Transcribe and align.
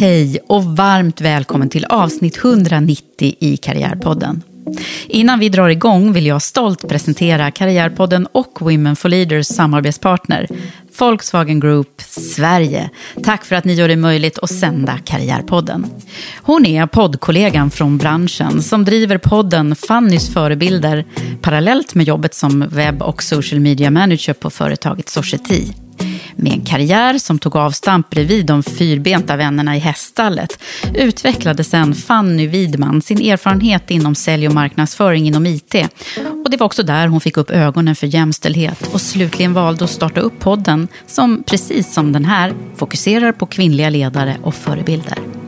Hej 0.00 0.38
och 0.46 0.64
varmt 0.64 1.20
välkommen 1.20 1.68
till 1.68 1.84
avsnitt 1.84 2.36
190 2.36 3.34
i 3.38 3.56
Karriärpodden. 3.56 4.42
Innan 5.06 5.38
vi 5.38 5.48
drar 5.48 5.68
igång 5.68 6.12
vill 6.12 6.26
jag 6.26 6.42
stolt 6.42 6.88
presentera 6.88 7.50
Karriärpodden 7.50 8.26
och 8.32 8.60
Women 8.60 8.96
for 8.96 9.08
Leaders 9.08 9.46
samarbetspartner 9.46 10.46
Volkswagen 10.98 11.60
Group 11.60 12.02
Sverige. 12.06 12.90
Tack 13.22 13.44
för 13.44 13.56
att 13.56 13.64
ni 13.64 13.72
gör 13.72 13.88
det 13.88 13.96
möjligt 13.96 14.38
att 14.38 14.50
sända 14.50 14.98
Karriärpodden. 15.04 15.86
Hon 16.42 16.66
är 16.66 16.86
poddkollegan 16.86 17.70
från 17.70 17.98
branschen 17.98 18.62
som 18.62 18.84
driver 18.84 19.18
podden 19.18 19.76
Fannys 19.76 20.34
förebilder 20.34 21.04
parallellt 21.42 21.94
med 21.94 22.06
jobbet 22.06 22.34
som 22.34 22.68
webb 22.68 23.02
och 23.02 23.22
social 23.22 23.60
media 23.60 23.90
manager 23.90 24.32
på 24.32 24.50
företaget 24.50 25.08
Society. 25.08 25.83
Med 26.36 26.52
en 26.52 26.64
karriär 26.64 27.18
som 27.18 27.38
tog 27.38 27.56
avstamp 27.56 28.10
bredvid 28.10 28.46
de 28.46 28.62
fyrbenta 28.62 29.36
vännerna 29.36 29.76
i 29.76 29.78
häststallet 29.78 30.58
utvecklade 30.94 31.64
sen 31.64 31.94
Fanny 31.94 32.46
Widman 32.46 33.02
sin 33.02 33.20
erfarenhet 33.20 33.90
inom 33.90 34.14
sälj 34.14 34.48
och 34.48 34.54
marknadsföring 34.54 35.26
inom 35.26 35.46
IT. 35.46 35.74
Och 36.44 36.50
det 36.50 36.56
var 36.56 36.66
också 36.66 36.82
där 36.82 37.06
hon 37.06 37.20
fick 37.20 37.36
upp 37.36 37.50
ögonen 37.50 37.96
för 37.96 38.06
jämställdhet 38.06 38.88
och 38.92 39.00
slutligen 39.00 39.54
valde 39.54 39.84
att 39.84 39.90
starta 39.90 40.20
upp 40.20 40.38
podden 40.40 40.88
som, 41.06 41.42
precis 41.46 41.94
som 41.94 42.12
den 42.12 42.24
här, 42.24 42.54
fokuserar 42.76 43.32
på 43.32 43.46
kvinnliga 43.46 43.90
ledare 43.90 44.36
och 44.42 44.54
förebilder. 44.54 45.43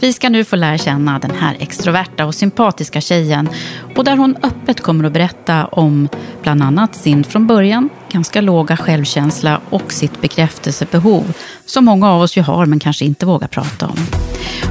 Vi 0.00 0.12
ska 0.12 0.28
nu 0.28 0.44
få 0.44 0.56
lära 0.56 0.78
känna 0.78 1.18
den 1.18 1.30
här 1.30 1.56
extroverta 1.60 2.26
och 2.26 2.34
sympatiska 2.34 3.00
tjejen 3.00 3.48
och 3.96 4.04
där 4.04 4.16
hon 4.16 4.36
öppet 4.42 4.80
kommer 4.80 5.04
att 5.04 5.12
berätta 5.12 5.66
om 5.66 6.08
bland 6.42 6.62
annat 6.62 6.94
sin 6.94 7.24
från 7.24 7.46
början 7.46 7.88
ganska 8.12 8.40
låga 8.40 8.76
självkänsla 8.76 9.60
och 9.70 9.92
sitt 9.92 10.20
bekräftelsebehov 10.20 11.32
som 11.66 11.84
många 11.84 12.10
av 12.10 12.20
oss 12.20 12.36
ju 12.36 12.42
har 12.42 12.66
men 12.66 12.78
kanske 12.78 13.04
inte 13.04 13.26
vågar 13.26 13.48
prata 13.48 13.86
om. 13.86 13.96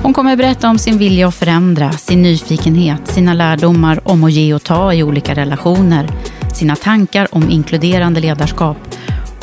Hon 0.04 0.14
kommer 0.14 0.32
att 0.32 0.38
berätta 0.38 0.70
om 0.70 0.78
sin 0.78 0.98
vilja 0.98 1.28
att 1.28 1.36
förändra, 1.36 1.92
sin 1.92 2.22
nyfikenhet, 2.22 3.08
sina 3.08 3.34
lärdomar 3.34 4.00
om 4.04 4.24
att 4.24 4.32
ge 4.32 4.54
och 4.54 4.64
ta 4.64 4.94
i 4.94 5.04
olika 5.04 5.36
relationer, 5.36 6.08
sina 6.56 6.76
tankar 6.76 7.28
om 7.32 7.50
inkluderande 7.50 8.20
ledarskap 8.20 8.78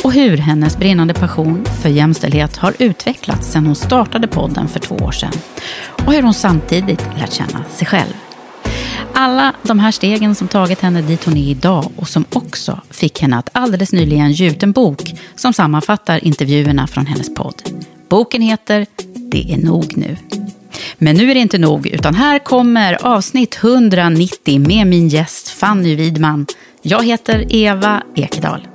och 0.06 0.12
hur 0.12 0.36
hennes 0.36 0.76
brinnande 0.76 1.14
passion 1.14 1.64
för 1.82 1.88
jämställdhet 1.88 2.56
har 2.56 2.74
utvecklats 2.78 3.52
sedan 3.52 3.66
hon 3.66 3.74
startade 3.74 4.28
podden 4.28 4.68
för 4.68 4.80
två 4.80 4.94
år 4.94 5.12
sedan. 5.12 5.32
Och 6.06 6.12
hur 6.12 6.22
hon 6.22 6.34
samtidigt 6.34 7.06
lärt 7.18 7.32
känna 7.32 7.64
sig 7.64 7.86
själv. 7.86 8.12
Alla 9.14 9.54
de 9.62 9.78
här 9.78 9.90
stegen 9.90 10.34
som 10.34 10.48
tagit 10.48 10.80
henne 10.80 11.02
dit 11.02 11.24
hon 11.24 11.36
är 11.36 11.50
idag 11.50 11.92
och 11.96 12.08
som 12.08 12.24
också 12.32 12.80
fick 12.90 13.22
henne 13.22 13.38
att 13.38 13.50
alldeles 13.52 13.92
nyligen 13.92 14.32
ge 14.32 14.50
ut 14.50 14.62
en 14.62 14.72
bok 14.72 15.14
som 15.36 15.52
sammanfattar 15.52 16.24
intervjuerna 16.24 16.86
från 16.86 17.06
hennes 17.06 17.34
podd. 17.34 17.62
Boken 18.08 18.42
heter 18.42 18.86
Det 19.14 19.52
är 19.52 19.58
nog 19.58 19.96
nu. 19.96 20.16
Men 20.98 21.16
nu 21.16 21.30
är 21.30 21.34
det 21.34 21.40
inte 21.40 21.58
nog, 21.58 21.86
utan 21.86 22.14
här 22.14 22.38
kommer 22.38 23.06
avsnitt 23.06 23.58
190 23.62 24.60
med 24.60 24.86
min 24.86 25.08
gäst 25.08 25.48
Fanny 25.48 25.94
Widman. 25.94 26.46
Jag 26.82 27.04
heter 27.04 27.54
Eva 27.54 28.02
Ekedal. 28.16 28.68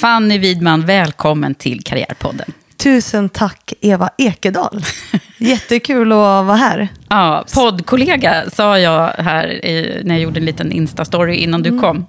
Fanny 0.00 0.38
Widman, 0.38 0.86
välkommen 0.86 1.54
till 1.54 1.82
Karriärpodden. 1.82 2.52
Tusen 2.76 3.28
tack 3.28 3.72
Eva 3.80 4.10
Ekedal. 4.18 4.84
Jättekul 5.38 6.12
att 6.12 6.16
vara 6.16 6.56
här. 6.56 6.88
Ja, 7.08 7.44
poddkollega 7.54 8.50
sa 8.52 8.78
jag 8.78 9.08
här 9.08 9.64
i, 9.64 10.00
när 10.04 10.14
jag 10.14 10.22
gjorde 10.22 10.40
en 10.40 10.46
liten 10.46 10.72
Insta-story 10.72 11.32
innan 11.34 11.62
du 11.62 11.68
Mm. 11.68 11.80
kom. 11.80 12.06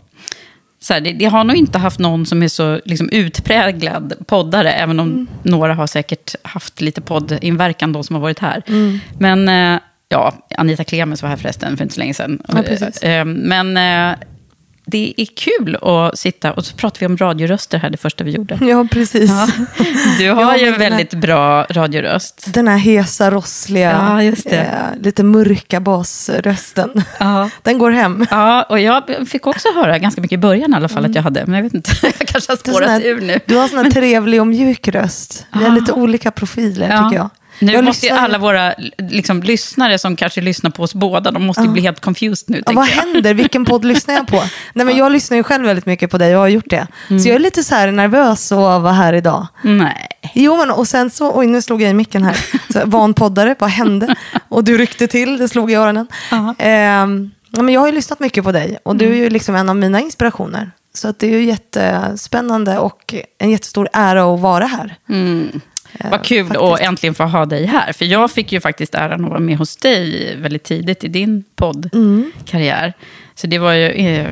Så 0.84 0.94
här, 0.94 1.02
det, 1.02 1.12
det 1.14 1.26
har 1.26 1.44
nog 1.44 1.56
inte 1.56 1.78
haft 1.80 2.00
någon 2.00 2.26
som 2.26 2.44
är 2.44 2.48
så 2.48 2.80
liksom, 2.86 3.10
utpräglad 3.10 4.14
poddare, 4.28 4.72
även 4.74 5.00
om 5.00 5.10
Mm. 5.10 5.28
några 5.44 5.74
har 5.74 5.88
säkert 5.88 6.36
haft 6.42 6.82
lite 6.82 7.02
poddinverkan 7.02 7.94
då 7.94 8.04
som 8.04 8.16
har 8.16 8.22
varit 8.22 8.40
här. 8.40 8.62
Mm. 8.68 9.00
Men 9.20 9.50
eh, 9.76 9.80
ja, 10.10 10.34
Anita 10.58 10.84
Klemens 10.84 11.22
var 11.22 11.30
här 11.30 11.38
förresten 11.38 11.78
för 11.78 11.84
inte 11.84 11.96
så 11.96 12.00
länge 12.00 12.14
sedan. 12.14 12.42
Ja, 12.48 12.62
precis. 12.64 13.04
Eh, 13.04 13.26
Men 13.26 13.78
eh, 13.78 14.16
det 14.86 15.14
är 15.18 15.26
kul 15.26 15.76
att 15.82 16.20
sitta, 16.20 16.54
och 16.54 16.66
så 16.66 16.76
pratade 16.76 17.00
vi 17.00 17.06
om 17.06 17.18
radioröster 17.18 17.78
här 17.78 17.90
det 17.90 17.98
första 17.98 18.24
vi 18.24 18.31
gjorde. 18.31 18.57
Ja, 18.62 18.88
precis. 18.92 19.30
Ja. 19.31 19.48
Du 20.19 20.30
har 20.31 20.57
ju 20.57 20.66
en 20.66 20.72
den 20.72 20.81
här- 20.81 20.90
väldigt 20.90 21.13
bra 21.13 21.63
radioröst. 21.69 22.54
Den 22.54 22.68
här 22.68 22.78
hesa, 22.78 23.31
rossliga, 23.31 23.92
Ja, 23.92 24.52
eh, 24.52 24.66
lite 25.02 25.24
mörka 25.24 25.80
basrösten. 25.80 27.04
Ja. 27.19 27.50
Den 27.62 27.78
går 27.78 27.92
hem. 27.92 28.25
Ja, 28.31 28.63
och 28.63 28.80
jag 28.80 29.04
fick 29.28 29.48
också 29.48 29.68
höra 29.75 30.00
ganska 30.00 30.22
mycket 30.22 30.36
i 30.36 30.40
början 30.40 30.74
i 30.74 30.75
alla 30.75 30.90
fall 30.90 31.06
att 31.06 31.16
jag 31.16 31.24
hade, 31.24 31.46
men 31.46 31.56
jag 31.56 31.63
vet 31.63 31.74
inte, 31.74 31.92
jag 32.04 32.28
kanske 32.28 32.52
har 32.52 32.57
spårat 32.57 32.90
här- 32.90 33.02
ur 33.06 33.22
nu. 33.22 33.40
Du 33.46 33.56
har 33.56 33.68
sån 33.68 33.78
här 33.78 33.92
trevlig 33.92 34.42
och 34.42 34.48
mjuk 34.48 34.88
röst. 34.88 35.46
Vi 35.54 35.60
har 35.63 35.72
Ah. 35.72 35.75
lite 35.75 35.92
olika 35.92 36.31
profiler 36.31 36.86
tycker 37.04 37.16
jag. 37.16 37.30
Nu 37.60 37.72
jag 37.74 37.84
måste 37.84 38.06
lyssnar- 38.06 38.20
alla 38.24 38.38
våra 38.38 38.74
liksom, 38.98 39.44
lyssnare 39.44 40.00
som 40.00 40.16
kanske 40.16 40.42
lyssnar 40.42 40.72
på 40.72 40.84
oss 40.84 40.94
båda, 40.94 41.32
de 41.32 41.44
måste 41.46 41.64
ju 41.64 41.70
bli 41.70 41.82
helt 41.82 42.00
confused 42.00 42.50
nu. 42.50 42.64
Ja, 42.66 42.72
vad 42.74 42.88
jag. 42.88 42.92
händer? 42.92 43.34
Vilken 43.34 43.66
podd 43.66 43.86
lyssnar 43.86 44.14
jag 44.14 44.28
på? 44.28 44.44
Nej, 44.74 44.86
men 44.86 44.98
jag 44.98 45.12
lyssnar 45.12 45.38
ju 45.38 45.44
själv 45.44 45.66
väldigt 45.66 45.86
mycket 45.86 46.12
på 46.12 46.18
dig 46.18 46.36
och 46.36 46.42
har 46.42 46.48
gjort 46.48 46.70
det. 46.70 46.88
Mm. 47.10 47.20
Så 47.20 47.30
jag 47.30 47.36
är 47.36 47.40
lite 47.40 47.64
så 47.64 47.76
här 47.76 47.92
nervös 47.92 48.52
att 48.52 48.58
vara 48.58 48.92
här 48.92 49.14
idag. 49.14 49.48
Nej. 49.62 50.08
Jo, 50.34 50.58
men 50.58 50.72
och 50.72 50.88
sen 50.88 51.10
så, 51.10 51.38
oj 51.40 51.48
nu 51.48 51.62
slog 51.62 51.82
jag 51.82 51.90
i 51.92 51.94
micken 51.94 52.24
här. 52.24 52.38
Så, 52.74 52.82
van 52.86 53.14
poddare, 53.14 53.56
vad 53.60 53.70
hände? 53.70 54.16
Och 54.50 54.64
du 54.64 54.78
ryckte 54.78 55.08
till, 55.08 55.38
det 55.38 55.50
slog 55.50 55.72
i 55.72 55.76
öronen. 55.76 56.08
Ja. 56.32 56.56
Ehm, 56.58 57.32
ja, 57.50 57.62
men 57.62 57.74
jag 57.74 57.82
har 57.82 57.88
ju 57.88 57.94
lyssnat 57.94 58.20
mycket 58.20 58.44
på 58.44 58.52
dig 58.52 58.78
och 58.86 58.96
du 58.96 59.06
är 59.12 59.16
ju 59.16 59.30
liksom 59.30 59.56
en 59.56 59.70
av 59.70 59.76
mina 59.76 60.00
inspirationer. 60.02 60.72
Så 60.96 61.08
att 61.08 61.20
det 61.20 61.28
är 61.28 61.32
ju 61.32 61.44
jättespännande 61.44 62.78
och 62.78 63.14
en 63.40 63.50
jättestor 63.52 63.90
ära 63.94 64.34
att 64.34 64.40
vara 64.40 64.66
här. 64.66 64.96
Vad 66.00 66.25
kul 66.25 66.45
faktiskt. 66.48 66.62
att 66.62 66.80
äntligen 66.80 67.16
få 67.16 67.24
ha 67.24 67.45
dig 67.45 67.66
här. 67.66 67.94
För 67.94 68.06
jag 68.06 68.31
fick 68.31 68.51
ju 68.51 68.60
faktiskt 68.60 68.95
äran 68.95 69.24
att 69.24 69.30
vara 69.30 69.40
med 69.40 69.57
hos 69.57 69.75
dig 69.75 70.36
väldigt 70.38 70.63
tidigt 70.63 71.04
i 71.04 71.07
din 71.07 71.44
poddkarriär. 71.56 72.94
Så 73.36 73.48
det 73.48 73.57
var 73.57 73.74
ju 73.74 73.88
eh, 73.88 74.30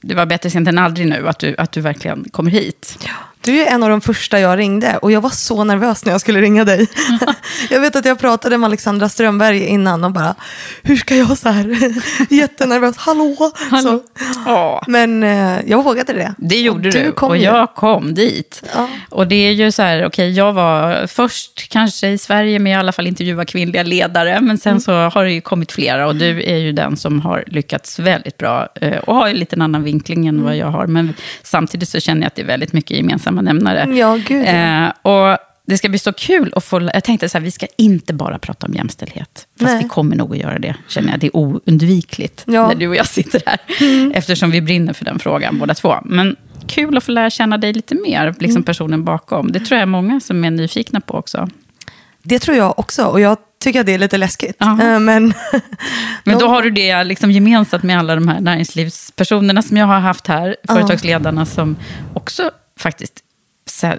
det 0.00 0.14
var 0.14 0.26
bättre 0.26 0.50
sent 0.50 0.68
än 0.68 0.78
aldrig 0.78 1.06
nu 1.06 1.28
att 1.28 1.38
du, 1.38 1.54
att 1.58 1.72
du 1.72 1.80
verkligen 1.80 2.24
kommer 2.30 2.50
hit. 2.50 2.98
Du 3.44 3.60
är 3.62 3.66
en 3.66 3.82
av 3.82 3.88
de 3.90 4.00
första 4.00 4.40
jag 4.40 4.58
ringde 4.58 4.96
och 5.02 5.12
jag 5.12 5.20
var 5.20 5.30
så 5.30 5.64
nervös 5.64 6.04
när 6.04 6.12
jag 6.12 6.20
skulle 6.20 6.40
ringa 6.40 6.64
dig. 6.64 6.86
jag 7.70 7.80
vet 7.80 7.96
att 7.96 8.04
jag 8.04 8.18
pratade 8.18 8.58
med 8.58 8.66
Alexandra 8.66 9.08
Strömberg 9.08 9.64
innan 9.66 10.04
och 10.04 10.10
bara, 10.10 10.34
hur 10.82 10.96
ska 10.96 11.16
jag 11.16 11.38
så 11.38 11.48
här? 11.48 11.92
Jättenervös, 12.34 12.96
hallå? 12.96 13.50
Så, 13.82 14.00
Ja. 14.46 14.84
men 14.86 15.22
eh, 15.22 15.58
jag 15.66 15.82
vågade 15.84 16.12
det. 16.12 16.34
Det 16.38 16.60
gjorde 16.60 16.88
Och 16.88 16.94
du, 16.94 17.12
kom 17.12 17.28
och 17.30 17.36
ju. 17.36 17.42
jag 17.42 17.74
kom 17.74 18.14
dit. 18.14 18.62
Ja. 18.74 18.88
Och 19.10 19.26
det 19.26 19.34
är 19.48 19.52
ju 19.52 19.72
så 19.72 19.82
här, 19.82 20.06
okej, 20.06 20.30
jag 20.32 20.52
var 20.52 21.06
först 21.06 21.68
kanske 21.68 22.08
i 22.08 22.18
Sverige 22.18 22.58
med 22.58 22.70
i 22.70 22.74
alla 22.74 22.92
fall 22.92 23.06
intervjua 23.06 23.44
kvinnliga 23.44 23.82
ledare, 23.82 24.40
men 24.40 24.58
sen 24.58 24.72
Mm. 24.72 24.80
så 24.80 24.92
har 24.92 25.24
det 25.24 25.32
ju 25.32 25.40
kommit 25.40 25.72
flera 25.72 26.06
och 26.06 26.16
du 26.16 26.42
är 26.42 26.56
ju 26.56 26.72
den 26.72 26.96
som 26.96 27.20
har 27.20 27.44
lyckats 27.46 27.98
väldigt 27.98 28.38
bra 28.38 28.68
eh, 28.80 28.98
och 28.98 29.14
har 29.14 29.28
ju 29.28 29.34
lite 29.34 29.56
en 29.56 29.62
annan 29.62 29.82
vinkling 29.82 30.26
än 30.26 30.34
Mm. 30.34 30.44
vad 30.44 30.56
jag 30.56 30.66
har, 30.66 30.86
men 30.86 31.14
samtidigt 31.42 31.88
så 31.88 32.00
känner 32.00 32.20
jag 32.22 32.26
att 32.26 32.34
det 32.34 32.42
är 32.42 32.46
väldigt 32.46 32.72
mycket 32.72 32.96
gemensamma 33.36 33.42
nämnare. 33.42 33.96
Ja, 33.98 34.18
gud. 34.26 34.46
Eh, 34.46 35.12
och 35.12 35.38
det 35.66 35.78
ska 35.78 35.88
bli 35.88 35.98
så 35.98 36.12
kul 36.12 36.52
att 36.56 36.64
få... 36.64 36.80
Jag 36.94 37.04
tänkte 37.04 37.28
så 37.28 37.38
här, 37.38 37.44
vi 37.44 37.50
ska 37.50 37.66
inte 37.78 38.14
bara 38.14 38.38
prata 38.38 38.66
om 38.66 38.74
jämställdhet. 38.74 39.46
Fast 39.60 39.72
Nej. 39.72 39.82
vi 39.82 39.88
kommer 39.88 40.16
nog 40.16 40.32
att 40.32 40.38
göra 40.38 40.58
det, 40.58 40.74
känner 40.88 41.10
jag. 41.10 41.20
Det 41.20 41.26
är 41.26 41.36
oundvikligt 41.36 42.44
Ja. 42.46 42.54
Mm. 42.64 42.68
när 42.68 42.74
du 42.74 42.88
och 42.88 42.96
jag 42.96 43.06
sitter 43.06 43.42
här. 43.46 43.58
Eftersom 44.14 44.50
vi 44.50 44.60
brinner 44.60 44.92
för 44.92 45.04
den 45.04 45.18
frågan 45.18 45.58
båda 45.58 45.74
två. 45.74 45.96
Men 46.04 46.36
kul 46.66 46.96
att 46.96 47.04
få 47.04 47.12
lära 47.12 47.30
känna 47.30 47.58
dig 47.58 47.72
lite 47.72 47.94
mer, 47.94 48.26
liksom 48.38 48.50
Mm. 48.50 48.62
personen 48.62 49.04
bakom. 49.04 49.52
Det 49.52 49.60
tror 49.60 49.76
jag 49.76 49.82
är 49.82 49.86
många 49.86 50.20
som 50.20 50.44
är 50.44 50.50
nyfikna 50.50 51.00
på 51.00 51.14
också. 51.14 51.48
Det 52.22 52.38
tror 52.38 52.56
jag 52.56 52.78
också 52.78 53.04
och 53.04 53.20
jag 53.20 53.36
tycker 53.62 53.80
att 53.80 53.86
det 53.86 53.94
är 53.94 53.98
lite 53.98 54.16
läskigt. 54.18 54.56
Ja. 54.58 54.82
Eh, 54.82 55.00
Men, 55.00 55.34
Men 56.24 56.38
då 56.38 56.48
har 56.48 56.62
du 56.62 56.70
det 56.70 57.04
liksom 57.04 57.30
gemensamt 57.30 57.82
med 57.82 57.98
alla 57.98 58.14
de 58.14 58.28
här 58.28 58.40
näringslivspersonerna 58.40 59.62
som 59.62 59.76
jag 59.76 59.86
har 59.86 60.00
haft 60.00 60.26
här, 60.26 60.56
företagsledarna 60.68 61.46
som 61.46 61.76
också 62.14 62.50
faktiskt, 62.82 63.20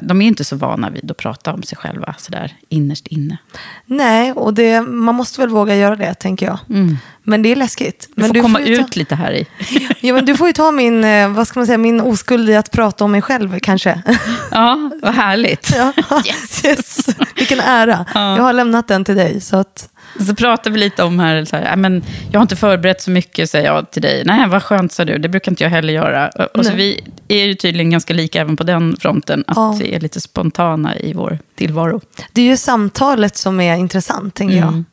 de 0.01 0.21
är 0.21 0.27
inte 0.27 0.43
så 0.43 0.55
vana 0.55 0.89
vid 0.89 1.11
att 1.11 1.17
prata 1.17 1.53
om 1.53 1.63
sig 1.63 1.77
själva 1.77 2.15
sådär 2.17 2.53
innerst 2.69 3.07
inne. 3.07 3.37
nej, 3.85 4.31
och 4.33 4.53
det, 4.53 4.81
man 4.81 5.15
måste 5.15 5.41
väl 5.41 5.49
våga 5.49 5.75
göra 5.75 5.95
det, 5.95 6.13
tänker 6.13 6.45
jag. 6.45 6.59
Men 7.23 7.41
det 7.41 7.51
är 7.51 7.55
läskigt. 7.55 8.09
Du 8.15 8.21
men 8.21 8.33
får 8.33 8.41
komma 8.41 8.61
ju 8.61 8.75
ta- 8.77 8.81
ut 8.83 8.95
lite 8.95 9.15
här 9.15 9.31
i. 9.31 9.47
Ja, 10.01 10.13
men 10.13 10.25
du 10.25 10.37
får 10.37 10.47
ju 10.47 10.53
ta 10.53 10.71
min, 10.71 11.03
eh, 11.03 11.29
vad 11.29 11.47
ska 11.47 11.59
man 11.59 11.67
säga, 11.67 11.77
min 11.77 12.01
oskuld 12.01 12.49
i 12.49 12.55
att 12.55 12.71
prata 12.71 13.03
om 13.03 13.11
mig 13.11 13.21
själv 13.21 13.59
kanske. 13.59 14.01
Ja, 14.51 14.91
vad 15.01 15.13
härligt. 15.13 15.73
Ja. 15.75 15.93
Yes. 16.25 17.05
Vilken 17.35 17.59
ära. 17.59 18.05
Jag 18.13 18.43
har 18.43 18.53
lämnat 18.53 18.87
den 18.87 19.05
till 19.05 19.15
dig. 19.15 19.41
Så 19.41 19.57
att, 19.57 19.89
Så 20.27 20.35
pratar 20.35 20.71
vi 20.71 20.77
lite 20.79 21.03
om 21.03 21.19
här, 21.19 21.45
så 21.45 21.55
här 21.55 21.63
"Ja, 21.69 21.75
men 21.75 22.03
jag 22.31 22.39
har 22.39 22.41
inte 22.41 22.55
förberett 22.55 23.01
så 23.01 23.11
mycket, 23.11 23.49
säger 23.49 23.65
jag 23.65 23.91
till 23.91 24.01
dig. 24.01 24.23
Nej, 24.25 24.49
vad 24.49 24.63
skönt, 24.63 24.91
sa 24.91 25.05
du. 25.05 25.17
Det 25.17 25.29
brukar 25.29 25.51
inte 25.51 25.63
jag 25.63 25.71
heller 25.71 25.93
göra. 25.93 26.29
Och 26.29 26.57
och 26.57 26.65
så 26.65 26.73
vi 26.73 26.99
är 27.27 27.43
ju 27.45 27.53
tydligen 27.55 27.89
ganska 27.91 28.13
lika 28.13 28.41
även 28.41 28.55
på 28.57 28.63
den 28.63 28.97
fronten, 28.99 29.43
att 29.47 29.57
Ja. 29.57 29.77
vi 29.81 29.93
är 29.95 29.99
lite 29.99 30.21
spontana 30.21 30.97
i 30.97 31.13
vår 31.13 31.39
tillvaro. 31.55 32.01
det 32.33 32.41
är 32.41 32.45
ju 32.45 32.57
samtalet 32.57 33.37
som 33.37 33.59
är 33.59 33.75
intressant, 33.75 34.35
tänker 34.35 34.55
jag. 34.57 34.83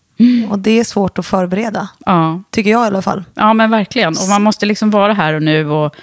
Och 0.50 0.58
det 0.58 0.70
är 0.81 0.84
svårt 0.84 1.19
att 1.19 1.26
förbereda, 1.26 1.88
Ja. 2.06 2.43
tycker 2.50 2.70
jag 2.70 2.84
i 2.84 2.87
alla 2.87 3.02
fall. 3.02 3.25
Ja, 3.34 3.52
men 3.55 3.70
verkligen. 3.70 4.08
Och 4.17 4.28
man 4.28 4.43
måste 4.43 4.67
liksom 4.67 4.90
vara 4.90 5.12
här 5.12 5.34
och 5.34 5.43
nu 5.43 5.70
och, 5.70 5.94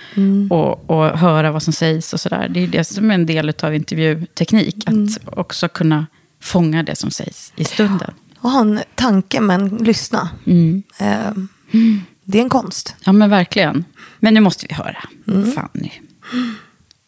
och, 0.49 0.89
och 0.89 1.19
höra 1.19 1.51
vad 1.51 1.63
som 1.63 1.73
sägs 1.73 2.13
och 2.13 2.19
sådär. 2.19 2.47
Det 2.49 2.63
är 2.63 2.67
det 2.67 2.83
som 2.83 3.11
är 3.11 3.15
en 3.15 3.25
del 3.25 3.53
av 3.63 3.75
intervjuteknik, 3.75 4.75
att 4.89 5.37
också 5.37 5.67
kunna 5.69 6.05
fånga 6.41 6.83
det 6.83 6.95
som 6.95 7.11
sägs 7.11 7.53
i 7.55 7.63
stunden. 7.65 8.11
Och 8.47 8.53
ha 8.53 8.61
en 8.61 8.79
tanke, 8.95 9.41
men 9.41 9.67
lyssna. 9.69 10.29
Mm. 10.45 10.83
Eh, 10.99 11.31
det 12.23 12.37
är 12.37 12.41
en 12.41 12.49
konst. 12.49 12.95
Ja, 13.03 13.11
men 13.11 13.29
verkligen. 13.29 13.85
Men 14.19 14.33
nu 14.33 14.39
måste 14.39 14.65
vi 14.69 14.73
höra. 14.73 14.97
Fanny. 15.25 15.91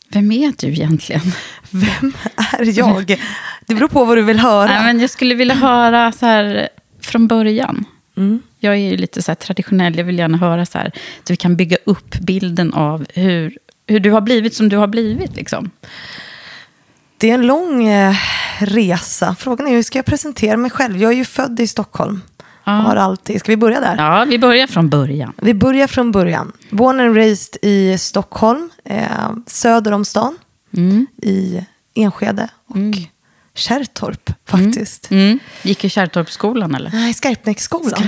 Vem 0.09 0.31
är 0.31 0.53
du 0.57 0.67
egentligen? 0.67 1.21
Vem 1.71 2.13
är 2.57 2.77
jag? 2.77 3.21
Det 3.65 3.75
beror 3.75 3.87
på 3.87 4.05
vad 4.05 4.17
du 4.17 4.21
vill 4.21 4.39
höra. 4.39 4.65
Nej, 4.65 4.83
men 4.83 4.99
jag 4.99 5.09
skulle 5.09 5.35
vilja 5.35 5.55
höra 5.55 6.11
så 6.11 6.25
här 6.25 6.69
från 7.01 7.27
början. 7.27 7.85
Mm. 8.17 8.41
Jag 8.59 8.73
är 8.73 8.91
ju 8.91 8.97
lite 8.97 9.21
så 9.21 9.35
traditionell. 9.35 9.97
Jag 9.97 10.05
vill 10.05 10.19
gärna 10.19 10.37
höra 10.37 10.65
så 10.65 10.77
här. 10.77 10.91
Så 11.23 11.33
vi 11.33 11.37
kan 11.37 11.55
bygga 11.55 11.77
upp 11.85 12.15
bilden 12.15 12.73
av 12.73 13.05
hur, 13.13 13.57
hur 13.87 13.99
du 13.99 14.11
har 14.11 14.21
blivit 14.21 14.55
som 14.55 14.69
du 14.69 14.77
har 14.77 14.87
blivit. 14.87 15.35
Liksom. 15.35 15.71
Det 17.17 17.29
är 17.29 17.33
en 17.33 17.47
lång 17.47 17.87
eh, 17.87 18.15
resa. 18.61 19.35
Frågan 19.39 19.67
är 19.67 19.71
hur 19.71 19.83
ska 19.83 19.97
jag 19.97 20.05
presentera 20.05 20.57
mig 20.57 20.71
själv? 20.71 20.97
Jag 20.97 21.11
är 21.11 21.15
ju 21.15 21.25
född 21.25 21.59
i 21.59 21.67
Stockholm. 21.67 22.21
Och 22.63 22.71
har 22.71 22.95
alltid, 22.95 23.39
ska 23.39 23.51
vi 23.51 23.57
börja 23.57 23.79
där? 23.79 23.95
Ja, 23.97 24.25
vi 24.29 24.39
börjar 24.39 24.67
från 24.67 24.89
början. 24.89 25.33
Vi 25.37 25.53
börjar 25.53 25.87
från 25.87 26.11
början. 26.11 26.51
Born 26.69 26.99
and 26.99 27.15
raised 27.15 27.57
i 27.61 27.97
Stockholm, 27.97 28.69
eh, 28.85 29.03
söder 29.47 29.91
om 29.91 30.05
stan, 30.05 30.37
i 31.21 31.65
Enskede 31.93 32.49
och 32.65 32.75
Kärrtorp 33.53 34.33
faktiskt. 34.45 35.11
Mm. 35.11 35.39
Gick 35.61 35.85
i 35.85 35.89
Kärrtorpsskolan 35.89 36.75
eller? 36.75 36.91
Nej, 36.91 37.13
Skarpnäcksskolan. 37.13 38.03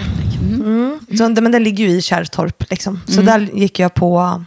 Mm. 0.53 0.99
Så, 1.17 1.29
men 1.41 1.51
den 1.51 1.63
ligger 1.63 1.87
ju 1.87 1.91
i 1.91 2.01
Kärrtorp. 2.01 2.69
Liksom. 2.69 2.99
Så 3.07 3.21
där 3.21 3.39
gick 3.39 3.79
jag 3.79 3.93
på, 3.93 4.43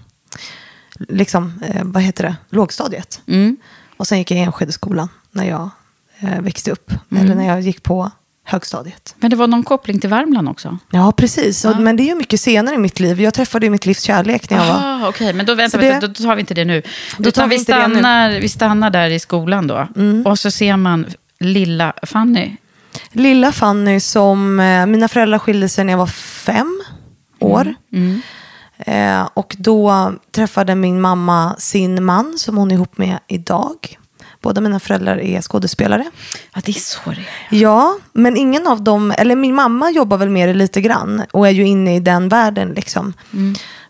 liksom, 0.98 1.62
eh, 1.66 1.84
vad 1.84 2.02
heter 2.02 2.24
det, 2.24 2.36
lågstadiet. 2.50 3.20
Mm. 3.26 3.56
Och 3.96 4.06
sen 4.06 4.18
gick 4.18 4.30
jag 4.30 4.38
i 4.38 4.42
Enskedeskolan 4.42 5.08
när 5.30 5.44
jag 5.44 5.70
växte 6.40 6.70
upp. 6.70 6.92
Eller 7.16 7.34
när 7.34 7.46
jag 7.48 7.60
gick 7.60 7.82
på 7.82 8.10
högstadiet. 8.46 9.14
Men 9.18 9.30
det 9.30 9.36
var 9.36 9.46
någon 9.46 9.62
koppling 9.62 10.00
till 10.00 10.10
Värmland 10.10 10.48
också? 10.48 10.78
Ja, 10.90 11.12
precis. 11.12 11.64
Och, 11.64 11.76
men 11.80 11.96
det 11.96 12.02
är 12.02 12.04
ju 12.06 12.14
mycket 12.14 12.40
senare 12.40 12.74
i 12.74 12.78
mitt 12.78 13.00
liv. 13.00 13.20
Jag 13.20 13.34
träffade 13.34 13.66
ju 13.66 13.70
mitt 13.70 13.86
livs 13.86 14.02
kärlek 14.02 14.50
när 14.50 14.56
jag 14.56 14.66
var... 14.74 14.80
Ah, 15.04 15.08
Okej, 15.08 15.32
men 15.32 15.46
då, 15.46 15.54
vänta, 15.54 15.78
det- 15.78 15.88
vänta, 15.88 16.06
då 16.06 16.14
tar 16.14 16.34
vi 16.36 16.40
inte 16.40 16.54
det 16.54 16.64
nu. 16.64 16.82
Då 17.18 17.30
tar 17.30 17.46
vi 17.46 17.56
vi. 17.56 17.72
Mm. 17.72 17.90
stannar, 17.90 18.30
vi 18.30 18.48
stannar 18.48 18.90
där 18.90 19.10
i 19.10 19.18
skolan 19.18 19.66
då. 19.66 19.88
Och 20.24 20.38
så 20.38 20.50
ser 20.50 20.76
man 20.76 21.06
lilla 21.40 21.92
Fanny. 22.02 22.56
Lilla 23.12 23.52
Fanny 23.52 24.00
som, 24.00 24.60
eh, 24.60 24.86
mina 24.86 25.08
föräldrar 25.08 25.38
skilde 25.38 25.68
sig 25.68 25.84
när 25.84 25.92
jag 25.92 25.98
var 25.98 26.06
fem 26.06 26.82
år. 27.40 27.74
Eh, 28.78 29.28
och 29.34 29.56
då 29.58 30.12
träffade 30.34 30.74
min 30.74 31.00
mamma 31.00 31.56
sin 31.58 32.04
man 32.04 32.34
som 32.38 32.56
hon 32.56 32.70
är 32.70 32.74
ihop 32.74 32.98
med 32.98 33.18
idag. 33.28 33.98
Båda 34.44 34.60
mina 34.60 34.80
föräldrar 34.80 35.20
är 35.20 35.40
skådespelare. 35.40 36.04
Ja, 36.54 36.60
det 36.64 36.72
är 36.76 36.80
så 36.80 37.00
det 37.10 37.56
är. 37.56 37.60
Ja, 37.62 37.98
men 38.12 38.36
ingen 38.36 38.66
av 38.66 38.82
dem, 38.82 39.14
eller 39.18 39.36
min 39.36 39.54
mamma 39.54 39.90
jobbar 39.90 40.16
väl 40.16 40.28
med 40.30 40.48
det 40.48 40.54
lite 40.54 40.80
grann 40.80 41.22
och 41.30 41.48
är 41.48 41.50
ju 41.50 41.66
inne 41.66 41.96
i 41.96 42.00
den 42.00 42.28
världen 42.28 42.68
liksom. 42.68 43.12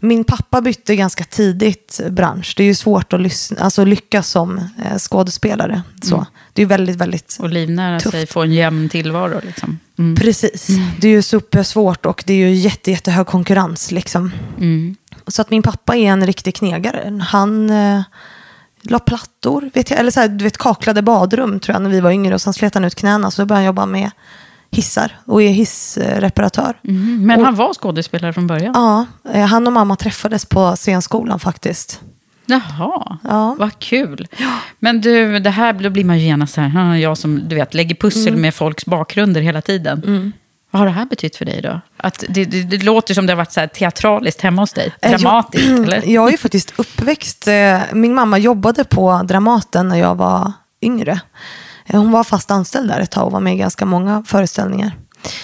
Min 0.00 0.24
pappa 0.24 0.60
bytte 0.60 0.96
ganska 0.96 1.24
tidigt 1.24 2.00
bransch. 2.10 2.54
Det 2.56 2.62
är 2.62 2.66
ju 2.66 2.74
svårt 2.74 3.12
att 3.12 3.20
lyssna, 3.20 3.60
alltså 3.60 3.84
lyckas 3.84 4.28
som 4.28 4.58
eh, 4.58 4.98
skådespelare. 4.98 5.82
Så. 6.02 6.26
Det 6.52 6.62
är 6.62 6.66
väldigt, 6.66 6.96
väldigt 6.96 7.36
Och 7.40 7.48
livnära 7.48 8.00
Tufft. 8.00 8.12
sig, 8.12 8.26
få 8.26 8.42
en 8.42 8.52
jämn 8.52 8.88
tillvaro. 8.88 9.40
Liksom. 9.46 9.78
Mm. 9.98 10.16
Precis. 10.16 10.66
Det 11.00 11.08
är 11.08 11.12
ju 11.12 11.22
supersvårt 11.22 12.06
och 12.06 12.24
det 12.26 12.32
är 12.32 12.48
ju 12.48 12.54
jätte, 12.54 12.90
jättehög 12.90 13.26
konkurrens. 13.26 13.90
Liksom. 13.90 14.30
Mm. 14.58 14.96
Så 15.26 15.42
att 15.42 15.50
min 15.50 15.62
pappa 15.62 15.96
är 15.96 16.06
en 16.06 16.26
riktig 16.26 16.54
knegare. 16.54 17.20
Han 17.28 17.70
eh, 17.70 18.02
la 18.88 18.98
plattor, 18.98 19.70
vet 19.74 19.90
jag, 19.90 20.00
eller 20.00 20.10
så 20.10 20.20
här, 20.20 20.28
du 20.28 20.44
vet, 20.44 20.58
kaklade 20.58 21.02
badrum 21.02 21.60
tror 21.60 21.74
jag 21.74 21.82
när 21.82 21.90
vi 21.90 22.00
var 22.00 22.10
yngre. 22.10 22.34
Och 22.34 22.40
sen 22.40 22.52
slet 22.52 22.74
han 22.74 22.84
ut 22.84 22.94
knäna 22.94 23.30
så 23.30 23.42
då 23.42 23.46
började 23.46 23.58
han 23.60 23.66
jobba 23.66 23.86
med 23.86 24.10
hissar 24.70 25.18
och 25.24 25.42
är 25.42 25.48
hissreparatör. 25.48 26.74
Mm. 26.84 27.26
Men 27.26 27.44
han 27.44 27.54
var 27.54 27.74
skådespelare 27.74 28.32
från 28.32 28.46
början? 28.46 28.72
Ja, 28.74 29.06
eh, 29.32 29.46
han 29.46 29.66
och 29.66 29.72
mamma 29.72 29.96
träffades 29.96 30.46
på 30.46 30.76
scenskolan 30.76 31.40
faktiskt. 31.40 32.00
Jaha, 32.46 33.18
Ja. 33.22 33.56
vad 33.58 33.78
kul. 33.78 34.26
Men 34.78 35.00
du, 35.00 35.38
det 35.38 35.50
här, 35.50 35.72
då 35.72 35.90
blir 35.90 36.04
man 36.04 36.18
ju 36.18 36.24
genast 36.26 36.54
så 36.54 36.60
här, 36.60 36.90
"Ah, 36.90 36.96
jag 36.98 37.18
som 37.18 37.48
du 37.48 37.54
vet, 37.56 37.74
lägger 37.74 37.94
pussel 37.94 38.28
Mm. 38.28 38.40
med 38.40 38.54
folks 38.54 38.86
bakgrunder 38.86 39.40
hela 39.40 39.60
tiden. 39.62 40.32
Vad 40.74 40.80
har 40.80 40.86
det 40.86 40.92
här 40.92 41.06
betytt 41.06 41.36
för 41.36 41.44
dig 41.44 41.62
då? 41.62 41.80
Att 41.96 42.24
det, 42.28 42.44
det, 42.44 42.62
det 42.62 42.82
låter 42.84 43.14
som 43.14 43.26
det 43.26 43.32
har 43.32 43.36
varit 43.36 43.52
så 43.52 43.66
teatraliskt 43.74 44.40
hemma 44.40 44.62
hos 44.62 44.72
dig. 44.72 44.92
Eh, 45.02 45.10
jag- 45.12 45.20
Dramatiskt, 45.20 45.68
eller? 45.84 46.02
Jag 46.06 46.26
är 46.26 46.30
ju 46.32 46.38
faktiskt 46.38 46.72
uppväxt, 46.76 47.48
eh, 47.48 47.78
min 47.92 48.14
mamma 48.14 48.38
jobbade 48.38 48.84
på 48.84 49.22
Dramaten 49.24 49.88
när 49.88 49.96
jag 49.96 50.14
var 50.14 50.52
yngre. 50.82 51.20
Eh, 51.86 52.00
Hon 52.00 52.10
var 52.12 52.24
fast 52.24 52.50
anställd 52.50 52.88
där 52.88 53.00
ett 53.00 53.10
tag 53.10 53.26
och 53.26 53.32
var 53.32 53.40
med 53.40 53.54
i 53.54 53.56
ganska 53.58 53.86
många 53.86 54.24
föreställningar. 54.26 54.92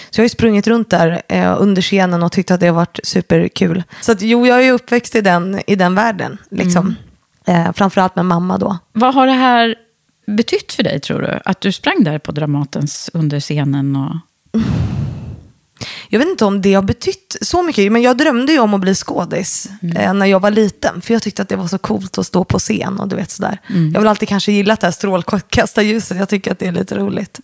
Så 0.09 0.19
jag 0.21 0.23
har 0.23 0.29
sprungit 0.29 0.67
runt 0.67 0.89
där 0.89 1.21
under 1.59 1.81
scenen 1.81 2.23
och 2.23 2.31
tyckt 2.31 2.51
att 2.51 2.59
det 2.59 2.67
har 2.67 2.73
varit 2.75 2.99
superkul. 3.03 3.83
Så 4.01 4.11
att, 4.11 4.21
jo, 4.21 4.47
jag 4.47 4.57
är 4.57 4.61
ju 4.63 4.71
uppväxt 4.71 5.15
i 5.15 5.21
den, 5.21 5.59
i 5.67 5.75
den 5.75 5.95
världen. 5.95 6.37
Liksom. 6.51 6.95
Eh, 7.47 7.71
framförallt 7.73 8.15
med 8.15 8.25
mamma 8.25 8.57
då. 8.57 8.77
Vad 8.93 9.13
har 9.15 9.27
det 9.27 9.33
här 9.33 9.75
betytt 10.27 10.73
för 10.73 10.83
dig, 10.83 10.99
tror 10.99 11.21
du? 11.21 11.39
Att 11.45 11.61
du 11.61 11.71
sprang 11.71 12.03
där 12.03 12.19
på 12.19 12.31
Dramatens 12.31 13.09
under 13.13 13.39
scenen? 13.39 13.95
Och... 13.95 14.15
jag 16.09 16.19
vet 16.19 16.27
inte 16.27 16.45
om 16.45 16.61
det 16.61 16.73
har 16.73 16.81
betytt 16.81 17.37
så 17.41 17.63
mycket, 17.63 17.91
men 17.91 18.01
jag 18.01 18.17
drömde 18.17 18.51
ju 18.51 18.59
om 18.59 18.73
att 18.73 18.81
bli 18.81 18.95
skådis 18.95 19.69
eh, 19.95 20.13
när 20.13 20.25
jag 20.25 20.39
var 20.39 20.51
liten. 20.51 21.01
För 21.01 21.13
jag 21.13 21.23
tyckte 21.23 21.41
att 21.41 21.49
det 21.49 21.55
var 21.55 21.67
så 21.67 21.77
coolt 21.77 22.17
att 22.17 22.27
stå 22.27 22.43
på 22.43 22.59
scen 22.59 22.99
och 22.99 23.07
du 23.07 23.15
vet 23.15 23.31
sådär. 23.31 23.61
Jag 23.67 23.93
har 23.93 23.99
väl 23.99 24.07
alltid 24.07 24.29
kanske 24.29 24.51
gillat 24.51 24.79
det 24.79 24.87
här 24.87 24.91
strålkastarljuset, 24.91 26.17
jag 26.17 26.29
tycker 26.29 26.51
att 26.51 26.59
det 26.59 26.67
är 26.67 26.71
lite 26.71 26.95
roligt. 26.95 27.39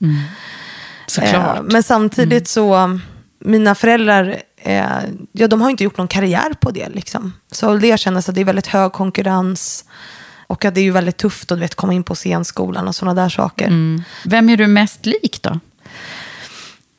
Såklart. 1.07 1.57
Eh, 1.57 1.63
men 1.63 1.83
samtidigt 1.83 2.47
så, 2.47 2.99
mina 3.39 3.75
föräldrar, 3.75 4.41
eh, 4.57 4.85
ja 5.31 5.47
de 5.47 5.61
har 5.61 5.69
inte 5.69 5.83
gjort 5.83 5.97
någon 5.97 6.07
karriär 6.07 6.53
på 6.59 6.71
det 6.71 6.89
liksom. 6.89 7.33
Så 7.51 7.75
det 7.75 7.99
kändes 7.99 8.29
att 8.29 8.35
det 8.35 8.41
är 8.41 8.45
väldigt 8.45 8.67
hög 8.67 8.91
konkurrens. 8.91 9.85
Och 10.47 10.65
att 10.65 10.75
det 10.75 10.81
är 10.81 10.83
ju 10.83 10.91
väldigt 10.91 11.17
tufft 11.17 11.51
att 11.51 11.57
du 11.57 11.59
vet, 11.59 11.75
komma 11.75 11.93
in 11.93 12.03
på 12.03 12.15
scenskolan 12.15 12.87
och 12.87 12.95
sådana 12.95 13.21
där 13.21 13.29
saker. 13.29 13.67
Mm. 13.67 14.03
Vem 14.25 14.49
är 14.49 14.57
du 14.57 14.67
mest 14.67 15.05
lik 15.05 15.39
då? 15.41 15.59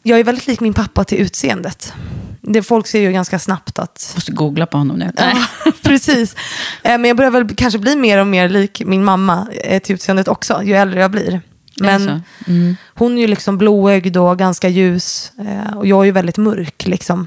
Jag 0.09 0.21
är 0.21 0.25
väldigt 0.25 0.47
lik 0.47 0.61
min 0.61 0.75
pappa 0.75 1.05
till 1.05 1.19
utseendet. 1.19 1.93
Det, 2.41 2.63
folk 2.63 2.87
ser 2.87 3.01
ju 3.01 3.13
ganska 3.13 3.39
snabbt 3.39 3.79
att... 3.79 4.13
Måste 4.15 4.33
googla 4.33 4.67
på 4.67 4.79
honom 4.79 4.99
nu. 4.99 5.13
Ja, 5.17 5.47
precis. 5.83 6.35
Eh, 6.83 6.91
Men 6.91 7.05
jag 7.05 7.17
börjar 7.17 7.31
väl 7.31 7.49
kanske 7.57 7.79
bli 7.79 7.97
mer 7.97 8.19
och 8.19 8.27
mer 8.27 8.49
lik 8.49 8.83
min 8.87 9.05
mamma 9.05 9.47
eh, 9.65 9.83
till 9.83 9.95
utseendet 9.95 10.29
också, 10.29 10.63
ju 10.63 10.75
äldre 10.75 11.01
jag 11.01 11.11
blir. 11.11 11.41
Men? 11.81 12.23
Mm. 12.47 12.77
hon 12.95 13.19
är 13.19 13.23
ju 13.23 13.27
liksom 13.27 13.59
blåögd 13.59 14.17
och 14.17 14.39
ganska 14.39 14.69
ljus. 14.69 15.33
eh, 15.39 15.77
Och 15.77 15.87
jag 15.87 16.01
är 16.01 16.05
ju 16.05 16.11
väldigt 16.13 16.37
mörk 16.37 16.87
liksom. 16.87 17.27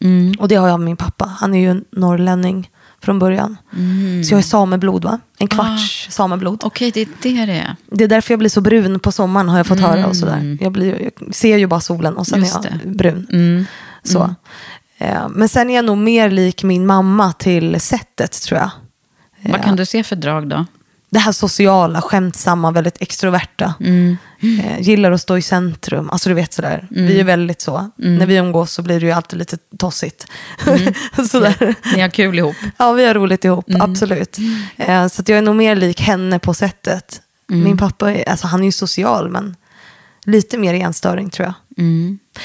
Mm. 0.00 0.34
Och 0.38 0.48
det 0.48 0.54
har 0.54 0.66
jag 0.68 0.74
av 0.74 0.80
min 0.80 0.96
pappa. 0.96 1.24
Han 1.38 1.54
är 1.54 1.60
ju 1.60 1.70
en 1.70 1.84
norrlänning 1.92 2.70
från 3.02 3.18
början. 3.18 3.56
Så 4.24 4.34
jag 4.34 4.38
är 4.38 4.42
sameblod 4.42 5.04
va? 5.04 5.20
En 5.38 5.48
kvarts 5.48 6.06
sameblod. 6.10 6.60
Okej, 6.64 6.90
det 6.90 7.00
är 7.00 7.06
det 7.22 7.46
det 7.46 7.52
är. 7.58 7.76
Det 7.90 8.04
är 8.04 8.08
därför 8.08 8.32
jag 8.32 8.38
blir 8.38 8.48
så 8.50 8.60
brun 8.60 9.00
på 9.00 9.12
sommaren 9.12 9.48
har 9.48 9.56
jag 9.56 9.66
fått 9.66 9.80
höra 9.80 10.06
och 10.06 10.16
sådär. 10.16 10.58
Jag, 10.60 10.72
blir, 10.72 11.02
jag 11.02 11.34
ser 11.34 11.56
ju 11.58 11.66
bara 11.66 11.80
solen 11.80 12.16
och 12.16 12.26
sen 12.26 12.40
Just 12.40 12.56
är 12.64 12.70
jag 12.70 12.78
det. 12.84 12.88
brun. 12.90 13.26
Mm. 13.32 13.64
Så. 14.02 14.34
Eh, 14.98 15.28
Men 15.28 15.48
sen 15.48 15.70
är 15.70 15.74
jag 15.76 15.84
nog 15.84 15.98
mer 15.98 16.30
lik 16.30 16.62
min 16.62 16.86
mamma 16.86 17.32
till 17.32 17.80
sättet 17.80 18.42
tror 18.42 18.60
jag. 18.60 18.70
Vad 19.52 19.62
kan 19.64 19.76
du 19.76 19.86
se 19.86 20.04
för 20.04 20.16
drag 20.16 20.48
då? 20.48 20.66
Det 21.10 21.18
här 21.18 21.32
sociala, 21.32 22.00
skämtsamma, 22.02 22.70
väldigt 22.70 23.02
extroverta. 23.02 23.74
Mm. 23.80 24.16
Eh, 24.42 24.80
gillar 24.80 25.12
att 25.12 25.20
stå 25.20 25.38
i 25.38 25.42
centrum. 25.42 26.10
Alltså 26.10 26.28
du 26.28 26.34
vet 26.34 26.52
sådär. 26.52 26.86
Vi 26.90 27.20
är 27.20 27.24
väldigt 27.24 27.60
så. 27.60 27.90
När 27.96 28.26
vi 28.26 28.36
umgås 28.36 28.72
så 28.72 28.82
blir 28.82 29.00
det 29.00 29.06
ju 29.06 29.12
alltid 29.12 29.38
lite 29.38 29.56
tossigt. 29.78 30.26
sådär. 31.30 31.74
Ni 31.94 32.00
har 32.00 32.08
kul 32.08 32.38
ihop. 32.38 32.56
Ja, 32.76 32.92
vi 32.92 33.06
har 33.06 33.14
roligt 33.14 33.44
ihop, 33.44 33.68
Mm. 33.70 33.80
absolut. 33.82 34.36
Eh, 34.76 35.06
så 35.08 35.22
jag 35.26 35.38
är 35.38 35.42
nog 35.42 35.56
mer 35.56 35.74
lik 35.76 36.00
henne 36.00 36.38
på 36.38 36.54
sättet. 36.54 37.22
Mm. 37.50 37.64
Min 37.64 37.76
pappa, 37.78 38.12
är, 38.12 38.28
alltså, 38.28 38.46
han 38.46 38.60
är 38.60 38.64
ju 38.64 38.72
social, 38.72 39.28
men 39.28 39.56
lite 40.24 40.58
mer 40.58 40.74
enstöring 40.74 41.30
tror 41.30 41.46
jag. 41.46 41.54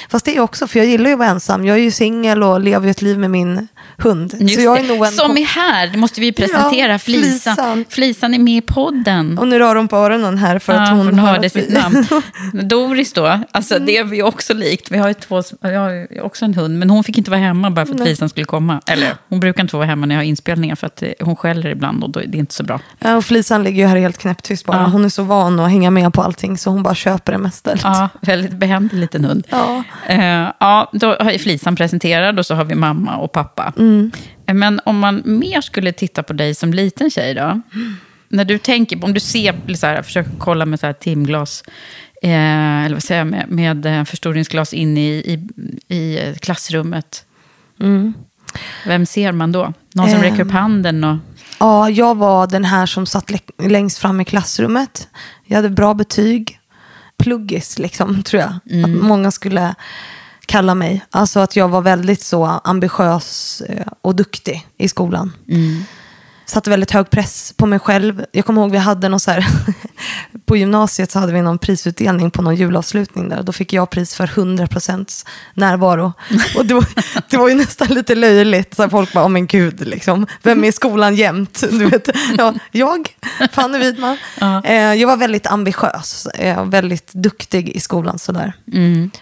Fast 0.09 0.25
det 0.25 0.35
är 0.35 0.39
också, 0.39 0.67
för 0.67 0.79
jag 0.79 0.87
gillar 0.87 1.05
ju 1.05 1.13
att 1.13 1.19
vara 1.19 1.29
ensam. 1.29 1.65
Jag 1.65 1.77
är 1.77 1.81
ju 1.81 1.91
singel 1.91 2.43
och 2.43 2.61
lever 2.61 2.89
ett 2.89 3.01
liv 3.01 3.19
med 3.19 3.31
min 3.31 3.67
hund. 3.97 4.35
Just 4.39 4.55
så 4.55 4.61
jag 4.61 4.77
är 4.77 4.81
det. 4.81 4.87
nog 4.87 5.05
en 5.05 5.11
Som 5.11 5.37
är 5.37 5.45
här, 5.45 5.87
det 5.87 5.97
måste 5.97 6.21
vi 6.21 6.31
presentera. 6.31 6.91
Ja, 6.91 6.99
Flisan. 6.99 7.55
Flisan. 7.55 7.85
Flisan 7.89 8.33
är 8.33 8.39
med 8.39 8.57
i 8.57 8.61
podden. 8.61 9.37
Och 9.37 9.47
nu 9.47 9.59
rör 9.59 9.75
hon 9.75 9.87
på 9.87 9.95
öronen 9.97 10.37
här 10.37 10.59
för 10.59 10.73
att 10.73 10.89
Ja, 10.89 10.95
hon, 10.95 11.05
hon 11.05 11.19
hör 11.19 11.27
hörde 11.27 11.45
att 11.47 11.53
sitt 11.53 11.69
namn. 11.69 12.07
Doris 12.67 13.13
då, 13.13 13.39
alltså 13.51 13.79
det 13.79 13.97
är 13.97 14.03
vi 14.03 14.23
också 14.23 14.53
likt. 14.53 14.91
Vi 14.91 14.97
har 14.97 15.07
ju 15.07 15.13
två, 15.13 15.41
jag 15.61 15.79
har 15.79 16.21
också 16.21 16.45
en 16.45 16.53
hund, 16.53 16.79
men 16.79 16.89
hon 16.89 17.03
fick 17.03 17.17
inte 17.17 17.31
vara 17.31 17.41
hemma 17.41 17.69
bara 17.71 17.85
för 17.85 17.95
att 17.95 18.01
Flisan 18.01 18.29
skulle 18.29 18.45
komma. 18.45 18.81
Eller 18.87 19.13
hon 19.29 19.39
brukar 19.39 19.63
inte 19.63 19.75
vara 19.75 19.85
hemma 19.85 20.05
när 20.05 20.15
jag 20.15 20.19
har 20.19 20.25
inspelningar 20.25 20.75
för 20.75 20.87
att 20.87 21.01
eh, 21.01 21.09
hon 21.19 21.35
skäller 21.35 21.69
ibland 21.69 22.03
och 22.03 22.09
då 22.09 22.19
är 22.19 22.27
det 22.27 22.37
inte 22.37 22.53
så 22.53 22.63
bra. 22.63 22.79
Ja, 22.99 23.15
och 23.15 23.25
Flisan 23.25 23.63
ligger 23.63 23.83
ju 23.83 23.87
här 23.89 23.97
helt 23.97 24.17
knäpptyst 24.17 24.65
bara. 24.65 24.77
Ja. 24.77 24.83
Hon 24.85 25.05
är 25.05 25.09
så 25.09 25.23
van 25.23 25.59
att 25.59 25.69
hänga 25.69 25.91
med 25.91 26.13
på 26.13 26.21
allting 26.21 26.57
så 26.57 26.69
hon 26.69 26.83
bara 26.83 26.95
köper 26.95 27.31
det 27.31 27.37
mesta. 27.37 27.75
Ja, 27.83 28.09
väldigt 28.21 28.51
behändig 28.51 28.97
liten 28.97 29.25
hund. 29.25 29.47
Ja. 29.49 29.83
Eh, 30.07 30.49
ja, 30.59 30.89
då 30.93 31.07
har 31.07 31.37
Flisan 31.37 31.75
presenterad 31.75 32.39
och 32.39 32.45
så 32.45 32.55
har 32.55 32.65
vi 32.65 32.75
mamma 32.75 33.15
och 33.17 33.31
pappa. 33.31 33.73
Mm. 33.77 34.11
Men 34.53 34.79
om 34.85 34.99
man 34.99 35.21
mer 35.25 35.61
skulle 35.61 35.91
titta 35.91 36.23
på 36.23 36.33
dig 36.33 36.55
som 36.55 36.73
liten 36.73 37.09
tjej 37.09 37.33
då? 37.33 37.61
När 38.29 38.45
du 38.45 38.57
tänker, 38.57 39.03
om 39.05 39.13
du 39.13 39.19
ser, 39.19 39.73
så 39.75 39.87
här, 39.87 40.01
försöker 40.01 40.31
kolla 40.39 40.65
med 40.65 40.79
så 40.79 40.85
här 40.85 40.93
timglas, 40.93 41.63
eh, 42.21 42.85
eller 42.85 42.95
vad 42.95 43.03
säger 43.03 43.21
jag, 43.21 43.27
med, 43.27 43.45
med 43.49 43.85
eh, 43.85 44.03
förstoringsglas 44.03 44.73
in 44.73 44.97
i, 44.97 45.09
i, 45.87 45.95
i 45.95 46.35
klassrummet. 46.41 47.25
Vem 48.85 49.05
ser 49.05 49.31
man 49.31 49.51
då? 49.51 49.73
Någon 49.93 50.09
som 50.09 50.15
Mm. 50.17 50.27
Eh. 50.27 50.31
räcker 50.31 50.45
upp 50.45 50.51
handen 50.51 51.03
och... 51.03 51.17
Ja, 51.59 51.89
jag 51.89 52.15
var 52.17 52.47
den 52.47 52.65
här 52.65 52.85
som 52.85 53.05
satt 53.05 53.31
lä- 53.31 53.67
längst 53.69 53.97
fram 53.97 54.21
i 54.21 54.25
klassrummet. 54.25 55.07
Jag 55.45 55.55
hade 55.55 55.69
bra 55.69 55.93
betyg. 55.93 56.59
Pluggis, 57.17 57.79
liksom, 57.79 58.23
tror 58.23 58.41
jag. 58.41 58.83
Att 58.83 58.89
många 58.89 59.31
skulle 59.31 59.75
kalla 60.45 60.75
mig. 60.75 61.05
Alltså 61.09 61.39
att 61.39 61.55
jag 61.55 61.69
var 61.69 61.81
väldigt 61.81 62.21
så 62.21 62.45
ambitiös 62.45 63.61
eh, 63.61 63.87
och 64.01 64.15
duktig 64.15 64.67
i 64.77 64.87
skolan. 64.87 65.31
Satte 66.45 66.69
väldigt 66.69 66.91
hög 66.91 67.09
press 67.09 67.53
på 67.57 67.65
mig 67.65 67.79
själv. 67.79 68.25
Jag 68.31 68.45
kommer 68.45 68.61
ihåg 68.61 68.71
vi 68.71 68.77
hade 68.77 69.09
någon 69.09 69.19
så 69.19 69.31
här, 69.31 69.47
på 70.45 70.57
gymnasiet 70.57 71.11
så 71.11 71.19
hade 71.19 71.33
vi 71.33 71.41
någon 71.41 71.57
prisutdelning 71.57 72.31
på 72.31 72.41
någon 72.41 72.55
julavslutning 72.55 73.29
där. 73.29 73.43
Då 73.43 73.51
fick 73.51 73.73
jag 73.73 73.89
pris 73.89 74.15
för 74.15 74.27
100% 74.27 75.25
närvaro. 75.53 76.13
Och 76.57 76.65
det 76.65 76.73
var, 76.73 76.85
det 77.29 77.37
var 77.37 77.49
ju 77.49 77.55
nästan 77.55 77.87
lite 77.87 78.15
löjligt. 78.15 78.75
Så 78.75 78.81
här 78.81 78.89
folk 78.89 79.13
bara, 79.13 79.25
oh 79.25 79.29
men 79.29 79.47
gud, 79.47 79.87
liksom. 79.87 80.27
vem 80.43 80.63
är 80.63 80.67
i 80.67 80.71
skolan 80.71 81.15
jämt? 81.15 81.63
Du 81.69 81.85
vet, 81.85 82.09
ja, 82.37 82.53
jag, 82.71 83.09
Fanny 83.51 83.77
Widman. 83.79 84.17
Eh, 84.63 84.73
jag 84.73 85.07
var 85.07 85.17
väldigt 85.17 85.47
ambitiös, 85.47 86.25
eh, 86.25 86.65
väldigt 86.65 87.13
duktig 87.13 87.69
i 87.69 87.79
skolan. 87.79 88.19
Sådär. 88.19 88.53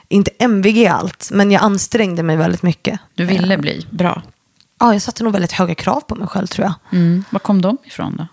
Inte 0.09 0.31
MVG 0.39 0.87
allt, 0.87 1.29
men 1.31 1.51
jag 1.51 1.63
ansträngde 1.63 2.23
mig 2.23 2.37
väldigt 2.37 2.63
mycket. 2.63 2.99
Du 3.15 3.25
ville 3.25 3.57
bli 3.57 3.87
bra. 3.89 4.21
Ja, 4.83 4.93
jag 4.93 5.01
satte 5.01 5.23
nog 5.23 5.33
väldigt 5.33 5.51
höga 5.51 5.75
krav 5.75 6.01
på 6.01 6.15
mig 6.15 6.27
själv 6.27 6.47
tror 6.47 6.65
jag. 6.65 6.99
Mm. 6.99 7.23
Var 7.29 7.39
kom 7.39 7.61
de 7.61 7.77
ifrån 7.83 8.15
då? 8.17 8.27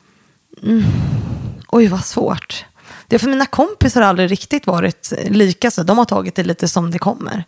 Oj, 1.69 1.89
vad 1.89 2.05
svårt. 2.05 2.65
Det 3.07 3.17
är 3.17 3.21
för 3.21 3.29
mina 3.29 3.47
kompisar 3.47 4.01
har 4.01 4.09
aldrig 4.09 4.31
riktigt 4.31 4.67
varit 4.67 5.13
lika 5.29 5.71
så. 5.71 5.83
De 5.83 5.99
har 5.99 6.05
tagit 6.05 6.35
det 6.35 6.43
lite 6.43 6.69
som 6.69 6.91
det 6.91 6.99
kommer. 6.99 7.45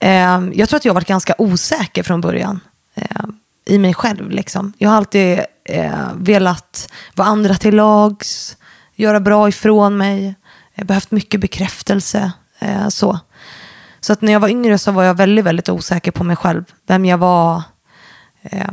Eh, 0.00 0.40
jag 0.52 0.68
tror 0.68 0.76
att 0.76 0.84
jag 0.84 0.90
har 0.90 0.94
varit 0.94 1.08
ganska 1.08 1.34
osäker 1.38 2.02
från 2.02 2.20
början. 2.20 2.60
Eh, 2.94 3.24
I 3.66 3.78
mig 3.78 3.94
själv 3.94 4.30
liksom. 4.30 4.72
Jag 4.78 4.90
har 4.90 4.96
alltid 4.96 5.40
eh, 5.64 6.08
velat 6.14 6.92
vara 7.14 7.28
andra 7.28 7.54
till 7.54 7.76
lags. 7.76 8.56
Göra 8.94 9.20
bra 9.20 9.48
ifrån 9.48 9.96
mig. 9.96 10.34
Jag 10.74 10.80
har 10.82 10.86
behövt 10.86 11.10
mycket 11.10 11.40
bekräftelse. 11.40 12.32
Eh, 12.58 12.88
så. 12.88 13.18
så 14.00 14.12
att 14.12 14.22
när 14.22 14.32
jag 14.32 14.40
var 14.40 14.48
yngre 14.48 14.78
så 14.78 14.92
var 14.92 15.02
jag 15.02 15.14
väldigt, 15.14 15.44
väldigt 15.44 15.68
osäker 15.68 16.10
på 16.10 16.24
mig 16.24 16.36
själv. 16.36 16.64
Vem 16.86 17.04
jag 17.04 17.18
var. 17.18 17.62
Eh, 18.50 18.70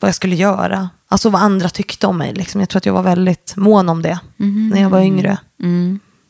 vad 0.00 0.08
jag 0.08 0.14
skulle 0.14 0.34
göra. 0.36 0.90
Alltså 1.08 1.30
vad 1.30 1.42
andra 1.42 1.68
tyckte 1.68 2.06
om 2.06 2.18
mig. 2.18 2.34
Liksom. 2.34 2.60
Jag 2.60 2.68
tror 2.68 2.78
att 2.78 2.86
jag 2.86 2.92
var 2.92 3.02
väldigt 3.02 3.52
mån 3.56 3.88
om 3.88 4.02
det 4.02 4.18
när 4.72 4.80
jag 4.80 4.90
var 4.90 5.00
yngre. 5.00 5.38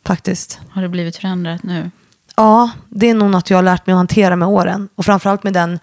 Faktiskt. 0.06 0.60
Har 0.70 0.82
det 0.82 0.88
blivit 0.88 1.16
förändrat 1.16 1.62
nu? 1.62 1.90
Ja, 2.36 2.70
det 2.88 3.10
är 3.10 3.14
nog 3.14 3.30
något 3.30 3.50
jag 3.50 3.58
har 3.58 3.62
lärt 3.62 3.86
mig 3.86 3.92
att 3.94 3.98
hantera 3.98 4.36
med 4.36 4.48
åren. 4.48 4.88
Och 4.94 5.04
framförallt 5.04 5.42
med 5.42 5.52
den 5.52 5.78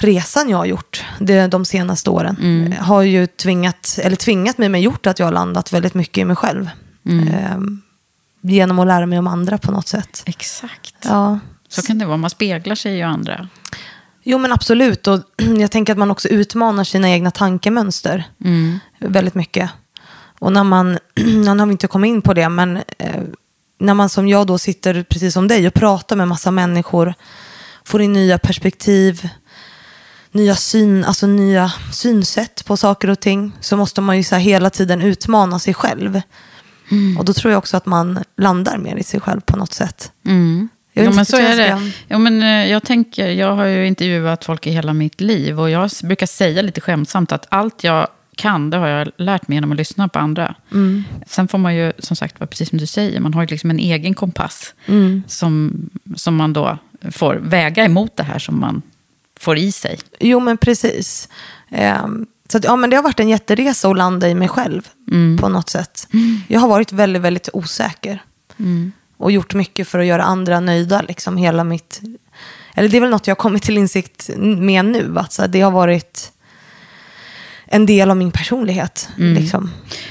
resan 0.00 0.48
jag 0.48 0.58
har 0.58 0.64
gjort 0.66 1.04
det, 1.18 1.46
de 1.46 1.64
senaste 1.64 2.10
åren. 2.10 2.72
eh, 2.72 2.84
Har 2.84 3.02
ju 3.02 3.26
tvingat, 3.26 3.98
eller 4.02 4.16
tvingat 4.16 4.58
mig, 4.58 4.68
men 4.68 4.80
gjort 4.80 5.06
att 5.06 5.18
jag 5.18 5.26
har 5.26 5.32
landat 5.32 5.72
väldigt 5.72 5.94
mycket 5.94 6.18
i 6.18 6.24
mig 6.24 6.36
själv. 6.36 6.70
Ehm, 7.08 7.82
genom 8.40 8.78
att 8.78 8.86
lära 8.86 9.06
mig 9.06 9.18
om 9.18 9.26
andra 9.26 9.58
på 9.58 9.72
något 9.72 9.88
sätt. 9.88 10.22
Exakt. 10.26 10.94
Ja. 11.04 11.38
Så 11.68 11.82
kan 11.82 11.98
det 11.98 12.06
vara, 12.06 12.16
man 12.16 12.30
speglar 12.30 12.74
sig 12.74 12.96
ju 12.96 13.02
andra. 13.02 13.48
Jo 14.22 14.38
men 14.38 14.52
absolut. 14.52 15.06
Och 15.06 15.20
jag 15.58 15.70
tänker 15.70 15.92
att 15.92 15.98
man 15.98 16.10
också 16.10 16.28
utmanar 16.28 16.84
sina 16.84 17.10
egna 17.10 17.30
tankemönster. 17.30 18.24
Väldigt 18.98 19.34
mycket. 19.34 19.70
Och 20.38 20.52
när 20.52 20.64
man, 20.64 20.98
nu 21.14 21.46
har 21.46 21.66
vi 21.66 21.72
inte 21.72 21.86
kommit 21.86 22.08
in 22.08 22.22
på 22.22 22.34
det, 22.34 22.48
men 22.48 22.76
eh, 22.76 23.22
när 23.80 23.94
man 23.94 24.08
som 24.08 24.28
jag 24.28 24.46
då 24.46 24.58
sitter 24.58 25.02
precis 25.02 25.34
som 25.34 25.48
dig 25.48 25.66
och 25.66 25.74
pratar 25.74 26.16
med 26.16 26.28
massa 26.28 26.50
människor, 26.50 27.14
får 27.84 28.02
in 28.02 28.12
nya 28.12 28.38
perspektiv, 28.38 29.28
nya, 30.30 30.56
syn, 30.56 31.04
alltså 31.04 31.26
nya 31.26 31.72
synsätt 31.92 32.64
på 32.64 32.76
saker 32.76 33.10
och 33.10 33.20
ting, 33.20 33.52
så 33.60 33.76
måste 33.76 34.00
man 34.00 34.16
ju 34.16 34.24
så 34.24 34.36
hela 34.36 34.70
tiden 34.70 35.02
utmana 35.02 35.58
sig 35.58 35.74
själv. 35.74 36.20
Och 37.18 37.24
då 37.24 37.32
tror 37.32 37.52
jag 37.52 37.58
också 37.58 37.76
att 37.76 37.86
man 37.86 38.18
landar 38.36 38.78
mer 38.78 38.96
i 38.96 39.02
sig 39.02 39.20
själv 39.20 39.40
på 39.40 39.56
något 39.56 39.72
sätt. 39.72 40.12
Jag 40.22 40.68
inte 40.94 41.16
men 41.16 41.26
så 41.26 41.36
är 41.36 41.56
det. 41.56 41.92
Ja, 42.08 42.18
men, 42.18 42.42
eh, 42.42 42.70
jag, 42.70 42.82
tänker, 42.82 43.28
jag 43.28 43.54
har 43.54 43.64
ju 43.64 43.86
intervjuat 43.86 44.44
folk 44.44 44.66
i 44.66 44.70
hela 44.70 44.92
mitt 44.92 45.20
liv 45.20 45.60
och 45.60 45.70
jag 45.70 45.90
brukar 46.02 46.26
säga 46.26 46.62
lite 46.62 46.80
skämtsamt 46.80 47.32
att 47.32 47.46
allt 47.48 47.84
jag 47.84 48.08
kan, 48.36 48.70
det 48.70 48.76
har 48.76 48.88
jag 48.88 49.08
lärt 49.16 49.48
mig 49.48 49.56
genom 49.56 49.72
att 49.72 49.78
lyssna 49.78 50.08
på 50.08 50.18
andra. 50.18 50.54
Sen 51.26 51.48
får 51.48 51.58
man 51.58 51.74
ju, 51.74 51.92
som 51.98 52.16
sagt, 52.16 52.38
precis 52.38 52.68
som 52.68 52.78
du 52.78 52.86
säger, 52.86 53.20
man 53.20 53.34
har 53.34 53.42
ju 53.42 53.46
liksom 53.46 53.70
en 53.70 53.78
egen 53.78 54.14
kompass 54.14 54.74
som, 55.26 55.72
som 56.16 56.36
man 56.36 56.52
då 56.52 56.78
får 57.10 57.34
väga 57.34 57.84
emot 57.84 58.16
det 58.16 58.22
här 58.22 58.38
som 58.38 58.60
man 58.60 58.82
får 59.40 59.58
i 59.58 59.72
sig. 59.72 59.98
Jo, 60.20 60.40
men 60.40 60.56
precis. 60.56 61.28
Ehm, 61.70 62.26
så 62.48 62.58
att, 62.58 62.64
ja, 62.64 62.76
men 62.76 62.90
det 62.90 62.96
har 62.96 63.02
varit 63.02 63.20
en 63.20 63.28
jätteresa 63.28 63.88
att 63.88 63.96
landa 63.96 64.28
i 64.28 64.34
mig 64.34 64.48
själv 64.48 64.88
på 65.40 65.48
något 65.48 65.68
sätt. 65.70 66.08
Jag 66.48 66.60
har 66.60 66.68
varit 66.68 66.92
väldigt, 66.92 67.22
väldigt 67.22 67.48
osäker. 67.52 68.22
Och 69.22 69.32
gjort 69.32 69.54
mycket 69.54 69.88
för 69.88 69.98
att 69.98 70.06
göra 70.06 70.22
andra 70.22 70.60
nöjda. 70.60 71.02
Liksom, 71.02 71.36
hela 71.36 71.64
mitt... 71.64 72.00
Eller 72.74 72.88
det 72.88 72.96
är 72.96 73.00
väl 73.00 73.10
något 73.10 73.26
jag 73.26 73.34
har 73.34 73.40
kommit 73.40 73.62
till 73.62 73.78
insikt 73.78 74.30
med 74.36 74.84
nu. 74.84 75.18
Att 75.18 75.32
så 75.32 75.46
det 75.46 75.60
har 75.60 75.70
varit 75.70 76.32
en 77.66 77.86
del 77.86 78.10
av 78.10 78.16
min 78.16 78.30
personlighet. 78.32 79.08
Mm. 79.18 79.42
Liksom. 79.42 79.70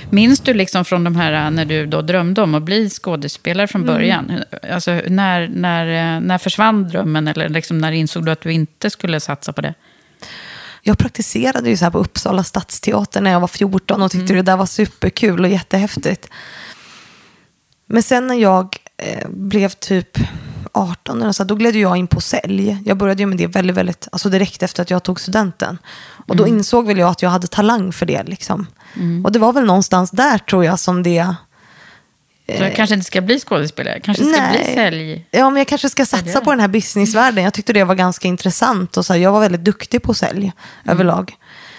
Minns 0.10 0.39
du 0.39 0.53
liksom 0.53 0.86
från 0.86 1.03
de 1.03 1.15
här, 1.15 1.51
när 1.51 1.65
du 1.65 1.86
då 1.86 2.01
drömde 2.01 2.41
om 2.41 2.56
att 2.56 2.63
bli 2.63 2.89
skådespelare 2.89 3.68
från 3.68 3.82
Mm. 3.82 3.96
början? 3.96 4.44
Alltså, 4.72 4.91
när, 5.08 5.48
när, 5.48 6.20
när 6.20 6.38
försvann 6.38 6.89
drömmen? 6.89 7.27
Eller 7.27 7.50
liksom, 7.50 7.77
när 7.77 7.91
insåg 7.91 8.25
du 8.25 8.32
att 8.32 8.41
du 8.41 8.53
inte 8.53 8.89
skulle 8.89 9.20
satsa 9.20 9.53
på 9.53 9.62
det? 9.62 9.74
Jag 10.84 10.98
praktiserade 10.98 11.70
ju 11.70 11.77
så 11.77 11.86
här 11.86 11.91
på 11.91 12.00
Uppsala 12.00 12.44
stadsteater 12.44 13.22
när 13.22 13.32
jag 13.32 13.39
var 13.39 13.48
14 13.48 14.01
och 14.01 14.12
tyckte 14.12 14.34
det 14.34 14.41
där 14.41 14.58
var 14.58 14.65
superkul 14.65 15.44
och 15.44 15.50
jättehäftigt. 15.50 16.27
Men 17.86 18.03
sen 18.03 18.27
när 18.27 18.36
jag 18.36 18.77
eh, 19.01 19.29
blev 19.29 19.70
typ 19.70 20.17
18, 20.74 21.22
eller 21.22 21.31
så, 21.31 21.43
här, 21.43 21.48
då 21.48 21.55
gled 21.55 21.75
jag 21.75 21.98
in 21.98 22.08
på 22.08 22.22
sälj. 22.22 22.77
Jag 22.86 22.98
började 22.98 23.22
ju 23.22 23.27
med 23.27 23.38
det 23.38 23.48
väldigt, 23.48 23.77
väldigt, 23.77 24.08
alltså 24.12 24.29
direkt 24.29 24.63
efter 24.63 24.81
att 24.81 24.89
jag 24.89 25.03
tog 25.03 25.20
studenten. 25.20 25.77
Och 26.27 26.36
då 26.36 26.48
insåg 26.48 26.88
väl 26.88 26.98
jag 26.98 27.10
att 27.10 27.22
jag 27.22 27.29
hade 27.29 27.48
talang 27.48 27.91
för 27.91 28.05
det. 28.05 28.24
Liksom. 28.24 28.67
Och 29.24 29.31
det 29.31 29.39
var 29.39 29.53
väl 29.53 29.65
någonstans 29.65 30.12
där 30.12 30.38
tror 30.38 30.65
jag 30.65 30.79
som 30.79 31.03
det... 31.03 31.36
Så 32.58 32.63
jag 32.63 32.75
kanske 32.75 32.93
inte 32.93 33.05
ska 33.05 33.22
bli 33.22 33.39
skådespelare, 33.39 34.00
kanske 34.00 34.24
ska 34.24 34.41
bli 34.51 34.74
sälj... 34.74 35.27
Ja, 35.31 35.50
men 35.50 35.58
jag 35.58 35.67
kanske 35.67 35.89
ska 35.89 36.05
satsa 36.05 36.25
Säljare. 36.25 36.43
på 36.43 36.51
den 36.51 36.60
här 36.60 36.67
businessvärlden. 36.67 37.43
Jag 37.43 37.53
tyckte 37.53 37.74
det 37.74 37.84
var 37.84 37.96
ganska 37.96 38.27
intressant. 38.27 38.98
Och 38.98 39.05
så 39.05 39.13
här, 39.13 39.20
jag 39.20 39.31
var 39.31 39.39
väldigt 39.39 39.63
duktig 39.63 40.01
på 40.01 40.13
sälj 40.13 40.51
överlag. 40.86 41.34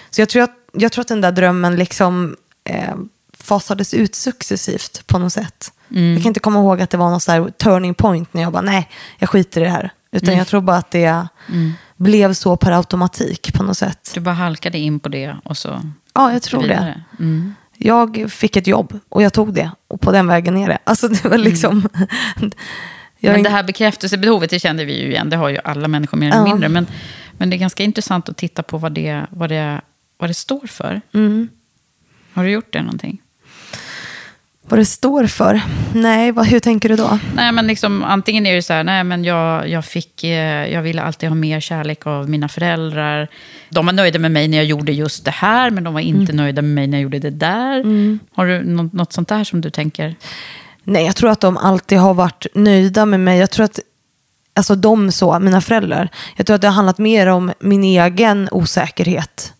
Så 0.09 0.21
jag 0.21 0.29
tror, 0.29 0.43
att, 0.43 0.53
jag 0.73 0.91
tror 0.91 1.01
att 1.01 1.07
den 1.07 1.21
där 1.21 1.31
drömmen 1.31 1.75
liksom 1.75 2.35
eh, 2.69 2.95
fasades 3.43 3.93
ut 3.93 4.15
successivt 4.15 5.07
på 5.07 5.19
något 5.19 5.33
sätt. 5.33 5.71
Jag 5.87 6.17
kan 6.21 6.27
inte 6.27 6.39
komma 6.39 6.59
ihåg 6.59 6.81
att 6.81 6.89
det 6.89 6.97
var 6.97 7.09
någon 7.09 7.21
så 7.21 7.49
turning 7.57 7.93
point 7.93 8.33
när 8.33 8.41
jag 8.41 8.51
bara, 8.53 8.61
nej, 8.61 8.89
jag 9.19 9.29
skiter 9.29 9.61
i 9.61 9.63
det 9.63 9.69
här. 9.69 9.89
Utan 10.11 10.37
jag 10.37 10.47
tror 10.47 10.61
bara 10.61 10.77
att 10.77 10.91
det 10.91 11.27
blev 11.97 12.33
så 12.33 12.57
per 12.57 12.71
automatik 12.71 13.53
på 13.53 13.63
något 13.63 13.77
sätt. 13.77 14.11
Du 14.13 14.19
bara 14.19 14.35
halkade 14.35 14.77
in 14.77 14.99
på 14.99 15.09
det 15.09 15.35
och 15.43 15.57
så 15.57 15.81
Ja, 16.13 16.33
jag 16.33 16.41
tror 16.41 16.61
det. 16.61 16.67
vidare. 16.67 17.03
Mm. 17.19 17.55
Jag 17.77 18.31
fick 18.31 18.55
ett 18.55 18.67
jobb 18.67 18.99
och 19.09 19.21
jag 19.23 19.33
tog 19.33 19.53
det. 19.53 19.71
Och 19.87 20.01
på 20.01 20.11
den 20.11 20.27
vägen 20.27 20.57
är 20.57 20.67
det. 20.67 20.77
Alltså 20.83 21.07
det 21.07 21.23
var 21.25 21.37
liksom... 21.37 21.89
jag, 23.19 23.33
Men 23.33 23.43
det 23.43 23.49
här 23.49 23.63
bekräftelsebehovet, 23.63 24.49
det 24.49 24.59
kände 24.59 24.85
vi 24.85 25.01
ju 25.01 25.07
igen. 25.11 25.29
Det 25.29 25.37
har 25.37 25.49
ju 25.49 25.57
alla 25.63 25.87
människor 25.87 26.17
mer 26.17 26.27
eller 26.27 26.37
Ja. 26.37 26.43
mindre. 26.43 26.69
Men, 26.69 26.87
men 27.37 27.49
det 27.49 27.55
är 27.55 27.57
ganska 27.57 27.83
intressant 27.83 28.29
att 28.29 28.37
titta 28.37 28.63
på 28.63 28.77
vad 28.77 28.91
det, 28.91 29.25
vad 29.29 29.49
det, 29.49 29.81
vad 30.17 30.29
det 30.29 30.33
står 30.33 30.67
för. 30.67 31.01
Mm. 31.13 31.49
Har 32.33 32.43
du 32.43 32.49
gjort 32.51 32.73
det 32.73 32.81
någonting? 32.81 33.21
Vad 34.67 34.79
det 34.79 34.85
står 34.85 35.27
för? 35.27 35.61
Nej, 35.93 36.31
vad, 36.31 36.45
hur 36.45 36.59
tänker 36.59 36.89
du 36.89 36.95
då? 36.95 37.19
Nej, 37.35 37.51
men 37.51 37.67
liksom, 37.67 38.03
antingen 38.03 38.45
är 38.45 38.55
det 38.55 38.61
så 38.61 38.73
här, 38.73 38.83
nej, 38.83 39.03
men 39.03 39.23
jag, 39.23 39.69
jag, 39.69 39.85
fick, 39.85 40.23
eh, 40.23 40.73
jag 40.73 40.81
ville 40.81 41.01
alltid 41.01 41.29
ha 41.29 41.35
mer 41.35 41.59
kärlek 41.59 42.07
av 42.07 42.29
mina 42.29 42.49
föräldrar. 42.49 43.27
De 43.69 43.85
var 43.85 43.93
nöjda 43.93 44.19
med 44.19 44.31
mig 44.31 44.47
när 44.47 44.57
jag 44.57 44.65
gjorde 44.65 44.91
just 44.91 45.25
det 45.25 45.31
här, 45.31 45.69
men 45.69 45.83
de 45.83 45.93
var 45.93 46.01
inte 46.01 46.33
nöjda 46.33 46.61
med 46.61 46.71
mig 46.71 46.87
när 46.87 46.97
jag 46.97 47.03
gjorde 47.03 47.19
det 47.19 47.29
där. 47.29 47.83
Har 48.35 48.45
du 48.45 48.63
något, 48.63 48.93
något 48.93 49.13
sånt 49.13 49.27
där 49.27 49.43
som 49.43 49.61
du 49.61 49.69
tänker? 49.69 50.15
Nej, 50.83 51.05
jag 51.05 51.15
tror 51.15 51.29
att 51.29 51.39
de 51.39 51.57
alltid 51.57 51.97
har 51.97 52.13
varit 52.13 52.45
nöjda 52.53 53.05
med 53.05 53.19
mig. 53.19 53.39
Jag 53.39 53.51
tror 53.51 53.65
att, 53.65 53.79
alltså 54.55 54.75
de 54.75 55.11
så, 55.11 55.39
mina 55.39 55.61
föräldrar. 55.61 56.09
Jag 56.35 56.45
tror 56.45 56.55
att 56.55 56.61
det 56.61 56.67
har 56.67 56.75
handlat 56.75 56.97
mer 56.97 57.27
om 57.27 57.51
min 57.59 57.83
egen 57.83 58.49
osäkerhet. 58.51 59.53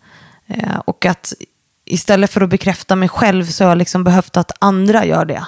Eh, 0.46 0.78
och 0.84 1.06
att 1.06 1.32
istället 1.94 2.30
för 2.30 2.40
att 2.40 2.50
bekräfta 2.50 2.96
mig 2.96 3.08
själv 3.08 3.44
så 3.44 3.64
har 3.64 3.68
jag 3.68 3.78
liksom 3.78 4.04
behövt 4.04 4.36
att 4.36 4.52
andra 4.58 5.04
gör 5.04 5.24
det. 5.24 5.46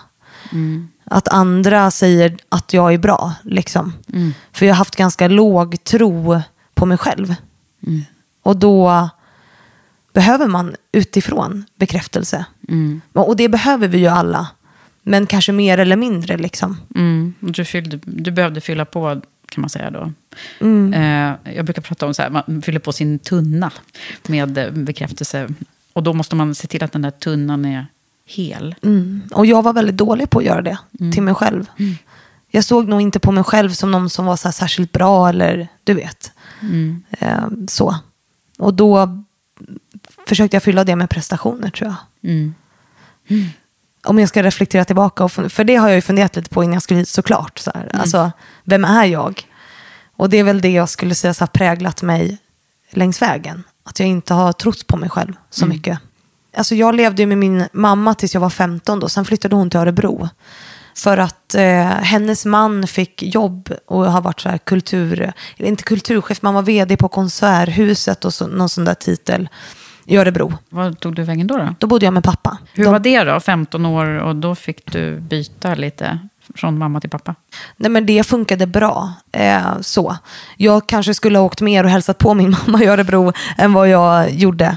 Att 1.04 1.28
andra 1.28 1.90
säger 1.90 2.36
att 2.48 2.72
jag 2.72 2.94
är 2.94 2.98
bra. 2.98 3.34
Liksom. 3.42 3.92
För 4.52 4.66
jag 4.66 4.74
har 4.74 4.78
haft 4.78 4.96
ganska 4.96 5.28
låg 5.28 5.84
tro 5.84 6.40
på 6.74 6.86
mig 6.86 6.98
själv. 6.98 7.34
Och 8.42 8.56
då 8.56 9.08
behöver 10.12 10.46
man 10.46 10.74
utifrån 10.92 11.64
bekräftelse. 11.78 12.44
Och 13.12 13.36
det 13.36 13.48
behöver 13.48 13.88
vi 13.88 13.98
ju 13.98 14.06
alla. 14.06 14.48
Men 15.02 15.26
kanske 15.26 15.52
mer 15.52 15.78
eller 15.78 15.96
mindre 15.96 16.36
liksom. 16.36 16.80
Mm. 16.94 17.34
Du, 17.40 17.64
fyllde, 17.64 18.00
du 18.04 18.30
behövde 18.30 18.60
fylla 18.60 18.84
på, 18.84 19.20
kan 19.48 19.60
man 19.60 19.70
säga 19.70 19.90
då. 19.90 20.12
Eh, 20.94 21.54
jag 21.54 21.64
brukar 21.64 21.82
prata 21.82 22.06
om 22.06 22.14
så 22.14 22.22
här, 22.22 22.30
man 22.30 22.62
fyller 22.62 22.80
på 22.80 22.92
sin 22.92 23.18
tunna 23.18 23.72
med 24.26 24.58
eh, 24.58 24.70
bekräftelse. 24.70 25.48
Och 25.96 26.02
då 26.02 26.12
måste 26.12 26.36
man 26.36 26.54
se 26.54 26.66
till 26.66 26.84
att 26.84 26.92
den 26.92 27.02
där 27.02 27.10
tunnan 27.10 27.64
är 27.64 27.86
hel. 28.26 28.74
Mm. 28.82 29.22
Och 29.32 29.46
jag 29.46 29.62
var 29.62 29.72
väldigt 29.72 29.96
dålig 29.96 30.30
på 30.30 30.38
att 30.38 30.44
göra 30.44 30.62
det 30.62 30.78
till 31.12 31.22
mig 31.22 31.34
själv. 31.34 31.66
Jag 32.50 32.64
såg 32.64 32.88
nog 32.88 33.00
inte 33.00 33.18
på 33.20 33.32
mig 33.32 33.44
själv 33.44 33.70
som 33.70 33.90
någon 33.90 34.10
som 34.10 34.26
var 34.26 34.36
så 34.36 34.52
särskilt 34.52 34.92
bra 34.92 35.28
eller 35.28 35.68
du 35.84 35.94
vet. 35.94 36.32
Eh, 37.10 37.46
så. 37.68 37.96
Och 38.58 38.74
då 38.74 39.22
försökte 40.26 40.56
jag 40.56 40.62
fylla 40.62 40.84
det 40.84 40.96
med 40.96 41.10
prestationer 41.10 41.70
tror 41.70 41.90
jag. 41.90 42.30
Mm. 42.30 42.54
Om 44.04 44.18
jag 44.18 44.28
ska 44.28 44.42
reflektera 44.42 44.84
tillbaka, 44.84 45.24
och 45.24 45.32
för 45.32 45.64
det 45.64 45.76
har 45.76 45.88
jag 45.88 45.96
ju 45.96 46.02
funderat 46.02 46.36
lite 46.36 46.50
på 46.50 46.64
innan 46.64 46.72
jag 46.74 46.82
skulle 46.82 47.00
hit 47.00 47.08
såklart. 47.08 47.58
Så 47.58 47.70
här. 47.74 47.90
Alltså, 47.94 48.32
vem 48.64 48.84
är 48.84 49.04
jag? 49.04 49.42
Och 50.16 50.30
det 50.30 50.36
är 50.36 50.44
väl 50.44 50.60
det 50.60 50.70
jag 50.70 50.88
skulle 50.88 51.14
säga 51.14 51.34
så 51.34 51.44
här, 51.44 51.50
präglat 51.50 52.02
mig 52.02 52.38
längs 52.90 53.22
vägen. 53.22 53.64
Att 53.86 54.00
jag 54.00 54.08
inte 54.08 54.34
har 54.34 54.52
trott 54.52 54.86
på 54.86 54.96
mig 54.96 55.10
själv 55.10 55.32
så 55.50 55.66
mycket. 55.66 55.98
Alltså 56.56 56.74
jag 56.74 56.94
levde 56.94 57.22
ju 57.22 57.26
med 57.26 57.38
min 57.38 57.64
mamma 57.72 58.14
tills 58.14 58.34
jag 58.34 58.40
var 58.40 58.50
15 58.50 59.00
då. 59.00 59.08
Sen 59.08 59.24
flyttade 59.24 59.56
hon 59.56 59.70
till 59.70 59.80
Örebro. 59.80 60.28
För 60.96 61.18
att 61.18 61.54
eh, 61.54 61.62
hennes 61.86 62.44
man 62.46 62.86
fick 62.86 63.22
jobb 63.22 63.70
och 63.86 64.12
har 64.12 64.20
varit 64.20 64.40
så 64.40 64.48
här 64.48 64.58
kultur, 64.58 65.32
eller 65.56 65.68
inte 65.68 65.82
kulturchef, 65.82 66.42
man 66.42 66.54
var 66.54 66.62
vd 66.62 66.96
på 66.96 67.08
Konserthuset 67.08 68.24
och 68.24 68.34
så, 68.34 68.46
någon 68.46 68.68
sån 68.68 68.84
där 68.84 68.94
titel 68.94 69.48
i 70.04 70.16
Örebro. 70.16 70.52
Vad 70.68 71.00
tog 71.00 71.14
du 71.14 71.22
vägen 71.22 71.46
då? 71.46 71.56
då? 71.56 71.74
Då 71.78 71.86
bodde 71.86 72.04
jag 72.04 72.14
med 72.14 72.24
pappa. 72.24 72.58
Hur 72.72 72.84
De- 72.84 72.90
var 72.92 72.98
det 72.98 73.24
då? 73.24 73.40
15 73.40 73.86
år 73.86 74.06
och 74.06 74.36
då 74.36 74.54
fick 74.54 74.92
du 74.92 75.20
byta 75.20 75.74
lite 75.74 76.18
från 76.54 76.78
mamma 76.78 77.00
till 77.00 77.10
pappa. 77.10 77.34
Nej 77.76 77.90
men 77.90 78.06
det 78.06 78.26
funkade 78.26 78.66
bra. 78.66 79.12
Eh, 79.32 79.80
så. 79.80 80.16
Jag 80.56 80.86
kanske 80.88 81.14
skulle 81.14 81.38
ha 81.38 81.44
åkt 81.44 81.60
mer 81.60 81.84
och 81.84 81.90
hälsat 81.90 82.18
på 82.18 82.34
min 82.34 82.56
mamma 82.66 82.82
i 82.84 82.86
Örebro 82.86 83.32
än 83.58 83.72
vad 83.72 83.88
jag 83.88 84.30
gjorde. 84.30 84.76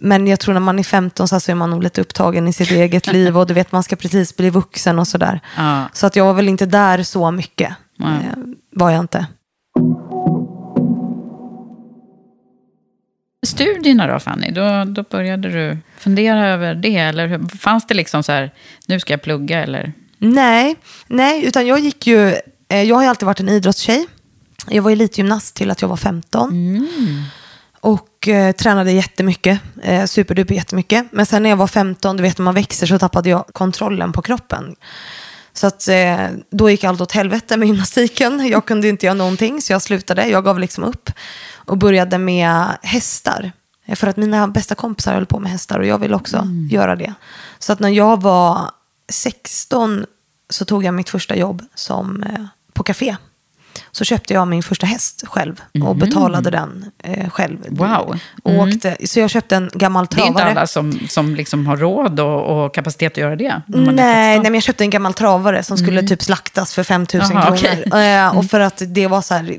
Men 0.00 0.26
jag 0.26 0.40
tror 0.40 0.54
när 0.54 0.60
man 0.60 0.78
är 0.78 0.82
15 0.82 1.28
så, 1.28 1.36
är 1.36 1.54
man 1.54 1.70
nog 1.70 1.82
lite 1.82 2.00
upptagen 2.00 2.48
i 2.48 2.52
sitt 2.52 2.70
eget 2.70 3.06
liv 3.12 3.38
och 3.38 3.46
du 3.46 3.54
vet 3.54 3.72
man 3.72 3.82
ska 3.82 3.96
precis 3.96 4.36
bli 4.36 4.50
vuxen 4.50 4.98
och 4.98 5.08
sådär. 5.08 5.40
Ja. 5.56 5.88
Så 5.92 6.06
att 6.06 6.16
jag 6.16 6.24
var 6.24 6.34
väl 6.34 6.48
inte 6.48 6.66
där 6.66 7.02
så 7.02 7.30
mycket. 7.30 7.70
Eh, 8.00 8.38
var 8.70 8.90
jag 8.90 9.00
inte. 9.00 9.26
Studierna 13.46 14.06
då 14.06 14.18
Fanny, 14.18 14.50
då, 14.50 14.84
då 14.84 15.02
började 15.02 15.48
du 15.48 15.78
fundera 15.96 16.48
över 16.48 16.74
det? 16.74 16.96
Eller 16.96 17.56
fanns 17.56 17.86
det 17.86 17.94
liksom 17.94 18.22
så 18.22 18.32
här, 18.32 18.50
nu 18.86 19.00
ska 19.00 19.12
jag 19.12 19.22
plugga 19.22 19.62
eller? 19.62 19.92
Nej, 20.18 20.76
nej, 21.06 21.44
utan 21.44 21.66
jag 21.66 21.78
gick 21.78 22.06
ju, 22.06 22.28
eh, 22.68 22.82
jag 22.82 22.96
har 22.96 23.02
ju 23.02 23.08
alltid 23.08 23.26
varit 23.26 23.40
en 23.40 23.48
idrottstjej. 23.48 24.06
Jag 24.68 24.82
var 24.82 24.90
elitgymnast 24.90 25.54
till 25.54 25.70
att 25.70 25.82
jag 25.82 25.88
var 25.88 25.96
15. 25.96 26.50
Och 27.80 28.28
eh, 28.28 28.52
tränade 28.52 28.92
jättemycket, 28.92 29.60
eh, 29.82 30.04
superduper 30.04 30.54
jättemycket. 30.54 31.06
Men 31.12 31.26
sen 31.26 31.42
när 31.42 31.50
jag 31.50 31.56
var 31.56 31.66
15, 31.66 32.16
du 32.16 32.22
vet 32.22 32.38
när 32.38 32.44
man 32.44 32.54
växer 32.54 32.86
så 32.86 32.98
tappade 32.98 33.30
jag 33.30 33.46
kontrollen 33.52 34.12
på 34.12 34.22
kroppen. 34.22 34.74
Så 35.52 35.66
att 35.66 35.88
eh, 35.88 36.26
då 36.50 36.70
gick 36.70 36.84
allt 36.84 37.00
åt 37.00 37.12
helvete 37.12 37.56
med 37.56 37.68
gymnastiken. 37.68 38.46
Jag 38.48 38.64
kunde 38.64 38.88
inte 38.88 39.06
göra 39.06 39.14
någonting 39.14 39.62
så 39.62 39.72
jag 39.72 39.82
slutade, 39.82 40.26
jag 40.28 40.44
gav 40.44 40.58
liksom 40.58 40.84
upp. 40.84 41.10
Och 41.54 41.78
började 41.78 42.18
med 42.18 42.64
hästar. 42.82 43.52
Eh, 43.86 43.94
För 43.94 44.06
att 44.06 44.16
mina 44.16 44.48
bästa 44.48 44.74
kompisar 44.74 45.14
höll 45.14 45.26
på 45.26 45.38
med 45.40 45.50
hästar 45.52 45.78
och 45.78 45.86
jag 45.86 45.98
ville 45.98 46.16
också 46.16 46.46
göra 46.70 46.96
det. 46.96 47.14
Så 47.58 47.72
att 47.72 47.80
när 47.80 47.88
jag 47.88 48.22
var 48.22 48.70
16 49.08 50.04
så 50.50 50.64
tog 50.64 50.84
jag 50.84 50.94
mitt 50.94 51.08
första 51.10 51.36
jobb 51.36 51.62
som, 51.74 52.22
eh, 52.22 52.44
på 52.72 52.82
café. 52.82 53.16
Så 53.92 54.04
köpte 54.04 54.34
jag 54.34 54.48
min 54.48 54.62
första 54.62 54.86
häst 54.86 55.24
själv 55.26 55.62
och 55.84 55.96
betalade 55.96 56.50
den 56.50 56.90
eh, 57.04 57.30
själv. 57.30 57.58
Wow. 57.68 58.18
Och 58.42 58.52
åkte, 58.54 58.96
så 59.04 59.20
jag 59.20 59.30
köpte 59.30 59.56
en 59.56 59.70
gammal 59.74 60.06
Det 60.06 60.14
är 60.14 60.16
travare. 60.16 60.28
inte 60.28 60.44
alla 60.60 60.66
som, 60.66 61.00
som 61.08 61.34
liksom 61.34 61.66
har 61.66 61.76
råd 61.76 62.20
och, 62.20 62.64
och 62.64 62.74
kapacitet 62.74 63.12
att 63.12 63.16
göra 63.16 63.36
det. 63.36 63.62
Nej, 63.66 63.84
16. 63.86 63.94
nej, 63.96 64.40
men 64.42 64.54
jag 64.54 64.62
köpte 64.62 64.84
en 64.84 64.90
gammal 64.90 65.14
travare 65.14 65.62
som 65.62 65.78
skulle 65.78 66.02
typ 66.02 66.22
slaktas 66.22 66.74
för 66.74 66.82
5 66.82 67.06
000 67.14 67.22
Jaha, 67.30 67.56
kronor. 67.56 67.82
okej. 67.90 68.12
Eh, 68.14 68.36
och 68.38 68.44
för 68.44 68.60
att 68.60 68.82
det 68.86 69.06
var 69.06 69.22
så 69.22 69.34
här, 69.34 69.58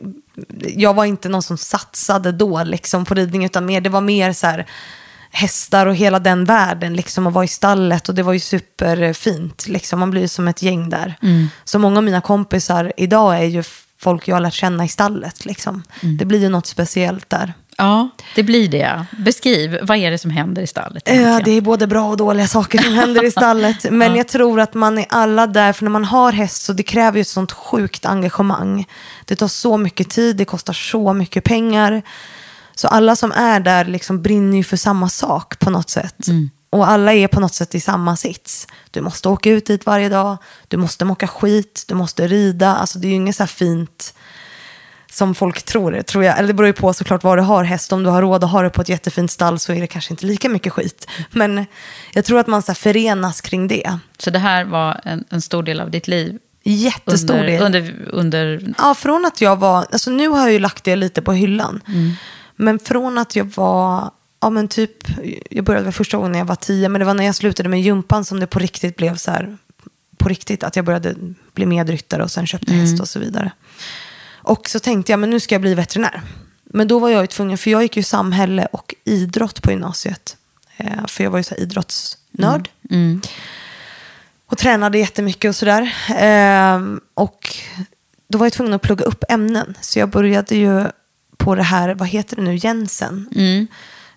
jag 0.75 0.93
var 0.93 1.05
inte 1.05 1.29
någon 1.29 1.43
som 1.43 1.57
satsade 1.57 2.31
då 2.31 2.63
liksom 2.63 3.05
på 3.05 3.13
ridning, 3.13 3.45
utan 3.45 3.65
mer, 3.65 3.81
det 3.81 3.89
var 3.89 4.01
mer 4.01 4.33
så 4.33 4.47
här 4.47 4.65
hästar 5.31 5.85
och 5.85 5.95
hela 5.95 6.19
den 6.19 6.45
världen 6.45 6.93
liksom 6.93 7.27
och 7.27 7.33
vara 7.33 7.45
i 7.45 7.47
stallet 7.47 8.09
och 8.09 8.15
det 8.15 8.23
var 8.23 8.33
ju 8.33 8.39
superfint 8.39 9.67
liksom. 9.67 9.99
Man 9.99 10.11
blir 10.11 10.21
ju 10.21 10.27
som 10.27 10.47
ett 10.47 10.61
gäng 10.61 10.89
där. 10.89 11.15
Så 11.63 11.79
många 11.79 11.97
av 11.97 12.03
mina 12.03 12.21
kompisar 12.21 12.93
idag 12.97 13.37
är 13.37 13.45
ju 13.45 13.63
folk 13.97 14.27
jag 14.27 14.35
har 14.35 14.41
lärt 14.41 14.53
känna 14.53 14.85
i 14.85 14.87
stallet 14.87 15.45
liksom. 15.45 15.83
Det 16.19 16.25
blir 16.25 16.39
ju 16.39 16.49
något 16.49 16.65
speciellt 16.65 17.29
där. 17.29 17.53
Ja, 17.79 18.09
det 18.35 18.43
blir 18.43 18.67
det. 18.67 19.05
Beskriv, 19.11 19.79
vad 19.81 19.97
är 19.97 20.11
det 20.11 20.17
som 20.17 20.31
händer 20.31 20.61
i 20.61 20.67
stallet? 20.67 21.03
Ja, 21.05 21.13
egentligen? 21.13 21.43
det 21.43 21.51
är 21.51 21.61
både 21.61 21.87
bra 21.87 22.09
och 22.09 22.17
dåliga 22.17 22.47
saker 22.47 22.77
som 22.77 22.93
händer 22.93 23.25
i 23.25 23.31
stallet. 23.31 23.85
Men 23.91 24.15
jag 24.15 24.27
tror 24.27 24.59
att 24.59 24.73
man 24.73 24.97
är 24.97 25.05
alla 25.09 25.47
där, 25.47 25.73
för 25.73 25.83
när 25.83 25.91
man 25.91 26.05
har 26.05 26.31
häst 26.31 26.63
så 26.63 26.73
det 26.73 26.83
kräver 26.83 27.17
ju 27.17 27.21
ett 27.21 27.27
sånt 27.27 27.51
sjukt 27.51 28.05
engagemang. 28.05 28.85
Det 29.25 29.35
tar 29.35 29.47
så 29.47 29.77
mycket 29.77 30.09
tid, 30.09 30.35
det 30.35 30.45
kostar 30.45 30.73
så 30.73 31.13
mycket 31.13 31.43
pengar. 31.43 32.01
Så 32.79 32.87
alla 32.87 33.15
som 33.15 33.31
är 33.31 33.59
där 33.59 33.85
liksom 33.85 34.21
brinner 34.21 34.57
ju 34.57 34.63
för 34.63 34.77
samma 34.77 35.09
sak 35.09 35.59
på 35.59 35.69
något 35.69 35.89
sätt. 35.89 36.27
Och 36.69 36.89
alla 36.89 37.13
är 37.13 37.27
på 37.27 37.39
något 37.39 37.53
sätt 37.53 37.75
i 37.75 37.79
samma 37.79 38.15
sits. 38.15 38.67
Du 38.91 39.01
måste 39.01 39.29
åka 39.29 39.49
ut 39.49 39.65
dit 39.65 39.85
varje 39.85 40.09
dag, 40.09 40.37
du 40.67 40.77
måste 40.77 41.05
mocka 41.05 41.27
skit, 41.27 41.85
du 41.87 41.95
måste 41.95 42.27
rida. 42.27 42.75
Alltså 42.75 42.99
det 42.99 43.07
är 43.07 43.09
ju 43.09 43.15
inget 43.15 43.35
så 43.35 43.43
här 43.43 43.47
fint 43.47 44.13
som 45.11 45.35
folk 45.35 45.63
tror 45.63 45.91
det, 45.91 46.03
tror 46.03 46.23
jag. 46.23 46.37
Eller 46.37 46.47
det 46.47 46.53
beror 46.53 46.67
ju 46.67 46.73
på 46.73 46.93
såklart 46.93 47.23
vad 47.23 47.37
du 47.37 47.41
har 47.41 47.63
häst. 47.63 47.91
Om 47.91 48.03
du 48.03 48.09
har 48.09 48.21
råd 48.21 48.43
att 48.43 48.51
ha 48.51 48.61
det 48.61 48.69
på 48.69 48.81
ett 48.81 48.89
jättefint 48.89 49.31
stall 49.31 49.59
så 49.59 49.73
är 49.73 49.81
det 49.81 49.87
kanske 49.87 50.13
inte 50.13 50.25
lika 50.25 50.49
mycket 50.49 50.73
skit. 50.73 51.07
Men 51.31 51.65
jag 52.13 52.25
tror 52.25 52.39
att 52.39 52.47
man 52.47 52.61
så 52.61 52.73
förenas 52.73 53.41
kring 53.41 53.67
det. 53.67 53.97
Så 54.17 54.29
det 54.29 54.39
här 54.39 54.65
var 54.65 55.01
en, 55.03 55.23
en 55.29 55.41
stor 55.41 55.63
del 55.63 55.79
av 55.79 55.91
ditt 55.91 56.07
liv? 56.07 56.37
Jättestor 56.63 57.33
under, 57.33 57.47
del. 57.47 57.61
Under, 57.61 57.95
under... 58.09 58.73
Ja, 58.77 58.95
från 58.95 59.25
att 59.25 59.41
jag 59.41 59.55
var, 59.55 59.85
alltså 59.91 60.11
nu 60.11 60.27
har 60.27 60.39
jag 60.39 60.51
ju 60.51 60.59
lagt 60.59 60.83
det 60.83 60.95
lite 60.95 61.21
på 61.21 61.33
hyllan. 61.33 61.81
Men 62.61 62.79
från 62.79 63.17
att 63.17 63.35
jag 63.35 63.45
var, 63.55 64.11
ja 64.39 64.49
men 64.49 64.67
typ, 64.67 64.91
jag 65.49 65.65
började 65.65 65.83
väl 65.83 65.93
första 65.93 66.17
gången 66.17 66.31
när 66.31 66.39
jag 66.39 66.45
var 66.45 66.55
tio, 66.55 66.89
men 66.89 66.99
det 66.99 67.05
var 67.05 67.13
när 67.13 67.23
jag 67.23 67.35
slutade 67.35 67.69
med 67.69 67.81
jumpan 67.81 68.25
som 68.25 68.39
det 68.39 68.47
på 68.47 68.59
riktigt 68.59 68.95
blev 68.95 69.15
så 69.15 69.31
här, 69.31 69.57
på 70.17 70.29
riktigt, 70.29 70.63
att 70.63 70.75
jag 70.75 70.85
började 70.85 71.15
bli 71.53 71.65
medryttare 71.65 72.23
och 72.23 72.31
sen 72.31 72.47
köpte 72.47 72.73
häst 72.73 72.99
och 72.99 73.09
så 73.09 73.19
vidare. 73.19 73.51
Och 74.35 74.69
så 74.69 74.79
tänkte 74.79 75.11
jag, 75.11 75.19
men 75.19 75.29
nu 75.29 75.39
ska 75.39 75.55
jag 75.55 75.61
bli 75.61 75.75
veterinär. 75.75 76.21
Men 76.63 76.87
då 76.87 76.99
var 76.99 77.09
jag 77.09 77.21
ju 77.21 77.27
tvungen, 77.27 77.57
för 77.57 77.71
jag 77.71 77.81
gick 77.81 77.97
ju 77.97 78.03
samhälle 78.03 78.65
och 78.65 78.95
idrott 79.03 79.61
på 79.61 79.71
gymnasiet. 79.71 80.37
Eh, 80.77 81.05
för 81.07 81.23
jag 81.23 81.31
var 81.31 81.39
ju 81.39 81.43
så 81.43 81.55
idrottsnörd. 81.55 82.69
Och 84.45 84.57
tränade 84.57 84.97
jättemycket 84.97 85.49
och 85.49 85.55
sådär. 85.55 85.93
Eh, 86.17 86.81
och 87.13 87.55
då 88.27 88.37
var 88.37 88.45
jag 88.45 88.53
tvungen 88.53 88.73
att 88.73 88.81
plugga 88.81 89.05
upp 89.05 89.23
ämnen. 89.29 89.77
Så 89.81 89.99
jag 89.99 90.09
började 90.09 90.55
ju 90.55 90.85
på 91.39 91.55
det 91.55 91.63
här, 91.63 91.95
vad 91.95 92.07
heter 92.07 92.35
det 92.35 92.41
nu, 92.41 92.55
Jensen. 92.55 93.27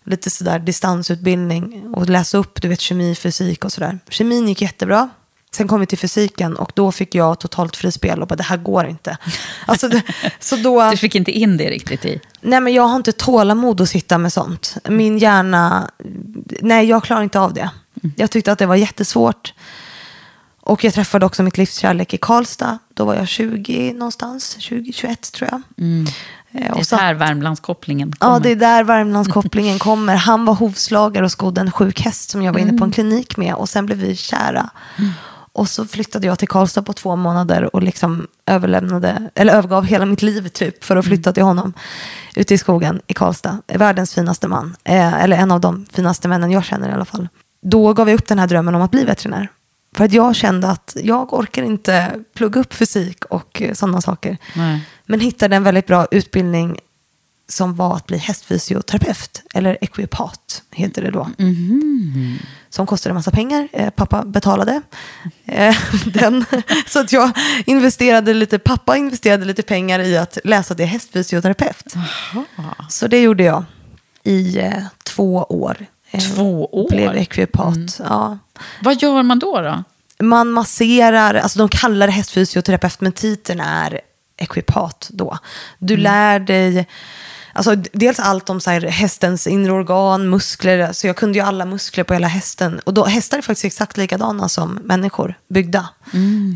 Lite 0.04 0.30
sådär 0.30 0.58
distansutbildning 0.58 1.94
och 1.94 2.08
läsa 2.08 2.38
upp, 2.38 2.62
du 2.62 2.68
vet, 2.68 2.80
kemi, 2.80 3.14
fysik 3.14 3.64
och 3.64 3.72
sådär. 3.72 3.98
Kemin 4.08 4.48
gick 4.48 4.62
jättebra. 4.62 5.10
Sen 5.54 5.68
kom 5.68 5.80
vi 5.80 5.86
till 5.86 5.98
fysiken 5.98 6.56
och 6.56 6.72
då 6.74 6.92
fick 6.92 7.14
jag 7.14 7.40
totalt 7.40 7.76
frispel 7.76 8.22
och 8.22 8.28
bara 8.28 8.36
det 8.36 8.42
här 8.42 8.56
går 8.56 8.86
inte. 8.86 9.16
Alltså, 9.66 9.88
det, 9.88 10.02
så 10.40 10.56
då... 10.56 10.90
Du 10.90 10.96
fick 10.96 11.14
inte 11.14 11.30
in 11.30 11.56
det 11.56 11.70
riktigt 11.70 12.04
i... 12.04 12.20
Nej, 12.40 12.60
men 12.60 12.74
jag 12.74 12.82
har 12.82 12.96
inte 12.96 13.12
tålamod 13.12 13.80
att 13.80 13.88
sitta 13.88 14.18
med 14.18 14.32
sånt. 14.32 14.76
Min 14.88 15.18
hjärna, 15.18 15.90
nej, 16.60 16.86
jag 16.86 17.04
klarar 17.04 17.22
inte 17.22 17.40
av 17.40 17.54
det. 17.54 17.70
Jag 18.16 18.30
tyckte 18.30 18.52
att 18.52 18.58
det 18.58 18.66
var 18.66 18.76
jättesvårt. 18.76 19.54
Och 20.60 20.84
jag 20.84 20.94
träffade 20.94 21.26
också 21.26 21.42
mitt 21.42 21.58
livskärlek 21.58 22.14
i 22.14 22.18
Karlstad. 22.18 22.78
Då 22.94 23.04
var 23.04 23.14
jag 23.14 23.28
20 23.28 23.92
någonstans, 23.92 24.56
20-21 24.60 25.32
tror 25.34 25.50
jag. 25.50 25.62
Eh, 25.86 26.12
Det 26.52 26.70
och 26.70 26.78
är 26.80 26.84
så- 26.84 26.96
här 26.96 27.14
Värmlandskopplingen 27.14 28.12
kommer. 28.12 28.32
Ja, 28.32 28.38
det 28.38 28.50
är 28.50 28.56
där 28.56 28.84
Värmlandskopplingen 28.84 29.78
kommer. 29.78 30.16
Han 30.16 30.44
var 30.44 30.54
hovslagare 30.54 31.24
och 31.24 31.32
skodde 31.32 31.60
en 31.60 31.70
sjuk 31.70 32.00
häst 32.00 32.30
som 32.30 32.42
jag 32.42 32.52
var 32.52 32.60
inne 32.60 32.78
på 32.78 32.84
en 32.84 32.90
klinik 32.90 33.36
med. 33.36 33.54
Och 33.54 33.68
sen 33.68 33.86
blev 33.86 33.98
vi 33.98 34.16
kära. 34.16 34.70
Och 35.54 35.68
så 35.68 35.86
flyttade 35.86 36.26
jag 36.26 36.38
till 36.38 36.48
Karlstad 36.48 36.82
på 36.82 36.92
två 36.92 37.16
månader 37.16 37.76
och 37.76 37.82
liksom 37.82 38.26
överlämnade, 38.46 39.30
eller 39.34 39.52
övergav 39.54 39.84
hela 39.84 40.04
mitt 40.04 40.22
liv 40.22 40.48
typ 40.48 40.84
för 40.84 40.96
att 40.96 41.04
flytta 41.04 41.32
till 41.32 41.42
honom. 41.42 41.72
Ute 42.36 42.54
i 42.54 42.58
skogen 42.58 43.00
i 43.06 43.14
Karlstad. 43.14 43.58
Världens 43.66 44.14
finaste 44.14 44.48
man. 44.48 44.76
Eh, 44.84 45.22
eller 45.22 45.36
en 45.36 45.50
av 45.50 45.60
de 45.60 45.86
finaste 45.92 46.28
männen 46.28 46.50
jag 46.50 46.64
känner 46.64 46.88
i 46.88 46.92
alla 46.92 47.04
fall. 47.04 47.28
Då 47.62 47.92
gav 47.92 48.08
jag 48.08 48.14
upp 48.18 48.28
den 48.28 48.38
här 48.38 48.46
drömmen 48.46 48.74
om 48.74 48.82
att 48.82 48.90
bli 48.90 49.04
veterinär. 49.04 49.48
För 49.96 50.04
att 50.04 50.12
jag 50.12 50.36
kände 50.36 50.68
att 50.70 50.96
jag 51.02 51.32
orkar 51.34 51.62
inte 51.62 52.10
plugga 52.34 52.60
upp 52.60 52.74
fysik 52.74 53.24
och 53.24 53.62
sådana 53.72 54.00
saker. 54.00 54.36
Nej. 54.54 54.80
Men 55.12 55.20
hittade 55.20 55.56
en 55.56 55.62
väldigt 55.62 55.86
bra 55.86 56.06
utbildning 56.10 56.78
som 57.48 57.74
var 57.74 57.96
att 57.96 58.06
bli 58.06 58.18
hästfysioterapeut. 58.18 59.42
Eller 59.54 59.78
ekvipat 59.80 60.62
heter 60.70 61.02
det 61.02 61.10
då. 61.10 61.28
Som 62.70 62.86
kostade 62.86 63.10
en 63.10 63.14
massa 63.14 63.30
pengar. 63.30 63.68
Eh, 63.72 63.90
pappa 63.90 64.22
betalade 64.24 64.82
eh, 65.44 65.76
den. 66.06 66.44
Så 66.86 67.00
att 67.00 67.12
jag 67.12 67.30
investerade 67.66 68.34
lite, 68.34 68.58
pappa 68.58 68.96
investerade 68.96 69.44
lite 69.44 69.62
pengar 69.62 70.00
i 70.00 70.16
att 70.16 70.38
läsa 70.44 70.74
till 70.74 70.86
hästfysioterapeut. 70.86 71.94
Så 72.88 73.06
det 73.06 73.22
gjorde 73.22 73.42
jag 73.42 73.64
i 74.24 74.58
eh, 74.58 74.82
två 75.04 75.46
år. 75.48 75.86
Två 76.34 76.66
år? 76.66 76.88
Blev 76.90 77.16
ekvipat, 77.16 77.98
ja. 77.98 78.38
Vad 78.82 79.02
gör 79.02 79.22
man 79.22 79.38
då? 79.38 79.60
då? 79.60 79.84
Man 80.24 80.50
masserar, 80.50 81.34
alltså 81.34 81.58
de 81.58 81.68
kallar 81.68 82.06
det 82.06 82.12
hästfysioterapeut 82.12 83.00
men 83.00 83.12
titeln 83.12 83.60
är 83.60 84.00
ekvipat 84.42 85.08
då. 85.12 85.38
Du 85.78 85.96
lär 85.96 86.40
dig, 86.40 86.86
alltså 87.52 87.74
dels 87.92 88.20
allt 88.20 88.50
om 88.50 88.60
så 88.60 88.70
här, 88.70 88.80
hästens 88.80 89.46
inre 89.46 89.72
organ, 89.72 90.30
muskler, 90.30 90.92
så 90.92 91.06
jag 91.06 91.16
kunde 91.16 91.38
ju 91.38 91.44
alla 91.44 91.64
muskler 91.64 92.04
på 92.04 92.14
hela 92.14 92.26
hästen. 92.26 92.78
Och 92.84 92.94
då, 92.94 93.04
hästar 93.04 93.38
är 93.38 93.42
faktiskt 93.42 93.64
exakt 93.64 93.96
likadana 93.96 94.48
som 94.48 94.78
människor, 94.84 95.34
byggda. 95.48 95.88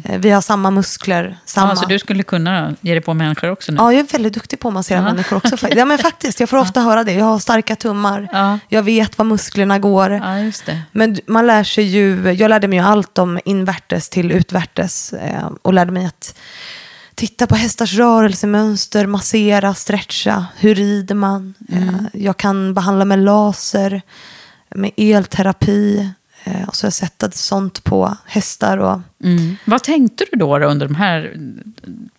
Eh, 0.05 0.19
Vi 0.19 0.31
har 0.31 0.41
samma 0.41 0.71
muskler, 0.71 1.39
samma... 1.45 1.69
Ja, 1.73 1.77
så 1.77 1.87
du 1.87 1.99
skulle 1.99 2.23
kunna 2.23 2.75
ge 2.81 2.93
dig 2.93 3.01
på 3.03 3.15
människor 3.15 3.51
också 3.51 3.73
nu? 3.73 3.79
Ja, 3.81 3.93
jag 3.93 4.01
är 4.01 4.13
väldigt 4.13 4.35
duktig 4.35 4.61
på 4.61 4.69
att 4.69 4.75
massera 4.75 5.03
människor 5.03 5.37
också. 5.37 5.49
faktiskt. 5.57 5.79
Ja, 5.79 5.85
men 5.85 5.99
faktiskt, 5.99 6.41
jag 6.41 6.49
får 6.49 6.57
ofta 6.57 6.81
höra 6.81 7.05
det. 7.05 7.13
Jag 7.13 7.25
har 7.25 7.39
starka 7.39 7.77
tummar. 7.77 8.29
Ja. 8.33 8.59
Jag 8.69 8.83
vet 8.83 9.19
var 9.19 9.25
musklerna 9.25 9.79
går. 9.79 10.11
Ja, 10.11 10.39
just 10.39 10.67
det. 10.67 10.83
Men 10.93 11.19
man 11.27 11.47
lär 11.47 11.65
sig 11.65 11.85
ju, 11.85 12.33
jag 12.33 12.49
lärde 12.49 12.69
mig 12.69 12.79
ju 12.79 12.85
allt 12.85 13.19
om 13.19 13.41
invärtes 13.45 14.09
till 14.09 14.33
utvärtes 14.33 15.13
eh, 15.13 15.51
och 15.63 15.73
lärde 15.75 15.93
mig 15.93 16.07
att 16.07 16.35
titta 17.17 17.47
på 17.47 17.55
hästars 17.55 17.95
rörelsemönster, 17.95 19.07
massera, 19.07 19.75
stretcha, 19.75 20.47
hur 20.59 20.75
rider 20.75 21.15
man. 21.15 21.55
Eh, 21.73 22.21
jag 22.23 22.37
kan 22.37 22.75
behandla 22.75 23.05
med 23.05 23.19
laser, 23.19 24.03
med 24.75 24.91
elterapi 24.97 26.11
eh, 26.45 26.69
och 26.69 26.77
så 26.77 26.85
har 26.85 26.89
jag 26.89 26.93
sett 26.95 27.35
sånt 27.37 27.85
på 27.85 28.17
hästar. 28.27 28.79
Och, 28.79 29.01
Mm. 29.25 29.57
Vad 29.65 29.83
tänkte 29.83 30.25
du 30.33 30.39
då, 30.39 30.59
då 30.59 30.67
under 30.67 30.87
den 30.87 30.97
här 30.97 31.37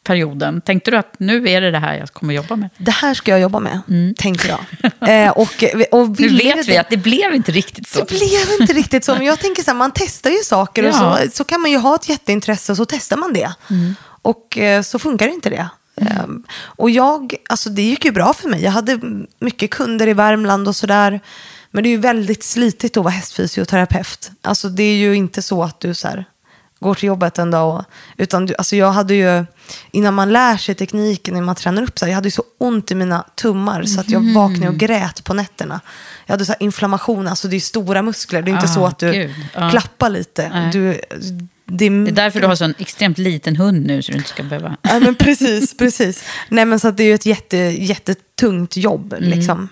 perioden? 0.03 0.61
Tänkte 0.61 0.91
du 0.91 0.97
att 0.97 1.15
nu 1.19 1.49
är 1.49 1.61
det 1.61 1.71
det 1.71 1.79
här 1.79 1.93
jag 1.97 2.13
kommer 2.13 2.33
jobba 2.33 2.55
med? 2.55 2.69
det 2.77 2.91
här 2.91 3.13
ska 3.13 3.31
jag 3.31 3.39
jobba 3.39 3.59
med, 3.59 3.81
tänkte 4.17 4.47
jag. 4.47 4.59
Eh, 5.09 5.29
och, 5.29 5.63
och 5.91 6.19
Nu 6.19 6.29
vet 6.37 6.67
vi 6.67 6.77
att 6.77 6.89
det 6.89 6.97
blev 6.97 7.33
inte 7.35 7.51
riktigt 7.51 7.87
så. 7.87 7.99
Det 7.99 8.05
blev 8.05 8.61
inte 8.61 8.73
riktigt 8.73 9.05
så. 9.05 9.15
Men 9.15 9.25
jag 9.25 9.39
tänker 9.39 9.63
så 9.63 9.71
här, 9.71 9.77
man 9.77 9.91
testar 9.95 10.29
ju 10.29 10.37
saker 10.43 10.83
och 10.83 10.89
Ja. 10.89 11.19
så, 11.25 11.31
så 11.31 11.43
kan 11.43 11.61
man 11.61 11.71
ju 11.71 11.77
ha 11.77 11.95
ett 11.95 12.09
jätteintresse 12.09 12.71
och 12.71 12.77
så 12.77 12.85
testar 12.85 13.17
man 13.17 13.33
det. 13.33 13.53
Och 14.27 14.57
eh, 14.57 14.81
så 14.81 14.99
funkar 14.99 15.27
inte 15.27 15.49
det. 15.49 15.69
Ehm, 16.01 16.43
och 16.53 16.89
jag, 16.89 17.33
alltså 17.49 17.69
det 17.69 17.81
gick 17.81 18.05
ju 18.05 18.11
bra 18.11 18.33
för 18.33 18.49
mig. 18.49 18.63
Jag 18.63 18.71
hade 18.71 18.99
mycket 19.39 19.69
kunder 19.69 20.07
i 20.07 20.13
Värmland 20.13 20.67
och 20.67 20.75
sådär. 20.75 21.19
Men 21.71 21.83
det 21.83 21.89
är 21.89 21.91
ju 21.91 21.97
väldigt 21.97 22.43
slitigt 22.43 22.97
att 22.97 23.03
vara 23.03 23.13
hästfysioterapeut. 23.13 24.31
Alltså 24.41 24.69
det 24.69 24.83
är 24.83 24.95
ju 24.95 25.13
inte 25.15 25.41
så 25.41 25.63
att 25.63 25.79
du 25.79 25.93
så 25.93 26.07
här, 26.07 26.25
går 26.79 26.95
till 26.95 27.07
jobbet 27.07 27.37
en 27.39 27.51
dag. 27.51 27.75
Och, 27.75 27.83
utan 28.17 28.45
du, 28.45 28.55
alltså 28.55 28.75
jag 28.75 28.91
hade 28.91 29.13
ju, 29.15 29.45
innan 29.91 30.13
man 30.13 30.33
lär 30.33 30.57
sig 30.57 30.75
tekniken, 30.75 31.33
när 31.33 31.41
man 31.41 31.55
tränar 31.55 31.83
upp 31.83 31.99
sig, 31.99 32.09
jag 32.09 32.15
hade 32.15 32.27
ju 32.27 32.31
så 32.31 32.43
ont 32.57 32.91
i 32.91 32.95
mina 32.95 33.25
tummar 33.35 33.83
så 33.83 33.99
att 33.99 34.09
jag 34.09 34.33
vaknade 34.33 34.69
och 34.69 34.77
grät 34.77 35.23
på 35.23 35.33
nätterna. 35.33 35.79
Jag 36.25 36.33
hade 36.33 36.45
så 36.45 36.53
inflammation, 36.59 37.27
alltså 37.27 37.47
det 37.47 37.55
är 37.55 37.59
stora 37.59 38.01
muskler. 38.01 38.41
Det 38.41 38.51
är 38.51 38.53
inte 38.53 38.65
Ah, 38.65 38.73
så 38.73 38.85
att 38.85 38.99
du 38.99 39.11
gud. 39.11 39.31
Klappar 39.71 40.09
lite. 40.09 40.49
Nej. 40.49 40.71
Du, 40.71 41.01
det, 41.67 41.89
Det 41.89 42.09
är 42.09 42.11
därför 42.11 42.41
du 42.41 42.47
har 42.47 42.55
så 42.55 42.63
en 42.63 42.75
extremt 42.77 43.17
liten 43.17 43.55
hund 43.55 43.85
nu, 43.85 44.01
så 44.01 44.11
du 44.11 44.17
inte 44.17 44.29
ska 44.29 44.43
behöva... 44.43 44.77
Ja, 44.81 44.99
men 44.99 45.15
precis, 45.15 45.77
precis. 45.77 46.23
Nej, 46.49 46.65
men 46.65 46.79
så 46.79 46.91
det 46.91 47.03
är 47.03 47.07
ju 47.07 47.13
ett 47.13 47.25
jätte, 47.25 47.57
jättetungt 47.57 48.77
jobb. 48.77 49.15
Liksom. 49.19 49.69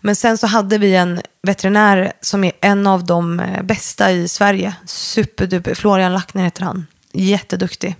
Men 0.00 0.16
sen 0.16 0.38
så 0.38 0.46
hade 0.46 0.78
vi 0.78 0.94
en 0.94 1.20
veterinär 1.42 2.12
som 2.20 2.44
är 2.44 2.52
en 2.60 2.86
av 2.86 3.04
de 3.04 3.40
eh, 3.40 3.62
bästa 3.62 4.12
i 4.12 4.28
Sverige. 4.28 4.74
Superduper. 4.86 5.74
Florian 5.74 6.12
Lackner 6.12 6.44
heter 6.44 6.62
han. 6.62 6.86
Jätteduktig. 7.12 7.96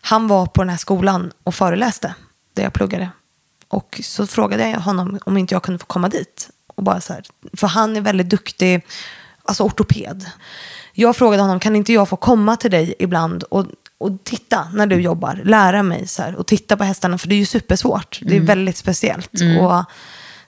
Han 0.00 0.28
var 0.28 0.46
på 0.46 0.62
den 0.62 0.70
här 0.70 0.76
skolan 0.76 1.32
och 1.44 1.54
föreläste 1.54 2.14
där 2.54 2.62
jag 2.62 2.72
pluggade. 2.72 3.08
Och 3.68 4.00
så 4.04 4.26
frågade 4.26 4.68
jag 4.68 4.80
honom 4.80 5.18
om 5.24 5.36
inte 5.36 5.54
jag 5.54 5.62
kunde 5.62 5.78
få 5.78 5.86
komma 5.86 6.08
dit. 6.08 6.50
Och 6.66 6.82
bara 6.82 7.00
så 7.00 7.12
här, 7.12 7.22
för 7.52 7.66
han 7.66 7.96
är 7.96 8.00
väldigt 8.00 8.28
duktig, 8.28 8.86
alltså 9.44 9.62
ortoped. 9.62 10.26
Jag 10.92 11.16
frågade 11.16 11.42
honom, 11.42 11.60
kan 11.60 11.76
inte 11.76 11.92
jag 11.92 12.08
få 12.08 12.16
komma 12.16 12.56
till 12.56 12.70
dig 12.70 12.94
ibland 12.98 13.42
och, 13.42 13.66
och 13.98 14.10
titta 14.24 14.68
när 14.74 14.86
du 14.86 15.00
jobbar, 15.00 15.40
lära 15.44 15.82
mig 15.82 16.06
så 16.06 16.22
här, 16.22 16.34
och 16.34 16.46
titta 16.46 16.76
på 16.76 16.84
hästarna, 16.84 17.18
för 17.18 17.28
det 17.28 17.34
är 17.34 17.38
ju 17.38 17.46
supersvårt. 17.46 18.18
Det 18.22 18.36
är 18.36 18.40
väldigt 18.40 18.76
speciellt. 18.76 19.30
Och 19.60 19.84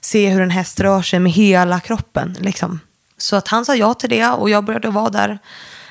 se 0.01 0.29
hur 0.29 0.41
en 0.41 0.49
häst 0.49 0.79
rör 0.79 1.01
sig 1.01 1.19
med 1.19 1.31
hela 1.31 1.79
kroppen. 1.79 2.35
Liksom. 2.39 2.79
Så 3.17 3.35
att 3.35 3.47
han 3.47 3.65
sa 3.65 3.75
ja 3.75 3.93
till 3.93 4.09
det 4.09 4.27
och 4.27 4.49
jag 4.49 4.63
började 4.63 4.89
vara 4.89 5.09
där 5.09 5.39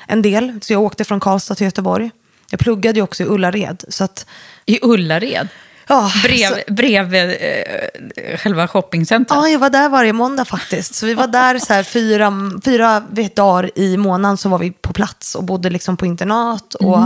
en 0.07 0.21
del. 0.21 0.59
Så 0.61 0.73
jag 0.73 0.81
åkte 0.81 1.03
från 1.03 1.19
Karlstad 1.19 1.55
till 1.55 1.65
Göteborg. 1.65 2.11
Jag 2.49 2.59
pluggade 2.59 2.99
ju 2.99 3.03
också 3.03 3.23
i 3.23 3.25
Ullared. 3.25 3.83
Så 3.89 4.03
att 4.03 4.25
I 4.65 4.79
Ullared? 4.81 5.47
Ja, 5.87 6.11
Brev, 6.23 6.47
så- 6.67 6.73
brev 6.73 7.15
eh, 7.15 8.37
själva 8.37 8.67
shoppingcentret. 8.67 9.37
Ja, 9.37 9.47
jag 9.49 9.59
var 9.59 9.69
där 9.69 9.89
varje 9.89 10.13
måndag 10.13 10.45
faktiskt. 10.45 10.95
Så 10.95 11.05
vi 11.05 11.13
var 11.13 11.27
där 11.27 11.59
så 11.59 11.73
här 11.73 11.83
fyra, 11.83 12.33
fyra 12.65 13.03
vet, 13.09 13.35
dagar 13.35 13.71
i 13.75 13.97
månaden 13.97 14.37
så 14.37 14.49
var 14.49 14.59
vi 14.59 14.71
på 14.71 14.93
plats 14.93 15.35
och 15.35 15.43
bodde 15.43 15.69
liksom 15.69 15.97
på 15.97 16.05
internat 16.05 16.73
och 16.73 16.97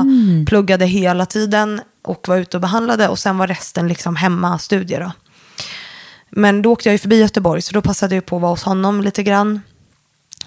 pluggade 0.48 0.86
hela 0.86 1.26
tiden 1.26 1.82
och 2.04 2.28
var 2.28 2.38
ute 2.38 2.58
och 2.58 2.62
behandlade 2.62 3.08
och 3.08 3.20
sen 3.20 3.38
var 3.38 3.48
resten 3.48 3.88
liksom 3.88 4.16
hemma 4.16 4.60
studier 4.60 5.00
då. 5.00 5.12
Men 6.30 6.62
då 6.62 6.72
åkte 6.72 6.90
jag 6.90 6.94
ju 6.94 6.98
förbi 7.00 7.20
Göteborg 7.20 7.62
så 7.62 7.74
då 7.74 7.82
passade 7.82 8.16
jag 8.16 8.26
på 8.26 8.36
att 8.36 8.42
vara 8.42 8.52
hos 8.52 8.64
honom 8.64 9.02
lite 9.02 9.24
grann. 9.24 9.62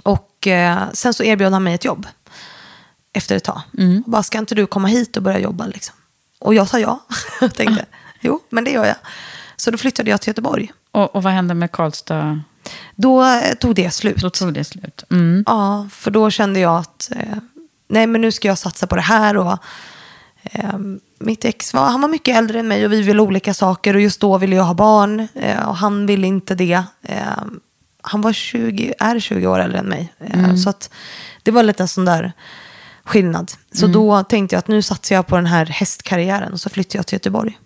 Och 0.03 0.47
eh, 0.47 0.79
sen 0.93 1.15
så 1.15 1.23
erbjöd 1.25 1.53
han 1.53 1.63
mig 1.65 1.75
ett 1.75 1.85
jobb 1.85 2.07
efter 3.13 3.37
ett 3.37 3.45
tag. 3.45 3.61
Och 4.05 4.11
bara, 4.11 4.23
ska 4.23 4.39
inte 4.39 4.55
du 4.55 4.67
komma 4.67 4.89
hit 4.89 5.17
och 5.17 5.23
börja 5.23 5.39
jobba 5.39 5.67
liksom? 5.67 5.95
Och 6.41 6.55
jag 6.55 6.69
sa 6.69 6.79
ja. 6.79 6.99
Tänkte, 7.41 7.85
jo, 8.23 8.41
men 8.51 8.65
det 8.65 8.71
gör 8.71 8.85
jag. 8.85 8.97
Så 9.57 9.71
då 9.71 9.79
flyttade 9.79 10.11
jag 10.11 10.21
till 10.21 10.29
Göteborg. 10.31 10.73
Och, 10.93 11.15
och 11.17 11.23
vad 11.23 11.33
hände 11.33 11.55
med 11.55 11.73
Karlstad? 11.73 12.41
Då 12.97 13.23
eh, 13.25 13.55
tog 13.61 13.75
det 13.75 13.91
slut. 13.91 14.17
Då 14.17 14.31
tog 14.31 14.55
det 14.55 14.65
slut. 14.65 15.05
Mm. 15.11 15.45
Ja, 15.47 15.89
för 15.93 16.11
då 16.11 16.31
kände 16.31 16.61
jag 16.61 16.77
att 16.79 17.11
eh, 17.17 17.37
nej, 17.89 18.07
men 18.07 18.21
nu 18.21 18.33
ska 18.33 18.49
jag 18.49 18.59
satsa 18.59 18.87
på 18.87 18.97
det 18.97 19.03
här. 19.03 19.37
Och, 19.37 19.59
eh, 20.43 20.79
mitt 21.19 21.45
ex 21.45 21.75
var, 21.75 21.85
han 21.91 22.01
var 22.01 22.09
mycket 22.09 22.37
äldre 22.37 22.59
än 22.61 22.69
mig 22.69 22.85
och 22.87 22.93
vi 22.93 23.03
ville 23.03 23.23
olika 23.23 23.55
saker. 23.55 23.95
Och 23.95 24.01
just 24.01 24.21
då 24.21 24.39
ville 24.39 24.57
jag 24.57 24.65
ha 24.65 24.75
barn 24.75 25.29
eh, 25.35 25.69
och 25.69 25.77
han 25.77 26.07
ville 26.07 26.27
inte 26.27 26.55
det. 26.55 26.83
Eh, 27.03 27.17
han 28.03 28.21
var 28.21 28.33
20, 28.33 28.95
är 28.99 29.19
20 29.21 29.47
år 29.47 29.59
äldre 29.59 29.79
än 29.79 29.87
mig. 29.87 30.13
Eh, 30.21 30.55
Så 30.57 30.71
att 30.71 30.91
det 31.43 31.51
var 31.51 31.63
lite 31.63 31.83
en 31.83 31.89
sån 31.89 32.05
där 32.05 32.33
skillnad. 33.05 33.53
Så 33.73 33.87
då 33.87 34.23
tänkte 34.23 34.55
jag 34.55 34.59
att 34.59 34.69
nu 34.69 34.83
satsar 34.83 35.15
jag 35.15 35.27
på 35.27 35.37
den 35.37 35.47
här 35.47 35.67
hästkarriären 35.67 36.53
och 36.53 36.61
så 36.61 36.71
flyttade 36.71 36.99
jag 36.99 37.07
till 37.07 37.17
Göteborg. 37.17 37.59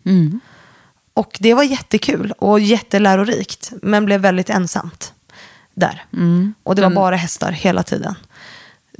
Och 1.15 1.37
det 1.41 1.55
var 1.55 1.63
jättekul 1.63 2.33
och 2.39 2.61
jättelärorikt, 2.61 3.73
men 3.83 4.05
blev 4.05 4.21
väldigt 4.21 4.51
ensamt 4.51 5.13
där. 5.75 6.05
Och 6.63 6.75
det 6.75 6.83
var 6.83 6.91
bara 6.91 7.17
hästar 7.17 7.53
hela 7.53 7.83
tiden. 7.83 8.15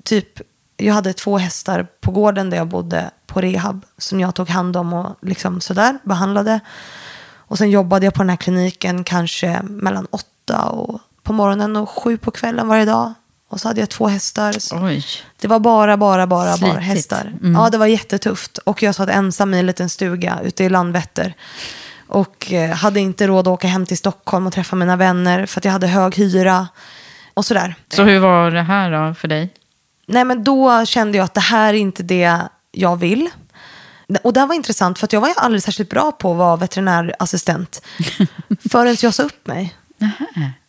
Typ, 0.05 0.41
jag 0.77 0.95
hade 0.95 1.13
två 1.13 1.39
hästar 1.39 1.87
på 2.01 2.11
gården 2.11 2.51
där 2.51 2.57
jag 2.57 2.69
bodde 2.69 3.11
på 3.27 3.41
rehab 3.41 3.85
som 3.99 4.21
jag 4.21 4.35
tog 4.35 4.49
hand 4.49 4.77
om 4.77 4.93
och 4.93 5.17
liksom 5.23 5.61
sådär 5.61 5.99
behandlade. 6.05 6.61
Och 7.49 7.59
sen 7.59 7.71
jobbade 7.71 8.07
jag 8.07 8.15
på 8.15 8.23
den 8.23 8.31
här 8.31 8.37
kliniken 8.37 9.05
kanske 9.05 9.63
mellan 9.63 10.07
åtta 10.11 10.65
och 10.69 11.01
på 11.23 11.33
morgonen 11.33 11.77
och 11.77 11.89
sju 11.89 12.17
på 12.17 12.31
kvällen 12.31 12.69
varje 12.69 12.85
dag. 12.85 13.15
Och 13.49 13.61
så 13.61 13.69
hade 13.69 13.81
jag 13.81 13.89
två 13.91 14.07
hästar. 14.09 14.53
Det 15.41 15.49
var 15.49 15.59
bara, 15.61 15.97
bara, 15.97 16.27
bara, 16.27 16.57
bara 16.57 16.79
hästar. 16.79 17.33
Ja, 17.55 17.71
det 17.71 17.79
var 17.79 17.87
jättetufft. 17.87 18.59
Och 18.59 18.83
jag 18.83 18.95
satt 18.95 19.09
ensam 19.09 19.55
i 19.55 19.59
en 19.59 19.67
liten 19.67 19.89
stuga 19.89 20.39
ute 20.45 20.65
i 20.65 20.69
Landvetter. 20.69 21.35
Och 22.09 22.53
eh, 22.53 22.71
hade 22.71 23.01
inte 23.01 23.27
råd 23.27 23.49
att 23.49 23.53
åka 23.53 23.69
hem 23.69 23.87
till 23.87 23.99
Stockholm 23.99 24.47
och 24.47 24.53
träffa 24.53 24.77
mina 24.77 24.97
vänner 24.97 25.47
för 25.47 25.61
att 25.61 25.65
jag 25.65 25.73
hade 25.73 25.87
hög 25.87 26.15
hyra. 26.17 26.69
Och 27.35 27.45
sådär. 27.45 27.75
Så 27.89 28.03
hur 28.03 28.19
var 28.19 28.51
det 28.51 28.63
här 28.63 29.09
då 29.09 29.15
för 29.15 29.29
dig? 29.29 29.55
Nej, 30.07 30.25
men 30.25 30.45
då 30.45 30.85
kände 30.87 31.19
jag 31.19 31.25
att 31.25 31.35
det 31.35 31.41
här 31.41 31.75
är 31.75 31.79
inte 31.79 32.03
det 32.03 32.39
jag 32.73 32.97
vill. 32.97 33.31
Och 34.23 34.33
det 34.33 34.47
var 34.47 34.55
intressant 34.55 34.99
för 34.99 35.05
att 35.05 35.13
jag 35.13 35.21
var 35.21 35.29
ju 35.29 35.35
aldrig 35.37 35.63
särskilt 35.63 35.91
bra 35.91 36.13
på 36.13 36.31
att 36.33 36.37
vara 36.39 36.57
veterinärassistent. 36.57 37.83
förrän 38.71 38.97
jag 39.03 39.15
sa 39.15 39.23
upp 39.23 39.47
mig. 39.47 39.75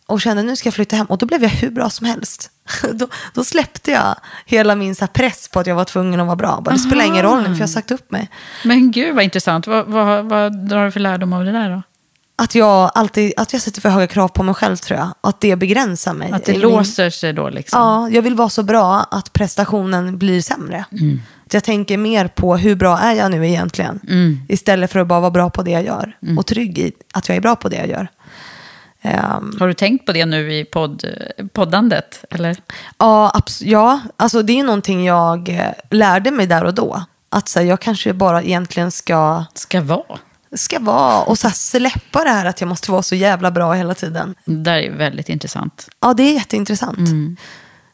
Och 0.06 0.20
kände 0.20 0.42
nu 0.42 0.56
ska 0.56 0.66
jag 0.66 0.74
flytta 0.74 0.96
hem. 0.96 1.06
Och 1.06 1.18
då 1.18 1.26
blev 1.26 1.42
jag 1.42 1.50
hur 1.50 1.70
bra 1.70 1.90
som 1.90 2.06
helst. 2.06 2.50
då, 2.92 3.08
då 3.34 3.44
släppte 3.44 3.90
jag 3.90 4.14
hela 4.46 4.74
min 4.74 4.94
så 4.94 5.06
press 5.06 5.48
på 5.48 5.60
att 5.60 5.66
jag 5.66 5.74
var 5.74 5.84
tvungen 5.84 6.20
att 6.20 6.26
vara 6.26 6.36
bra. 6.36 6.60
Bara, 6.64 6.70
det 6.70 6.78
spelar 6.78 7.04
ingen 7.04 7.22
roll 7.22 7.38
nu 7.38 7.44
för 7.44 7.52
jag 7.52 7.60
har 7.60 7.66
sagt 7.66 7.90
upp 7.90 8.10
mig. 8.10 8.30
Men 8.64 8.90
gud 8.90 9.14
vad 9.14 9.24
intressant. 9.24 9.66
Vad, 9.66 9.86
vad, 9.86 10.24
vad 10.24 10.68
drar 10.68 10.84
du 10.84 10.90
för 10.90 11.00
lärdom 11.00 11.32
av 11.32 11.44
det 11.44 11.52
där 11.52 11.70
då? 11.70 11.82
Att 12.40 12.54
jag 12.54 12.90
alltid 12.94 13.32
att 13.36 13.52
jag 13.52 13.62
sätter 13.62 13.80
för 13.80 13.88
höga 13.88 14.06
krav 14.06 14.28
på 14.28 14.42
mig 14.42 14.54
själv 14.54 14.76
tror 14.76 14.98
jag. 14.98 15.08
Att 15.20 15.40
det 15.40 15.56
begränsar 15.56 16.14
mig. 16.14 16.32
Att 16.32 16.44
det 16.44 16.52
min- 16.52 16.60
låser 16.60 17.10
sig 17.10 17.32
då 17.32 17.48
liksom? 17.48 17.80
Ja, 17.80 18.08
jag 18.08 18.22
vill 18.22 18.34
vara 18.34 18.48
så 18.48 18.62
bra 18.62 19.06
att 19.10 19.32
prestationen 19.32 20.18
blir 20.18 20.42
sämre. 20.42 20.84
Mm. 20.92 21.20
Att 21.46 21.54
jag 21.54 21.64
tänker 21.64 21.96
mer 21.98 22.28
på 22.28 22.56
hur 22.56 22.74
bra 22.74 22.98
är 22.98 23.14
jag 23.14 23.30
nu 23.30 23.48
egentligen. 23.48 24.00
Mm. 24.08 24.40
Istället 24.48 24.92
för 24.92 25.00
att 25.00 25.06
bara 25.06 25.20
vara 25.20 25.30
bra 25.30 25.50
på 25.50 25.62
det 25.62 25.70
jag 25.70 25.84
gör. 25.84 26.16
Och 26.38 26.46
trygg 26.46 26.78
i 26.78 26.92
att 27.12 27.28
jag 27.28 27.36
är 27.36 27.40
bra 27.40 27.56
på 27.56 27.68
det 27.68 27.76
jag 27.76 27.88
gör. 27.88 28.08
Ehm, 29.08 29.56
Har 29.60 29.68
du 29.68 29.74
tänkt 29.74 30.06
på 30.06 30.12
det 30.12 30.26
nu 30.26 30.52
i 30.54 30.64
podd, 30.64 31.04
poddandet? 31.52 32.24
Eller? 32.30 32.56
ja, 32.98 33.32
abs- 33.34 33.64
ja, 33.64 34.00
alltså 34.16 34.42
det 34.42 34.58
är 34.58 34.64
någonting 34.64 35.04
jag 35.04 35.48
eh, 35.48 35.70
lärde 35.90 36.30
mig 36.30 36.46
där 36.46 36.64
och 36.64 36.74
då. 36.74 37.02
Att 37.30 37.48
så 37.48 37.58
här, 37.58 37.66
jag 37.66 37.80
kanske 37.80 38.12
bara 38.12 38.42
egentligen 38.42 38.90
ska, 38.90 39.44
Ska 39.54 39.80
vara? 39.80 40.18
ska 40.56 40.78
vara 40.78 41.22
och 41.22 41.38
så 41.38 41.48
här, 41.48 41.54
släppa 41.54 42.24
det 42.24 42.30
här 42.30 42.46
att 42.46 42.60
jag 42.60 42.68
måste 42.68 42.90
vara 42.90 43.02
så 43.02 43.14
jävla 43.14 43.50
bra 43.50 43.72
hela 43.72 43.94
tiden. 43.94 44.34
Det 44.44 44.54
där 44.56 44.78
är 44.78 44.90
väldigt 44.90 45.28
intressant. 45.28 45.88
Ja, 46.00 46.14
det 46.14 46.22
är 46.22 46.34
jätteintressant. 46.34 46.98
Jag 46.98 47.06
tror 47.06 47.36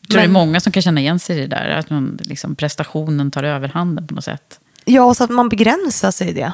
det 0.09 0.15
är 0.25 0.29
Men- 0.29 0.33
många 0.33 0.61
som 0.61 0.73
kan 0.73 0.83
känna 0.83 1.01
igen 1.01 1.19
sig 1.19 1.37
i 1.37 1.41
det 1.41 1.47
där. 1.47 1.69
Att 1.71 1.91
man, 1.91 2.19
liksom, 2.23 2.55
prestationen 2.57 3.31
tar 3.31 3.43
överhanden 3.43 4.07
på 4.07 4.15
något 4.15 4.25
sätt. 4.25 4.61
Ja, 4.85 5.15
så 5.15 5.25
att 5.25 5.31
man 5.31 5.49
begränsar 5.49 6.11
sig 6.11 6.29
i 6.29 6.33
det. 6.33 6.53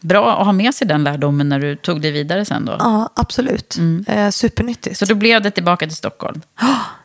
Bra 0.00 0.38
att 0.40 0.44
ha 0.46 0.52
med 0.52 0.74
sig 0.74 0.86
den 0.86 1.04
lärdomen 1.04 1.48
när 1.48 1.58
du 1.60 1.76
tog 1.76 2.00
dig 2.02 2.10
vidare 2.10 2.44
sen 2.44 2.64
då. 2.64 2.76
Ja, 2.78 3.10
absolut. 3.16 3.76
Eh, 4.06 4.30
supernyttigt. 4.30 4.98
Så 4.98 5.04
då 5.04 5.14
blev 5.14 5.42
det 5.42 5.50
tillbaka 5.50 5.86
till 5.86 5.96
Stockholm. 5.96 6.42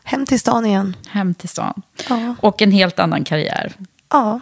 Hem 0.04 0.26
till 0.26 0.40
stan 0.40 0.66
igen. 0.66 0.96
Hem 1.08 1.34
till 1.34 1.48
stan. 1.48 1.82
Ja. 2.08 2.34
Och 2.40 2.62
en 2.62 2.72
helt 2.72 2.98
annan 2.98 3.24
karriär. 3.24 3.72
Ja. 4.10 4.40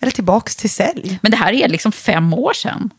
Eller 0.00 0.12
tillbaks 0.12 0.56
till 0.56 0.70
sälj. 0.70 1.18
Men 1.22 1.30
det 1.30 1.36
här 1.36 1.52
är 1.52 1.68
liksom 1.68 1.92
fem 1.92 2.34
år 2.34 2.52
sedan. 2.52 2.90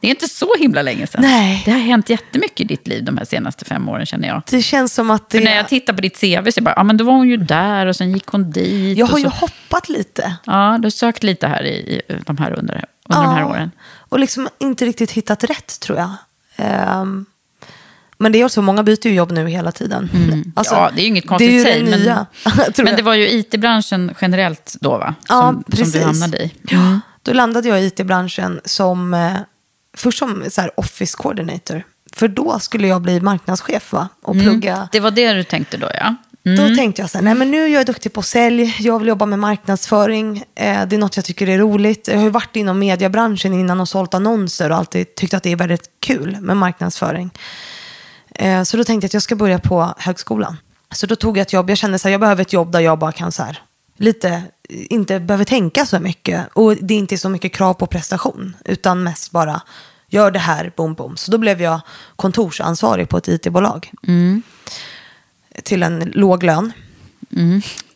Det 0.00 0.06
är 0.06 0.10
inte 0.10 0.28
så 0.28 0.54
himla 0.58 0.82
länge 0.82 1.06
sedan. 1.06 1.22
Nej. 1.22 1.62
Det 1.64 1.70
har 1.70 1.78
hänt 1.78 2.10
jättemycket 2.10 2.60
i 2.60 2.64
ditt 2.64 2.86
liv 2.86 3.04
de 3.04 3.18
här 3.18 3.24
senaste 3.24 3.64
fem 3.64 3.88
åren 3.88 4.06
känner 4.06 4.28
jag. 4.28 4.42
Det 4.50 4.62
känns 4.62 4.94
som 4.94 5.10
att 5.10 5.30
det... 5.30 5.38
För 5.38 5.44
när 5.44 5.56
jag 5.56 5.68
tittar 5.68 5.92
på 5.92 6.00
ditt 6.00 6.20
CV 6.20 6.50
så 6.50 6.62
bara, 6.62 6.74
ja 6.76 6.82
men 6.82 6.96
då 6.96 7.04
var 7.04 7.12
hon 7.12 7.28
ju 7.28 7.36
där 7.36 7.86
och 7.86 7.96
sen 7.96 8.12
gick 8.12 8.26
hon 8.26 8.50
dit. 8.50 8.98
jag 8.98 9.06
har 9.06 9.18
ju 9.18 9.26
hoppat 9.28 9.88
lite. 9.88 10.36
Ja, 10.44 10.76
du 10.80 10.86
har 10.86 10.90
sökt 10.90 11.22
lite 11.22 11.46
här 11.46 11.62
i, 11.64 11.70
i 11.76 12.02
de 12.26 12.38
här 12.38 12.58
under, 12.58 12.84
under 13.08 13.22
de 13.24 13.34
här 13.34 13.40
Ja. 13.40 13.46
åren. 13.46 13.70
Och 14.08 14.18
liksom 14.18 14.48
inte 14.58 14.84
riktigt 14.84 15.10
hittat 15.10 15.44
rätt 15.44 15.80
tror 15.80 15.98
jag. 15.98 16.10
Ehm, 16.56 17.26
men 18.18 18.32
det 18.32 18.40
är 18.40 18.44
också, 18.44 18.62
många 18.62 18.82
byter 18.82 19.06
ju 19.06 19.14
jobb 19.14 19.32
nu 19.32 19.48
hela 19.48 19.72
tiden. 19.72 20.10
Alltså, 20.56 20.74
ja, 20.74 20.90
det 20.94 21.00
är 21.00 21.02
ju 21.02 21.08
inget 21.08 21.26
konstigt 21.26 21.50
i 21.50 21.62
sig. 21.62 21.84
Men, 21.84 22.00
nya, 22.00 22.26
men 22.76 22.96
det 22.96 23.02
var 23.02 23.14
ju 23.14 23.28
it-branschen 23.28 24.14
generellt 24.20 24.76
då 24.80 24.98
va? 24.98 25.14
Som, 25.26 25.36
Ja, 25.36 25.52
som 25.52 25.64
precis. 25.64 25.92
du 25.92 26.00
hamnade 26.02 26.38
i. 26.44 26.52
Ja, 26.62 27.00
då 27.22 27.32
landade 27.32 27.68
jag 27.68 27.82
i 27.82 27.86
it-branschen 27.86 28.60
som, 28.64 29.14
eh, 29.14 29.32
först 29.96 30.18
som 30.18 30.44
så 30.50 30.60
här, 30.60 30.70
office 30.80 31.16
coordinator. 31.16 31.82
För 32.12 32.28
då 32.28 32.58
skulle 32.58 32.86
jag 32.86 33.02
bli 33.02 33.20
marknadschef 33.20 33.92
va? 33.92 34.08
och 34.22 34.34
plugga. 34.34 34.88
Det 34.92 35.00
var 35.00 35.10
det 35.10 35.32
du 35.32 35.44
tänkte 35.44 35.76
då 35.76 35.88
ja. 35.94 36.14
Då 36.54 36.74
tänkte 36.74 37.02
jag 37.02 37.10
så 37.10 37.18
här, 37.18 37.24
nej 37.24 37.34
men 37.34 37.50
nu 37.50 37.64
är 37.64 37.68
jag 37.68 37.86
duktig 37.86 38.12
på 38.12 38.22
sälj, 38.22 38.76
jag 38.78 38.98
vill 38.98 39.08
jobba 39.08 39.26
med 39.26 39.38
marknadsföring, 39.38 40.44
eh, 40.54 40.86
det 40.86 40.96
är 40.96 40.98
något 40.98 41.16
jag 41.16 41.24
tycker 41.24 41.48
är 41.48 41.58
roligt. 41.58 42.08
Jag 42.08 42.16
har 42.16 42.22
ju 42.22 42.30
varit 42.30 42.56
inom 42.56 42.78
mediebranschen 42.78 43.52
innan 43.52 43.80
och 43.80 43.88
sålt 43.88 44.14
annonser 44.14 44.70
och 44.70 44.76
alltid 44.76 45.14
tyckt 45.14 45.34
att 45.34 45.42
det 45.42 45.52
är 45.52 45.56
väldigt 45.56 45.90
kul 46.00 46.36
med 46.40 46.56
marknadsföring. 46.56 47.30
Eh, 48.34 48.62
så 48.62 48.76
då 48.76 48.84
tänkte 48.84 49.04
jag 49.04 49.08
att 49.08 49.14
jag 49.14 49.22
ska 49.22 49.36
börja 49.36 49.58
på 49.58 49.94
högskolan. 49.98 50.56
Så 50.94 51.06
då 51.06 51.16
tog 51.16 51.36
jag 51.36 51.42
ett 51.42 51.52
jobb, 51.52 51.70
jag 51.70 51.78
kände 51.78 51.98
så 51.98 52.08
här, 52.08 52.12
jag 52.12 52.20
behöver 52.20 52.42
ett 52.42 52.52
jobb 52.52 52.72
där 52.72 52.80
jag 52.80 52.98
bara 52.98 53.12
kan 53.12 53.32
så 53.32 53.42
här, 53.42 53.62
lite, 53.96 54.42
inte 54.68 55.20
behöver 55.20 55.44
tänka 55.44 55.86
så 55.86 56.00
mycket. 56.00 56.46
Och 56.52 56.76
det 56.76 56.94
är 56.94 56.98
inte 56.98 57.18
så 57.18 57.28
mycket 57.28 57.54
krav 57.54 57.74
på 57.74 57.86
prestation, 57.86 58.56
utan 58.64 59.02
mest 59.02 59.30
bara, 59.30 59.62
gör 60.08 60.30
det 60.30 60.38
här, 60.38 60.72
boom, 60.76 60.94
boom. 60.94 61.16
Så 61.16 61.30
då 61.30 61.38
blev 61.38 61.62
jag 61.62 61.80
kontorsansvarig 62.16 63.08
på 63.08 63.16
ett 63.16 63.28
it-bolag 63.28 63.90
till 65.62 65.82
en 65.82 65.98
låg 66.14 66.42
lön. 66.42 66.72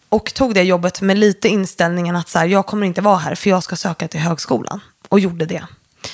Och 0.09 0.35
tog 0.35 0.55
det 0.55 0.63
jobbet 0.63 1.01
med 1.01 1.19
lite 1.19 1.49
inställningen 1.49 2.17
att 2.17 2.29
så 2.29 2.39
här, 2.39 2.47
jag 2.47 2.67
kommer 2.67 2.87
inte 2.87 3.01
vara 3.01 3.17
här 3.17 3.35
för 3.35 3.51
jag 3.51 3.63
ska 3.63 3.77
söka 3.77 4.09
till 4.09 4.21
högskolan. 4.21 4.81
Och 5.09 5.21
gjorde 5.21 5.47
det. 5.47 5.67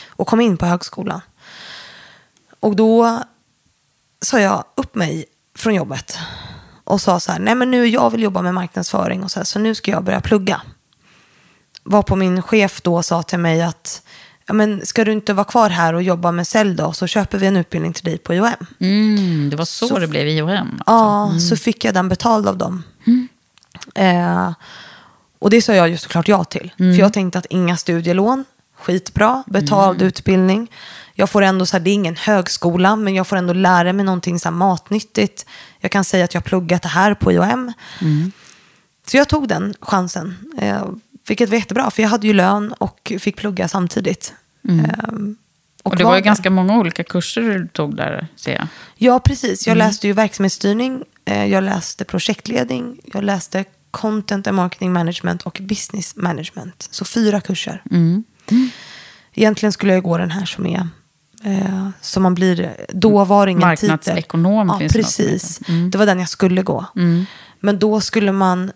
Och 0.09 0.27
kom 0.27 0.41
in 0.41 0.57
på 0.57 0.67
högskolan. 0.67 1.21
Och 2.61 2.77
då 2.77 3.23
sa 4.21 4.41
jag 4.41 4.65
upp 4.75 4.95
mig 4.95 5.25
från 5.57 5.75
jobbet. 5.75 6.19
Och 6.85 7.01
sa 7.01 7.21
så 7.21 7.33
här, 7.33 7.39
nej 7.39 7.55
men 7.55 7.71
nu 7.71 7.87
jag 7.87 8.11
vill 8.11 8.23
jobba 8.23 8.43
med 8.43 8.55
marknadsföring 8.55 9.25
och 9.25 9.31
så 9.31 9.39
här, 9.39 9.45
så 9.45 9.59
nu 9.59 9.75
ska 9.75 9.91
jag 9.91 10.05
börja 10.05 10.21
plugga. 10.21 10.63
Var 11.83 12.03
på 12.03 12.17
min 12.17 12.43
chef 12.43 12.81
då 12.83 13.03
sa 13.03 13.23
till 13.23 13.39
mig 13.39 13.63
att, 13.63 14.03
ja 14.47 14.55
men 14.55 14.87
ska 14.87 15.05
du 15.05 15.13
inte 15.13 15.33
vara 15.33 15.45
kvar 15.45 15.71
här 15.71 15.95
och 15.95 16.03
jobba 16.03 16.33
med 16.33 16.47
sälj 16.47 16.75
då 16.75 16.93
så 16.93 17.07
köper 17.07 17.39
vi 17.39 17.47
en 17.47 17.57
utbildning 17.57 17.93
till 17.93 18.05
dig 18.05 18.19
på 18.19 18.35
IOM. 18.35 18.49
Mm, 18.81 19.51
det 19.51 19.57
var 19.57 19.65
så, 19.65 19.89
Så- 19.89 19.99
det 19.99 20.07
blev 20.07 20.27
i 20.29 20.39
IOM. 20.39 20.83
Ja, 20.87 21.33
så 21.49 21.57
fick 21.57 21.85
jag 21.85 21.95
den 21.95 22.09
betald 22.09 22.49
av 22.49 22.57
dem. 22.59 22.83
Eh, 23.95 24.53
och 25.39 25.51
det 25.51 25.63
sa 25.63 25.75
jag 25.75 25.89
ju 25.89 25.97
såklart 25.97 26.29
ja 26.29 26.45
till. 26.45 26.73
För 26.77 26.85
jag 27.01 27.13
tänkte 27.13 27.39
att 27.39 27.47
inga 27.51 27.77
studielån, 27.77 28.45
skitbra, 28.79 29.43
betald 29.47 30.03
utbildning. 30.03 30.71
Jag 31.15 31.31
får 31.31 31.43
ändå, 31.43 31.67
så 31.67 31.77
här, 31.77 31.85
det 31.85 31.91
är 31.91 31.95
ingen 31.95 32.17
högskola, 32.17 32.97
men 32.97 33.15
jag 33.15 33.27
får 33.27 33.37
ändå 33.37 33.53
lära 33.53 33.93
mig 33.93 34.05
någonting 34.05 34.39
så 34.41 34.49
här, 34.49 34.57
matnyttigt. 34.57 35.47
Jag 35.81 35.91
kan 35.91 36.05
säga 36.05 36.25
att 36.25 36.35
jag 36.35 36.41
har 36.41 36.47
pluggat 36.47 36.83
det 36.83 36.89
här 36.89 37.15
på 37.15 37.33
IOM. 37.33 37.73
Så 39.11 39.17
jag 39.17 39.29
tog 39.29 39.49
den 39.49 39.75
chansen. 39.81 40.37
Eh, 40.59 40.85
vilket 41.29 41.49
var 41.51 41.57
jättebra, 41.57 41.91
för 41.91 42.03
jag 42.03 42.09
hade 42.11 42.27
ju 42.27 42.33
lön 42.33 42.73
och 42.79 43.13
fick 43.21 43.37
plugga 43.37 43.69
samtidigt. 43.69 44.35
Ehm, 44.69 45.37
Och 45.83 45.97
det 45.97 46.05
var 46.05 46.11
var 46.11 46.17
ju 46.17 46.23
där. 46.23 46.27
ganska 46.27 46.51
många 46.51 46.79
olika 46.79 47.05
kurser 47.05 47.43
du 47.43 47.69
tog 47.69 47.97
där, 47.97 48.27
ser 48.37 48.55
jag. 48.55 48.67
Ja, 48.97 49.21
precis. 49.21 49.67
Jag 49.67 49.77
Mm. 49.77 49.87
läste 49.89 50.07
ju 50.07 50.13
verksamhetsstyrning, 50.13 51.03
eh, 51.25 51.45
jag 51.47 51.65
läste 51.65 52.05
projektledning, 52.05 53.01
jag 53.13 53.25
läste 53.25 53.65
content 53.91 54.47
and 54.47 54.57
marketing 54.57 54.93
management 54.93 55.43
och 55.43 55.59
business 55.61 56.17
management. 56.17 56.89
Så 56.91 57.05
fyra 57.05 57.41
kurser. 57.41 57.83
Mm. 57.91 58.25
Egentligen 59.35 59.73
skulle 59.73 59.93
jag 59.95 60.03
gå 60.03 60.19
den 60.19 60.31
här 60.31 60.45
som 60.47 60.67
är, 60.67 60.89
eh, 61.45 61.89
som 62.01 62.23
man 62.23 62.35
blir, 62.35 62.77
då 62.89 63.25
var 63.25 63.47
det 63.47 63.53
ingen 63.53 63.77
titel. 63.77 63.89
Marknadsekonom 63.91 64.69
Ja, 64.69 64.79
finns 64.79 64.93
det 64.93 64.99
precis. 64.99 65.59
heter. 65.59 65.73
Mm. 65.73 65.91
Det 65.91 65.99
var 65.99 66.07
den 66.07 66.19
jag 66.19 66.29
skulle 66.29 66.63
gå. 66.63 66.85
Men 67.61 67.79
då 67.79 68.01
skulle 68.01 68.33
man, 68.33 68.73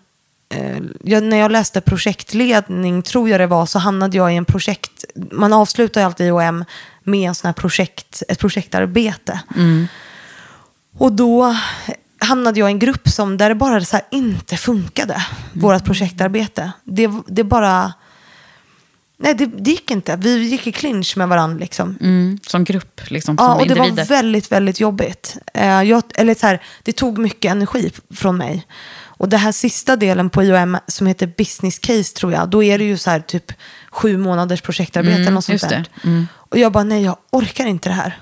jag, 1.03 1.23
när 1.23 1.37
jag 1.37 1.51
läste 1.51 1.81
projektledning, 1.81 3.01
tror 3.01 3.29
jag 3.29 3.39
det 3.39 3.47
var, 3.47 3.65
så 3.65 3.79
hamnade 3.79 4.17
jag 4.17 4.33
i 4.33 4.35
en 4.35 4.45
projekt, 4.45 5.05
man 5.15 5.53
avslutar 5.53 6.01
ju 6.01 6.05
alltid 6.05 6.27
IOM 6.27 6.65
med 7.03 7.27
en 7.29 7.35
sån 7.35 7.47
här 7.47 7.53
projekt, 7.53 8.23
ett 8.27 8.39
projektarbete. 8.39 9.39
Och 10.97 11.11
då 11.11 11.55
hamnade 12.19 12.59
jag 12.59 12.69
i 12.69 12.71
en 12.71 12.79
grupp 12.79 13.09
som, 13.09 13.37
där 13.37 13.49
det 13.49 13.55
bara 13.55 13.85
så 13.85 13.99
inte 14.11 14.57
funkade, 14.57 15.25
vårt 15.53 15.85
projektarbete. 15.85 16.71
Det, 16.83 17.09
det 17.27 17.43
bara... 17.43 17.93
Nej, 19.17 19.33
det, 19.35 19.45
det 19.45 19.71
gick 19.71 19.91
inte. 19.91 20.15
Vi 20.15 20.43
gick 20.43 20.67
i 20.67 20.71
clinch 20.71 21.17
med 21.17 21.27
varandra. 21.27 21.59
Liksom. 21.59 21.97
Mm, 22.01 22.39
som 22.47 22.63
grupp, 22.63 23.01
liksom, 23.07 23.35
Ja, 23.39 23.45
som 23.45 23.57
och 23.57 23.67
det 23.67 23.75
var 23.75 23.85
individer. 23.85 24.09
väldigt, 24.09 24.51
väldigt 24.51 24.79
jobbigt. 24.79 25.37
Eh, 25.53 25.83
jag, 25.83 26.03
eller 26.15 26.35
så 26.35 26.47
här, 26.47 26.61
det 26.83 26.91
tog 26.93 27.17
mycket 27.17 27.51
energi 27.51 27.91
från 28.15 28.37
mig. 28.37 28.67
Och 29.21 29.29
det 29.29 29.37
här 29.37 29.51
sista 29.51 29.95
delen 29.95 30.29
på 30.29 30.43
IOM 30.43 30.77
som 30.87 31.07
heter 31.07 31.27
business 31.37 31.79
case 31.79 32.15
tror 32.15 32.33
jag, 32.33 32.49
då 32.49 32.63
är 32.63 32.77
det 32.77 32.83
ju 32.83 32.97
så 32.97 33.09
här 33.09 33.19
typ 33.19 33.51
sju 33.91 34.17
månaders 34.17 34.61
projektarbete 34.61 35.11
Mm, 35.15 35.21
eller 35.21 35.31
något 35.31 35.45
sånt 35.45 35.69
där. 35.69 35.85
Mm. 36.03 36.27
Och 36.35 36.57
jag 36.57 36.71
bara, 36.71 36.83
nej 36.83 37.03
jag 37.03 37.17
orkar 37.31 37.65
inte 37.65 37.89
det 37.89 37.93
här. 37.95 38.19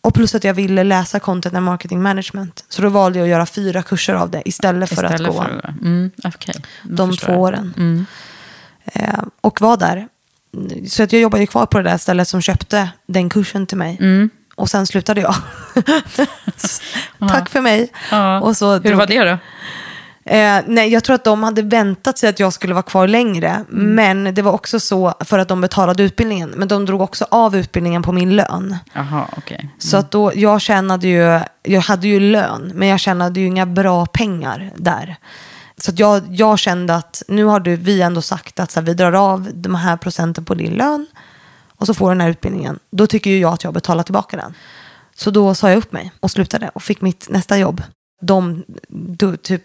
Och 0.00 0.14
plus 0.14 0.34
att 0.34 0.44
jag 0.44 0.54
ville 0.54 0.84
läsa 0.84 1.20
content 1.20 1.54
and 1.54 1.64
marketing 1.64 2.02
management. 2.02 2.64
Så 2.68 2.82
då 2.82 2.88
valde 2.88 3.18
jag 3.18 3.26
att 3.26 3.30
göra 3.30 3.46
fyra 3.46 3.82
kurser 3.82 4.14
av 4.14 4.30
det 4.30 4.42
istället 4.44 4.88
för 4.88 4.94
Istället 5.04 5.20
att 5.20 5.26
gå 5.26 5.32
för. 5.42 5.74
Mm. 5.82 6.10
Då 6.82 7.06
de 7.06 7.16
två 7.16 7.32
jag. 7.32 7.40
åren. 7.40 7.74
Mm. 7.76 8.06
Eh, 8.84 9.24
och 9.40 9.60
var 9.60 9.76
där. 9.76 10.08
Så 10.88 11.02
att 11.02 11.12
jag 11.12 11.22
jobbade 11.22 11.42
ju 11.42 11.46
kvar 11.46 11.66
på 11.66 11.78
det 11.78 11.84
där 11.90 11.98
stället 11.98 12.28
som 12.28 12.40
köpte 12.40 12.88
den 13.06 13.28
kursen 13.28 13.66
till 13.66 13.78
mig. 13.78 13.96
Mm. 14.00 14.30
Och 14.56 14.70
sen 14.70 14.86
slutade 14.86 15.20
jag. 15.20 15.34
Tack 17.28 17.48
för 17.50 17.60
mig. 17.60 17.92
Ja. 18.10 18.40
Och 18.40 18.56
så 18.56 18.72
Hur 18.72 18.80
drog- 18.80 18.94
var 18.98 19.06
det 19.06 19.24
då? 19.24 19.38
Eh, 20.26 20.60
nej, 20.66 20.88
jag 20.88 21.04
tror 21.04 21.14
att 21.14 21.24
de 21.24 21.42
hade 21.42 21.62
väntat 21.62 22.18
sig 22.18 22.28
att 22.28 22.40
jag 22.40 22.52
skulle 22.52 22.74
vara 22.74 22.82
kvar 22.82 23.08
längre. 23.08 23.48
Mm. 23.48 23.94
Men 23.94 24.34
det 24.34 24.42
var 24.42 24.52
också 24.52 24.80
så 24.80 25.14
för 25.20 25.38
att 25.38 25.48
de 25.48 25.60
betalade 25.60 26.02
utbildningen. 26.02 26.50
Men 26.50 26.68
de 26.68 26.86
drog 26.86 27.00
också 27.00 27.26
av 27.30 27.56
utbildningen 27.56 28.02
på 28.02 28.12
min 28.12 28.36
lön. 28.36 28.76
Jaha, 28.92 29.28
okej. 29.36 29.68
Så 29.78 29.96
att 29.96 30.10
då, 30.10 30.32
jag 30.34 30.60
tjänade 30.60 31.08
ju, 31.08 31.40
jag 31.62 31.80
hade 31.80 32.08
ju 32.08 32.20
lön, 32.20 32.72
men 32.74 32.88
jag 32.88 33.00
tjänade 33.00 33.40
ju 33.40 33.46
inga 33.46 33.66
bra 33.66 34.06
pengar 34.06 34.72
där. 34.76 35.16
Så 35.76 35.90
att 35.90 35.98
jag, 35.98 36.22
jag 36.28 36.58
kände 36.58 36.94
att 36.94 37.22
nu 37.28 37.44
har 37.44 37.60
du, 37.60 37.76
vi 37.76 38.02
ändå 38.02 38.22
sagt 38.22 38.60
att 38.60 38.70
så 38.70 38.80
här, 38.80 38.86
vi 38.86 38.94
drar 38.94 39.12
av 39.12 39.50
de 39.54 39.74
här 39.74 39.96
procenten 39.96 40.44
på 40.44 40.54
din 40.54 40.72
lön 40.72 41.06
och 41.76 41.86
så 41.86 41.94
får 41.94 42.08
du 42.08 42.14
den 42.14 42.20
här 42.20 42.30
utbildningen. 42.30 42.78
Då 42.90 43.06
tycker 43.06 43.30
ju 43.30 43.38
jag 43.38 43.52
att 43.52 43.64
jag 43.64 43.74
betalar 43.74 44.02
tillbaka 44.02 44.36
den. 44.36 44.54
Så 45.14 45.30
då 45.30 45.54
sa 45.54 45.68
jag 45.70 45.78
upp 45.78 45.92
mig 45.92 46.12
och 46.20 46.30
slutade 46.30 46.70
och 46.74 46.82
fick 46.82 47.00
mitt 47.00 47.26
nästa 47.30 47.58
jobb. 47.58 47.82
De 48.20 48.64
du, 48.88 49.36
typ 49.36 49.62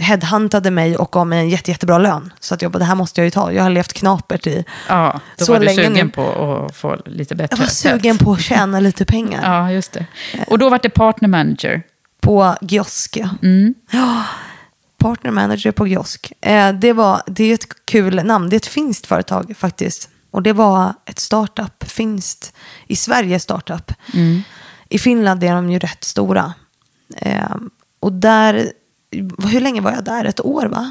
headhuntade 0.00 0.70
mig 0.70 0.96
och 0.96 1.12
gav 1.12 1.26
mig 1.26 1.38
en 1.38 1.48
jätte, 1.48 1.70
jättebra 1.70 1.98
lön. 1.98 2.32
Så 2.40 2.54
att 2.54 2.62
jag 2.62 2.72
bara, 2.72 2.78
det 2.78 2.84
här 2.84 2.94
måste 2.94 3.20
jag 3.20 3.24
ju 3.24 3.30
ta. 3.30 3.52
Jag 3.52 3.62
har 3.62 3.70
levt 3.70 3.92
knapert 3.92 4.46
i. 4.46 4.64
Ja, 4.88 5.20
då 5.38 5.44
Så 5.44 5.52
var 5.52 5.60
du 5.60 5.68
sugen 5.68 5.92
nu. 5.92 6.08
på 6.08 6.64
att 6.66 6.76
få 6.76 6.96
lite 7.06 7.34
bättre 7.34 7.56
Jag 7.56 7.58
var 7.64 7.66
sugen 7.70 8.18
på 8.18 8.32
att 8.32 8.40
tjäna 8.40 8.80
lite 8.80 9.04
pengar. 9.04 9.40
Ja, 9.52 9.72
just 9.72 9.92
det. 9.92 10.06
Och 10.46 10.58
då 10.58 10.70
var 10.70 10.80
det 10.82 10.90
partner 10.90 11.28
manager. 11.28 11.82
På 12.20 12.54
Giosk, 12.60 13.16
ja. 13.16 13.28
ja. 13.90 14.24
Partner 14.98 15.30
manager 15.30 15.72
på 15.72 15.86
Giosk. 15.86 16.32
Eh, 16.40 16.72
det, 16.72 16.92
var, 16.92 17.22
det 17.26 17.44
är 17.44 17.54
ett 17.54 17.84
kul 17.84 18.24
namn. 18.24 18.48
Det 18.50 18.56
är 18.56 18.58
ett 18.58 18.66
finskt 18.66 19.06
företag 19.06 19.54
faktiskt. 19.56 20.08
Och 20.30 20.42
det 20.42 20.52
var 20.52 20.94
ett 21.06 21.18
startup, 21.18 21.90
finskt, 21.90 22.52
i 22.86 22.96
Sverige 22.96 23.40
startup. 23.40 23.92
I 24.88 24.98
Finland 24.98 25.44
är 25.44 25.54
de 25.54 25.70
ju 25.70 25.78
rätt 25.78 26.04
stora. 26.04 26.52
Eh, 27.16 27.56
och 28.00 28.12
där, 28.12 28.72
hur 29.48 29.60
länge 29.60 29.80
var 29.80 29.92
jag 29.92 30.04
där? 30.04 30.24
Ett 30.24 30.40
år 30.44 30.66
va? 30.66 30.90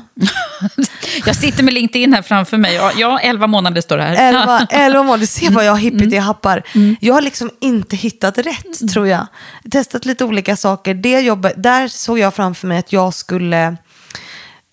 Jag 1.26 1.36
sitter 1.36 1.64
med 1.64 1.74
LinkedIn 1.74 2.14
här 2.14 2.22
framför 2.22 2.58
mig. 2.58 2.76
Ja, 2.76 2.92
Ja, 2.98 3.20
11 3.20 3.48
månader 3.48 3.82
står 3.82 3.98
det 3.98 4.04
här. 4.04 4.30
Elva, 4.30 4.60
elva 4.70 5.04
månader, 5.04 5.26
se 5.26 5.50
vad 5.50 5.66
jag 5.66 5.72
har 5.72 5.80
hippit 5.80 6.14
i 6.14 6.18
happar. 6.18 6.64
Jag 7.00 7.14
har 7.14 7.22
liksom 7.22 7.52
inte 7.60 7.96
hittat 7.96 8.38
rätt 8.38 8.92
tror 8.94 9.08
jag. 9.08 9.28
Testat 9.72 10.06
lite 10.06 10.26
olika 10.26 10.56
saker. 10.56 10.94
Det 10.94 11.20
jobbet, 11.20 11.54
där 11.58 11.88
såg 11.88 12.20
jag 12.20 12.34
framför 12.34 12.68
mig 12.68 12.78
att 12.78 12.94
jag 12.94 13.14
skulle 13.14 13.78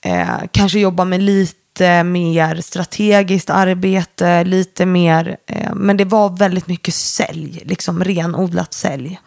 eh, 0.05 0.29
kanske 0.51 0.79
jobba 0.79 1.05
med 1.05 1.23
lite 1.23 2.05
mer 2.05 2.61
strategiskt 2.61 3.51
arbete, 3.51 4.45
lite 4.45 4.87
mer, 4.87 5.37
eh, 5.47 5.75
men 5.75 5.97
det 5.97 6.05
var 6.05 6.37
väldigt 6.37 6.67
mycket 6.67 6.95
sälj, 6.95 7.63
liksom 7.65 8.05
renodlat 8.05 8.75
sälj. 8.75 9.19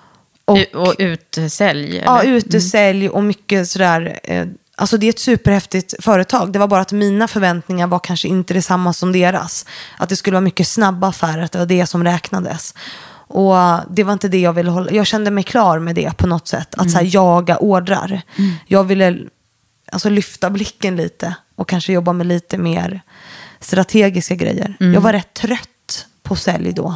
Och, 0.49 0.87
Och 0.87 0.95
utsälj? 0.99 2.01
Ja, 2.05 2.21
eller? 2.21 2.31
utesälj 2.31 3.09
och 3.09 3.23
mycket 3.23 3.69
sådär. 3.69 4.19
Eh, 4.23 4.47
alltså 4.75 4.97
det 4.97 5.05
är 5.05 5.09
ett 5.09 5.19
superhäftigt 5.19 5.93
företag. 5.99 6.51
Det 6.51 6.59
var 6.59 6.67
bara 6.67 6.81
att 6.81 6.91
mina 6.91 7.27
förväntningar 7.27 7.87
var 7.87 7.99
kanske 7.99 8.27
inte 8.27 8.53
detsamma 8.53 8.93
som 8.93 9.11
deras. 9.11 9.65
Att 9.97 10.09
det 10.09 10.15
skulle 10.15 10.33
vara 10.35 10.41
mycket 10.41 10.67
snabba 10.67 11.07
affärer, 11.07 11.43
att 11.43 11.51
det 11.51 11.59
var 11.59 11.65
det 11.65 11.85
som 11.85 12.03
räknades. 12.03 12.73
Och 13.11 13.57
eh, 13.57 13.79
det 13.89 14.03
var 14.03 14.13
inte 14.13 14.27
det 14.27 14.39
jag 14.39 14.53
ville 14.53 14.69
hålla. 14.69 14.91
Jag 14.91 15.07
kände 15.07 15.31
mig 15.31 15.43
klar 15.43 15.79
med 15.79 15.95
det 15.95 16.17
på 16.17 16.27
något 16.27 16.47
sätt. 16.47 16.75
Att 16.77 16.91
så 16.91 16.97
här, 16.97 17.15
jaga 17.15 17.57
ordrar. 17.57 18.21
Jag 18.67 18.83
ville 18.83 19.17
alltså, 19.91 20.09
lyfta 20.09 20.49
blicken 20.49 20.95
lite 20.95 21.35
och 21.55 21.69
kanske 21.69 21.93
jobba 21.93 22.13
med 22.13 22.27
lite 22.27 22.57
mer 22.57 23.01
strategiska 23.59 24.35
grejer. 24.35 24.75
Jag 24.79 25.01
var 25.01 25.13
rätt 25.13 25.33
trött 25.33 26.05
på 26.23 26.35
sälj 26.35 26.73
då. 26.73 26.95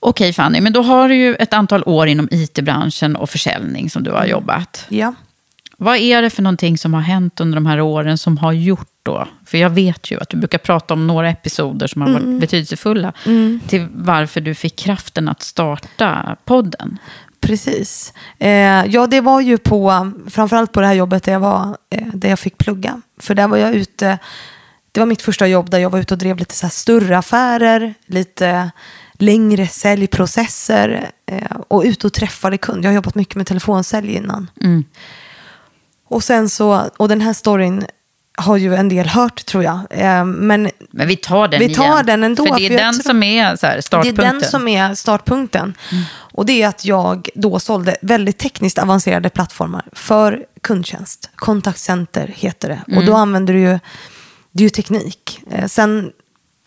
Okej 0.00 0.32
Fanny, 0.32 0.60
men 0.60 0.72
då 0.72 0.82
har 0.82 1.08
du 1.08 1.14
ju 1.14 1.34
ett 1.34 1.54
antal 1.54 1.82
år 1.86 2.06
inom 2.06 2.28
it-branschen 2.30 3.16
och 3.16 3.30
försäljning 3.30 3.90
som 3.90 4.02
du 4.02 4.10
har 4.10 4.26
jobbat. 4.26 4.86
Ja. 4.88 5.14
Vad 5.80 5.96
är 5.96 6.22
det 6.22 6.30
för 6.30 6.42
någonting 6.42 6.78
som 6.78 6.94
har 6.94 7.00
hänt 7.00 7.40
under 7.40 7.56
de 7.56 7.66
här 7.66 7.80
åren 7.80 8.18
som 8.18 8.38
har 8.38 8.52
gjort 8.52 8.90
då? 9.02 9.28
För 9.46 9.58
jag 9.58 9.70
vet 9.70 10.10
ju 10.10 10.20
att 10.20 10.28
du 10.28 10.36
brukar 10.36 10.58
prata 10.58 10.94
om 10.94 11.06
några 11.06 11.30
episoder 11.30 11.86
som 11.86 12.02
har 12.02 12.10
varit 12.10 12.40
betydelsefulla 12.40 13.12
till 13.68 13.86
varför 13.92 14.40
du 14.40 14.54
fick 14.54 14.76
kraften 14.76 15.28
att 15.28 15.42
starta 15.42 16.36
podden. 16.44 16.98
Precis. 17.40 18.12
Eh, 18.38 18.86
ja, 18.86 19.06
det 19.06 19.20
var 19.20 19.40
ju 19.40 19.58
på, 19.58 20.12
framförallt 20.30 20.72
på 20.72 20.80
det 20.80 20.86
här 20.86 20.94
jobbet 20.94 21.22
där 21.22 21.32
jag, 21.32 21.40
var, 21.40 21.76
eh, 21.90 22.06
där 22.06 22.28
jag 22.28 22.38
fick 22.38 22.58
plugga. 22.58 23.02
För 23.20 23.34
där 23.34 23.48
var 23.48 23.56
jag 23.56 23.74
ute, 23.74 24.18
det 24.92 25.00
var 25.00 25.06
mitt 25.06 25.22
första 25.22 25.46
jobb 25.46 25.70
där 25.70 25.78
jag 25.78 25.90
var 25.90 25.98
ute 25.98 26.14
och 26.14 26.18
drev 26.18 26.36
lite 26.36 26.54
så 26.54 26.68
större 26.68 27.18
affärer, 27.18 27.94
lite 28.06 28.70
längre 29.18 29.66
säljprocesser 29.68 31.10
eh, 31.26 31.56
och 31.68 31.82
ute 31.82 32.06
och 32.06 32.12
träffade 32.12 32.58
kund. 32.58 32.84
Jag 32.84 32.90
har 32.90 32.94
jobbat 32.94 33.14
mycket 33.14 33.34
med 33.36 33.46
telefonsälj 33.46 34.14
innan. 34.14 34.50
Och 36.08 36.24
sen 36.24 36.48
så, 36.48 36.90
och 36.96 37.08
den 37.08 37.20
här 37.20 37.32
storyn 37.32 37.86
har 38.38 38.56
ju 38.56 38.74
en 38.74 38.88
del 38.88 39.06
hört 39.08 39.46
tror 39.46 39.64
jag. 39.64 39.78
Eh, 39.90 40.24
men 40.24 40.70
Men 40.90 41.08
vi 41.08 41.16
tar 41.16 41.48
den 41.48 41.60
Vi 41.60 41.74
tar 41.74 41.84
igen. 41.94 42.06
den 42.06 42.24
ändå, 42.24 42.46
För 42.46 42.52
det 42.54 42.56
för 42.56 42.64
är 42.66 42.70
jag 42.70 42.80
den 42.82 42.94
tror- 42.94 43.02
som 43.02 43.22
är 43.22 43.42
här, 43.44 43.56
det 43.56 43.66
är 43.66 43.80
startpunkten. 43.80 44.38
den 44.40 44.50
som 44.50 44.68
är 44.68 44.94
startpunkten. 44.94 45.74
Och 46.10 46.46
det 46.46 46.62
är 46.62 46.68
att 46.68 46.84
jag 46.84 47.28
då 47.34 47.58
sålde 47.60 47.96
väldigt 48.02 48.38
tekniskt 48.38 48.78
avancerade 48.78 49.28
plattformar 49.30 49.84
för 49.92 50.44
kundtjänst. 50.60 51.30
Kontaktcenter 51.34 52.32
heter 52.36 52.68
det. 52.68 52.96
Och 52.96 53.04
då 53.06 53.14
använder 53.14 53.54
du 53.54 53.60
ju, 53.60 53.78
det 54.52 54.60
är 54.62 54.64
ju 54.64 54.70
teknik. 54.70 55.40
Eh, 55.50 55.66
sen 55.66 56.12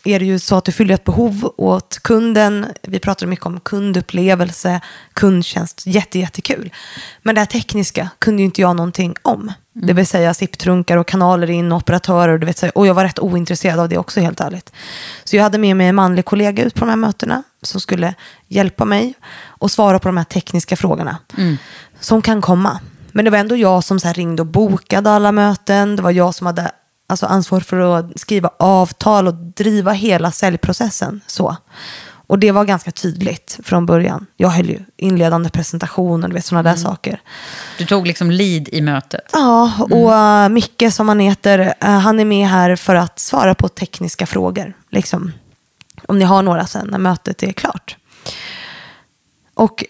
är 0.03 0.19
det 0.19 0.25
ju 0.25 0.39
så 0.39 0.55
att 0.55 0.65
du 0.65 0.71
fyller 0.71 0.93
ett 0.93 1.03
behov 1.03 1.53
åt 1.57 1.99
kunden. 2.03 2.65
Vi 2.81 2.99
pratar 2.99 3.27
mycket 3.27 3.45
om 3.45 3.59
kundupplevelse, 3.59 4.81
kundtjänst. 5.13 5.83
Jätte, 5.85 6.19
jättekul. 6.19 6.73
Men 7.21 7.35
det 7.35 7.41
här 7.41 7.45
tekniska 7.45 8.09
kunde 8.19 8.41
ju 8.41 8.45
inte 8.45 8.61
jag 8.61 8.75
någonting 8.75 9.15
om. 9.21 9.51
Det 9.73 9.93
vill 9.93 10.07
säga 10.07 10.33
SIP-trunkar 10.33 10.97
och 10.97 11.07
kanaler 11.07 11.49
in, 11.49 11.71
operatörer. 11.71 12.37
Du 12.37 12.45
vet, 12.45 12.63
och 12.63 12.87
jag 12.87 12.93
var 12.93 13.03
rätt 13.03 13.19
ointresserad 13.19 13.79
av 13.79 13.89
det 13.89 13.97
också 13.97 14.19
helt 14.19 14.41
ärligt. 14.41 14.73
Så 15.23 15.35
jag 15.35 15.43
hade 15.43 15.57
med 15.57 15.77
mig 15.77 15.87
en 15.87 15.95
manlig 15.95 16.25
kollega 16.25 16.63
ut 16.63 16.73
på 16.73 16.79
de 16.79 16.89
här 16.89 16.95
mötena 16.95 17.43
som 17.61 17.81
skulle 17.81 18.13
hjälpa 18.47 18.85
mig 18.85 19.13
och 19.45 19.71
svara 19.71 19.99
på 19.99 20.07
de 20.07 20.17
här 20.17 20.23
tekniska 20.23 20.75
frågorna 20.75 21.17
som 21.99 22.21
kan 22.21 22.41
komma. 22.41 22.79
Men 23.11 23.25
det 23.25 23.31
var 23.31 23.37
ändå 23.37 23.55
jag 23.55 23.83
som 23.83 23.99
så 23.99 24.07
här 24.07 24.13
ringde 24.13 24.41
och 24.41 24.47
bokade 24.47 25.11
alla 25.11 25.31
möten. 25.31 25.95
Det 25.95 26.01
var 26.01 26.11
jag 26.11 26.35
som 26.35 26.47
hade 26.47 26.71
alltså 27.11 27.25
ansvar 27.25 27.59
för 27.59 27.77
att 27.77 28.19
skriva 28.19 28.49
avtal 28.59 29.27
och 29.27 29.33
driva 29.33 29.91
hela 29.91 30.31
säljprocessen. 30.31 31.21
Så. 31.27 31.57
Och 32.27 32.39
det 32.39 32.51
var 32.51 32.65
ganska 32.65 32.91
tydligt 32.91 33.59
från 33.63 33.85
början. 33.85 34.25
Jag 34.37 34.49
höll 34.49 34.69
ju 34.69 34.79
inledande 34.97 35.49
presentationer, 35.49 36.27
du 36.27 36.33
vet 36.33 36.45
sådana 36.45 36.69
där 36.69 36.77
saker. 36.77 37.21
Du 37.77 37.85
tog 37.85 38.07
liksom 38.07 38.31
lead 38.31 38.69
i 38.71 38.81
mötet. 38.81 39.29
Ja, 39.33 39.71
och 39.79 40.11
uh, 40.11 40.49
Micke 40.49 40.93
som 40.93 41.07
han 41.07 41.19
heter, 41.19 41.73
eh, 41.81 41.89
han 41.89 42.19
är 42.19 42.25
med 42.25 42.47
här 42.47 42.75
för 42.75 42.95
att 42.95 43.19
svara 43.19 43.55
på 43.55 43.67
tekniska 43.67 44.25
frågor. 44.25 44.73
Liksom. 44.89 45.31
Om 46.07 46.19
ni 46.19 46.25
har 46.25 46.41
några 46.41 46.65
sen 46.65 46.87
när 46.87 46.97
mötet 46.97 47.43
är 47.43 47.51
klart. 47.51 47.97
Och 49.53 49.85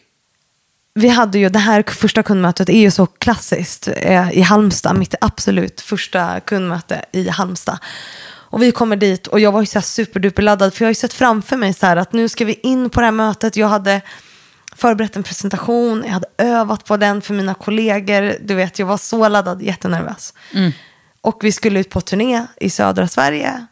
vi 0.93 1.07
hade 1.07 1.39
ju, 1.39 1.49
det 1.49 1.59
här 1.59 1.83
första 1.87 2.23
kundmötet 2.23 2.69
är 2.69 2.79
ju 2.79 2.91
så 2.91 3.05
klassiskt 3.05 3.87
eh, 3.95 4.31
i 4.31 4.41
Halmstad, 4.41 4.97
mitt 4.97 5.15
absolut 5.21 5.81
första 5.81 6.39
kundmöte 6.39 7.05
i 7.11 7.29
Halmstad. 7.29 7.77
Och 8.23 8.61
vi 8.61 8.71
kommer 8.71 8.95
dit 8.95 9.27
och 9.27 9.39
jag 9.39 9.51
var 9.51 9.59
ju 9.59 9.65
så 9.65 9.79
här 9.79 9.83
superduperladdad 9.83 10.73
för 10.73 10.83
jag 10.83 10.87
har 10.87 10.91
ju 10.91 10.95
sett 10.95 11.13
framför 11.13 11.57
mig 11.57 11.73
så 11.73 11.85
här 11.85 11.97
att 11.97 12.13
nu 12.13 12.29
ska 12.29 12.45
vi 12.45 12.53
in 12.53 12.89
på 12.89 12.99
det 12.99 13.05
här 13.05 13.11
mötet. 13.11 13.55
Jag 13.55 13.67
hade 13.67 14.01
förberett 14.75 15.15
en 15.15 15.23
presentation, 15.23 16.03
jag 16.05 16.13
hade 16.13 16.27
övat 16.37 16.85
på 16.85 16.97
den 16.97 17.21
för 17.21 17.33
mina 17.33 17.53
kollegor. 17.53 18.35
Du 18.41 18.55
vet, 18.55 18.79
jag 18.79 18.85
var 18.85 18.97
så 18.97 19.27
laddad, 19.27 19.61
jättenervös. 19.61 20.33
Och 21.21 21.39
vi 21.41 21.51
skulle 21.51 21.79
ut 21.79 21.89
på 21.89 22.01
turné 22.01 22.45
i 22.57 22.69
södra 22.69 23.07
Sverige 23.07 23.65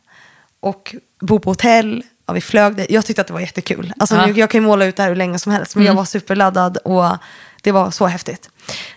och 0.59 0.95
bo 1.21 1.39
på 1.39 1.49
hotell. 1.49 2.03
Ja, 2.29 2.33
vi 2.33 2.41
flög 2.41 2.75
det. 2.75 2.85
Jag 2.89 3.05
tyckte 3.05 3.21
att 3.21 3.27
det 3.27 3.33
var 3.33 3.39
jättekul. 3.39 3.93
Alltså, 3.97 4.15
Ja. 4.15 4.27
jag, 4.27 4.37
jag 4.37 4.49
kan 4.49 4.61
ju 4.61 4.67
måla 4.67 4.85
ut 4.85 4.95
det 4.95 5.01
här 5.03 5.09
hur 5.09 5.15
länge 5.15 5.39
som 5.39 5.51
helst, 5.51 5.75
men 5.75 5.85
jag 5.85 5.93
var 5.93 6.05
superladdad 6.05 6.77
och 6.77 7.17
det 7.61 7.71
var 7.71 7.91
så 7.91 8.07
häftigt. 8.07 8.49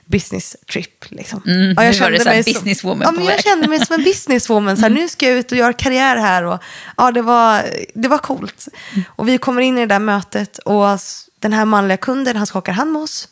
Business 0.05 0.57
trip 0.73 1.05
liksom. 1.11 1.43
Mm, 1.47 1.59
nu 1.69 1.75
var 1.75 1.85
det 1.85 1.93
så 1.95 2.05
här 2.05 2.11
mig 2.35 2.45
som- 2.45 2.53
businesswoman 2.53 3.01
ja, 3.03 3.07
på 3.09 3.13
men 3.15 3.25
Jag 3.25 3.33
väg. 3.33 3.45
kände 3.45 3.69
mig 3.69 3.87
som 3.87 3.95
en 3.95 4.05
businesswoman. 4.05 4.77
Så 4.77 4.83
här, 4.83 4.91
Nu 4.91 5.09
ska 5.09 5.29
jag 5.29 5.39
ut 5.39 5.53
och 5.53 5.59
göra 5.59 5.73
karriär 5.73 6.17
här. 6.17 6.43
Och, 6.45 6.59
ja, 6.97 7.11
det, 7.11 7.23
var, 7.23 7.63
det 7.95 8.09
var 8.09 8.19
coolt. 8.19 8.69
Och 9.07 9.29
vi 9.29 9.39
kommer 9.39 9.63
in 9.63 9.79
i 9.79 9.81
det 9.81 9.87
där 9.87 9.99
mötet 9.99 10.59
och 10.59 10.99
den 11.41 11.53
här 11.53 11.65
manliga 11.65 11.97
kunden, 11.97 12.37
han 12.37 12.47
skakar 12.47 12.73
hand 12.73 12.93
med 12.93 13.03
oss. 13.03 13.29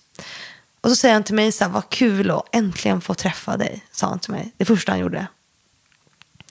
Och 0.81 0.91
så 0.91 0.97
säger 0.97 1.15
han 1.15 1.25
till 1.25 1.35
mig 1.35 1.53
så 1.53 1.65
här, 1.65 1.71
vad 1.71 1.89
kul 1.91 2.31
att 2.31 2.43
äntligen 2.53 3.01
få 3.01 3.15
träffa 3.15 3.57
dig, 3.57 3.85
sa 3.93 4.07
han 4.07 4.19
till 4.19 4.33
mig. 4.33 4.53
Det 4.57 4.65
första 4.65 4.93
han 4.93 4.99
gjorde. 4.99 5.27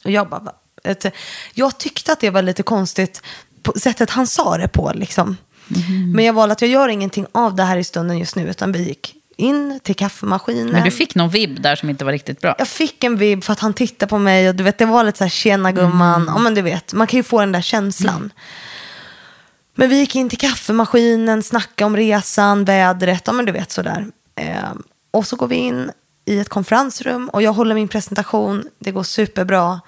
Och 0.03 0.11
jag 0.11 0.29
bara? 0.29 0.53
Ett- 0.83 1.15
jag 1.53 1.77
tyckte 1.77 2.11
att 2.11 2.19
det 2.19 2.29
var 2.29 2.41
lite 2.41 2.63
konstigt 2.63 3.21
på 3.63 3.73
sättet 3.79 4.09
han 4.09 4.27
sa 4.27 4.57
det 4.57 4.67
på. 4.67 4.91
Liksom. 4.95 5.37
Men 6.15 6.25
jag 6.25 6.33
valde 6.33 6.53
att 6.53 6.61
jag 6.61 6.69
gör 6.71 6.87
ingenting 6.89 7.25
av 7.31 7.55
det 7.55 7.63
här 7.63 7.77
i 7.77 7.83
stunden 7.83 8.17
just 8.19 8.35
nu, 8.35 8.49
utan 8.49 8.71
vi 8.71 8.83
gick 8.87 9.15
in 9.37 9.79
till 9.83 9.95
kaffemaskinen. 9.95 10.67
Men 10.69 10.83
du 10.83 10.91
fick 10.91 11.15
någon 11.15 11.29
vibb 11.29 11.61
där 11.61 11.75
som 11.75 11.89
inte 11.89 12.05
var 12.05 12.11
riktigt 12.11 12.41
bra. 12.41 12.55
Jag 12.57 12.67
fick 12.67 13.03
en 13.03 13.17
vibb 13.17 13.43
för 13.43 13.53
att 13.53 13.59
han 13.59 13.73
tittade 13.73 14.09
på 14.09 14.17
mig 14.17 14.49
och 14.49 14.55
du 14.55 14.63
vet, 14.63 14.77
det 14.77 14.85
var 14.85 15.03
lite 15.03 15.17
så 15.17 15.23
här, 15.23 15.29
tjena 15.29 15.71
gumman. 15.71 16.25
Ja, 16.27 16.37
men 16.37 16.53
du 16.55 16.61
vet, 16.61 16.93
man 16.93 17.07
kan 17.07 17.17
ju 17.17 17.23
få 17.23 17.39
den 17.39 17.51
där 17.51 17.61
känslan. 17.61 18.31
Men 19.75 19.89
vi 19.89 19.99
gick 19.99 20.15
in 20.15 20.29
till 20.29 20.37
kaffemaskinen, 20.37 21.43
snackade 21.43 21.85
om 21.85 21.97
resan, 21.97 22.65
vädret, 22.65 23.23
ja 23.25 23.33
men 23.33 23.45
du 23.45 23.51
vet 23.51 23.71
sådär. 23.71 24.07
Eh, 24.35 24.55
och 25.11 25.27
så 25.27 25.35
går 25.35 25.47
vi 25.47 25.55
in 25.55 25.91
i 26.25 26.39
ett 26.39 26.49
konferensrum 26.49 27.29
och 27.29 27.41
jag 27.41 27.53
håller 27.53 27.75
min 27.75 27.87
presentation, 27.87 28.63
det 28.79 28.91
går 28.91 29.03
superbra. 29.03 29.79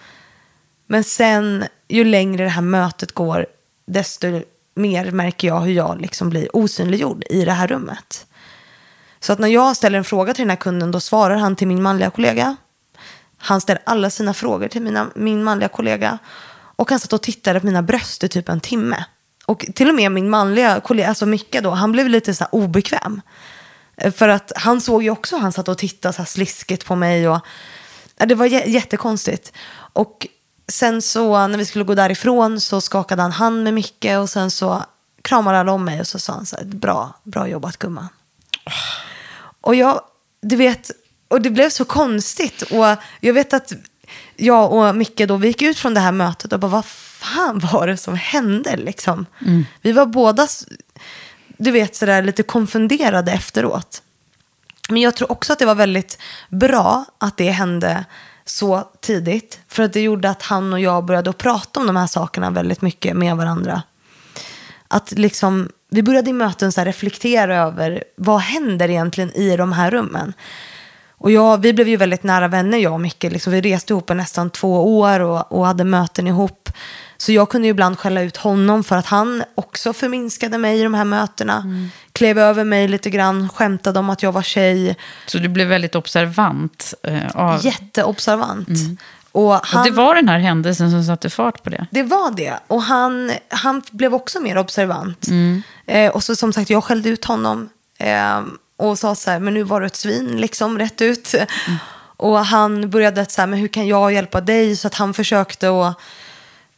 Men 0.91 1.03
sen, 1.03 1.65
ju 1.87 2.03
längre 2.03 2.43
det 2.43 2.49
här 2.49 2.61
mötet 2.61 3.11
går, 3.11 3.45
desto 3.87 4.41
mer 4.75 5.11
märker 5.11 5.47
jag 5.47 5.59
hur 5.59 5.73
jag 5.73 6.01
liksom 6.01 6.29
blir 6.29 6.55
osynliggjord 6.55 7.23
i 7.29 7.45
det 7.45 7.51
här 7.51 7.67
rummet. 7.67 8.25
Så 9.19 9.33
att 9.33 9.39
när 9.39 9.47
jag 9.47 9.77
ställer 9.77 9.97
en 9.97 10.03
fråga 10.03 10.33
till 10.33 10.41
den 10.41 10.49
här 10.49 10.57
kunden, 10.57 10.91
då 10.91 10.99
svarar 10.99 11.35
han 11.35 11.55
till 11.55 11.67
min 11.67 11.81
manliga 11.81 12.09
kollega. 12.09 12.55
Han 13.37 13.61
ställer 13.61 13.81
alla 13.85 14.09
sina 14.09 14.33
frågor 14.33 14.67
till 14.67 14.81
mina, 14.81 15.09
min 15.15 15.43
manliga 15.43 15.69
kollega. 15.69 16.17
Och 16.53 16.89
han 16.89 16.99
satt 16.99 17.13
och 17.13 17.21
tittade 17.21 17.59
på 17.59 17.65
mina 17.65 17.81
bröst 17.81 18.23
i 18.23 18.27
typ 18.27 18.49
en 18.49 18.59
timme. 18.59 19.05
Och 19.45 19.65
till 19.75 19.89
och 19.89 19.95
med 19.95 20.11
min 20.11 20.29
manliga 20.29 20.79
kollega, 20.79 21.09
alltså 21.09 21.25
Micke 21.25 21.61
då, 21.63 21.69
han 21.69 21.91
blev 21.91 22.09
lite 22.09 22.33
så 22.33 22.43
här 22.43 22.55
obekväm. 22.55 23.21
Eh, 23.97 24.11
för 24.11 24.29
att 24.29 24.51
han 24.55 24.81
såg 24.81 25.03
ju 25.03 25.09
också, 25.09 25.37
han 25.37 25.51
satt 25.51 25.67
och 25.67 25.77
tittade 25.77 26.13
så 26.13 26.21
här 26.21 26.27
sliskigt 26.27 26.85
på 26.85 26.95
mig. 26.95 27.29
Och, 27.29 27.39
det 28.17 28.35
var 28.35 28.45
jättekonstigt. 28.45 29.53
Och 29.93 30.27
sen 30.67 31.01
så 31.01 31.47
när 31.47 31.57
vi 31.57 31.65
skulle 31.65 31.85
gå 31.85 31.95
därifrån 31.95 32.61
så 32.61 32.81
skakade 32.81 33.21
han 33.21 33.31
hand 33.31 33.63
med 33.63 33.73
Micke 33.73 34.05
och 34.19 34.29
sen 34.29 34.51
så 34.51 34.85
kramade 35.21 35.57
han 35.57 35.69
om 35.69 35.85
mig 35.85 35.99
och 35.99 36.07
så 36.07 36.19
sa 36.19 36.33
han 36.33 36.45
så 36.45 36.55
här, 36.55 36.65
bra, 36.65 37.13
bra 37.23 37.47
jobbat 37.47 37.77
gumman. 37.77 38.09
Och 39.61 39.75
jag, 39.75 40.01
du 40.41 40.55
vet, 40.55 40.91
och 41.27 41.41
det 41.41 41.49
blev 41.49 41.69
så 41.69 41.85
konstigt. 41.85 42.61
Och 42.61 42.85
jag 43.19 43.33
vet 43.33 43.53
att 43.53 43.73
jag 44.35 44.73
och 44.73 44.95
Micke 44.95 45.21
då, 45.27 45.37
vi 45.37 45.47
gick 45.47 45.61
ut 45.61 45.79
från 45.79 45.93
det 45.93 45.99
här 45.99 46.11
mötet 46.11 46.53
och 46.53 46.59
bara, 46.59 46.71
vad 46.71 46.85
fan 46.85 47.59
var 47.59 47.87
det 47.87 47.97
som 47.97 48.15
hände 48.15 48.77
liksom? 48.77 49.25
Vi 49.81 49.91
var 49.91 50.05
båda, 50.05 50.47
du 51.57 51.71
vet, 51.71 51.95
sådär 51.95 52.21
lite 52.21 52.43
konfunderade 52.43 53.31
efteråt. 53.31 54.01
Men 54.89 55.01
jag 55.01 55.15
tror 55.15 55.31
också 55.31 55.53
att 55.53 55.59
det 55.59 55.65
var 55.65 55.75
väldigt 55.75 56.17
bra 56.49 57.05
att 57.17 57.37
det 57.37 57.51
hände 57.51 58.05
så 58.51 58.87
tidigt. 59.01 59.59
För 59.67 59.83
att 59.83 59.93
det 59.93 60.01
gjorde 60.01 60.29
att 60.29 60.41
han 60.41 60.73
och 60.73 60.79
jag 60.79 61.05
började 61.05 61.29
att 61.29 61.37
prata 61.37 61.79
om 61.79 61.87
de 61.87 61.95
här 61.95 62.07
sakerna 62.07 62.49
väldigt 62.49 62.81
mycket 62.81 63.15
med 63.15 63.37
varandra. 63.37 63.81
Att 64.87 65.11
liksom, 65.11 65.69
vi 65.89 66.03
började 66.03 66.29
i 66.29 66.33
möten 66.33 66.71
så 66.71 66.81
här 66.81 66.85
reflektera 66.85 67.57
över 67.57 68.03
vad 68.15 68.39
händer 68.39 68.89
egentligen 68.89 69.31
i 69.31 69.57
de 69.57 69.71
här 69.71 69.91
rummen. 69.91 70.33
Och 71.09 71.31
jag, 71.31 71.61
vi 71.61 71.73
blev 71.73 71.87
ju 71.87 71.97
väldigt 71.97 72.23
nära 72.23 72.47
vänner, 72.47 72.77
jag 72.77 72.93
och 72.93 73.01
Micke. 73.01 73.23
Liksom, 73.23 73.53
vi 73.53 73.61
reste 73.61 73.93
ihop 73.93 74.09
i 74.09 74.13
nästan 74.13 74.49
två 74.49 74.99
år 74.99 75.19
och, 75.19 75.51
och 75.51 75.65
hade 75.65 75.83
möten 75.83 76.27
ihop. 76.27 76.69
Så 77.21 77.31
jag 77.31 77.49
kunde 77.49 77.67
ju 77.67 77.71
ibland 77.71 77.99
skälla 77.99 78.21
ut 78.21 78.37
honom 78.37 78.83
för 78.83 78.95
att 78.95 79.05
han 79.05 79.43
också 79.55 79.93
förminskade 79.93 80.57
mig 80.57 80.79
i 80.79 80.83
de 80.83 80.93
här 80.93 81.05
mötena. 81.05 81.63
Klev 82.13 82.39
över 82.39 82.63
mig 82.63 82.87
lite 82.87 83.09
grann, 83.09 83.49
skämtade 83.49 83.99
om 83.99 84.09
att 84.09 84.23
jag 84.23 84.31
var 84.31 84.41
tjej. 84.41 84.95
Så 85.25 85.37
du 85.37 85.49
blev 85.49 85.67
väldigt 85.67 85.95
observant. 85.95 86.93
Eh, 87.03 87.35
av... 87.35 87.65
Jätteobservant. 87.65 88.69
Och 89.31 89.53
han, 89.63 89.79
Och 89.79 89.85
det 89.85 89.91
var 89.91 90.15
den 90.15 90.29
här 90.29 90.39
händelsen 90.39 90.91
som 90.91 91.03
satte 91.03 91.29
fart 91.29 91.63
på 91.63 91.69
det. 91.69 91.87
Det 91.91 92.03
var 92.03 92.31
det. 92.31 92.53
Och 92.67 92.81
han, 92.81 93.31
han 93.49 93.81
blev 93.91 94.13
också 94.13 94.39
mer 94.39 94.57
observant. 94.57 95.27
Eh, 95.85 96.11
och 96.11 96.23
så 96.23 96.35
som 96.35 96.53
sagt, 96.53 96.69
jag 96.69 96.83
skällde 96.83 97.09
ut 97.09 97.25
honom. 97.25 97.69
Eh, 97.97 98.41
och 98.77 98.99
sa 98.99 99.15
så 99.15 99.31
här, 99.31 99.39
men 99.39 99.53
nu 99.53 99.63
var 99.63 99.81
du 99.81 99.85
ett 99.85 99.95
svin, 99.95 100.37
liksom, 100.37 100.79
rätt 100.79 101.01
ut. 101.01 101.35
Och 102.17 102.45
han 102.45 102.89
började 102.89 103.21
att 103.21 103.31
så 103.31 103.41
här, 103.41 103.47
men 103.47 103.59
hur 103.59 103.67
kan 103.67 103.87
jag 103.87 104.13
hjälpa 104.13 104.41
dig? 104.41 104.75
Så 104.75 104.87
att 104.87 104.95
han 104.95 105.13
försökte 105.13 105.69
att, 105.69 105.97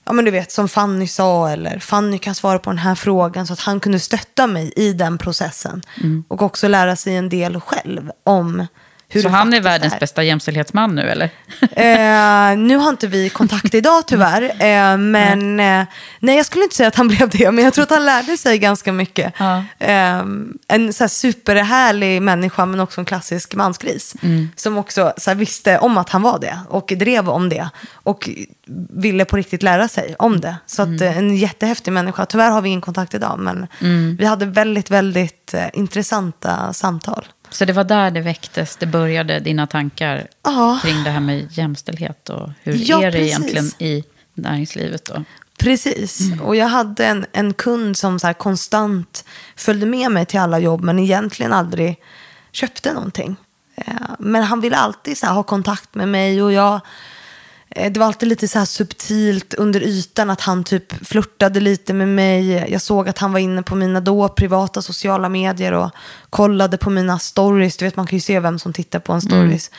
ja 0.06 0.14
men 0.14 0.26
du 0.26 0.32
vet, 0.32 0.52
som 0.52 0.70
Fanny 0.70 1.08
sa, 1.08 1.50
eller 1.50 1.80
Fanny 1.80 2.18
kan 2.18 2.36
svara 2.36 2.60
på 2.60 2.70
den 2.70 2.78
här 2.78 2.96
frågan. 2.96 3.48
Så 3.48 3.54
att 3.54 3.60
han 3.60 3.80
kunde 3.80 4.00
stötta 4.00 4.48
mig 4.48 4.74
i 4.76 4.94
den 4.94 5.18
processen. 5.18 5.82
Och 6.28 6.42
också 6.42 6.68
lära 6.68 6.96
sig 6.96 7.16
en 7.16 7.30
del 7.30 7.60
själv 7.60 8.12
om 8.24 8.68
hur 9.16 9.22
Så 9.22 9.30
han 9.30 9.54
är 9.54 9.62
världens 9.62 10.00
bästa 10.00 10.24
jämställdhetsman 10.24 10.96
nu, 10.96 11.02
eller? 11.02 11.30
Eh, 11.62 12.58
nu 12.58 12.78
har 12.78 12.90
inte 12.90 13.08
vi 13.08 13.30
kontakt 13.30 13.74
idag 13.74 14.04
tyvärr. 14.08 14.44
Eh, 14.44 14.98
men 14.98 15.60
eh, 15.60 15.86
nej, 16.20 16.36
jag 16.36 16.46
skulle 16.46 16.64
inte 16.64 16.76
säga 16.76 16.88
att 16.88 16.96
han 16.96 17.08
blev 17.08 17.30
det. 17.30 17.52
Men 17.52 17.64
jag 17.64 17.74
tror 17.74 17.84
att 17.84 17.90
han 17.90 18.06
lärde 18.06 18.38
sig 18.38 18.60
ganska 18.60 18.92
mycket. 18.92 19.34
Ja. 19.38 19.64
Eh, 19.80 20.24
en 20.68 20.94
så 20.94 21.04
här, 21.04 21.08
superhärlig 21.08 22.22
människa 22.22 22.66
men 22.66 22.80
också 22.80 23.02
en 23.02 23.06
klassisk 23.06 23.56
mansgris. 23.56 24.16
Som 24.56 24.78
också 24.78 25.14
så 25.18 25.30
här, 25.30 25.36
visste 25.36 25.80
om 25.80 25.98
att 25.98 26.10
han 26.10 26.22
var 26.22 26.40
det 26.40 26.60
och 26.70 26.94
drev 26.98 27.30
om 27.30 27.50
det. 27.50 27.70
Och 27.94 28.30
ville 28.90 29.26
på 29.26 29.38
riktigt 29.38 29.64
lära 29.64 29.88
sig 29.88 30.16
om 30.20 30.42
det. 30.42 30.56
Så 30.66 30.82
att, 30.82 31.02
eh, 31.02 31.18
en 31.18 31.36
jättehäftig 31.36 31.92
människa. 31.92 32.26
Tyvärr 32.26 32.52
har 32.52 32.62
vi 32.62 32.70
ingen 32.70 32.82
kontakt 32.82 33.14
idag. 33.14 33.40
Men 33.40 33.68
vi 34.18 34.26
hade 34.26 34.46
väldigt, 34.46 34.92
väldigt 34.92 35.54
eh, 35.54 35.66
intressanta 35.74 36.74
samtal. 36.74 37.26
Så 37.54 37.66
det 37.66 37.74
var 37.74 37.84
där 37.84 38.12
det 38.12 38.22
väcktes, 38.22 38.76
det 38.76 38.86
började 38.86 39.40
dina 39.40 39.68
tankar 39.68 40.28
Ja. 40.44 40.80
kring 40.84 41.04
det 41.04 41.10
här 41.10 41.20
med 41.20 41.52
jämställdhet 41.52 42.30
och 42.30 42.50
hur 42.64 42.74
Ja, 42.90 42.98
är 43.04 43.06
det 43.06 43.12
precis. 43.12 43.30
egentligen 43.32 43.66
i 43.80 44.04
näringslivet 44.34 45.06
då? 45.06 45.24
Precis. 45.60 46.20
Och 46.42 46.56
jag 46.56 46.68
hade 46.68 47.06
en, 47.06 47.26
en 47.32 47.54
kund 47.54 47.98
som 47.98 48.20
så 48.20 48.34
konstant 48.34 49.26
följde 49.56 49.86
med 49.86 50.12
mig 50.12 50.26
till 50.26 50.40
alla 50.40 50.60
jobb 50.60 50.82
men 50.84 51.00
egentligen 51.00 51.54
aldrig 51.54 51.96
köpte 52.52 52.94
någonting. 52.94 53.36
Eh, 53.76 53.94
Men 54.20 54.44
han 54.44 54.62
ville 54.62 54.76
alltid 54.78 55.18
så 55.18 55.28
ha 55.28 55.44
kontakt 55.44 55.96
med 55.96 56.08
mig 56.10 56.44
och 56.44 56.54
jag... 56.54 56.80
eh, 57.76 57.92
Det 57.92 58.00
var 58.00 58.08
alltid 58.08 58.30
lite 58.30 58.48
så 58.48 58.66
subtilt 58.66 59.54
under 59.54 59.82
ytan 59.82 60.30
att 60.30 60.42
han 60.42 60.64
typ 60.64 61.08
flörtade 61.08 61.60
lite 61.60 61.94
med 61.94 62.08
mig. 62.08 62.72
Jag 62.72 62.82
såg 62.82 63.10
att 63.10 63.18
han 63.18 63.32
var 63.32 63.40
inne 63.40 63.64
på 63.64 63.76
mina 63.76 64.02
då 64.02 64.30
privata 64.30 64.82
sociala 64.82 65.30
medier 65.30 65.72
och 65.72 65.92
kollade 66.30 66.78
på 66.78 66.90
mina 66.90 67.20
stories. 67.20 67.78
Du 67.78 67.86
vet, 67.86 67.96
man 67.96 68.08
kan 68.08 68.18
ju 68.18 68.22
se 68.22 68.40
vem 68.40 68.60
som 68.60 68.74
tittar 68.74 69.00
på 69.00 69.14
en 69.14 69.22
stories. 69.22 69.72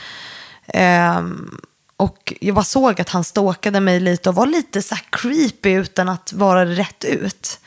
Ehm, 0.66 1.58
och 1.96 2.32
jag 2.40 2.54
bara 2.54 2.64
såg 2.64 3.00
att 3.00 3.08
han 3.08 3.24
stalkade 3.24 3.80
mig 3.80 4.00
lite 4.00 4.28
och 4.28 4.34
var 4.34 4.46
lite 4.46 4.82
så 4.82 4.96
creepy 5.10 5.70
utan 5.72 6.08
att 6.08 6.32
vara 6.32 6.66
rätt 6.66 7.04
ut. 7.04 7.60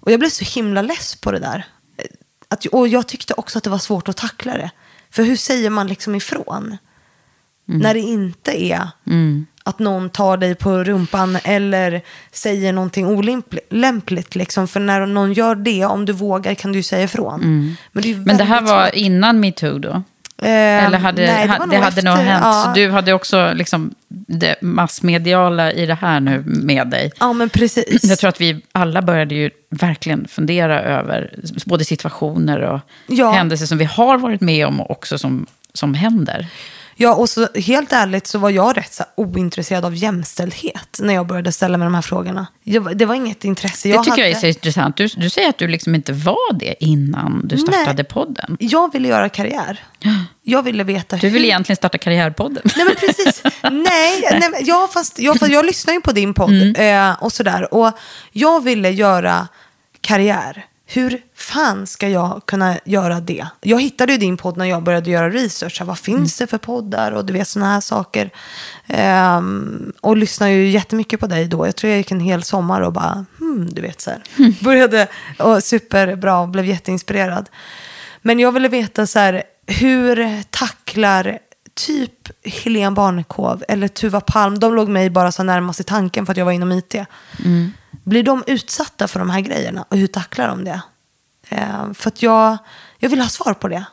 Och 0.00 0.12
jag 0.12 0.20
blev 0.20 0.30
så 0.30 0.44
himla 0.44 0.82
less 0.82 1.14
på 1.14 1.32
det 1.32 1.38
där. 1.38 1.66
Att, 2.48 2.66
och 2.66 2.88
jag 2.88 3.08
tyckte 3.08 3.34
också 3.36 3.58
att 3.58 3.64
det 3.64 3.70
var 3.70 3.78
svårt 3.78 4.08
att 4.08 4.16
tackla 4.16 4.52
det. 4.52 4.70
För 5.10 5.22
hur 5.22 5.36
säger 5.36 5.70
man 5.70 5.86
liksom 5.86 6.14
ifrån? 6.14 6.76
När 7.66 7.94
det 7.94 8.00
inte 8.00 8.62
är 8.64 8.88
att 9.64 9.78
någon 9.78 10.10
tar 10.10 10.36
dig 10.36 10.54
på 10.54 10.84
rumpan 10.84 11.38
eller 11.44 12.00
säger 12.32 12.72
någonting 12.72 13.06
olämpligt. 13.06 14.34
Liksom. 14.34 14.68
För 14.68 14.80
när 14.80 15.06
någon 15.06 15.32
gör 15.32 15.54
det, 15.54 15.84
om 15.84 16.04
du 16.04 16.12
vågar 16.12 16.54
kan 16.54 16.72
du 16.72 16.82
säga 16.82 17.02
ifrån. 17.04 17.40
Men 17.92 18.02
det, 18.02 18.14
Men 18.16 18.36
det 18.36 18.44
här 18.44 18.60
var 18.62 18.84
svårt. 18.86 18.94
innan 18.94 19.40
metoo 19.40 19.78
då? 19.78 20.02
Eh, 20.42 20.84
Eller 20.84 20.98
hade, 20.98 21.22
nej, 21.26 21.48
var 21.48 21.58
det, 21.58 21.66
nog 21.66 21.84
hade 21.84 22.02
nog 22.02 22.14
hänt, 22.16 22.40
ja. 22.44 22.62
så 22.66 22.80
du 22.80 22.90
hade 22.90 23.12
också 23.12 23.52
liksom 23.54 23.94
det 24.08 24.62
massmediala 24.62 25.72
i 25.72 25.86
det 25.86 25.94
här 25.94 26.20
nu 26.20 26.42
med 26.46 26.88
dig. 26.88 27.12
Ja, 27.20 27.32
men 27.32 27.48
precis. 27.48 28.04
Jag 28.04 28.18
tror 28.18 28.28
att 28.28 28.40
vi 28.40 28.60
alla 28.72 29.02
började 29.02 29.34
ju 29.34 29.50
verkligen 29.70 30.28
fundera 30.28 30.82
över 30.82 31.34
både 31.66 31.84
situationer 31.84 32.60
och 32.60 32.80
Ja. 33.06 33.30
händelser 33.32 33.66
som 33.66 33.78
vi 33.78 33.84
har 33.84 34.18
varit 34.18 34.40
med 34.40 34.66
om 34.66 34.80
och 34.80 34.90
också 34.90 35.18
som, 35.18 35.46
som 35.72 35.94
händer. 35.94 36.46
Ja, 36.98 37.14
och 37.14 37.28
så 37.28 37.48
helt 37.54 37.92
ärligt 37.92 38.26
så 38.26 38.38
var 38.38 38.50
jag 38.50 38.76
rätt 38.76 38.92
så 38.94 39.04
ointresserad 39.14 39.84
av 39.84 39.94
jämställdhet 39.94 40.98
när 40.98 41.14
jag 41.14 41.26
började 41.26 41.52
ställa 41.52 41.78
mig 41.78 41.86
de 41.86 41.94
här 41.94 42.02
frågorna. 42.02 42.46
Jag, 42.62 42.96
det 42.98 43.04
var 43.06 43.14
inget 43.14 43.44
intresse 43.44 43.88
jag 43.88 43.98
det 44.00 44.04
tycker 44.04 44.10
hade. 44.10 44.22
jag 44.22 44.30
är 44.30 44.34
så 44.40 44.46
intressant. 44.46 44.96
Du, 44.96 45.06
du 45.06 45.30
säger 45.30 45.48
att 45.48 45.58
du 45.58 45.68
liksom 45.68 45.94
inte 45.94 46.12
var 46.12 46.58
det 46.58 46.74
innan 46.84 47.40
du 47.48 47.58
startade 47.58 47.92
Nej. 47.94 48.04
podden. 48.04 48.56
Jag 48.60 48.92
ville 48.92 49.08
göra 49.08 49.28
karriär. 49.28 49.80
Jag 50.42 50.62
ville 50.62 50.84
veta 50.84 51.16
Du 51.16 51.28
vill 51.28 51.42
hur... 51.42 51.48
egentligen 51.48 51.76
starta 51.76 51.98
Karriärpodden. 51.98 52.62
Nej 52.76 52.84
men 52.86 52.94
precis. 52.94 53.42
Nej, 53.62 54.28
nej 54.40 54.50
men, 54.50 54.64
ja, 54.64 54.88
fast, 54.94 55.18
ja, 55.18 55.34
fast 55.34 55.52
jag 55.52 55.64
lyssnar 55.66 55.94
ju 55.94 56.00
på 56.00 56.12
din 56.12 56.34
podd 56.34 56.50
Mm. 56.52 57.10
eh, 57.10 57.22
och 57.22 57.32
sådär. 57.32 57.74
Och 57.74 57.92
jag 58.32 58.64
ville 58.64 58.90
göra 58.90 59.48
karriär. 60.00 60.64
Hur 60.88 61.22
fan 61.34 61.86
ska 61.86 62.08
jag 62.08 62.42
kunna 62.46 62.78
göra 62.84 63.20
det? 63.20 63.46
Jag 63.60 63.82
hittade 63.82 64.12
ju 64.12 64.18
din 64.18 64.36
podd 64.36 64.56
när 64.56 64.64
jag 64.64 64.82
började 64.82 65.10
göra 65.10 65.30
research. 65.30 65.82
Vad 65.84 65.98
finns 65.98 66.40
Mm. 66.40 66.46
det 66.46 66.50
för 66.50 66.58
poddar 66.58 67.12
och 67.12 67.24
du 67.24 67.32
vet 67.32 67.48
sådana 67.48 67.72
här 67.72 67.80
saker. 67.80 68.30
Ehm, 68.86 69.92
och 70.00 70.16
lyssnade 70.16 70.52
ju 70.52 70.68
jättemycket 70.70 71.20
på 71.20 71.26
dig 71.26 71.46
då. 71.48 71.66
Jag 71.66 71.76
tror 71.76 71.90
jag 71.90 71.98
gick 71.98 72.10
en 72.10 72.20
hel 72.20 72.42
sommar 72.42 72.80
och 72.80 72.92
bara, 72.92 73.24
hmm, 73.38 73.68
du 73.74 73.82
vet 73.82 74.00
så 74.00 74.10
här. 74.10 74.22
Började, 74.64 75.08
och 75.38 75.62
superbra 75.62 76.38
och 76.40 76.48
blev 76.48 76.64
jätteinspirerad. 76.64 77.48
Men 78.22 78.38
jag 78.38 78.52
ville 78.52 78.68
veta 78.68 79.06
så 79.06 79.18
här, 79.18 79.42
hur 79.66 80.42
tacklar 80.50 81.38
typ 81.76 82.30
Helene 82.44 82.90
Barnekow 82.90 83.62
eller 83.68 83.88
Tuva 83.88 84.20
Palm, 84.20 84.58
de 84.58 84.74
låg 84.74 84.88
mig 84.88 85.10
bara 85.10 85.32
så 85.32 85.42
närmast 85.42 85.80
i 85.80 85.84
tanken 85.84 86.26
för 86.26 86.32
att 86.32 86.36
jag 86.36 86.44
var 86.44 86.52
inom 86.52 86.72
IT. 86.72 86.94
Blir 88.04 88.22
de 88.22 88.44
utsatta 88.46 89.08
för 89.08 89.18
de 89.18 89.30
här 89.30 89.40
grejerna 89.40 89.84
och 89.88 89.96
hur 89.96 90.06
tacklar 90.06 90.48
de 90.48 90.64
det? 90.64 90.80
Eh, 91.48 91.92
för 91.94 92.08
att 92.08 92.22
jag, 92.22 92.58
jag 92.98 93.10
vill 93.10 93.20
ha 93.20 93.28
svar 93.28 93.54
på 93.54 93.68
det. 93.68 93.84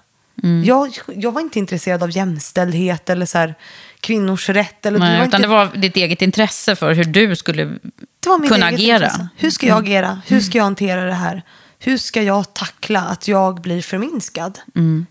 Jag, 0.65 0.97
jag 1.07 1.31
var 1.31 1.41
inte 1.41 1.59
intresserad 1.59 2.03
av 2.03 2.11
jämställdhet 2.11 3.09
eller 3.09 3.25
så 3.25 3.37
här, 3.37 3.55
kvinnors 3.99 4.49
rätt. 4.49 4.85
Eller, 4.85 4.99
Nej, 4.99 5.19
var 5.19 5.27
utan 5.27 5.39
inte, 5.39 5.47
det 5.47 5.47
var 5.47 5.77
ditt 5.77 5.97
eget 5.97 6.21
intresse 6.21 6.75
för 6.75 6.93
hur 6.93 7.03
du 7.03 7.35
skulle 7.35 7.63
det 7.63 8.47
kunna 8.47 8.65
agera. 8.65 8.95
intresse. 8.95 9.27
Hur 9.35 9.49
ska 9.51 9.67
jag 9.67 9.77
agera? 9.83 10.21
Hur 10.27 10.39
ska 10.39 10.57
jag 10.57 10.63
hantera 10.63 11.05
det 11.05 11.13
här? 11.13 11.43
Hur 11.79 11.97
ska 11.97 12.21
jag 12.21 12.53
tackla 12.53 13.01
att 13.01 13.27
jag 13.27 13.61
blir 13.61 13.81
förminskad? 13.81 14.59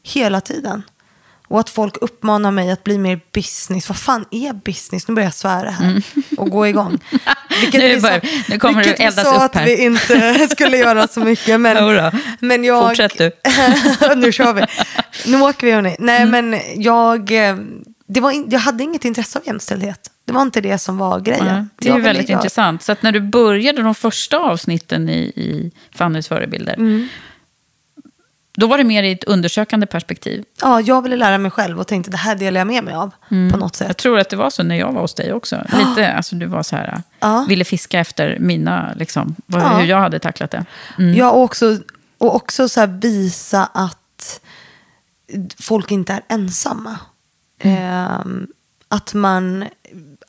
Hela 0.02 0.40
tiden. 0.40 0.82
Och 1.48 1.60
att 1.60 1.70
folk 1.70 1.96
uppmanar 2.00 2.50
mig 2.50 2.70
att 2.70 2.84
bli 2.84 2.98
mer 2.98 3.20
business. 3.34 3.88
Vad 3.88 3.98
fan 3.98 4.24
är 4.30 4.52
business? 4.52 5.08
Nu 5.08 5.14
börjar 5.14 5.26
jag 5.26 5.34
svära 5.34 5.70
här 5.70 6.02
och 6.36 6.50
gå 6.50 6.66
igång. 6.66 6.98
Vilket 7.60 7.80
Nu 7.80 8.00
börjar- 8.00 8.20
sa- 8.20 8.26
nu 8.48 8.58
kommer 8.58 8.74
vilket 8.84 9.00
vi 9.00 9.04
eldas 9.04 9.26
upp 9.26 9.40
att 9.40 9.54
här. 9.54 9.64
vi 9.66 9.84
inte 9.84 10.48
skulle 10.50 10.76
göra 10.76 11.08
så 11.08 11.20
mycket. 11.20 11.60
Men, 11.60 11.84
Jodå. 11.88 12.10
men 12.40 12.64
jag... 12.64 12.88
Fortsätt 12.88 13.18
du. 13.18 13.30
nu 14.16 14.32
kör 14.32 14.52
vi. 14.54 14.62
Nu 15.26 15.40
åker 15.42 15.66
vi 15.66 15.72
hörni. 15.72 15.96
Nej 15.98 16.22
Mm. 16.22 16.48
men 16.50 16.60
jag... 16.82 17.48
eh, 17.48 17.56
Det 18.06 18.20
var 18.20 18.30
in, 18.30 18.46
jag 18.50 18.60
hade 18.60 18.82
inget 18.84 19.04
intresse 19.04 19.38
av 19.38 19.46
jämställdhet. 19.46 20.00
Det 20.24 20.32
var 20.32 20.42
inte 20.42 20.60
det 20.60 20.78
som 20.78 20.98
var 20.98 21.20
grejen. 21.20 21.46
Ja, 21.46 21.64
det 21.78 21.88
är 21.88 22.00
väldigt 22.00 22.28
göra- 22.28 22.38
intressant. 22.38 22.82
Så 22.82 22.92
att 22.92 23.02
när 23.02 23.12
du 23.12 23.20
började 23.20 23.82
de 23.82 23.94
första 23.94 24.38
avsnitten 24.38 25.08
i, 25.08 25.18
i 25.22 25.70
Fannys 25.94 26.28
förebilder, 26.28 26.74
Mm. 26.74 27.08
Då 28.54 28.66
var 28.66 28.78
det 28.78 28.84
mer 28.84 29.02
i 29.02 29.12
ett 29.12 29.24
undersökande 29.24 29.86
perspektiv. 29.86 30.44
Ja, 30.62 30.80
jag 30.80 31.02
ville 31.02 31.16
lära 31.16 31.38
mig 31.38 31.50
själv 31.50 31.80
och 31.80 31.86
tänkte 31.86 32.10
det 32.10 32.16
här 32.16 32.34
delar 32.36 32.60
jag 32.60 32.66
med 32.66 32.84
mig 32.84 32.94
av 32.94 33.10
på 33.28 33.56
något 33.56 33.76
sätt. 33.76 33.88
Jag 33.88 33.96
tror 33.96 34.18
att 34.18 34.28
det 34.28 34.36
var 34.36 34.50
så 34.50 34.62
när 34.62 34.76
jag 34.76 34.92
var 34.92 35.00
hos 35.00 35.14
dig 35.14 35.32
också. 35.32 35.64
Lite, 35.78 36.12
alltså 36.16 36.36
du 36.36 36.46
var 36.46 36.62
så 36.62 36.76
här, 36.76 37.02
Ja. 37.20 37.46
ville 37.48 37.64
fiska 37.64 38.00
efter 38.00 38.38
mina, 38.40 38.92
liksom, 38.96 39.36
vad, 39.46 39.62
Ja. 39.62 39.68
hur 39.68 39.86
jag 39.86 40.00
hade 40.00 40.18
tacklat 40.18 40.50
det. 40.50 40.64
Ja, 40.98 41.30
och 41.30 41.42
också, 41.42 41.78
och 42.18 42.34
också 42.34 42.68
så 42.68 42.86
visa 42.86 43.64
att 43.74 44.40
folk 45.60 45.90
inte 45.90 46.12
är 46.12 46.22
ensamma. 46.28 46.98
Ehm, 47.60 48.46
att 48.88 49.14
man, 49.14 49.64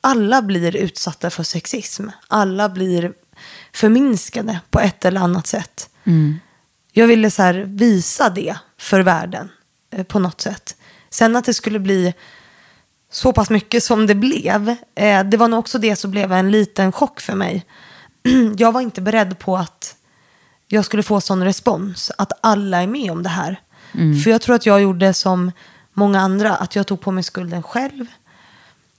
alla 0.02 0.42
blir 0.42 0.76
utsatta 0.76 1.30
för 1.30 1.44
sexism. 1.44 2.08
Alla 2.28 2.70
blir 2.70 3.14
förminskade 3.74 4.60
på 4.70 4.80
ett 4.80 5.06
eller 5.06 5.22
annat 5.22 5.48
sätt. 5.48 5.90
Jag 6.96 7.08
ville 7.08 7.32
så 7.32 7.41
här 7.41 7.54
visa 7.54 8.30
det 8.30 8.56
för 8.78 9.00
världen 9.00 9.50
eh, 9.91 10.04
på 10.04 10.20
något 10.20 10.41
sätt. 10.41 10.76
Sen 11.10 11.36
att 11.36 11.46
det 11.46 11.54
skulle 11.54 11.80
bli 11.80 12.14
så 13.12 13.34
pass 13.34 13.50
mycket 13.50 13.84
som 13.84 14.08
det 14.08 14.16
blev. 14.16 14.76
Eh, 14.96 15.24
det 15.24 15.38
var 15.38 15.48
nog 15.48 15.60
också 15.60 15.80
det 15.80 15.96
som 15.96 16.12
blev 16.12 16.32
en 16.32 16.52
liten 16.52 16.91
chock 16.91 17.20
för 17.22 17.36
mig. 17.36 17.66
jag 18.58 18.72
var 18.72 18.82
inte 18.82 19.02
beredd 19.02 19.39
på 19.39 19.58
att 19.58 19.96
jag 20.68 20.86
skulle 20.86 21.04
få 21.04 21.22
sån 21.22 21.44
respons. 21.44 22.12
Att 22.18 22.32
alla 22.41 22.84
är 22.84 22.88
med 22.88 23.12
om 23.12 23.24
det 23.24 23.30
här. 23.30 23.62
För 24.24 24.32
jag 24.32 24.41
tror 24.41 24.56
att 24.56 24.66
jag 24.66 24.82
gjorde 24.82 25.14
som 25.14 25.52
många 25.94 26.20
andra. 26.20 26.56
Att 26.56 26.76
jag 26.76 26.88
tog 26.88 27.02
på 27.02 27.12
mig 27.12 27.24
skulden 27.24 27.64
själv. 27.64 28.06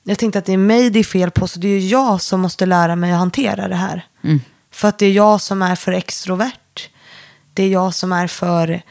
Jag 0.03 0.19
tänkte 0.19 0.39
att 0.39 0.45
det 0.45 0.53
är 0.53 0.57
mig 0.59 0.91
det 0.91 0.99
är 0.99 1.05
fel 1.05 1.31
på. 1.31 1.49
Så 1.49 1.59
det 1.59 1.69
är 1.69 1.79
jag 1.79 2.21
som 2.21 2.41
måste 2.41 2.67
lära 2.67 2.97
mig 2.97 3.13
att 3.13 3.19
hantera 3.19 3.69
det 3.69 3.75
här. 3.75 4.07
För 4.71 4.89
att 4.89 4.99
det 4.99 5.07
är 5.07 5.13
jag 5.13 5.41
som 5.41 5.63
är 5.63 5.77
för 5.77 5.93
extrovert. 5.93 6.53
Det 7.55 7.63
är 7.63 7.69
jag 7.69 7.95
som 7.95 8.13
är 8.13 8.27
för 8.27 8.83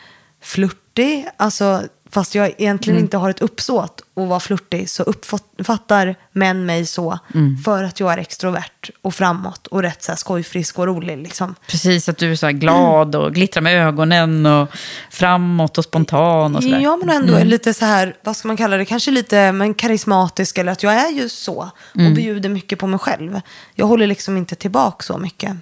flörtig. 0.41 1.27
Alltså, 1.37 1.83
fast 2.09 2.35
jag 2.35 2.53
egentligen 2.57 2.99
inte 2.99 3.17
har 3.17 3.29
ett 3.29 3.41
uppsåt 3.41 4.01
att 4.15 4.27
vara 4.27 4.39
flörtig 4.39 4.89
så 4.89 5.03
uppfattar 5.03 6.15
män 6.31 6.65
mig 6.65 6.85
så 6.85 7.19
för 7.65 7.83
att 7.83 7.99
jag 7.99 8.13
är 8.13 8.17
extrovert 8.17 8.89
och 9.01 9.15
framåt 9.15 9.67
och 9.67 9.81
rätt 9.81 10.03
så 10.03 10.11
här 10.11 10.17
skojfrisk 10.17 10.79
och 10.79 10.87
rolig. 10.87 11.17
Liksom. 11.17 11.55
Precis, 11.67 12.09
att 12.09 12.17
du 12.17 12.31
är 12.31 12.35
så 12.35 12.49
glad 12.49 13.15
och 13.15 13.33
glittrar 13.33 13.61
med 13.61 13.87
ögonen 13.87 14.45
och 14.45 14.69
framåt 15.09 15.77
och 15.77 15.83
spontan 15.83 16.55
och 16.55 16.63
sådär. 16.63 16.79
Ja, 16.79 16.97
men 16.97 17.09
ändå 17.09 17.33
är 17.33 17.45
lite 17.45 17.73
så 17.73 17.85
här, 17.85 18.15
vad 18.23 18.37
ska 18.37 18.47
man 18.47 18.57
kalla 18.57 18.77
det, 18.77 18.85
kanske 18.85 19.11
lite 19.11 19.51
men 19.51 19.73
karismatisk 19.73 20.57
eller 20.57 20.71
att 20.71 20.83
jag 20.83 20.93
är 20.93 21.09
just 21.09 21.43
så 21.43 21.71
och 21.93 22.11
bjuder 22.15 22.49
mycket 22.49 22.79
på 22.79 22.87
mig 22.87 22.99
själv. 22.99 23.41
Jag 23.75 23.85
håller 23.85 24.07
liksom 24.07 24.37
inte 24.37 24.55
tillbaka 24.55 25.03
så 25.03 25.17
mycket. 25.17 25.57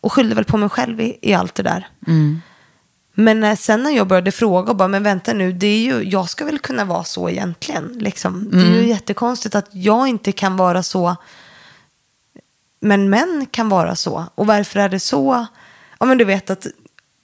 Och 0.00 0.12
skyller 0.12 0.34
väl 0.34 0.44
på 0.44 0.56
mig 0.56 0.68
själv 0.68 1.00
i, 1.00 1.18
i 1.22 1.34
allt 1.34 1.54
det 1.54 1.62
där. 1.62 1.88
Men 3.14 3.44
eh, 3.44 3.56
sen 3.56 3.82
när 3.82 3.90
jag 3.90 4.06
började 4.06 4.32
fråga 4.32 4.70
och 4.70 4.76
bara, 4.76 4.88
men 4.88 5.02
vänta 5.02 5.32
nu, 5.32 5.52
det 5.52 5.66
är 5.66 5.78
ju, 5.80 6.02
jag 6.02 6.28
ska 6.28 6.44
väl 6.44 6.58
kunna 6.58 6.84
vara 6.84 7.04
så 7.04 7.30
egentligen. 7.30 7.92
Liksom. 7.98 8.48
Det 8.50 8.56
är 8.58 8.82
ju 8.82 8.88
jättekonstigt 8.88 9.54
att 9.54 9.68
jag 9.72 10.08
inte 10.08 10.32
kan 10.32 10.56
vara 10.56 10.82
så, 10.82 11.16
men 12.80 13.10
män 13.10 13.46
kan 13.50 13.68
vara 13.68 13.96
så. 13.96 14.24
Och 14.34 14.46
varför 14.46 14.80
är 14.80 14.88
det 14.88 15.00
så? 15.00 15.46
Ja, 16.00 16.06
men 16.06 16.18
du 16.18 16.24
vet 16.24 16.50
att, 16.50 16.66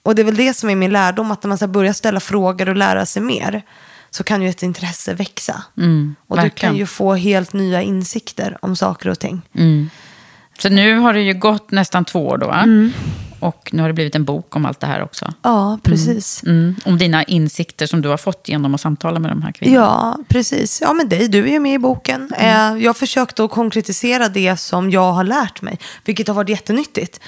och 0.03 0.15
det 0.15 0.21
är 0.21 0.23
väl 0.23 0.35
det 0.35 0.53
som 0.53 0.69
är 0.69 0.75
min 0.75 0.91
lärdom, 0.91 1.31
att 1.31 1.43
när 1.43 1.47
man 1.47 1.57
ska 1.57 1.67
börja 1.67 1.93
ställa 1.93 2.19
frågor 2.19 2.69
och 2.69 2.75
lära 2.75 3.05
sig 3.05 3.21
mer, 3.21 3.61
så 4.09 4.23
kan 4.23 4.41
ju 4.41 4.49
ett 4.49 4.63
intresse 4.63 5.13
växa. 5.13 5.63
och 6.27 6.35
du 6.37 6.41
verkligen. 6.43 6.71
kan 6.73 6.77
ju 6.77 6.85
få 6.85 7.13
helt 7.13 7.53
nya 7.53 7.81
insikter 7.81 8.57
om 8.61 8.75
saker 8.75 9.09
och 9.09 9.19
ting. 9.19 9.41
Så 10.59 10.69
nu 10.69 10.97
har 10.97 11.13
det 11.13 11.21
ju 11.21 11.33
gått 11.33 11.71
nästan 11.71 12.05
två 12.05 12.27
år 12.27 12.37
då. 12.37 12.47
va? 12.47 12.61
Mm. 12.63 12.93
Och 13.39 13.69
nu 13.73 13.81
har 13.81 13.89
det 13.89 13.93
blivit 13.93 14.15
en 14.15 14.25
bok 14.25 14.55
om 14.55 14.65
allt 14.65 14.79
det 14.79 14.87
här 14.87 15.03
också. 15.03 15.33
Ja, 15.41 15.79
precis. 15.83 16.43
Mm. 16.43 16.75
Om 16.85 16.97
dina 16.97 17.23
insikter 17.23 17.87
som 17.87 18.01
du 18.01 18.09
har 18.09 18.17
fått 18.17 18.47
genom 18.47 18.75
att 18.75 18.81
samtala 18.81 19.19
med 19.19 19.31
de 19.31 19.41
här 19.41 19.51
kvinnorna. 19.51 19.83
Ja, 19.83 20.17
precis. 20.27 20.81
Ja, 20.81 20.93
men 20.93 21.09
dig, 21.09 21.27
du 21.27 21.43
är 21.43 21.51
ju 21.51 21.59
med 21.59 21.73
i 21.73 21.79
boken. 21.79 22.31
Eh, 22.37 22.77
jag 22.77 22.97
försökte 22.97 23.43
att 23.43 23.51
konkretisera 23.51 24.29
det 24.29 24.57
som 24.57 24.91
jag 24.91 25.11
har 25.11 25.23
lärt 25.23 25.61
mig, 25.61 25.79
vilket 26.05 26.27
har 26.27 26.35
varit 26.35 26.49
jättenyttigt. 26.49 27.19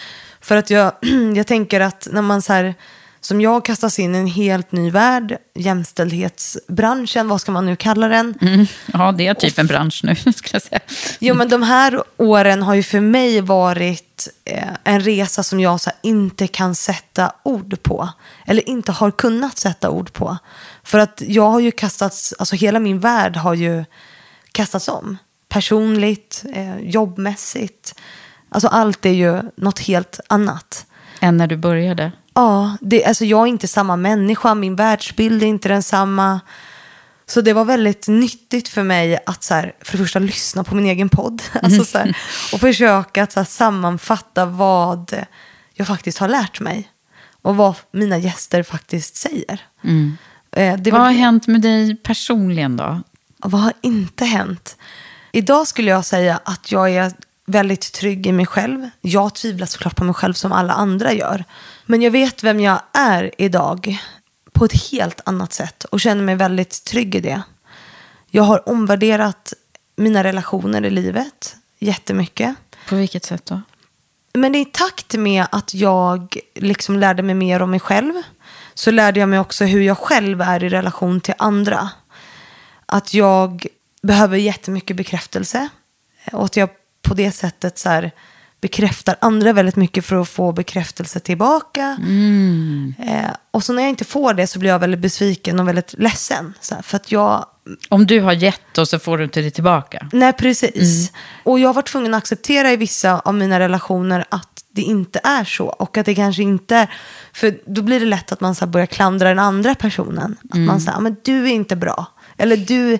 För 0.42 0.58
att 0.58 0.70
jag, 0.70 0.92
jag 1.36 1.48
tänker 1.48 1.80
att 1.80 2.08
när 2.12 2.22
man 2.22 2.42
så 2.42 2.54
här, 2.54 2.76
som 3.22 3.42
jag 3.42 3.66
kastas 3.66 4.00
in 4.00 4.16
i 4.16 4.18
en 4.18 4.28
helt 4.28 4.72
ny 4.72 4.92
värld, 4.92 5.38
jämställdhetsbranschen, 5.56 7.28
vad 7.28 7.42
ska 7.42 7.52
man 7.52 7.66
nu 7.66 7.76
kalla 7.76 8.08
den? 8.08 8.68
Ja, 8.94 9.12
det 9.12 9.28
är 9.28 9.34
typ 9.34 9.60
en 9.60 9.68
bransch 9.68 10.02
nu, 10.04 10.16
skulle 10.16 10.50
jag 10.52 10.62
säga. 10.62 10.80
Jo, 11.20 11.36
men 11.36 11.50
de 11.50 11.64
här 11.64 12.04
åren 12.18 12.64
har 12.64 12.76
ju 12.76 12.84
för 12.84 13.00
mig 13.00 13.42
varit 13.42 14.28
eh, 14.46 14.68
en 14.84 15.02
resa 15.02 15.44
som 15.44 15.60
jag 15.60 15.82
så 15.82 15.90
här, 15.90 16.00
inte 16.02 16.48
kan 16.48 16.76
sätta 16.76 17.32
ord 17.44 17.84
på. 17.84 18.10
Eller 18.46 18.70
inte 18.70 18.92
har 18.92 19.12
kunnat 19.12 19.58
sätta 19.58 19.90
ord 19.90 20.14
på. 20.14 20.38
För 20.84 21.00
att 21.00 21.22
jag 21.28 21.50
har 21.50 21.60
ju 21.60 21.72
kastats, 21.72 22.34
alltså 22.40 22.56
hela 22.56 22.80
min 22.80 23.00
värld 23.00 23.36
har 23.36 23.54
ju 23.54 23.86
kastats 24.52 24.88
om. 24.88 25.18
Personligt, 25.50 26.46
eh, 26.54 26.80
jobbmässigt. 26.80 28.00
Alltså 28.50 28.68
allt 28.68 29.06
är 29.06 29.14
ju 29.14 29.42
något 29.56 29.80
helt 29.80 30.20
annat. 30.28 30.86
Än 31.20 31.38
när 31.38 31.48
du 31.48 31.58
började. 31.58 32.12
Ja, 32.38 32.78
det, 32.82 33.06
alltså 33.06 33.26
jag 33.26 33.42
är 33.42 33.48
inte 33.48 33.68
samma 33.68 33.96
människa, 33.96 34.56
min 34.56 34.76
världsbild 34.76 35.44
är 35.44 35.48
inte 35.48 35.70
densamma. 35.70 36.40
Så 37.26 37.42
det 37.42 37.54
var 37.54 37.66
väldigt 37.66 38.08
nyttigt 38.08 38.68
för 38.68 38.84
mig 38.84 39.20
att 39.26 39.44
så 39.44 39.54
här, 39.54 39.74
för 39.82 39.98
det 39.98 40.04
första 40.04 40.20
lyssna 40.20 40.64
på 40.64 40.76
min 40.76 40.86
egen 40.86 41.10
podd. 41.10 41.42
Alltså 41.64 41.86
så 41.86 41.98
här, 41.98 42.18
och 42.54 42.60
försöka 42.60 43.24
att 43.24 43.32
så 43.32 43.40
här, 43.40 43.46
sammanfatta 43.46 44.46
vad 44.46 45.26
jag 45.74 45.88
faktiskt 45.88 46.18
har 46.18 46.28
lärt 46.28 46.60
mig. 46.60 46.92
Och 47.42 47.56
vad 47.56 47.76
mina 47.92 48.18
gäster 48.18 48.64
faktiskt 48.64 49.16
säger. 49.16 49.62
Eh, 50.52 50.78
det 50.78 50.92
Vad 50.92 51.02
var 51.02 51.08
har 51.08 51.14
hänt 51.14 51.48
med 51.48 51.62
dig 51.62 51.96
personligen 51.96 52.78
då? 52.78 53.02
vad 53.40 53.62
har 53.62 53.74
inte 53.82 54.26
hänt? 54.26 54.78
Idag 55.32 55.68
skulle 55.68 55.92
jag 55.92 56.06
säga 56.06 56.40
att 56.46 56.72
jag 56.72 56.90
är 56.90 57.12
väldigt 57.46 57.92
trygg 57.94 58.28
i 58.28 58.32
mig 58.32 58.46
själv. 58.46 58.90
Jag 59.02 59.36
tvivlar 59.36 59.66
såklart 59.66 59.96
på 59.96 60.04
mig 60.04 60.14
själv 60.14 60.34
som 60.34 60.52
alla 60.52 60.74
andra 60.74 61.14
gör. 61.14 61.44
Men 61.90 62.02
jag 62.02 62.12
vet 62.12 62.44
vem 62.44 62.60
jag 62.60 62.82
är 62.94 63.32
idag 63.38 63.98
på 64.54 64.66
ett 64.66 64.92
helt 64.92 65.22
annat 65.26 65.54
sätt 65.54 65.84
och 65.84 66.00
känner 66.00 66.24
mig 66.24 66.36
väldigt 66.36 66.84
trygg 66.84 67.16
i 67.16 67.20
det. 67.20 67.42
Jag 68.30 68.44
har 68.44 68.70
omvärderat 68.70 69.54
mina 69.96 70.24
relationer 70.24 70.86
i 70.86 70.90
livet 70.90 71.56
jättemycket. 71.80 72.56
På 72.90 72.96
vilket 72.96 73.26
sätt 73.26 73.46
då? 73.46 73.62
Men 74.34 74.56
i 74.56 74.66
takt 74.66 75.14
med 75.14 75.46
att 75.52 75.74
jag 75.74 76.38
liksom 76.56 77.00
lärde 77.00 77.24
mig 77.24 77.36
mer 77.36 77.62
om 77.62 77.72
mig 77.72 77.80
själv 77.80 78.14
så 78.74 78.92
lärde 78.92 79.20
jag 79.20 79.30
mig 79.30 79.40
också 79.40 79.66
hur 79.66 79.82
jag 79.82 79.98
själv 79.98 80.42
är 80.42 80.64
i 80.64 80.70
relation 80.70 81.22
till 81.22 81.34
andra. 81.38 81.90
Att 82.86 83.14
jag 83.14 83.66
behöver 84.02 84.38
jättemycket 84.38 84.98
bekräftelse. 84.98 85.70
Och 86.32 86.46
att 86.46 86.58
jag 86.58 86.70
på 87.02 87.14
det 87.14 87.32
sättet 87.32 87.78
så 87.80 87.90
här, 87.90 88.12
bekräftar 88.68 89.16
andra 89.22 89.54
väldigt 89.54 89.76
mycket 89.76 90.06
för 90.06 90.16
att 90.22 90.30
få 90.30 90.52
bekräftelse 90.52 91.20
tillbaka. 91.20 91.98
Mm. 92.00 92.94
Eh, 93.00 93.32
och 93.52 93.64
så 93.64 93.74
när 93.74 93.82
jag 93.82 93.90
inte 93.90 94.06
får 94.06 94.34
det 94.34 94.48
så 94.48 94.60
blir 94.60 94.70
jag 94.70 94.80
väldigt 94.80 95.00
besviken 95.00 95.60
och 95.60 95.68
väldigt 95.68 95.96
ledsen. 95.98 96.54
Här, 96.72 96.82
för 96.82 96.96
att 96.96 97.12
jag 97.12 97.46
Om 97.90 98.06
du 98.06 98.22
har 98.22 98.34
gett 98.34 98.78
och 98.78 98.88
så 98.88 99.00
får 99.00 99.18
du 99.18 99.24
inte 99.24 99.42
det 99.42 99.52
tillbaka. 99.52 100.10
Nej, 100.14 100.34
precis. 100.34 101.12
Och 101.44 101.60
jag 101.60 101.74
var 101.74 101.82
tvungen 101.82 102.14
att 102.14 102.18
acceptera 102.18 102.72
i 102.72 102.76
vissa 102.76 103.20
av 103.20 103.34
mina 103.34 103.60
relationer 103.60 104.26
att 104.30 104.64
det 104.72 104.82
inte 104.82 105.20
är 105.24 105.44
så. 105.44 105.66
Och 105.66 105.98
att 105.98 106.06
det 106.06 106.16
kanske 106.16 106.44
inte 106.44 106.88
För 107.34 107.60
då 107.66 107.82
blir 107.82 108.00
det 108.00 108.06
lätt 108.06 108.32
att 108.32 108.42
man 108.42 108.56
så 108.56 108.66
här 108.66 108.72
börjar 108.72 108.88
klandra 108.88 109.30
den 109.30 109.40
andra 109.40 109.76
personen. 109.76 110.36
Att 110.50 110.60
man 110.60 110.82
säger, 110.82 111.00
men 111.00 111.16
du 111.24 111.44
är 111.44 111.54
inte 111.54 111.76
bra. 111.76 112.06
Eller 112.38 112.58
du, 112.58 113.00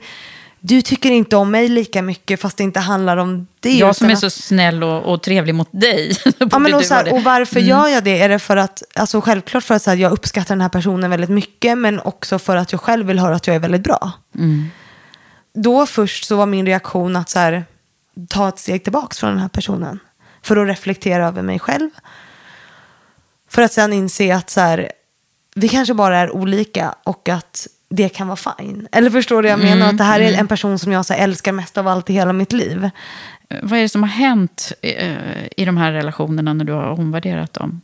du 0.60 0.82
tycker 0.82 1.12
inte 1.12 1.36
om 1.36 1.52
mig 1.52 1.68
lika 1.70 2.02
mycket 2.02 2.42
fast 2.42 2.58
det 2.58 2.64
inte 2.64 2.80
handlar 2.80 3.18
om 3.18 3.48
det. 3.60 3.72
Jag 3.72 3.96
som 3.96 4.10
är 4.10 4.14
att- 4.14 4.20
så 4.20 4.30
snäll 4.30 4.84
och, 4.84 5.14
och 5.14 5.24
trevlig 5.24 5.56
mot 5.56 5.70
dig. 5.72 6.18
Ja, 6.52 6.60
men 6.60 6.74
och, 6.74 6.86
så 6.86 6.94
här, 6.94 7.14
och 7.14 7.24
varför 7.24 7.60
gör 7.60 7.88
jag 7.88 8.04
det? 8.04 8.22
Är 8.22 8.30
det 8.30 8.40
för 8.40 8.58
att, 8.58 8.84
alltså 8.96 9.22
självklart 9.22 9.64
för 9.64 9.76
att 9.76 9.82
så 9.82 9.90
här, 9.90 9.98
jag 9.98 10.12
uppskattar 10.12 10.56
den 10.56 10.62
här 10.62 10.70
personen 10.70 11.10
väldigt 11.12 11.30
mycket, 11.30 11.78
men 11.78 12.00
också 12.00 12.40
för 12.40 12.56
att 12.56 12.72
jag 12.72 12.82
själv 12.82 13.06
vill 13.08 13.20
höra 13.20 13.36
att 13.36 13.48
jag 13.48 13.56
är 13.56 13.60
väldigt 13.60 13.84
bra. 13.84 14.12
Då 15.54 15.86
först 15.86 16.26
så 16.26 16.36
var 16.36 16.46
min 16.46 16.66
reaktion 16.66 17.16
att 17.16 17.30
så 17.30 17.40
här, 17.40 17.66
ta 18.30 18.50
ett 18.50 18.60
steg 18.60 18.84
tillbaka 18.84 19.14
från 19.16 19.30
den 19.30 19.40
här 19.40 19.50
personen. 19.50 20.00
För 20.44 20.58
att 20.58 20.68
reflektera 20.68 21.28
över 21.28 21.42
mig 21.42 21.60
själv. 21.60 21.90
För 23.50 23.62
att 23.62 23.74
sen 23.74 23.94
inse 23.94 24.36
att 24.36 24.50
så 24.50 24.62
här, 24.62 24.92
vi 25.56 25.70
kanske 25.70 25.94
bara 25.94 26.18
är 26.18 26.32
olika 26.32 26.96
och 27.04 27.30
att 27.30 27.68
det 27.90 28.10
kan 28.10 28.28
vara 28.28 28.38
fine. 28.58 28.88
Eller 28.92 29.10
förstår 29.10 29.42
du 29.42 29.50
jag 29.50 29.60
menar? 29.60 29.90
Att 29.90 29.98
det 29.98 30.04
här 30.04 30.20
är 30.20 30.34
en 30.34 30.48
person 30.48 30.80
som 30.80 30.92
jag 30.92 31.06
så 31.06 31.14
älskar 31.14 31.52
mest 31.52 31.78
av 31.78 31.88
allt 31.88 32.10
i 32.10 32.14
hela 32.14 32.34
mitt 32.34 32.54
liv. 32.54 32.90
Vad 33.62 33.80
är 33.80 33.82
det 33.82 33.90
som 33.90 34.04
har 34.04 34.10
hänt 34.10 34.74
eh, 34.82 35.48
i 35.58 35.66
de 35.66 35.78
här 35.78 35.92
relationerna 35.92 36.54
när 36.54 36.66
du 36.66 36.74
har 36.74 36.88
omvärderat 36.88 37.54
dem? 37.54 37.82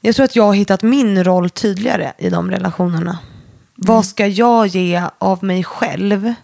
Jag 0.00 0.14
tror 0.14 0.24
att 0.24 0.36
jag 0.36 0.44
har 0.44 0.54
hittat 0.54 0.82
min 0.82 1.24
roll 1.24 1.50
tydligare 1.50 2.12
i 2.18 2.30
de 2.30 2.50
relationerna. 2.50 3.18
Vad 3.74 4.06
ska 4.06 4.26
jag 4.26 4.66
ge 4.66 5.02
av 5.18 5.44
mig 5.44 5.64
själv 5.64 6.34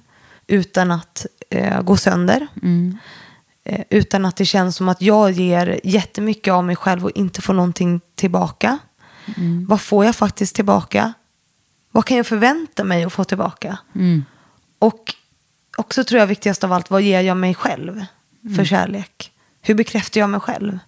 utan 0.47 0.91
att 0.91 1.27
eh, 1.51 1.83
gå 1.83 1.97
sönder? 1.97 2.47
Eh, 3.65 3.81
utan 3.91 4.25
att 4.25 4.37
det 4.37 4.45
känns 4.45 4.77
som 4.77 4.89
att 4.89 5.03
jag 5.03 5.31
ger 5.31 5.81
jättemycket 5.85 6.53
av 6.53 6.65
mig 6.65 6.77
själv 6.77 7.05
och 7.05 7.11
inte 7.11 7.43
får 7.43 7.55
någonting 7.55 8.01
tillbaka. 8.15 8.79
Vad 9.69 9.81
får 9.81 10.05
jag 10.05 10.17
faktiskt 10.17 10.55
tillbaka? 10.55 11.13
Vad 11.91 12.05
kan 12.05 12.17
jag 12.17 12.27
förvänta 12.27 12.85
mig 12.85 13.05
att 13.05 13.13
få 13.13 13.25
tillbaka? 13.25 13.79
Och 14.79 15.15
också 15.77 16.05
tror 16.05 16.21
jag 16.21 16.27
viktigast 16.27 16.65
av 16.65 16.73
allt, 16.73 16.91
vad 16.91 17.03
ger 17.03 17.21
jag 17.21 17.37
mig 17.37 17.55
själv 17.55 18.05
för 18.57 18.65
kärlek? 18.65 19.33
Hur 19.63 19.75
bekräftar 19.75 20.21
jag 20.21 20.31
mig 20.31 20.41
själv? 20.41 20.79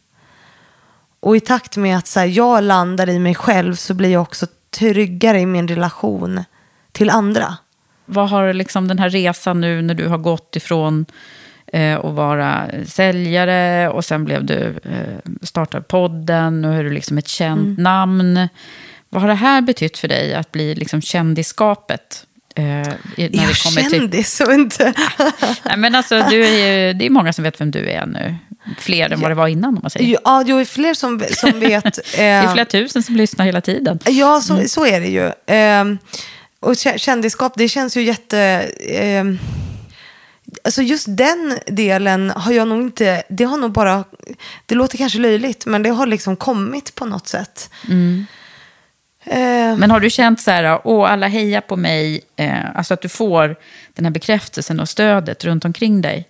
Och 1.20 1.36
i 1.36 1.40
takt 1.40 1.76
med 1.76 1.96
att 1.98 2.07
så 2.07 2.20
här, 2.20 2.26
jag 2.26 2.64
landar 2.64 3.09
i 3.09 3.18
mig 3.18 3.34
själv 3.34 3.74
så 3.74 3.94
blir 3.94 4.09
jag 4.12 4.22
också 4.22 4.46
tryggare 4.70 5.40
i 5.40 5.46
min 5.46 5.68
relation 5.68 6.44
till 6.92 7.11
andra. 7.11 7.57
Vad 8.07 8.28
har 8.30 8.53
liksom 8.53 8.88
den 8.88 8.98
här 8.98 9.11
resan 9.11 9.61
nu 9.61 9.82
när 9.82 9.94
du 9.94 10.09
har 10.09 10.18
gått 10.18 10.57
ifrån 10.57 11.07
eh, 11.66 11.98
att 11.98 12.14
vara 12.14 12.66
säljare 12.86 13.88
och 13.88 14.05
sen 14.05 14.24
blev 14.24 14.44
du 14.44 14.78
eh, 14.84 15.30
startade 15.42 15.82
podden 15.84 16.64
och 16.64 16.74
är 16.74 16.84
du 16.84 16.90
liksom 16.90 17.18
ett 17.18 17.28
känt 17.28 17.61
Mm. 17.61 17.74
namn. 17.82 18.48
Vad 19.12 19.22
har 19.22 19.28
det 19.28 19.34
här 19.34 19.61
betytt 19.61 19.98
för 19.98 20.08
dig 20.08 20.34
att 20.34 20.52
bli 20.52 20.74
liksom 20.74 21.00
kändisskapet? 21.02 22.26
Eh, 22.56 22.64
när 22.64 22.98
Jag 23.16 23.30
det 23.32 23.62
kommer 23.62 23.82
till... 23.82 23.90
kändis 23.90 24.40
och 24.40 24.52
inte... 24.54 24.94
Nej, 25.64 25.76
men 25.76 25.94
alltså, 25.94 26.26
du 26.30 26.46
är, 26.46 26.50
ju- 26.86 26.92
det 26.92 27.06
är 27.06 27.11
många 27.11 27.32
som 27.32 27.44
vet 27.44 27.61
vem 27.61 27.70
du 27.70 27.90
är 27.90 28.06
nu. 28.06 28.34
Fler 28.78 29.11
än 29.12 29.20
vad 29.20 29.30
det 29.30 29.34
var 29.34 29.48
innan 29.48 29.68
om 29.76 29.78
man 29.82 29.90
säger. 29.90 30.18
ja, 30.24 30.42
det 30.46 30.52
är 30.52 30.64
fler 30.64 30.94
som, 30.94 31.22
som 31.32 31.61
vet. 31.61 31.98
Det 32.16 32.22
är 32.22 32.44
eh, 32.44 32.52
flera 32.52 32.64
tusen 32.64 33.02
som 33.02 33.16
lyssnar 33.16 33.44
hela 33.44 33.61
tiden. 33.61 33.98
Ja, 34.06 34.40
så, 34.40 34.68
så 34.68 34.86
är 34.86 35.00
det 35.00 35.06
ju. 35.08 35.32
Ehm, 35.46 35.98
och 36.61 36.72
kä- 36.72 36.98
kändisskap, 36.98 37.52
det 37.56 37.68
känns 37.68 37.96
ju 37.96 38.02
jätte... 38.02 38.38
ehm, 38.88 39.38
alltså 40.64 40.82
just 40.82 41.06
den 41.08 41.58
delen 41.66 42.30
har 42.30 42.52
jag 42.52 42.68
nog 42.68 42.80
inte... 42.82 43.22
Det 43.28 43.44
har 43.44 43.56
nog 43.56 43.72
bara... 43.72 44.04
Det 44.66 44.74
låter 44.74 44.98
kanske 44.98 45.18
löjligt, 45.18 45.66
men 45.66 45.82
det 45.82 45.90
har 45.90 46.06
liksom 46.06 46.36
kommit 46.36 46.94
på 46.94 47.04
något 47.06 47.28
sätt. 47.28 47.70
Ehm, 47.90 48.26
Men 49.76 49.90
har 49.90 50.00
du 50.00 50.10
känt 50.10 50.40
så 50.40 50.50
här, 50.50 50.80
åh, 50.84 51.12
alla 51.12 51.26
hejar 51.26 51.60
på 51.60 51.76
mig, 51.76 52.20
eh, 52.36 52.76
alltså 52.76 52.94
att 52.94 53.02
du 53.02 53.08
får 53.08 53.56
den 53.94 54.04
här 54.04 54.12
bekräftelsen 54.12 54.80
och 54.80 54.88
stödet 54.88 55.44
runt 55.44 55.64
omkring 55.64 56.02
dig? 56.02 56.28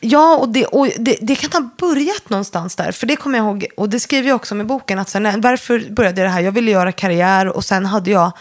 Ja, 0.00 0.36
och, 0.36 0.48
det, 0.48 0.64
och 0.64 0.88
det, 0.98 1.16
det 1.20 1.34
kan 1.34 1.62
ha 1.62 1.70
börjat 1.78 2.30
någonstans 2.30 2.76
där. 2.76 2.92
För 2.92 3.06
det 3.06 3.16
kommer 3.16 3.38
jag 3.38 3.46
ihåg, 3.46 3.66
och 3.76 3.88
det 3.88 4.00
skriver 4.00 4.28
jag 4.28 4.36
också 4.36 4.56
i 4.56 4.64
boken. 4.64 4.98
Att 4.98 5.08
så, 5.08 5.18
när, 5.18 5.38
varför 5.38 5.90
började 5.90 6.20
jag 6.20 6.28
det 6.28 6.32
här? 6.32 6.40
Jag 6.40 6.52
ville 6.52 6.70
göra 6.70 6.92
karriär 6.92 7.46
och 7.46 7.64
sen 7.64 7.86
hade 7.86 8.10
jag 8.10 8.32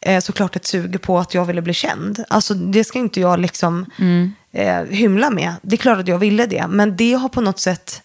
eh, 0.00 0.20
såklart 0.20 0.56
ett 0.56 0.66
sug 0.66 1.02
på 1.02 1.18
att 1.18 1.34
jag 1.34 1.44
ville 1.44 1.62
bli 1.62 1.74
känd. 1.74 2.24
Alltså 2.28 2.54
det 2.54 2.84
ska 2.84 2.98
inte 2.98 3.20
jag 3.20 3.40
liksom 3.40 3.86
eh, 4.52 4.82
hymla 4.82 5.30
med. 5.30 5.54
Det 5.62 5.74
är 5.76 5.78
klart 5.78 5.98
att 5.98 6.08
jag 6.08 6.18
ville 6.18 6.46
det. 6.46 6.66
Men 6.68 6.96
det 6.96 7.12
har 7.12 7.28
på 7.28 7.40
något 7.40 7.60
sätt 7.60 8.02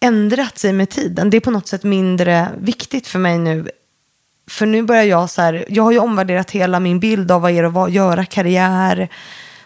ändrat 0.00 0.58
sig 0.58 0.72
med 0.72 0.90
tiden. 0.90 1.30
Det 1.30 1.36
är 1.36 1.40
på 1.40 1.50
något 1.50 1.68
sätt 1.68 1.82
mindre 1.82 2.48
viktigt 2.60 3.06
för 3.06 3.18
mig 3.18 3.38
nu. 3.38 3.68
För 4.50 4.66
nu 4.66 4.82
börjar 4.82 5.02
jag 5.04 5.30
så 5.30 5.42
här, 5.42 5.64
jag 5.68 5.82
har 5.82 5.92
ju 5.92 5.98
omvärderat 5.98 6.50
hela 6.50 6.80
min 6.80 7.00
bild 7.00 7.30
av 7.30 7.40
vad 7.42 7.50
är 7.50 7.62
det 7.62 7.80
att 7.80 7.92
göra 7.92 8.24
karriär. 8.24 9.08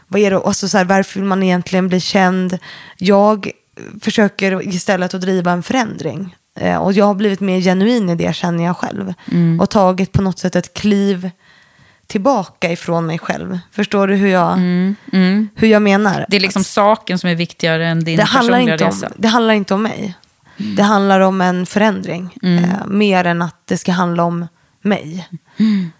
Vad 0.09 0.21
är 0.21 0.31
det, 0.31 0.37
alltså 0.37 0.69
så 0.69 0.79
här, 0.79 0.85
varför 0.85 1.21
vill 1.21 1.29
man 1.29 1.43
egentligen 1.43 1.89
bli 1.89 2.01
känd? 2.01 2.59
Jag 2.99 3.51
försöker 4.01 4.69
istället 4.69 5.15
att 5.15 5.21
driva 5.21 5.53
en 5.53 5.63
förändring. 5.63 6.37
Eh, 6.61 6.77
och 6.77 6.93
jag 6.93 7.05
har 7.05 7.15
blivit 7.15 7.41
mer 7.41 7.61
genuin 7.61 8.09
i 8.09 8.15
det 8.15 8.35
känner 8.35 8.65
jag 8.65 8.77
själv. 8.77 9.15
Och 9.61 9.71
tagit 9.71 10.13
på 10.13 10.23
något 10.23 10.39
sätt 10.39 10.57
ett 10.57 10.75
kliv 10.75 11.31
tillbaka 12.07 12.73
ifrån 12.73 13.07
mig 13.07 13.19
själv. 13.19 13.59
Förstår 13.73 14.07
du 14.07 14.15
hur 14.15 14.29
jag, 14.29 14.57
Hur 15.55 15.69
jag 15.69 15.83
menar? 15.83 16.27
Det 16.29 16.37
är 16.37 16.41
liksom 16.41 16.65
saken 16.65 17.19
som 17.19 17.31
är 17.31 17.35
viktigare 17.35 17.87
än 17.87 18.05
din 18.05 18.17
det 18.17 18.23
personliga 18.23 18.73
inte 18.73 18.85
om, 18.85 18.91
resa. 18.91 19.13
det 19.17 19.29
handlar 19.29 19.55
inte 19.55 19.75
om 19.75 19.83
mig. 19.83 20.15
Det 20.57 20.83
handlar 20.83 21.21
om 21.21 21.41
en 21.41 21.67
förändring. 21.67 22.37
Eh, 22.43 22.87
mer 22.87 23.25
än 23.25 23.43
att 23.43 23.57
det 23.65 23.79
ska 23.79 23.93
handla 23.93 24.25
om 24.25 24.47
mig. 24.85 25.29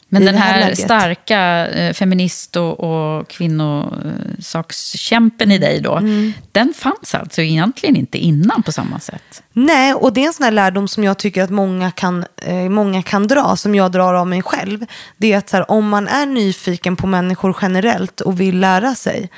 Men 0.09 0.25
den 0.25 0.35
här 0.35 0.63
här, 0.63 0.75
starka 0.75 1.67
eh, 1.69 1.93
feminist 1.93 2.57
och, 2.57 2.81
och 2.81 3.29
kvinnosakskämpen 3.29 5.51
i 5.51 5.59
dig 5.59 5.81
då, 5.81 5.97
Mm. 5.97 6.33
den 6.53 6.75
fanns 6.77 7.15
alltså 7.15 7.43
egentligen 7.43 7.97
inte 7.97 8.19
innan 8.19 8.63
på 8.63 8.73
samma 8.73 9.01
sätt. 9.01 9.43
Nej, 9.53 9.95
och 9.95 10.13
det 10.13 10.23
är 10.23 10.27
en 10.27 10.33
sån 10.33 10.45
här 10.45 10.51
lärdom 10.51 10.89
som 10.89 11.05
jag 11.05 11.19
tycker 11.19 11.43
att 11.43 11.51
många 11.51 11.91
kan, 11.91 12.25
eh, 12.43 12.69
många 12.69 13.03
kan 13.03 13.27
dra, 13.27 13.57
som 13.57 13.75
jag 13.75 13.93
drar 13.93 14.15
av 14.15 14.27
mig 14.27 14.43
själv. 14.43 14.87
Det 15.17 15.33
är 15.33 15.39
att 15.39 15.51
här, 15.51 15.71
om 15.71 15.89
man 15.89 16.09
är 16.09 16.27
nyfiken 16.27 16.97
på 16.97 17.07
människor 17.07 17.57
generellt 17.63 18.21
och 18.21 18.41
vill 18.41 18.61
lära 18.61 18.95
sig, 18.95 19.31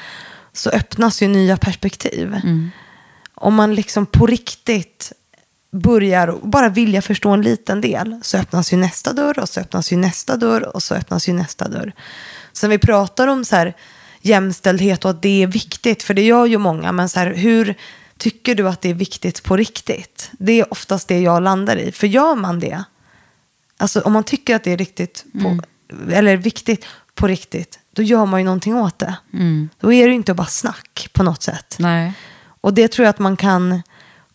så 0.53 0.71
öppnas 0.71 1.23
ju 1.23 1.29
nya 1.29 1.57
perspektiv. 1.57 2.37
Om 3.35 3.55
man 3.55 3.75
liksom 3.75 4.07
på 4.07 4.27
riktigt 4.27 5.13
börjar 5.77 6.39
bara 6.43 6.69
vilja 6.69 7.03
förstå 7.03 7.31
en 7.31 7.43
liten 7.43 7.81
del, 7.81 8.21
så 8.23 8.39
öppnas 8.39 8.73
ju 8.73 8.77
nästa 8.77 9.13
dörr 9.13 9.39
och 9.39 9.49
så 9.49 9.61
öppnas 9.61 9.93
ju 9.93 9.97
nästa 9.97 10.37
dörr 10.37 10.77
och 10.77 10.83
så 10.83 10.95
öppnas 10.95 11.29
ju 11.29 11.33
nästa 11.33 11.69
dörr. 11.69 11.93
Så 12.53 12.67
när 12.67 12.71
vi 12.71 12.79
pratar 12.79 13.27
om 13.27 13.45
så 13.45 13.57
här, 13.57 13.77
jämställdhet 14.21 15.05
och 15.05 15.11
att 15.11 15.23
det 15.23 15.43
är 15.43 15.47
viktigt, 15.47 16.03
för 16.03 16.15
det 16.15 16.23
gör 16.23 16.47
ju 16.47 16.59
många, 16.59 16.93
men 16.93 17.09
så 17.09 17.19
här, 17.21 17.35
hur 17.35 17.75
tycker 18.19 18.55
du 18.55 18.69
att 18.69 18.81
det 18.81 18.91
är 18.91 18.95
viktigt 18.95 19.43
på 19.43 19.57
riktigt? 19.57 20.31
Det 20.33 20.61
är 20.61 20.73
oftast 20.73 21.09
det 21.09 21.21
jag 21.21 21.43
landar 21.43 21.77
i, 21.77 21.93
för 21.93 22.07
gör 22.07 22.35
man 22.35 22.61
det, 22.61 22.85
alltså 23.79 24.01
om 24.01 24.13
man 24.13 24.25
tycker 24.25 24.57
att 24.57 24.65
det 24.65 24.73
är 24.73 24.77
riktigt 24.77 25.25
på, 25.43 25.61
eller 26.13 26.37
viktigt 26.37 26.87
på 27.15 27.27
riktigt, 27.27 27.79
då 27.93 28.03
gör 28.03 28.27
man 28.27 28.41
ju 28.41 28.45
någonting 28.45 28.77
åt 28.77 28.99
det. 28.99 29.17
Då 29.81 29.93
är 29.93 30.03
det 30.03 30.09
ju 30.09 30.15
inte 30.15 30.35
bara 30.35 30.47
snack 30.47 31.09
på 31.13 31.23
något 31.23 31.43
sätt. 31.43 31.77
Nej. 31.79 32.13
Och 32.61 32.75
det 32.75 32.89
tror 32.89 33.05
jag 33.05 33.11
att 33.11 33.19
man 33.19 33.37
kan 33.37 33.83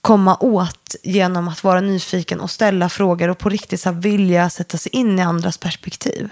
komma 0.01 0.37
åt 0.39 0.95
genom 1.03 1.47
att 1.47 1.63
vara 1.63 1.81
nyfiken 1.81 2.39
och 2.39 2.51
ställa 2.51 2.89
frågor 2.89 3.29
och 3.29 3.37
på 3.37 3.49
riktigt 3.49 3.81
så 3.81 3.91
här 3.91 4.01
vilja 4.01 4.49
sätta 4.49 4.77
sig 4.77 4.95
in 4.95 5.19
i 5.19 5.21
andras 5.21 5.57
perspektiv. 5.57 6.29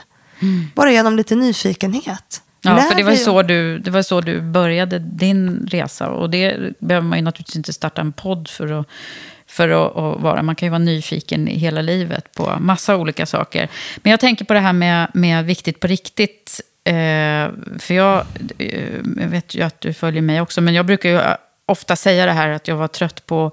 Bara 0.75 0.91
genom 0.91 1.15
lite 1.15 1.35
nyfikenhet. 1.35 2.41
Ja, 2.61 2.75
Lär 2.75 2.81
för 2.81 2.95
det 2.95 3.03
var, 3.03 3.15
så 3.15 3.41
du, 3.41 3.79
det 3.79 3.91
var 3.91 4.01
så 4.01 4.21
du 4.21 4.41
började 4.41 4.99
din 4.99 5.67
resa. 5.71 6.09
Och 6.09 6.29
det 6.29 6.73
behöver 6.79 7.07
man 7.07 7.17
ju 7.17 7.23
naturligtvis 7.23 7.55
inte 7.55 7.73
starta 7.73 8.01
en 8.01 8.11
podd 8.11 8.47
för 8.47 8.79
att, 8.79 8.87
för 9.47 9.69
att, 9.69 9.97
att 9.97 10.21
vara. 10.21 10.41
Man 10.41 10.55
kan 10.55 10.65
ju 10.65 10.69
vara 10.69 10.79
nyfiken 10.79 11.47
i 11.47 11.57
hela 11.57 11.81
livet 11.81 12.31
på 12.35 12.57
massa 12.59 12.95
olika 12.95 13.25
saker. 13.25 13.69
Men 13.97 14.11
jag 14.11 14.19
tänker 14.19 14.45
på 14.45 14.53
det 14.53 14.59
här 14.59 14.73
med, 14.73 15.11
med 15.13 15.45
viktigt 15.45 15.79
på 15.79 15.87
riktigt. 15.87 16.61
Eh, 16.83 16.93
för 17.79 17.93
jag, 17.93 18.25
eh, 18.57 18.95
jag 19.17 19.27
vet 19.27 19.55
ju 19.55 19.61
att 19.61 19.81
du 19.81 19.93
följer 19.93 20.21
mig 20.21 20.41
också, 20.41 20.61
men 20.61 20.73
jag 20.73 20.85
brukar 20.85 21.09
ju 21.09 21.19
ofta 21.69 21.95
säga 21.95 22.25
det 22.25 22.31
här 22.31 22.49
att 22.49 22.67
jag 22.67 22.75
var 22.75 22.87
trött 22.87 23.25
på 23.25 23.45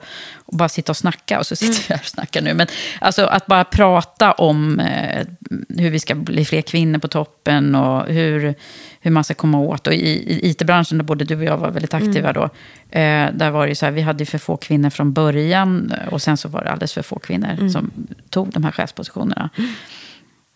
att 0.47 0.55
bara 0.57 0.69
sitta 0.69 0.93
och 0.93 0.97
snacka. 0.97 1.39
Och 1.39 1.47
så 1.47 1.57
sitter 1.57 1.85
jag 1.89 1.97
här 1.97 2.03
och 2.03 2.09
snackar 2.09 2.43
nu. 2.43 2.55
Men 2.55 2.67
alltså 3.01 3.27
att 3.27 3.47
bara 3.47 3.65
prata 3.65 4.33
om 4.33 4.81
eh, 4.81 5.27
hur 5.69 5.91
vi 5.91 5.99
ska 5.99 6.15
bli 6.15 6.45
fler 6.45 6.63
kvinnor 6.63 6.99
på 6.99 7.09
toppen 7.09 7.75
och 7.75 8.07
hur, 8.07 8.55
hur 9.01 9.11
man 9.11 9.25
ska 9.25 9.35
komma 9.35 9.59
åt. 9.59 9.87
Och 9.87 9.95
i, 9.95 10.09
i 10.09 10.51
IT-branschen, 10.51 10.99
där 10.99 11.05
både 11.05 11.25
du 11.25 11.37
och 11.37 11.45
jag 11.45 11.57
var 11.57 11.71
väldigt 11.71 11.95
aktiva 11.95 12.33
då, 12.33 12.45
eh, 12.91 13.31
där 13.33 13.51
var 13.51 13.67
det 13.67 13.75
så 13.75 13.87
här, 13.87 13.93
vi 13.93 14.03
hade 14.03 14.27
för 14.27 14.39
få 14.39 14.57
kvinnor 14.57 14.91
från 14.91 15.13
början. 15.13 15.93
Och 16.11 16.23
sen 16.23 16.37
så 16.37 16.49
var 16.49 16.65
det 16.65 16.71
alldeles 16.71 16.93
för 16.93 17.03
få 17.03 17.19
kvinnor 17.19 17.69
som 17.69 17.91
tog 18.31 18.51
de 18.51 18.65
här 18.65 18.73
chefspositionerna. 18.73 19.51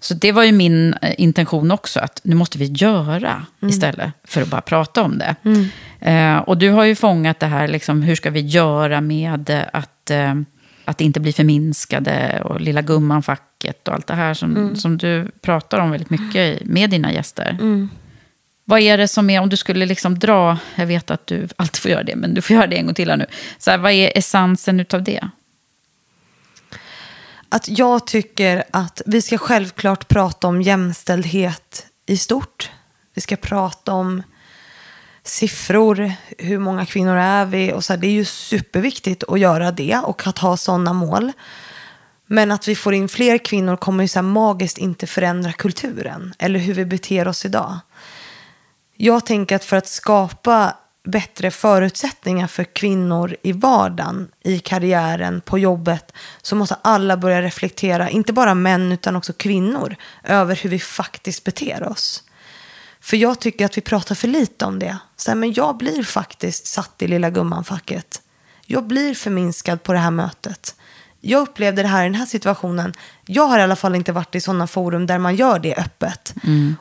Så 0.03 0.15
det 0.15 0.33
var 0.33 0.45
ju 0.45 0.53
min 0.53 0.95
eh, 1.03 1.15
intention 1.19 1.71
också, 1.71 2.01
att 2.01 2.21
nu 2.23 2.35
måste 2.35 2.59
vi 2.59 2.65
göra 2.65 3.47
istället 3.63 4.13
för 4.25 4.43
att 4.43 4.49
bara 4.49 4.61
prata 4.61 5.03
om 5.03 5.19
det. 5.19 5.37
Eh, 6.01 6.37
och 6.37 6.59
du 6.59 6.71
har 6.71 6.85
ju 6.85 6.95
fångat 6.95 7.41
det 7.41 7.47
här, 7.47 7.69
liksom, 7.69 8.03
hur 8.03 8.15
ska 8.15 8.31
vi 8.31 8.41
göra 8.41 9.01
med 9.01 9.51
att, 9.73 10.11
eh, 10.11 10.35
att 10.85 11.01
inte 11.01 11.21
bli 11.21 11.33
förminskade 11.33 12.43
och 12.45 12.61
lilla 12.61 12.83
gumman-facket 12.83 13.89
och 13.89 13.95
allt 13.95 14.07
det 14.07 14.15
här 14.15 14.35
som, 14.35 14.77
som 14.77 14.99
du 14.99 15.31
pratar 15.43 15.79
om 15.79 15.91
väldigt 15.91 16.11
mycket 16.11 16.65
med 16.65 16.91
dina 16.91 17.13
gäster. 17.13 17.59
Vad 18.65 18.81
är 18.81 18.99
det 18.99 19.09
som 19.09 19.31
är, 19.31 19.41
om 19.41 19.49
du 19.49 19.57
skulle 19.57 19.87
liksom 19.87 20.19
dra, 20.19 20.59
jag 20.75 20.87
vet 20.87 21.11
att 21.11 21.27
du 21.27 21.49
alltid 21.57 21.83
får 21.83 21.91
göra 21.91 22.03
det, 22.03 22.17
men 22.17 22.35
du 22.35 22.43
får 22.43 22.57
göra 22.57 22.67
det 22.67 22.77
en 22.77 22.87
gång 22.87 22.95
till 22.95 23.11
här 23.11 23.17
nu. 23.17 23.27
Så 23.59 23.71
här, 23.71 23.79
vad 23.79 23.93
är 23.93 24.19
essensen 24.19 24.81
utav 24.81 25.03
det? 25.03 25.29
att 27.51 27.79
jag 27.79 28.07
tycker 28.07 28.65
att 28.71 29.03
vi 29.07 29.23
ska 29.23 29.39
självklart 29.39 30.09
prata 30.09 30.49
om 30.49 30.63
jämställdhet 30.63 31.87
i 32.07 32.17
stort. 32.17 32.71
Vi 33.15 33.21
ska 33.21 33.37
prata 33.37 33.93
om 33.93 34.23
siffror, 35.31 36.13
hur 36.39 36.59
många 36.59 36.87
kvinnor 36.87 37.17
är 37.17 37.45
vi? 37.45 37.73
Och 37.73 37.85
så 37.85 37.93
här, 37.93 38.01
det 38.01 38.07
är 38.07 38.13
ju 38.13 38.25
superviktigt 38.25 39.25
att 39.29 39.41
göra 39.41 39.73
det 39.73 40.01
och 40.05 40.27
att 40.27 40.39
ha 40.39 40.57
sådana 40.57 40.93
mål. 40.93 41.33
Men 42.27 42.53
att 42.53 42.69
vi 42.69 42.75
får 42.75 42.95
in 42.95 43.09
fler 43.09 43.39
kvinnor 43.39 43.77
kommer 43.77 44.05
ju 44.05 44.09
så 44.09 44.19
här 44.19 44.23
magiskt 44.23 44.79
inte 44.79 45.07
förändra 45.07 45.53
kulturen 45.53 46.35
eller 46.39 46.61
hur 46.61 46.75
vi 46.75 46.85
beter 46.85 47.29
oss 47.29 47.45
idag. 47.45 47.79
Jag 48.97 49.27
tänker 49.27 49.57
att 49.57 49.65
för 49.65 49.77
att 49.77 49.89
skapa 49.89 50.77
bättre 51.05 51.51
förutsättningar 51.51 52.47
för 52.47 52.65
kvinnor 52.65 53.37
i 53.43 53.53
vardagen, 53.53 54.29
i 54.45 54.59
karriären, 54.59 55.41
på 55.41 55.59
jobbet, 55.59 56.13
så 56.43 56.57
måste 56.57 56.77
alla 56.83 57.17
börja 57.17 57.43
reflektera, 57.43 58.11
inte 58.11 58.33
bara 58.33 58.55
män 58.55 58.93
utan 58.93 59.17
också 59.17 59.33
kvinnor, 59.33 59.97
över 60.25 60.57
hur 60.57 60.71
vi 60.71 60.79
faktiskt 60.79 61.45
beter 61.45 61.89
oss. 61.89 62.25
För 63.01 63.17
jag 63.17 63.41
tycker 63.41 63.65
att 63.65 63.77
vi 63.77 63.81
pratar 63.81 64.15
för 64.15 64.29
lite 64.29 64.65
om 64.65 64.79
det. 64.79 64.97
Så 65.17 65.31
här, 65.31 65.37
men 65.37 65.53
jag 65.53 65.77
blir 65.77 66.03
faktiskt 66.03 66.67
satt 66.67 67.03
i 67.03 67.09
lilla 67.09 67.31
gumman-facket. 67.31 68.23
Jag 68.67 68.87
blir 68.87 69.15
förminskad 69.15 69.83
på 69.83 69.93
det 69.93 69.99
här 69.99 70.11
mötet. 70.11 70.75
Jag 71.21 71.41
upplevde 71.43 71.83
det 71.83 71.89
här 71.89 72.03
i 72.03 72.07
den 72.07 72.15
här 72.15 72.27
situationen. 72.27 72.93
Jag 73.27 73.47
har 73.47 73.59
i 73.59 73.63
alla 73.63 73.77
fall 73.77 73.95
inte 73.95 74.13
varit 74.13 74.35
i 74.35 74.41
sådana 74.41 74.67
forum 74.67 75.07
där 75.07 75.19
man 75.19 75.37
gör 75.37 75.59
det 75.59 75.75
öppet 75.77 76.35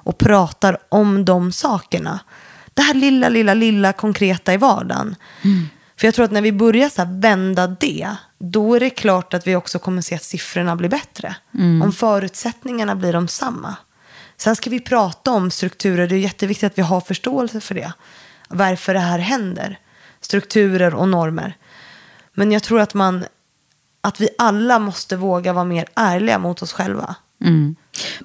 och 0.04 0.18
pratar 0.18 0.78
om 0.90 1.26
de 1.26 1.52
sakerna. 1.52 2.20
Det 2.74 2.82
här 2.82 2.94
lilla, 2.94 3.30
lilla, 3.30 3.54
lilla 3.54 3.94
konkreta 3.94 4.54
i 4.54 4.58
vardagen. 4.58 5.16
För 6.00 6.08
jag 6.08 6.14
tror 6.16 6.26
att 6.26 6.32
när 6.32 6.42
vi 6.42 6.52
börjar 6.52 6.90
så 6.90 7.06
vända 7.08 7.68
det, 7.68 8.16
då 8.40 8.76
är 8.76 8.80
det 8.80 8.90
klart 8.90 9.34
att 9.34 9.48
vi 9.48 9.56
också 9.56 9.80
kommer 9.80 10.02
se 10.02 10.16
att 10.16 10.24
siffrorna 10.24 10.76
blir 10.76 10.90
bättre. 10.90 11.36
Om 11.84 11.92
förutsättningarna 11.92 12.96
blir 12.96 13.14
de 13.14 13.28
samma. 13.28 13.76
Sen 14.42 14.56
ska 14.56 14.70
vi 14.70 14.80
prata 14.80 15.32
om 15.32 15.52
strukturer. 15.52 16.08
Det 16.08 16.16
är 16.16 16.20
jätteviktigt 16.20 16.72
att 16.72 16.78
vi 16.78 16.82
har 16.82 17.02
förståelse 17.02 17.62
för 17.62 17.76
det. 17.76 17.94
Varför 18.50 18.94
det 18.94 19.00
här 19.00 19.20
händer. 19.20 19.80
Strukturer 20.22 20.96
och 20.96 21.10
normer. 21.10 21.58
Men 22.34 22.52
jag 22.52 22.64
tror 22.64 22.80
att 22.80 22.94
man 22.94 23.26
att 24.02 24.22
vi 24.22 24.30
alla 24.38 24.80
måste 24.80 25.16
våga 25.16 25.54
vara 25.54 25.66
mer 25.66 25.86
ärliga 25.96 26.40
mot 26.40 26.62
oss 26.62 26.74
själva. 26.74 27.16
Mm. 27.42 27.76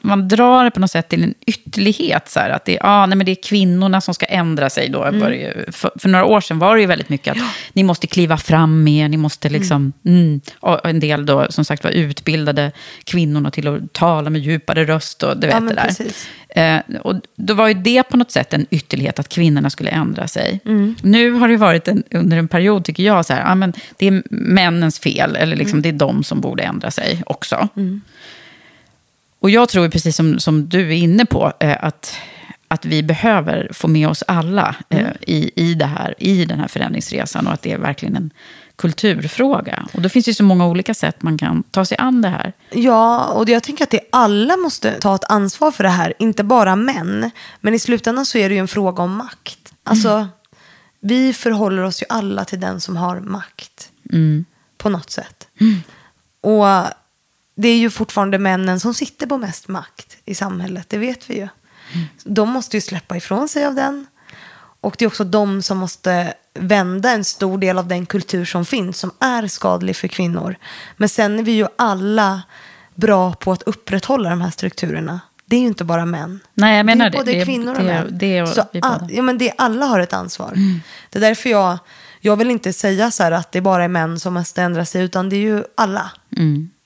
Man 0.03 0.29
drar 0.29 0.65
det 0.65 0.71
på 0.71 0.81
något 0.81 0.91
sätt 0.91 1.09
till 1.09 1.25
en 1.25 1.35
ytterlighet. 1.47 2.29
Så 2.29 2.41
här, 2.41 2.51
att 2.51 2.65
det, 2.65 2.77
är, 2.77 2.81
ah, 2.83 3.07
nej, 3.07 3.17
men 3.17 3.27
det 3.27 3.33
är 3.33 3.43
kvinnorna 3.43 4.01
som 4.01 4.15
ska 4.15 4.27
ändra 4.27 4.71
sig. 4.71 4.89
Då. 4.89 5.11
Ju- 5.13 5.65
För, 5.73 5.91
för 5.99 6.09
några 6.09 6.25
år 6.25 6.41
sedan 6.41 6.59
var 6.59 6.75
det 6.75 6.81
ju 6.81 6.87
väldigt 6.87 7.09
mycket 7.09 7.33
att 7.33 7.43
ni 7.73 7.83
måste 7.83 8.07
kliva 8.07 8.37
fram 8.37 8.85
mer. 8.85 9.09
Ni 9.09 9.17
måste 9.17 9.49
liksom, 9.49 9.93
mm. 10.07 10.41
och 10.61 10.87
en 10.87 11.01
del 11.01 11.27
då, 11.27 11.47
som 11.51 11.65
sagt 11.65 11.85
var 11.85 11.91
utbildade 11.91 12.73
kvinnorna 13.05 13.51
till 13.51 13.69
att 13.69 13.93
tala 13.93 14.31
med 14.31 14.41
djupare 14.41 14.85
röst. 14.85 15.23
Och 15.23 15.37
du 15.37 15.47
vet 15.47 15.55
Ja, 15.55 15.61
det 15.61 15.75
där. 15.75 15.85
precis. 15.85 16.29
Eh, 16.49 16.81
och 17.03 17.15
då 17.37 17.55
var 17.55 17.69
ju 17.69 17.75
det 17.75 18.03
på 18.03 18.17
något 18.17 18.31
sätt 18.31 18.55
en 18.55 18.67
ytterlighet 18.71 19.19
att 19.19 19.29
kvinnorna 19.29 19.71
skulle 19.71 19.91
ändra 19.91 20.29
sig. 20.29 20.61
Nu 21.03 21.31
har 21.31 21.49
det 21.49 21.57
varit 21.57 21.89
en, 21.89 22.03
under 22.11 22.37
en 22.37 22.49
period, 22.49 22.85
tycker 22.85 23.03
jag, 23.03 23.27
så 23.27 23.33
här, 23.33 23.43
ah, 23.47 23.55
men 23.55 23.73
det 23.99 24.07
är 24.07 24.23
männens 24.31 24.99
fel. 24.99 25.37
Eller 25.37 25.57
liksom, 25.57 25.83
det 25.83 25.89
är 25.89 25.93
de 25.93 26.25
som 26.25 26.41
borde 26.41 26.63
ändra 26.63 26.91
sig 26.91 27.23
också. 27.27 27.69
Och 29.45 29.51
jag 29.51 29.69
tror, 29.69 29.89
precis 29.89 30.17
som, 30.17 30.39
som 30.39 30.69
du 30.69 30.89
är 30.89 30.97
inne 30.97 31.27
på, 31.27 31.53
eh, 31.61 31.77
att, 31.81 32.17
att 32.69 32.85
vi 32.85 33.03
behöver 33.03 33.69
få 33.73 33.89
med 33.89 34.09
oss 34.09 34.25
alla 34.27 34.77
eh, 34.89 35.09
i, 35.21 35.51
i, 35.57 35.75
det 35.75 35.87
här, 35.87 36.15
i 36.19 36.45
den 36.45 36.61
här 36.61 36.69
förändringsresan. 36.69 37.47
Och 37.47 37.53
att 37.53 37.63
det 37.63 37.73
är 37.73 37.79
verkligen 37.79 38.17
en 38.17 38.31
kulturfråga. 38.77 39.89
Och 39.93 40.03
då 40.03 40.09
finns 40.09 40.25
det 40.25 40.29
ju 40.31 40.35
så 40.35 40.45
många 40.45 40.67
olika 40.67 40.95
sätt 40.95 41.23
man 41.23 41.39
kan 41.39 41.63
ta 41.63 41.85
sig 41.85 41.99
an 41.99 42.23
det 42.23 42.29
här. 42.29 42.53
Ja, 42.71 43.27
och 43.27 43.49
jag 43.49 43.63
tänker 43.63 43.85
att 43.85 43.91
det 43.91 44.01
alla 44.13 44.57
måste 44.57 45.01
ta 45.01 45.15
ett 45.15 45.25
ansvar 45.25 45.71
för 45.71 45.85
det 45.85 45.91
här. 45.91 46.15
Inte 46.19 46.45
bara 46.45 46.77
män. 46.77 47.31
Men 47.61 47.75
i 47.75 47.79
slutändan 47.79 48.27
så 48.27 48.39
är 48.39 48.49
det 48.49 48.55
ju 48.55 48.61
en 48.61 48.69
fråga 48.69 49.03
om 49.03 49.17
makt. 49.17 49.75
Alltså, 49.83 50.29
vi 51.01 51.33
förhåller 51.33 51.83
oss 51.83 52.03
ju 52.03 52.07
alla 52.09 52.45
till 52.45 52.61
den 52.61 52.81
som 52.81 52.97
har 52.97 53.21
makt. 53.21 53.91
På 54.79 54.89
något 54.89 55.11
sätt. 55.11 55.49
Och 56.41 56.67
det 57.55 57.69
är 57.69 57.77
ju 57.79 57.91
fortfarande 57.91 58.39
männen 58.39 58.81
som 58.81 58.95
sitter 58.95 59.27
på 59.27 59.39
mest 59.39 59.69
makt 59.69 60.17
i 60.25 60.35
samhället. 60.35 60.89
Det 60.89 60.99
vet 60.99 61.31
vi 61.31 61.37
ju. 61.39 61.49
De 62.25 62.49
måste 62.51 62.77
ju 62.77 62.81
släppa 62.81 63.17
ifrån 63.17 63.49
sig 63.49 63.67
av 63.67 63.75
den. 63.75 64.07
Och 64.81 64.95
det 64.99 65.05
är 65.05 65.07
också 65.07 65.25
de 65.25 65.63
som 65.63 65.79
måste 65.79 66.35
vända 66.59 67.11
en 67.11 67.25
stor 67.25 67.59
del 67.59 67.79
av 67.79 67.89
den 67.89 68.07
kultur 68.07 68.45
som 68.45 68.65
finns, 68.65 68.99
som 68.99 69.11
är 69.21 69.47
skadlig 69.47 69.97
för 69.97 70.09
kvinnor. 70.09 70.57
Men 70.97 71.09
sen 71.09 71.39
är 71.39 71.43
vi 71.43 71.53
ju 71.53 71.67
alla 71.79 72.43
bra 72.95 73.33
på 73.33 73.53
att 73.53 73.63
upprätthålla 73.63 74.31
de 74.31 74.41
här 74.41 74.51
strukturerna. 74.51 75.21
Det 75.47 75.57
är 75.57 75.61
ju 75.61 75.67
inte 75.67 75.85
bara 75.85 76.07
män. 76.07 76.41
Nej, 76.55 76.77
jag 76.77 76.87
menar 76.87 77.05
det. 77.05 77.09
Är 77.09 77.11
det. 77.11 77.19
både 77.19 77.33
Det 77.33 77.41
är- 77.41 77.45
kvinnor 77.45 77.75
och 77.75 77.83
det 77.83 77.91
är- 77.91 78.05
män. 78.05 78.19
det 78.19 78.39
är 78.39 78.47
Så 78.47 78.65
all, 78.83 79.07
ja, 79.11 79.23
men 79.23 79.39
det, 79.39 79.53
alla 79.59 79.87
har 79.87 80.01
ett 80.01 80.13
ansvar. 80.13 80.55
Det 81.11 81.19
är 81.19 81.21
därför 81.21 81.51
jag, 81.51 81.79
jag 82.21 82.37
vill 82.37 82.51
inte 82.51 82.73
säga 82.73 83.11
så 83.11 83.23
här 83.23 83.33
att 83.33 83.53
det 83.53 83.61
bara 83.61 83.85
är 83.85 83.89
män 83.89 84.21
som 84.21 84.35
måste 84.35 84.63
ändra 84.63 84.85
sig, 84.85 85.03
utan 85.05 85.29
det 85.29 85.37
är 85.37 85.41
ju 85.41 85.65
alla. 85.77 86.11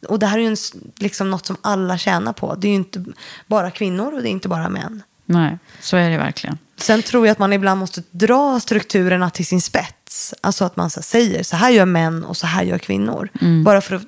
Och 0.08 0.18
det 0.18 0.26
här 0.26 0.38
är 0.38 0.42
ju 0.42 0.48
en, 0.48 0.56
liksom 0.96 1.30
något 1.30 1.46
som 1.46 1.56
alla 1.60 1.98
tjänar 1.98 2.32
på. 2.32 2.54
Det 2.54 2.66
är 2.66 2.70
ju 2.70 2.74
inte 2.76 3.04
bara 3.46 3.70
kvinnor 3.70 4.14
och 4.14 4.22
det 4.22 4.28
är 4.28 4.30
inte 4.30 4.48
bara 4.48 4.68
män. 4.68 5.02
Nej, 5.26 5.58
så 5.80 5.96
är 5.96 6.10
det 6.10 6.18
verkligen. 6.18 6.58
Sen 6.76 7.02
tror 7.02 7.26
jag 7.26 7.32
att 7.32 7.38
man 7.38 7.52
ibland 7.52 7.80
måste 7.80 8.02
dra 8.10 8.60
strukturerna 8.60 9.30
till 9.30 9.46
sin 9.46 9.62
spets. 9.62 10.34
Alltså 10.40 10.64
att 10.64 10.76
man 10.76 10.90
så 10.90 11.02
säger 11.02 11.42
så 11.42 11.56
här 11.56 11.70
gör 11.70 11.84
män 11.86 12.24
och 12.24 12.36
så 12.36 12.46
här 12.46 12.62
gör 12.62 12.78
kvinnor. 12.78 13.28
Bara 13.64 13.80
för 13.80 13.96
att 13.96 14.02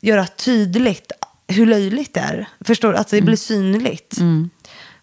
göra 0.00 0.26
tydligt 0.26 1.12
hur 1.48 1.66
löjligt 1.66 2.14
det 2.14 2.20
är. 2.20 2.48
Förstår 2.60 2.92
du? 2.92 2.98
Att 2.98 3.08
det 3.08 3.22
blir 3.22 3.36
synligt. 3.36 4.18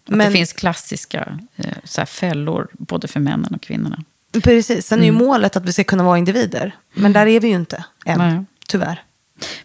Att 0.08 0.18
det 0.18 0.30
finns 0.30 0.52
klassiska 0.52 1.38
eh, 1.56 1.72
så 1.84 2.00
här, 2.00 2.06
fällor, 2.06 2.68
både 2.72 3.08
för 3.08 3.20
männen 3.20 3.54
och 3.54 3.62
kvinnorna. 3.62 4.04
Precis. 4.42 4.86
Sen 4.86 5.00
är 5.00 5.04
ju 5.04 5.12
målet 5.12 5.56
att 5.56 5.64
vi 5.64 5.72
ska 5.72 5.84
kunna 5.84 6.04
vara 6.04 6.18
individer. 6.18 6.76
Men 6.94 7.12
där 7.12 7.26
är 7.26 7.40
vi 7.40 7.48
ju 7.48 7.54
inte 7.54 7.84
än. 8.04 8.18
Nej. 8.18 8.44
Tyvärr. 8.68 9.02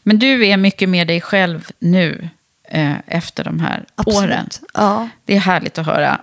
Men 0.04 0.20
du 0.20 0.46
är 0.48 0.58
mycket 0.58 0.90
mer 0.90 1.06
dig 1.06 1.22
själv 1.22 1.68
nu, 1.80 2.30
eh, 2.70 2.94
efter 3.08 3.44
de 3.44 3.60
här 3.60 3.86
Absolut. 3.96 4.18
åren. 4.30 4.50
Ja. 4.74 5.10
Det 5.26 5.36
är 5.36 5.40
härligt 5.40 5.78
att 5.78 5.86
höra. 5.86 6.22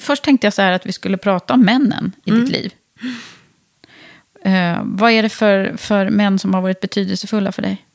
Först 0.00 0.24
tänkte 0.24 0.46
jag 0.46 0.54
så 0.54 0.62
här 0.62 0.72
att 0.72 0.86
vi 0.86 0.92
skulle 0.92 1.16
prata 1.16 1.54
om 1.54 1.60
männen 1.64 2.12
i 2.24 2.30
Mm. 2.30 2.44
ditt 2.44 2.52
liv. 2.52 2.72
Eh, 4.44 4.80
vad 4.84 5.10
är 5.12 5.22
det 5.22 5.28
för, 5.28 5.74
för 5.76 6.10
män 6.10 6.38
som 6.38 6.54
har 6.54 6.60
varit 6.60 6.80
betydelsefulla 6.80 7.52
för 7.52 7.62
dig? 7.62 7.86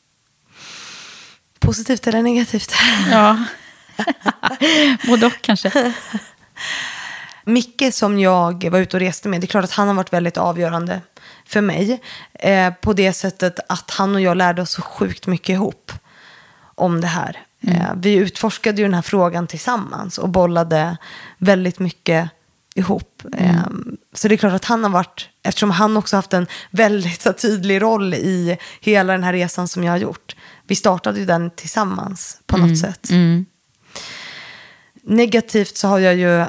Positivt 1.60 2.08
eller 2.08 2.22
negativt? 2.22 2.74
Ja, 3.12 3.44
både 5.08 5.26
och 5.26 5.42
kanske. 5.42 5.94
Micke 7.46 7.84
som 7.94 8.20
jag 8.20 8.70
var 8.70 8.80
ute 8.80 8.98
och 8.98 9.02
reste 9.02 9.30
med, 9.30 9.42
det 9.42 9.46
är 9.46 9.48
klart 9.48 9.64
att 9.64 9.72
han 9.72 9.88
har 9.88 9.96
varit 9.96 10.14
väldigt 10.14 10.38
avgörande 10.38 11.02
för 11.48 11.62
mig. 11.62 12.02
Eh, 12.34 12.74
på 12.74 12.94
det 12.94 13.14
sättet 13.14 13.60
att 13.70 13.92
han 13.92 14.16
och 14.16 14.22
jag 14.22 14.38
lärde 14.38 14.62
oss 14.62 14.72
så 14.72 14.82
sjukt 14.82 15.28
mycket 15.28 15.50
ihop 15.50 15.92
om 16.76 17.02
det 17.02 17.08
här. 17.08 17.44
Eh, 17.62 17.94
vi 17.96 18.14
utforskade 18.14 18.78
ju 18.78 18.84
den 18.84 18.94
här 18.94 19.02
frågan 19.02 19.48
tillsammans 19.48 20.18
och 20.18 20.30
bollade 20.30 20.98
väldigt 21.38 21.80
mycket 21.80 22.30
ihop. 22.76 23.24
Eh, 23.38 23.68
så 24.14 24.28
det 24.28 24.36
är 24.36 24.38
klart 24.38 24.54
att 24.54 24.66
han 24.66 24.84
har 24.84 24.92
varit, 24.92 25.30
eftersom 25.44 25.72
han 25.72 25.98
också 25.98 26.16
haft 26.16 26.34
en 26.34 26.48
väldigt 26.72 27.22
så, 27.22 27.34
tydlig 27.34 27.82
roll 27.82 28.14
i 28.14 28.58
hela 28.82 29.14
den 29.14 29.24
här 29.24 29.34
resan 29.34 29.68
som 29.68 29.84
jag 29.84 29.92
har 29.92 29.98
gjort. 29.98 30.36
Vi 30.68 30.76
startade 30.76 31.20
ju 31.20 31.26
den 31.26 31.52
tillsammans 31.52 32.42
på 32.46 32.58
något 32.58 32.80
sätt. 32.80 33.10
Negativt 35.04 35.78
så 35.78 35.88
har 35.88 36.00
jag 36.00 36.16
ju 36.16 36.40
eh, 36.40 36.48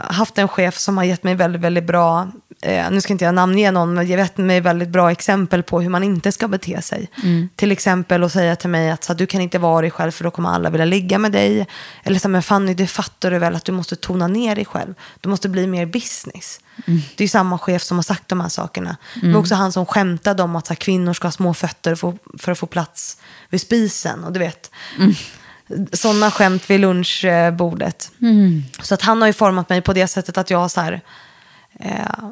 haft 0.00 0.38
en 0.38 0.48
chef 0.48 0.78
som 0.78 0.96
har 0.96 1.04
gett 1.04 1.22
mig 1.22 1.34
väldigt, 1.34 1.62
väldigt 1.62 1.84
bra, 1.84 2.28
eh, 2.62 2.90
nu 2.90 3.00
ska 3.00 3.12
inte 3.12 3.24
jag 3.24 3.34
namnge 3.34 3.70
någon, 3.70 3.94
men 3.94 4.06
gett 4.06 4.36
mig 4.36 4.60
väldigt 4.60 4.88
bra 4.88 5.10
exempel 5.10 5.62
på 5.62 5.80
hur 5.80 5.88
man 5.88 6.02
inte 6.02 6.32
ska 6.32 6.48
bete 6.48 6.82
sig. 6.82 7.08
Till 7.56 7.72
exempel 7.72 8.24
att 8.24 8.32
säga 8.32 8.56
till 8.56 8.70
mig 8.70 8.90
att 8.90 9.04
så, 9.04 9.14
du 9.14 9.26
kan 9.26 9.40
inte 9.40 9.58
vara 9.58 9.80
dig 9.80 9.90
själv 9.90 10.10
för 10.10 10.24
då 10.24 10.30
kommer 10.30 10.48
alla 10.48 10.70
vilja 10.70 10.84
ligga 10.84 11.18
med 11.18 11.32
dig. 11.32 11.66
Eller 12.04 12.18
så 12.18 12.28
men 12.28 12.42
Fanny, 12.42 12.74
det 12.74 12.86
fattar 12.86 13.30
du 13.30 13.38
väl 13.38 13.56
att 13.56 13.64
du 13.64 13.72
måste 13.72 13.96
tona 13.96 14.28
ner 14.28 14.54
dig 14.54 14.64
själv. 14.64 14.94
Du 15.20 15.28
måste 15.28 15.48
bli 15.48 15.66
mer 15.66 15.86
business. 15.86 16.60
Det 17.16 17.24
är 17.24 17.28
samma 17.28 17.58
chef 17.58 17.82
som 17.82 17.98
har 17.98 18.02
sagt 18.02 18.28
de 18.28 18.40
här 18.40 18.48
sakerna. 18.48 18.96
Det 19.14 19.32
var 19.32 19.40
också 19.40 19.54
han 19.54 19.72
som 19.72 19.86
skämtade 19.86 20.42
om 20.42 20.56
att 20.56 20.66
så 20.66 20.74
kvinnor 20.74 21.12
ska 21.12 21.26
ha 21.26 21.32
små 21.32 21.54
fötter 21.54 21.94
för, 21.94 22.14
för 22.38 22.52
att 22.52 22.58
få 22.58 22.66
plats 22.66 23.18
vid 23.50 23.60
spisen. 23.60 24.24
Och 24.24 24.32
du 24.32 24.38
vet, 24.38 24.70
sådana 25.92 26.30
skämt 26.30 26.70
vid 26.70 26.80
lunchbordet. 26.80 28.12
Så 28.82 28.94
att 28.94 29.02
han 29.02 29.20
har 29.20 29.26
ju 29.26 29.32
format 29.32 29.68
mig 29.68 29.80
på 29.80 29.92
det 29.92 30.06
sättet 30.06 30.38
att 30.38 30.50
jag 30.50 30.70
så 30.70 30.80
här, 30.80 31.00
eh, 31.80 32.30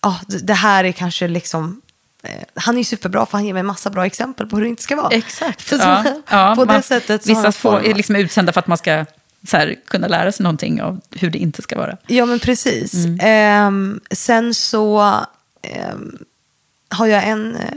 ja, 0.00 0.20
det- 0.26 0.54
här 0.54 0.84
är 0.84 0.92
kanske 0.92 1.28
liksom, 1.28 1.80
eh, 2.22 2.30
han 2.54 2.74
är 2.74 2.78
ju 2.78 2.84
superbra 2.84 3.26
för 3.26 3.32
han 3.38 3.44
ger 3.46 3.54
mig 3.54 3.62
massa 3.62 3.90
bra 3.90 4.06
exempel 4.06 4.46
på 4.46 4.56
hur 4.56 4.62
det 4.62 4.68
inte 4.68 4.82
ska 4.82 4.96
vara. 4.96 5.08
Exakt. 5.14 5.68
Så, 5.68 5.74
Ja, 5.76 6.04
ja, 6.30 6.52
på 6.56 6.64
det 6.64 6.72
man- 6.72 6.82
sättet 6.82 7.26
Vissa 7.26 7.52
få, 7.52 7.76
är 7.76 7.94
liksom 7.94 8.16
utsända 8.16 8.52
för 8.52 8.60
att 8.60 8.66
man 8.66 8.78
ska 8.78 9.04
här, 9.52 9.76
kunna 9.86 10.08
lära 10.08 10.32
sig 10.32 10.44
någonting 10.44 10.82
av 10.82 11.00
hur 11.10 11.30
det 11.30 11.38
inte 11.38 11.62
ska 11.62 11.78
vara. 11.78 11.96
Ja, 12.06 12.26
men 12.26 12.38
precis. 12.38 12.94
Mm. 12.94 13.18
Ehm, 13.22 14.00
sen 14.10 14.54
så 14.54 15.14
ehm, 15.62 16.18
har 16.88 17.06
jag 17.06 17.24
en... 17.28 17.56
eh, 17.56 17.74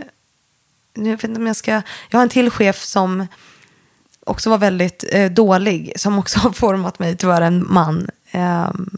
Nu 0.93 1.11
vet 1.11 1.23
inte 1.23 1.39
om 1.39 1.47
jag 1.47 1.55
ska... 1.55 1.71
Jag 2.09 2.17
har 2.19 2.23
en 2.23 2.29
till 2.29 2.49
chef 2.49 2.83
som 2.83 3.27
också 4.25 4.49
var 4.49 4.57
väldigt 4.57 5.03
eh, 5.11 5.31
dålig. 5.31 5.93
Som 5.95 6.19
också 6.19 6.39
har 6.43 6.51
format 6.51 6.99
mig, 6.99 7.17
tyvärr 7.17 7.41
en 7.41 7.73
man. 7.73 8.07
ehm, 8.31 8.97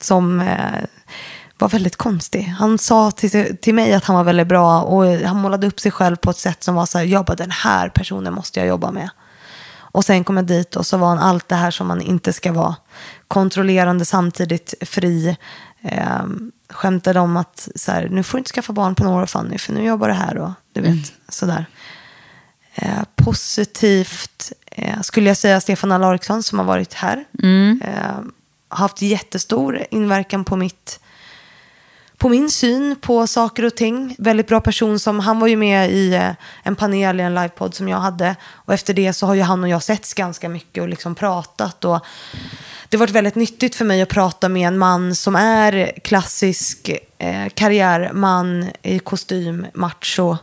som 0.00 0.40
eh, 0.40 0.84
var 1.60 1.68
väldigt 1.68 1.96
konstig. 1.96 2.42
Han 2.42 2.78
sa 2.78 3.10
till, 3.10 3.56
till 3.56 3.74
mig 3.74 3.92
att 3.92 4.04
han 4.04 4.16
var 4.16 4.24
väldigt 4.24 4.46
bra. 4.46 4.82
Och 4.82 5.04
han 5.06 5.36
målade 5.36 5.66
upp 5.66 5.80
sig 5.80 5.92
själv 5.92 6.16
på 6.16 6.30
ett 6.30 6.36
sätt 6.36 6.62
som 6.62 6.74
var 6.74 6.86
så 6.86 6.98
här. 6.98 7.04
Jag 7.04 7.24
bara, 7.24 7.36
den 7.36 7.50
här 7.50 7.88
personen 7.88 8.34
måste 8.34 8.60
jag 8.60 8.68
jobba 8.68 8.90
med. 8.90 9.10
Och 9.92 10.04
sen 10.04 10.24
kom 10.24 10.36
jag 10.36 10.46
dit 10.46 10.76
och 10.76 10.86
så 10.86 10.96
var 10.96 11.08
han 11.08 11.18
allt 11.18 11.48
det 11.48 11.54
här 11.54 11.70
som 11.70 11.86
man 11.86 12.00
inte 12.00 12.32
ska 12.32 12.52
vara. 12.52 12.76
Kontrollerande 13.28 14.04
samtidigt 14.04 14.74
fri. 14.80 15.36
Eh, 15.82 16.22
skämtade 16.70 17.20
om 17.20 17.36
att 17.36 17.68
så 17.74 17.92
här, 17.92 18.08
nu 18.08 18.22
får 18.22 18.38
du 18.38 18.40
inte 18.40 18.50
skaffa 18.50 18.72
barn 18.72 18.94
på 18.94 19.04
några 19.04 19.22
år 19.22 19.26
Fanny 19.26 19.58
för 19.58 19.72
nu 19.72 19.84
jobbar 19.84 20.08
du 20.08 20.14
här 20.14 20.38
och 20.38 20.50
du 20.72 20.80
vet 20.80 21.12
sådär. 21.28 21.66
Eh, 22.74 23.02
positivt 23.16 24.52
eh, 24.66 25.00
skulle 25.00 25.28
jag 25.30 25.36
säga 25.36 25.60
Stefan 25.60 25.92
Alariksson 25.92 26.42
som 26.42 26.58
har 26.58 26.66
varit 26.66 26.94
här. 26.94 27.24
Eh, 27.82 28.18
har 28.68 28.78
haft 28.78 29.02
jättestor 29.02 29.84
inverkan 29.90 30.44
på 30.44 30.56
mitt 30.56 31.00
på 32.20 32.28
min 32.28 32.50
syn 32.50 32.96
på 33.00 33.26
saker 33.26 33.64
och 33.64 33.74
ting. 33.74 34.14
Väldigt 34.18 34.48
bra 34.48 34.60
person 34.60 34.98
som, 34.98 35.20
han 35.20 35.40
var 35.40 35.46
ju 35.46 35.56
med 35.56 35.90
i 35.90 36.14
eh, 36.14 36.30
en 36.62 36.76
panel 36.76 37.20
i 37.20 37.22
en 37.22 37.34
livepodd 37.34 37.74
som 37.74 37.88
jag 37.88 37.98
hade. 37.98 38.36
Och 38.52 38.74
efter 38.74 38.94
det 38.94 39.12
så 39.12 39.26
har 39.26 39.34
ju 39.34 39.42
han 39.42 39.62
och 39.62 39.68
jag 39.68 39.82
setts 39.82 40.14
ganska 40.14 40.48
mycket 40.48 40.82
och 40.82 40.88
liksom 40.88 41.14
pratat. 41.14 41.84
Och 41.84 42.00
det 42.88 42.96
har 42.96 42.98
varit 42.98 43.14
väldigt 43.14 43.34
nyttigt 43.34 43.74
för 43.74 43.84
mig 43.84 44.02
att 44.02 44.08
prata 44.08 44.48
med 44.48 44.68
en 44.68 44.78
man 44.78 45.14
som 45.14 45.36
är 45.36 45.92
klassisk 46.04 46.90
eh, 47.18 47.48
karriärman 47.54 48.70
i 48.82 48.98
kostym, 48.98 49.66
macho. 49.74 50.36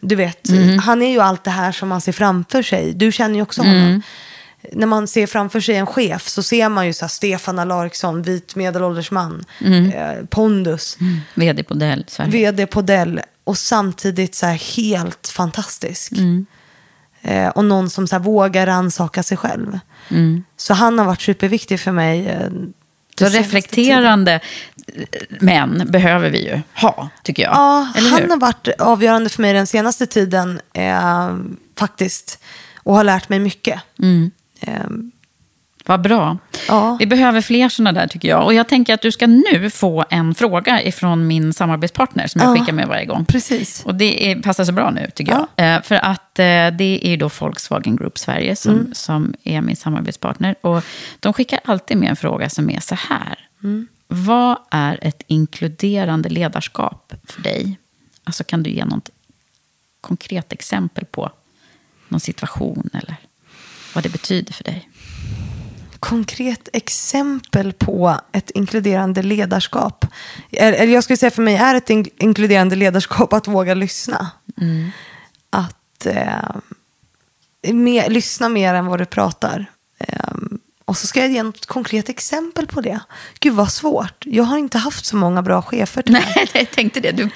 Du 0.00 0.14
vet, 0.14 0.48
han 0.82 1.02
är 1.02 1.10
ju 1.10 1.20
allt 1.20 1.44
det 1.44 1.50
här 1.50 1.72
som 1.72 1.88
man 1.88 2.00
ser 2.00 2.12
framför 2.12 2.62
sig. 2.62 2.92
Du 2.92 3.12
känner 3.12 3.34
ju 3.34 3.42
också 3.42 3.62
honom. 3.62 4.02
När 4.72 4.86
man 4.86 5.08
ser 5.08 5.26
framför 5.26 5.60
sig 5.60 5.76
en 5.76 5.86
chef 5.86 6.28
så 6.28 6.42
ser 6.42 6.68
man 6.68 6.86
ju 6.86 6.92
så 6.92 7.04
här 7.04 7.08
Stefan 7.08 7.58
Alariksson, 7.58 8.22
vit 8.22 8.56
medelålders 8.56 9.10
man, 9.10 9.44
eh, 9.94 10.24
pondus, 10.30 10.98
Vd 11.34 11.62
på 11.62 11.74
Dell 11.74 12.04
Sverige. 12.08 12.30
vd 12.30 12.66
på 12.66 12.82
Dell 12.82 13.20
och 13.44 13.58
samtidigt 13.58 14.34
så 14.34 14.46
här 14.46 14.76
helt 14.76 15.28
fantastisk. 15.28 16.12
Eh, 17.22 17.48
och 17.48 17.64
någon 17.64 17.90
som 17.90 18.06
så 18.06 18.14
här 18.14 18.20
vågar 18.22 18.66
rannsaka 18.66 19.22
sig 19.22 19.36
själv. 19.36 19.78
Så 20.56 20.74
han 20.74 20.98
har 20.98 21.06
varit 21.06 21.22
superviktig 21.22 21.80
för 21.80 21.92
mig. 21.92 22.26
Eh, 22.28 22.48
Så 23.18 23.24
reflekterande 23.26 24.40
män 25.40 25.82
behöver 25.90 26.30
vi 26.30 26.44
ju 26.48 26.60
ha, 26.74 27.08
tycker 27.22 27.42
jag. 27.42 27.52
Ja, 27.54 27.88
Eller 27.96 28.10
han 28.10 28.22
hur? 28.22 28.28
har 28.28 28.36
varit 28.36 28.68
avgörande 28.78 29.28
för 29.28 29.42
mig 29.42 29.52
den 29.52 29.66
senaste 29.66 30.06
tiden 30.06 30.60
eh, 30.72 31.36
faktiskt. 31.78 32.38
Och 32.76 32.94
har 32.94 33.04
lärt 33.04 33.28
mig 33.28 33.38
mycket. 33.38 33.74
Eh, 34.02 34.30
Vad 35.88 36.00
bra. 36.00 36.38
Ja. 36.68 36.96
Vi 37.00 37.06
behöver 37.06 37.40
fler 37.40 37.68
sådana 37.68 37.92
där 38.00 38.06
tycker 38.08 38.28
jag. 38.28 38.44
Och 38.44 38.54
jag 38.54 38.68
tänker 38.68 38.94
att 38.94 39.02
du 39.02 39.12
ska 39.12 39.26
nu 39.26 39.70
få 39.70 40.04
en 40.10 40.34
fråga 40.34 40.82
ifrån 40.82 41.26
min 41.26 41.52
samarbetspartner 41.52 42.26
som 42.26 42.40
jag 42.40 42.50
Ja. 42.50 42.60
skickar 42.60 42.72
med 42.72 42.88
varje 42.88 43.04
gång. 43.04 43.24
precis. 43.24 43.84
Och 43.84 43.94
det 43.94 44.30
är, 44.30 44.42
passar 44.42 44.64
så 44.64 44.72
bra 44.72 44.90
nu 44.90 45.10
tycker 45.14 45.32
jag. 45.32 45.46
Eh, 45.76 45.82
för 45.82 45.94
att 45.94 46.38
eh, 46.38 46.44
det 46.78 47.00
är 47.02 47.08
ju 47.10 47.16
då 47.16 47.30
Volkswagen 47.40 47.96
Group 47.96 48.18
Sverige 48.18 48.56
som, 48.56 48.72
Mm. 48.72 48.94
som 48.94 49.34
är 49.44 49.60
min 49.60 49.76
samarbetspartner. 49.76 50.54
Och 50.60 50.84
de 51.20 51.32
skickar 51.32 51.60
alltid 51.64 51.96
med 51.96 52.10
en 52.10 52.16
fråga 52.16 52.48
som 52.50 52.70
är 52.70 52.80
så 52.80 52.94
här. 52.94 53.38
Mm. 53.62 53.86
Vad 54.08 54.56
är 54.70 54.98
ett 55.02 55.22
inkluderande 55.26 56.28
ledarskap 56.28 57.12
för 57.24 57.42
dig? 57.42 57.78
Alltså 58.24 58.44
kan 58.44 58.62
du 58.62 58.70
ge 58.70 58.84
något 58.84 59.10
konkret 60.00 60.52
exempel 60.52 61.04
på 61.04 61.30
någon 62.08 62.20
situation 62.20 62.90
eller 62.92 63.16
vad 63.96 64.02
det 64.02 64.08
betyder 64.08 64.52
för 64.52 64.64
dig? 64.64 64.90
Konkret 66.00 66.68
exempel 66.72 67.72
på 67.72 68.20
ett 68.32 68.50
inkluderande 68.50 69.22
ledarskap. 69.22 70.04
Eller 70.50 70.94
jag 70.94 71.04
skulle 71.04 71.16
säga 71.16 71.30
för 71.30 71.42
mig 71.42 71.56
är 71.56 71.74
ett 71.74 71.90
in- 71.90 72.08
inkluderande 72.18 72.76
ledarskap 72.76 73.32
att 73.32 73.48
våga 73.48 73.74
lyssna. 73.74 74.30
Att 75.50 76.06
eh, 76.06 76.56
mer, 77.72 78.10
lyssna 78.10 78.48
mer 78.48 78.74
än 78.74 78.86
vad 78.86 78.98
du 79.00 79.04
pratar. 79.06 79.66
Eh, 79.98 80.34
och 80.86 80.96
så 80.96 81.06
ska 81.06 81.20
jag 81.20 81.30
ge 81.30 81.42
något 81.42 81.66
konkret 81.66 82.08
exempel 82.08 82.66
på 82.66 82.80
det. 82.80 83.00
Gud 83.40 83.54
vad 83.54 83.72
svårt. 83.72 84.24
Jag 84.24 84.44
har 84.44 84.58
inte 84.58 84.78
haft 84.78 85.04
så 85.04 85.16
många 85.16 85.42
bra 85.42 85.62
chefer. 85.62 86.02
Nej, 86.06 86.48
jag 86.54 86.70
tänkte 86.70 87.00
det. 87.00 87.12
Du 87.12 87.30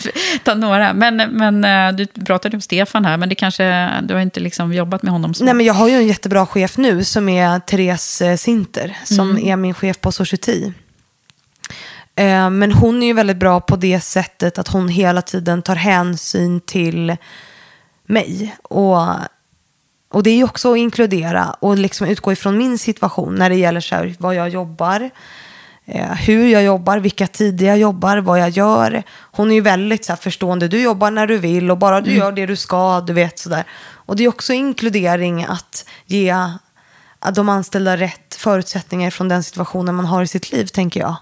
tar 0.44 0.54
några. 0.54 0.92
Men, 0.92 1.16
men 1.16 1.64
eh, 1.64 1.92
du 1.92 2.06
pratade 2.06 2.56
om 2.56 2.60
Stefan 2.60 3.04
här, 3.04 3.16
men 3.16 3.28
det 3.28 3.34
kanske, 3.34 3.90
du 4.02 4.14
har 4.14 4.20
inte 4.20 4.40
liksom 4.40 4.72
jobbat 4.72 5.02
med 5.02 5.12
honom 5.12 5.34
så. 5.34 5.44
Nej, 5.44 5.54
men 5.54 5.66
jag 5.66 5.74
har 5.74 5.88
ju 5.88 5.94
en 5.94 6.06
jättebra 6.06 6.46
chef 6.46 6.76
nu 6.76 7.04
som 7.04 7.28
är 7.28 7.60
Therese 7.60 8.22
eh, 8.22 8.36
Sinter. 8.36 8.98
Som 9.04 9.38
är 9.38 9.56
min 9.56 9.74
chef 9.74 10.00
på 10.00 10.12
Society. 10.12 10.72
Eh, 12.14 12.50
Men 12.50 12.72
hon 12.72 13.02
är 13.02 13.06
ju 13.06 13.12
väldigt 13.12 13.36
bra 13.36 13.60
på 13.60 13.76
det 13.76 14.00
sättet 14.00 14.58
att 14.58 14.68
hon 14.68 14.88
hela 14.88 15.22
tiden 15.22 15.62
tar 15.62 15.76
hänsyn 15.76 16.60
till 16.60 17.16
mig. 18.06 18.56
Och, 18.62 19.06
och 20.12 20.22
det 20.22 20.30
är 20.30 20.36
ju 20.36 20.44
också 20.44 20.72
att 20.72 20.78
inkludera 20.78 21.50
och 21.60 21.78
liksom 21.78 22.06
utgå 22.06 22.32
ifrån 22.32 22.58
min 22.58 22.78
situation 22.78 23.34
när 23.34 23.50
det 23.50 23.56
gäller 23.56 23.80
så 23.80 23.94
här, 23.94 24.14
vad 24.18 24.34
jag 24.34 24.48
jobbar. 24.48 25.10
eh, 25.86 26.12
Hur 26.12 26.48
jag 26.48 26.62
jobbar, 26.62 26.98
vilka 26.98 27.26
tider 27.26 27.66
jag 27.66 27.78
jobbar, 27.78 28.18
vad 28.18 28.40
jag 28.40 28.48
gör. 28.50 29.02
Hon 29.20 29.50
är 29.50 29.54
ju 29.54 29.60
väldigt 29.60 30.04
så 30.04 30.12
här, 30.12 30.16
förstående. 30.16 30.68
Du 30.68 30.82
jobbar 30.82 31.10
när 31.10 31.26
du 31.26 31.38
vill 31.38 31.70
och 31.70 31.78
bara 31.78 32.00
du 32.00 32.12
gör 32.12 32.32
det 32.32 32.46
du 32.46 32.56
ska, 32.56 33.00
du 33.00 33.12
vet 33.12 33.38
sådär. 33.38 33.64
Och 34.06 34.16
det 34.16 34.24
är 34.24 34.28
också 34.28 34.52
inkludering 34.52 35.44
att 35.44 35.84
ge 36.06 36.34
att 37.22 37.34
de 37.34 37.48
anställda 37.48 37.96
rätt 37.96 38.34
förutsättningar 38.34 39.10
från 39.10 39.28
den 39.28 39.42
situationen 39.42 39.94
man 39.94 40.04
har 40.04 40.22
i 40.22 40.26
sitt 40.26 40.52
liv, 40.52 40.66
tänker 40.66 41.00
jag. 41.00 41.16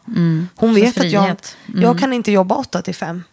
Hon 0.56 0.74
Så 0.74 0.80
vet 0.80 0.98
att 0.98 1.10
jag. 1.10 1.24
Mm. 1.24 1.82
jag 1.82 1.98
kan 1.98 2.12
inte 2.12 2.32
jobba 2.32 2.54
8 2.54 2.82
till 2.82 2.94
5. 2.94 3.24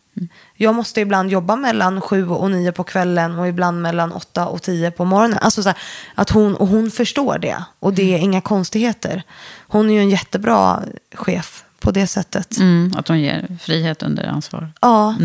Jag 0.56 0.76
måste 0.76 1.02
ibland 1.02 1.32
jobba 1.32 1.56
mellan 1.56 2.02
7 2.02 2.30
och 2.30 2.52
9 2.52 2.72
på 2.72 2.84
kvällen 2.84 3.40
och 3.40 3.48
ibland 3.48 3.82
mellan 3.82 4.12
8 4.12 4.48
och 4.48 4.62
10 4.62 4.92
på 4.92 5.06
morgonen. 5.06 5.38
Alltså 5.42 5.64
så 5.64 5.70
här, 5.70 5.78
att 6.16 6.30
hon, 6.30 6.56
och 6.56 6.68
hon 6.68 6.92
förstår 6.92 7.38
det. 7.40 7.64
Och 7.80 7.94
det 7.94 8.14
är 8.14 8.18
inga 8.18 8.42
konstigheter. 8.42 9.24
Hon 9.68 9.90
är 9.90 9.94
ju 9.94 10.00
en 10.00 10.10
jättebra 10.10 10.84
chef 11.14 11.64
på 11.80 11.92
det 11.92 12.08
sättet. 12.08 12.58
Mm, 12.58 12.94
att 12.98 13.08
hon 13.08 13.20
ger 13.20 13.58
frihet 13.62 14.04
under 14.04 14.24
ansvar. 14.28 14.72
Ja, 14.82 15.16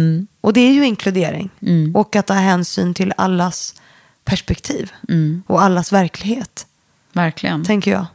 och 0.41 0.53
det 0.53 0.61
är 0.61 0.73
ju 0.73 0.87
inkludering. 0.87 1.51
Och 1.95 2.17
att 2.17 2.27
ta 2.27 2.35
hänsyn 2.35 2.95
till 2.95 3.13
allas 3.17 3.75
perspektiv. 4.25 4.93
Och 5.47 5.63
allas 5.63 5.93
verklighet, 5.93 6.67
Verkligen. 7.13 7.65
tänker 7.65 7.91
jag. 7.91 8.07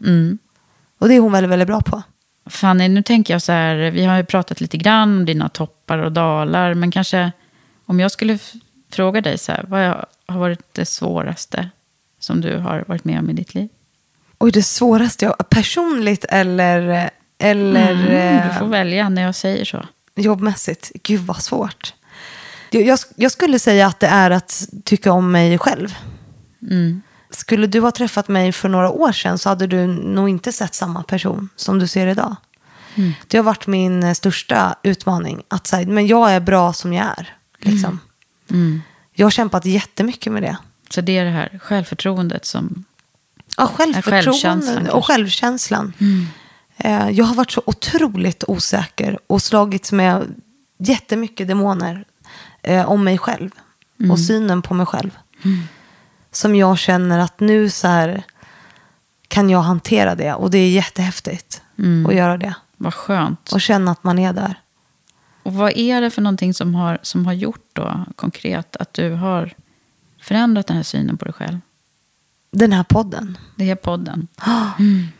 Och 0.99 1.07
det 1.07 1.15
är 1.15 1.19
hon 1.19 1.31
väldigt, 1.31 1.51
väldigt 1.51 1.67
bra 1.67 1.81
på. 1.81 2.03
Fanny, 2.45 2.87
nu 2.87 3.03
tänker 3.03 3.33
jag 3.33 3.41
så 3.41 3.51
här, 3.51 3.75
vi 3.91 4.05
har 4.05 4.17
ju 4.17 4.23
pratat 4.23 4.61
lite 4.61 4.77
grann 4.77 5.17
om 5.19 5.25
dina 5.25 5.49
toppar 5.49 5.97
och 5.97 6.11
dalar, 6.11 6.73
men 6.73 6.91
kanske 6.91 7.31
om 7.85 7.99
jag 7.99 8.11
skulle 8.11 8.39
fråga 8.91 9.21
dig 9.21 9.37
så 9.37 9.51
här, 9.51 9.65
vad 9.67 10.05
har 10.27 10.39
varit 10.39 10.73
det 10.73 10.85
svåraste 10.85 11.69
som 12.19 12.41
du 12.41 12.57
har 12.57 12.83
varit 12.87 13.05
med 13.05 13.19
om 13.19 13.29
i 13.29 13.33
ditt 13.33 13.53
liv? 13.53 13.69
Oj, 14.39 14.51
det 14.51 14.63
svåraste, 14.63 15.25
jag, 15.25 15.49
personligt 15.49 16.25
eller, 16.29 17.09
eller 17.37 17.91
Mm, 17.91 18.47
du 18.47 18.53
får 18.53 18.65
eh, 18.65 18.71
välja 18.71 19.09
när 19.09 19.21
jag 19.21 19.35
säger 19.35 19.65
så. 19.65 19.85
jobbmässigt? 20.15 20.91
Gud 21.03 21.21
vad 21.21 21.43
svårt. 21.43 21.93
Jag, 22.71 22.83
jag, 22.83 22.99
jag 23.15 23.31
skulle 23.31 23.59
säga 23.59 23.87
att 23.87 23.99
det 23.99 24.07
är 24.07 24.31
att 24.31 24.69
tycka 24.83 25.11
om 25.11 25.31
mig 25.31 25.57
själv. 25.57 25.95
Mm. 26.61 27.01
Skulle 27.35 27.67
du 27.67 27.79
ha 27.79 27.91
träffat 27.91 28.27
mig 28.27 28.51
för 28.51 28.69
några 28.69 28.89
år 28.89 29.11
sedan 29.11 29.37
så 29.37 29.49
hade 29.49 29.67
du 29.67 29.87
nog 29.87 30.29
inte 30.29 30.51
sett 30.51 30.73
samma 30.75 31.03
person 31.03 31.49
som 31.55 31.79
du 31.79 31.87
ser 31.87 32.07
idag. 32.07 32.35
Mm. 32.95 33.13
Det 33.27 33.37
har 33.37 33.43
varit 33.43 33.67
min 33.67 34.03
eh, 34.03 34.13
största 34.13 34.75
utmaning. 34.83 35.43
Att 35.47 35.67
säga, 35.67 35.87
men 35.87 36.07
jag 36.07 36.31
är 36.31 36.39
bra 36.39 36.73
som 36.73 36.93
jag 36.93 37.05
är. 37.05 37.33
Liksom. 37.59 37.99
Mm. 38.51 38.81
Jag 39.13 39.25
har 39.25 39.31
kämpat 39.31 39.65
jättemycket 39.65 40.33
med 40.33 40.43
det. 40.43 40.57
Så 40.89 41.01
det 41.01 41.17
är 41.17 41.25
det 41.25 41.31
här 41.31 41.59
självförtroendet 41.63 42.45
som... 42.45 42.83
Ja, 43.57 43.67
självkänslan 43.67 44.13
självförtroende 44.13 44.73
kanske. 44.75 44.91
och 44.91 45.05
självkänslan. 45.05 45.93
Eh, 46.77 47.09
Jag 47.09 47.25
har 47.25 47.35
varit 47.35 47.51
så 47.51 47.61
otroligt 47.65 48.43
osäker 48.47 49.19
och 49.27 49.41
slagits 49.41 49.91
med 49.91 50.35
jättemycket 50.77 51.47
demoner 51.47 52.05
eh, 52.63 52.89
om 52.89 53.03
mig 53.03 53.17
själv 53.17 53.49
och 54.11 54.19
synen 54.19 54.61
på 54.61 54.73
mig 54.73 54.85
själv. 54.85 55.11
Som 56.35 56.55
jag 56.55 56.77
känner 56.77 57.19
att 57.19 57.39
nu 57.39 57.69
så 57.69 57.87
här 57.87 58.23
kan 59.27 59.49
jag 59.49 59.61
hantera 59.61 60.15
det 60.15 60.33
och 60.33 60.51
det 60.51 60.57
är 60.57 60.69
jättehäftigt 60.69 61.61
att 62.07 62.15
göra 62.15 62.37
det. 62.37 62.55
Vad 62.77 62.93
skönt. 62.93 63.51
Och 63.53 63.61
känna 63.61 63.91
att 63.91 64.03
man 64.03 64.19
är 64.19 64.33
där. 64.33 64.59
Och 65.43 65.53
vad 65.53 65.77
är 65.77 66.01
det 66.01 66.09
för 66.09 66.21
någonting 66.21 66.53
som 66.53 66.75
har, 66.75 66.99
som 67.01 67.25
har 67.25 67.33
gjort 67.33 67.69
då 67.73 68.05
konkret 68.15 68.75
att 68.75 68.93
du 68.93 69.13
har 69.13 69.53
förändrat 70.21 70.67
den 70.67 70.77
här 70.77 70.83
synen 70.83 71.17
på 71.17 71.25
dig 71.25 71.33
själv? 71.33 71.59
Den 72.51 72.73
här 72.73 72.83
podden. 72.83 73.37
Det 73.55 73.69
är 73.69 73.75
podden. 73.75 74.27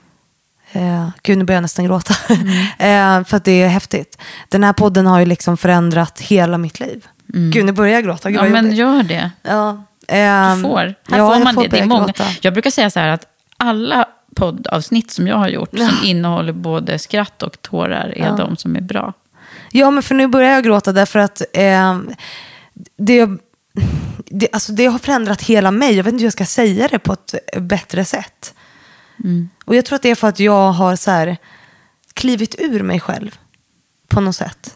Eh, 0.71 1.09
gud, 1.23 1.37
nu 1.37 1.43
börjar 1.43 1.57
jag 1.57 1.61
nästan 1.61 1.85
gråta. 1.85 2.13
Mm. 2.29 3.19
eh, 3.21 3.25
för 3.27 3.37
att 3.37 3.43
det 3.43 3.61
är 3.61 3.67
häftigt. 3.67 4.21
Den 4.49 4.63
här 4.63 4.73
podden 4.73 5.05
har 5.05 5.19
ju 5.19 5.25
liksom 5.25 5.57
förändrat 5.57 6.19
hela 6.19 6.57
mitt 6.57 6.79
liv. 6.79 7.07
Gud, 7.27 7.65
nu 7.65 7.71
börjar 7.71 7.93
jag 7.93 8.03
gråta. 8.03 8.31
Gud, 8.31 8.39
Mm. 8.39 8.55
Ja, 8.55 8.61
men 8.61 8.75
gör 8.75 9.03
det. 9.03 9.31
Ja, 9.41 9.83
Du 10.07 10.15
ehm, 10.15 10.61
får. 10.61 10.77
Här 10.77 10.95
ja, 11.05 11.27
får 11.27 11.35
jag 11.35 11.43
man 11.43 11.53
får 11.53 11.61
det. 11.61 11.67
det 11.67 11.79
är 11.79 11.85
många. 11.85 12.13
Jag 12.41 12.53
brukar 12.53 12.69
säga 12.69 12.89
så 12.89 12.99
här 12.99 13.07
att 13.07 13.27
alla 13.57 14.05
poddavsnitt 14.35 15.11
som 15.11 15.27
jag 15.27 15.37
har 15.37 15.47
gjort 15.47 15.77
som 15.77 15.97
innehåller 16.03 16.53
både 16.53 16.99
skratt 16.99 17.43
och 17.43 17.61
tårar 17.61 18.13
är 18.17 18.37
de 18.37 18.57
som 18.57 18.75
är 18.75 18.81
bra. 18.81 19.13
Ja, 19.71 19.91
men 19.91 20.03
för 20.03 20.15
nu 20.15 20.27
börjar 20.27 20.51
jag 20.51 20.63
gråta 20.63 20.91
därför 20.91 21.19
att 21.19 21.41
eh, 21.53 21.99
det, 22.97 23.29
det, 24.25 24.47
alltså 24.51 24.71
det 24.71 24.85
har 24.85 24.99
förändrat 24.99 25.41
hela 25.41 25.71
mig. 25.71 25.95
Jag 25.95 26.03
vet 26.03 26.13
inte 26.13 26.21
hur 26.21 26.25
jag 26.25 26.33
ska 26.33 26.45
säga 26.45 26.87
det 26.87 26.99
på 26.99 27.13
ett 27.13 27.35
bättre 27.57 28.05
sätt. 28.05 28.53
Och 29.65 29.75
jag 29.75 29.85
tror 29.85 29.95
att 29.95 30.01
det 30.01 30.11
är 30.11 30.15
för 30.15 30.27
att 30.27 30.39
jag 30.39 30.71
har 30.71 30.95
så 30.95 31.11
här, 31.11 31.37
klivit 32.13 32.55
ur 32.59 32.83
mig 32.83 32.99
själv 32.99 33.39
på 34.07 34.21
något 34.21 34.35
sätt. 34.35 34.73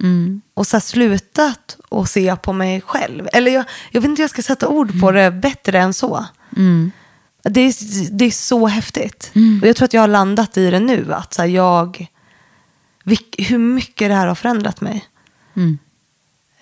Och 0.54 0.68
så 0.68 0.80
slutat 0.80 1.78
att 1.92 2.10
se 2.10 2.36
på 2.36 2.54
mig 2.54 2.82
själv. 2.82 3.28
Eller 3.34 3.52
jag, 3.52 3.66
jag 3.92 4.02
vet 4.02 4.10
inte 4.10 4.20
hur 4.20 4.24
jag 4.24 4.30
ska 4.30 4.42
sätta 4.42 4.68
ord 4.68 5.00
på 5.02 5.12
det 5.12 5.32
bättre 5.32 5.80
än 5.80 5.94
så. 5.94 6.26
Det, 7.44 7.62
är, 7.62 7.74
det 8.12 8.26
är 8.26 8.32
så 8.32 8.68
häftigt. 8.68 9.32
Och 9.62 9.68
jag 9.68 9.76
tror 9.76 9.86
att 9.86 9.94
jag 9.94 10.02
har 10.02 10.08
landat 10.08 10.58
i 10.58 10.70
det 10.72 10.80
nu. 10.80 11.14
Att 11.14 11.34
så 11.34 11.46
jag, 11.46 12.08
hur 13.38 13.58
mycket 13.58 14.10
det 14.10 14.16
här 14.16 14.28
har 14.28 14.36
förändrat 14.36 14.82
mig. 14.82 15.06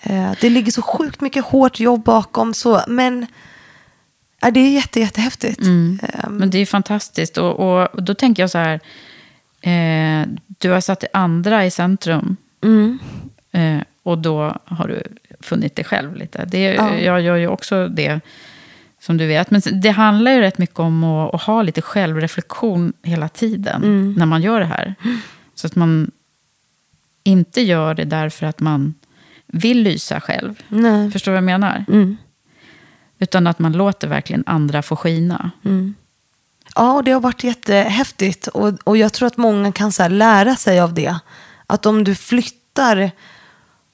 Eh, 0.01 0.31
det 0.41 0.49
ligger 0.49 0.71
så 0.71 0.81
sjukt 0.81 1.21
mycket 1.21 1.45
hårt 1.45 1.79
jobb 1.79 2.03
bakom. 2.03 2.53
Så, 2.53 2.81
men 2.87 3.27
det 4.51 4.59
är 4.59 4.69
jätte, 4.71 4.99
jättehäftigt. 4.99 5.61
Eh, 6.01 6.29
Men 6.29 6.49
det 6.49 6.57
är 6.57 6.65
fantastiskt. 6.65 7.37
Och, 7.37 7.59
och, 7.59 7.87
och 7.95 8.03
då 8.03 8.13
tänker 8.15 8.43
jag 8.43 8.49
så 8.49 8.57
här. 8.57 8.79
Eh, 9.61 10.27
du 10.57 10.71
har 10.71 10.81
satt 10.81 11.03
andra 11.13 11.65
i 11.65 11.71
centrum. 11.71 12.37
Eh, 13.51 13.81
och 14.03 14.17
då 14.17 14.57
har 14.65 14.87
du 14.87 15.03
funnit 15.39 15.75
dig 15.75 15.85
själv 15.85 16.15
lite. 16.15 16.45
Det, 16.45 16.73
Jag 17.03 17.21
gör 17.21 17.35
ju 17.35 17.47
också 17.47 17.87
det, 17.87 18.19
som 18.99 19.17
du 19.17 19.27
vet. 19.27 19.51
Men 19.51 19.61
det 19.81 19.89
handlar 19.89 20.31
ju 20.31 20.39
rätt 20.39 20.57
mycket 20.57 20.79
om 20.79 21.03
att, 21.03 21.33
att 21.33 21.41
ha 21.41 21.61
lite 21.61 21.81
självreflektion 21.81 22.93
hela 23.03 23.29
tiden. 23.29 23.81
När 24.17 24.25
man 24.25 24.41
gör 24.41 24.59
det 24.59 24.65
här. 24.65 24.95
Så 25.55 25.67
att 25.67 25.75
man 25.75 26.11
inte 27.23 27.61
gör 27.61 27.93
det 27.93 28.05
därför 28.05 28.45
att 28.45 28.59
man 28.59 28.93
vill 29.47 29.81
lysa 29.83 30.19
själv. 30.21 30.63
Nej. 30.69 31.11
Förstår 31.11 31.31
du 31.31 31.33
vad 31.33 31.37
jag 31.37 31.59
menar? 31.59 31.85
Utan 33.19 33.47
att 33.47 33.59
man 33.59 33.71
låter 33.71 34.07
verkligen 34.07 34.43
andra 34.45 34.81
få 34.81 34.95
skina. 34.95 35.51
Ja, 36.75 36.93
och 36.93 37.03
det 37.03 37.11
har 37.11 37.21
varit 37.21 37.43
jättehäftigt. 37.43 38.47
Och, 38.47 38.73
och 38.83 38.97
jag 38.97 39.13
tror 39.13 39.27
att 39.27 39.37
många 39.37 39.71
kan 39.71 39.91
så 39.91 40.07
lära 40.07 40.55
sig 40.55 40.79
av 40.79 40.93
det. 40.93 41.19
Att 41.67 41.85
om 41.85 42.03
du 42.03 42.15
flyttar 42.15 43.11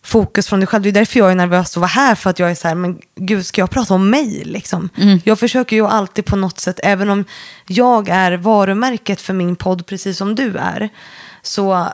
fokus 0.05 0.47
från 0.47 0.59
dig 0.59 0.67
själv. 0.67 0.83
Det 0.83 0.89
är 0.89 0.93
därför 0.93 1.19
jag 1.19 1.31
är 1.31 1.35
nervös 1.35 1.71
att 1.71 1.77
vara 1.77 1.87
här. 1.87 2.15
För 2.15 2.29
att 2.29 2.39
jag 2.39 2.51
är 2.51 2.55
så 2.55 2.67
här, 2.67 2.75
men 2.75 3.01
gud, 3.15 3.45
ska 3.45 3.61
jag 3.61 3.69
prata 3.69 3.93
om 3.93 4.09
mig? 4.09 4.43
Liksom? 4.45 4.89
Jag 5.23 5.39
försöker 5.39 5.75
ju 5.75 5.87
alltid 5.87 6.25
på 6.25 6.35
något 6.35 6.59
sätt, 6.59 6.79
även 6.83 7.09
om 7.09 7.25
jag 7.67 8.09
är 8.09 8.31
varumärket 8.37 9.21
för 9.21 9.33
min 9.33 9.55
podd, 9.55 9.85
precis 9.85 10.17
som 10.17 10.35
du 10.35 10.57
är, 10.57 10.89
så 11.41 11.87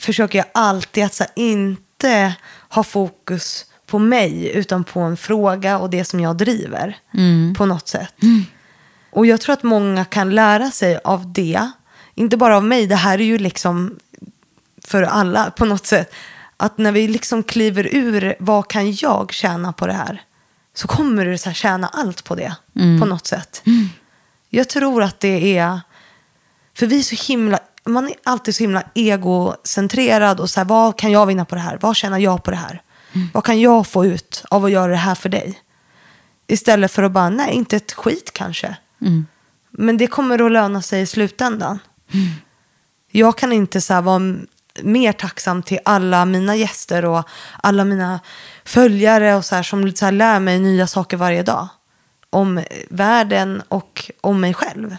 försöker 0.00 0.38
jag 0.38 0.46
alltid 0.54 1.04
att 1.04 1.18
här, 1.18 1.28
inte 1.36 2.34
ha 2.68 2.82
fokus 2.82 3.66
på 3.86 3.98
mig, 3.98 4.52
utan 4.54 4.84
på 4.84 5.00
en 5.00 5.16
fråga 5.16 5.78
och 5.78 5.90
det 5.90 6.04
som 6.04 6.20
jag 6.20 6.36
driver 6.36 6.96
på 7.56 7.66
något 7.66 7.88
sätt. 7.88 8.14
Och 9.10 9.26
jag 9.26 9.40
tror 9.40 9.52
att 9.52 9.62
många 9.62 10.04
kan 10.04 10.34
lära 10.34 10.70
sig 10.70 11.00
av 11.04 11.32
det. 11.32 11.70
Inte 12.14 12.36
bara 12.36 12.56
av 12.56 12.64
mig, 12.64 12.86
det 12.86 12.96
här 12.96 13.18
är 13.18 13.24
ju 13.24 13.38
liksom 13.38 13.98
för 14.86 15.02
alla 15.02 15.50
på 15.50 15.64
något 15.64 15.86
sätt. 15.86 16.14
Att 16.56 16.78
när 16.78 16.92
vi 16.92 17.08
liksom 17.08 17.42
kliver 17.42 17.88
ur, 17.94 18.34
vad 18.38 18.68
kan 18.68 18.92
jag 18.92 19.32
tjäna 19.32 19.72
på 19.72 19.86
det 19.86 19.92
här? 19.92 20.22
Så 20.74 20.88
kommer 20.88 21.26
du 21.26 21.38
så 21.38 21.48
här 21.48 21.54
tjäna 21.54 21.88
allt 21.88 22.24
på 22.24 22.34
det, 22.34 22.54
på 23.00 23.06
något 23.06 23.26
sätt. 23.26 23.62
Jag 24.50 24.68
tror 24.68 25.02
att 25.02 25.20
det 25.20 25.58
är, 25.58 25.80
för 26.74 26.86
vi 26.86 26.98
är 26.98 27.02
så 27.02 27.32
himla, 27.32 27.58
man 27.84 28.08
är 28.08 28.14
alltid 28.24 28.54
så 28.54 28.62
himla 28.62 28.82
egocentrerad 28.94 30.40
och 30.40 30.50
så 30.50 30.60
här, 30.60 30.64
vad 30.64 30.98
kan 30.98 31.10
jag 31.10 31.26
vinna 31.26 31.44
på 31.44 31.54
det 31.54 31.60
här? 31.60 31.78
Vad 31.80 31.96
tjänar 31.96 32.18
jag 32.18 32.42
på 32.42 32.50
det 32.50 32.56
här? 32.56 32.82
Vad 33.32 33.44
kan 33.44 33.60
jag 33.60 33.86
få 33.86 34.06
ut 34.06 34.44
av 34.50 34.64
att 34.64 34.70
göra 34.70 34.92
det 34.92 34.98
här 34.98 35.14
för 35.14 35.28
dig? 35.28 35.58
Istället 36.46 36.92
för 36.92 37.02
att 37.02 37.12
bara, 37.12 37.30
nej, 37.30 37.54
inte 37.54 37.76
ett 37.76 37.92
skit 37.92 38.30
kanske. 38.34 38.76
Men 39.70 39.96
det 39.96 40.06
kommer 40.06 40.46
att 40.46 40.52
löna 40.52 40.82
sig 40.82 41.02
i 41.02 41.06
slutändan. 41.06 41.78
Jag 43.10 43.38
kan 43.38 43.52
inte 43.52 43.80
så 43.80 43.94
här, 43.94 44.02
vara 44.02 44.22
mer 44.82 45.12
tacksam 45.12 45.62
till 45.62 45.78
alla 45.84 46.24
mina 46.24 46.56
gäster 46.56 47.04
och 47.04 47.28
alla 47.62 47.84
mina 47.84 48.20
följare 48.64 49.34
och 49.34 49.44
så 49.44 49.54
här, 49.54 49.62
som 49.62 49.92
så 49.92 50.04
här, 50.04 50.12
lär 50.12 50.40
mig 50.40 50.58
nya 50.58 50.86
saker 50.86 51.16
varje 51.16 51.42
dag. 51.42 51.68
Om 52.30 52.60
världen 52.90 53.62
och 53.68 54.10
om 54.20 54.40
mig 54.40 54.54
själv. 54.54 54.96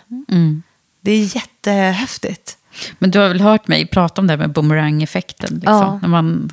Det 1.02 1.12
är 1.12 1.36
jättehäftigt. 1.36 2.58
Men 3.00 3.12
du 3.12 3.20
har 3.20 3.28
väl 3.28 3.42
hört 3.42 3.68
mig 3.68 3.88
prata 3.88 4.22
om 4.22 4.28
det 4.28 4.34
här 4.34 4.38
med 4.38 4.52
boomerang-effekten? 4.54 5.54
Liksom. 5.54 5.74
Ja. 5.74 6.00
När 6.02 6.10
man, 6.10 6.50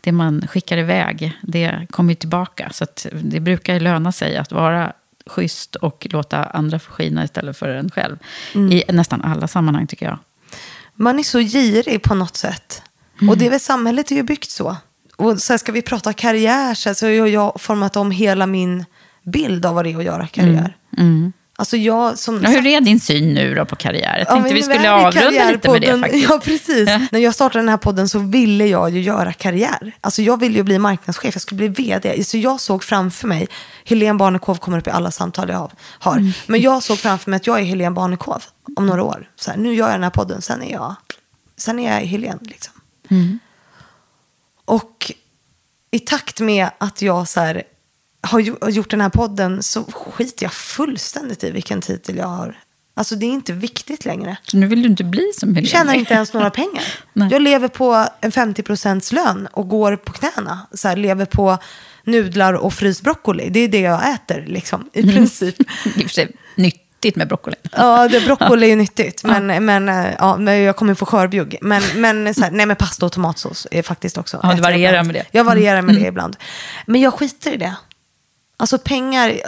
det 0.00 0.12
man 0.12 0.46
skickar 0.48 0.78
iväg, 0.78 1.38
det 1.42 1.86
kommer 1.90 2.12
ju 2.12 2.14
tillbaka. 2.14 2.70
Så 2.72 2.86
det 3.12 3.40
brukar 3.40 3.74
ju 3.74 3.80
löna 3.80 4.12
sig 4.12 4.36
att 4.36 4.52
vara 4.52 4.92
schysst 5.26 5.76
och 5.76 6.06
låta 6.10 6.44
andra 6.44 6.78
få 6.78 6.92
skina 6.92 7.24
istället 7.24 7.56
för 7.56 7.68
en 7.68 7.90
själv. 7.90 8.18
I 8.54 8.84
nästan 8.92 9.22
alla 9.22 9.48
sammanhang 9.48 9.86
tycker 9.86 10.06
jag. 10.06 10.18
Man 10.98 11.18
är 11.18 11.22
så 11.22 11.38
girig 11.38 12.02
på 12.02 12.14
något 12.14 12.36
sätt. 12.36 12.82
Och 13.28 13.38
det 13.38 13.46
är 13.46 13.50
väl 13.50 13.60
samhället 13.60 14.10
är 14.10 14.14
ju 14.16 14.22
byggt 14.22 14.50
så. 14.50 14.76
Och 15.16 15.40
så 15.42 15.52
här 15.52 15.58
ska 15.58 15.72
vi 15.72 15.82
prata 15.82 16.12
karriär 16.12 16.74
så, 16.74 16.88
här, 16.88 16.94
så 16.94 17.06
har 17.06 17.26
jag 17.26 17.60
format 17.60 17.96
om 17.96 18.10
hela 18.10 18.46
min 18.46 18.84
bild 19.24 19.66
av 19.66 19.74
vad 19.74 19.84
det 19.84 19.92
är 19.92 19.98
att 19.98 20.04
göra 20.04 20.26
karriär. 20.26 20.76
Alltså 21.60 21.76
jag 21.76 22.18
som... 22.18 22.42
Ja, 22.42 22.48
hur 22.50 22.66
är 22.66 22.80
din 22.80 23.00
syn 23.00 23.34
nu 23.34 23.54
då 23.54 23.64
på 23.64 23.76
karriär? 23.76 24.18
Jag 24.18 24.20
Ja, 24.20 24.24
tänkte 24.24 24.42
men 24.48 24.54
vi 24.54 24.62
skulle 24.62 24.90
avrunda 24.90 25.50
lite 25.50 25.70
med 25.70 25.80
det 25.80 25.98
faktiskt. 26.00 26.30
Ja, 26.30 26.40
precis. 26.44 26.88
När 27.10 27.18
jag 27.18 27.34
startade 27.34 27.58
den 27.58 27.68
här 27.68 27.76
podden 27.76 28.08
så 28.08 28.18
ville 28.18 28.66
jag 28.66 28.90
ju 28.90 29.00
göra 29.00 29.32
karriär. 29.32 29.92
Alltså 30.00 30.22
jag 30.22 30.40
ville 30.40 30.56
ju 30.56 30.62
bli 30.62 30.78
marknadschef, 30.78 31.34
jag 31.34 31.42
skulle 31.42 31.68
bli 31.68 31.84
vd. 31.84 32.24
Så 32.24 32.38
jag 32.38 32.60
såg 32.60 32.84
framför 32.84 33.28
mig, 33.28 33.48
Helene 33.84 34.18
Barnekow 34.18 34.54
kommer 34.54 34.78
upp 34.78 34.86
i 34.86 34.90
alla 34.90 35.10
samtal 35.10 35.48
jag 35.48 35.70
har. 35.98 36.16
Mm. 36.16 36.32
Men 36.46 36.60
jag 36.60 36.82
såg 36.82 36.98
framför 36.98 37.30
mig 37.30 37.36
att 37.36 37.46
jag 37.46 37.60
är 37.60 37.64
Helene 37.64 37.90
Barnekow 37.94 38.42
om 38.76 38.86
några 38.86 39.02
år. 39.02 39.30
Så 39.36 39.50
här, 39.50 39.58
nu 39.58 39.74
gör 39.74 39.86
jag 39.86 39.94
den 39.94 40.02
här 40.02 40.10
podden, 40.10 40.42
sen 40.42 40.62
är 40.62 40.72
jag, 40.72 40.94
sen 41.56 41.78
är 41.78 41.94
jag 41.94 42.06
Helene. 42.06 42.38
Liksom. 42.42 42.72
Mm. 43.10 43.38
Och 44.64 45.12
i 45.90 45.98
takt 45.98 46.40
med 46.40 46.70
att 46.78 47.02
jag 47.02 47.28
så 47.28 47.40
här, 47.40 47.62
har 48.20 48.70
gjort 48.70 48.90
den 48.90 49.00
här 49.00 49.08
podden 49.08 49.62
så 49.62 49.84
skiter 49.84 50.44
jag 50.44 50.52
fullständigt 50.52 51.44
i 51.44 51.50
vilken 51.50 51.80
titel 51.80 52.16
jag 52.16 52.26
har. 52.26 52.56
Alltså 52.94 53.16
det 53.16 53.26
är 53.26 53.30
inte 53.30 53.52
viktigt 53.52 54.04
längre. 54.04 54.36
Så 54.42 54.56
nu 54.56 54.66
vill 54.66 54.82
du 54.82 54.88
inte 54.88 55.04
bli 55.04 55.32
som 55.34 55.48
Helene? 55.48 55.60
Jag 55.60 55.70
tjänar 55.70 55.94
inte 55.94 56.14
ens 56.14 56.32
några 56.32 56.50
pengar. 56.50 56.84
Jag 57.30 57.42
lever 57.42 57.68
på 57.68 58.06
en 58.20 58.32
50% 58.32 59.14
lön 59.14 59.48
och 59.52 59.68
går 59.68 59.96
på 59.96 60.12
knäna. 60.12 60.66
Så 60.72 60.88
här, 60.88 60.96
lever 60.96 61.24
på 61.24 61.58
nudlar 62.04 62.54
och 62.54 62.74
fryst 62.74 63.02
broccoli. 63.02 63.48
Det 63.50 63.60
är 63.60 63.68
det 63.68 63.80
jag 63.80 64.10
äter 64.14 64.44
liksom, 64.46 64.90
i 64.92 65.02
princip. 65.02 65.60
I 65.84 65.90
och 65.90 66.02
för 66.02 66.08
sig 66.08 66.36
Nyttigt 66.54 67.16
med 67.16 67.28
broccoli. 67.28 67.56
Ja, 67.76 68.08
det, 68.08 68.20
broccoli 68.26 68.66
är 68.66 68.70
ju 68.70 68.76
nyttigt. 68.76 69.24
Men, 69.24 69.64
men, 69.64 69.88
eh, 69.88 70.06
ja, 70.18 70.36
men 70.36 70.62
jag 70.62 70.76
kommer 70.76 70.94
få 70.94 71.06
skörbjugg. 71.06 71.56
Men, 71.60 71.82
men, 71.94 72.34
så 72.34 72.40
här, 72.44 72.50
nej, 72.50 72.66
men 72.66 72.76
pasta 72.76 73.06
och 73.06 73.12
tomatsås 73.12 73.66
är 73.70 73.82
faktiskt 73.82 74.18
också. 74.18 74.40
Ja, 74.42 74.54
du 74.54 74.62
varierar 74.62 75.04
med 75.04 75.14
det. 75.14 75.24
Jag 75.30 75.44
varierar 75.44 75.82
med 75.82 75.90
Mm. 75.90 76.02
det 76.02 76.08
ibland. 76.08 76.36
Men 76.86 77.00
jag 77.00 77.14
skiter 77.14 77.52
i 77.52 77.56
det. 77.56 77.74
Alltså 78.60 78.78
pengar, 78.78 79.40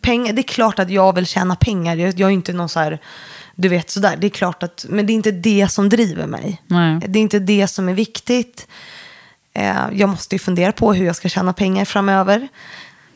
pengar, 0.00 0.32
det 0.32 0.40
är 0.40 0.42
klart 0.42 0.78
att 0.78 0.90
jag 0.90 1.14
vill 1.14 1.26
tjäna 1.26 1.56
pengar. 1.56 1.96
Jag, 1.96 2.20
jag 2.20 2.28
är 2.28 2.32
inte 2.32 2.52
någon 2.52 2.68
så 2.68 2.80
här, 2.80 2.98
du 3.54 3.68
vet 3.68 3.90
sådär. 3.90 4.16
Det 4.16 4.26
är 4.26 4.30
klart 4.30 4.62
att, 4.62 4.86
men 4.88 5.06
det 5.06 5.12
är 5.12 5.14
inte 5.14 5.30
det 5.30 5.68
som 5.68 5.88
driver 5.88 6.26
mig. 6.26 6.62
Nej. 6.66 7.00
Det 7.08 7.18
är 7.18 7.22
inte 7.22 7.38
det 7.38 7.68
som 7.68 7.88
är 7.88 7.94
viktigt. 7.94 8.68
Eh, 9.52 9.88
jag 9.92 10.08
måste 10.08 10.34
ju 10.34 10.38
fundera 10.38 10.72
på 10.72 10.92
hur 10.92 11.06
jag 11.06 11.16
ska 11.16 11.28
tjäna 11.28 11.52
pengar 11.52 11.84
framöver. 11.84 12.48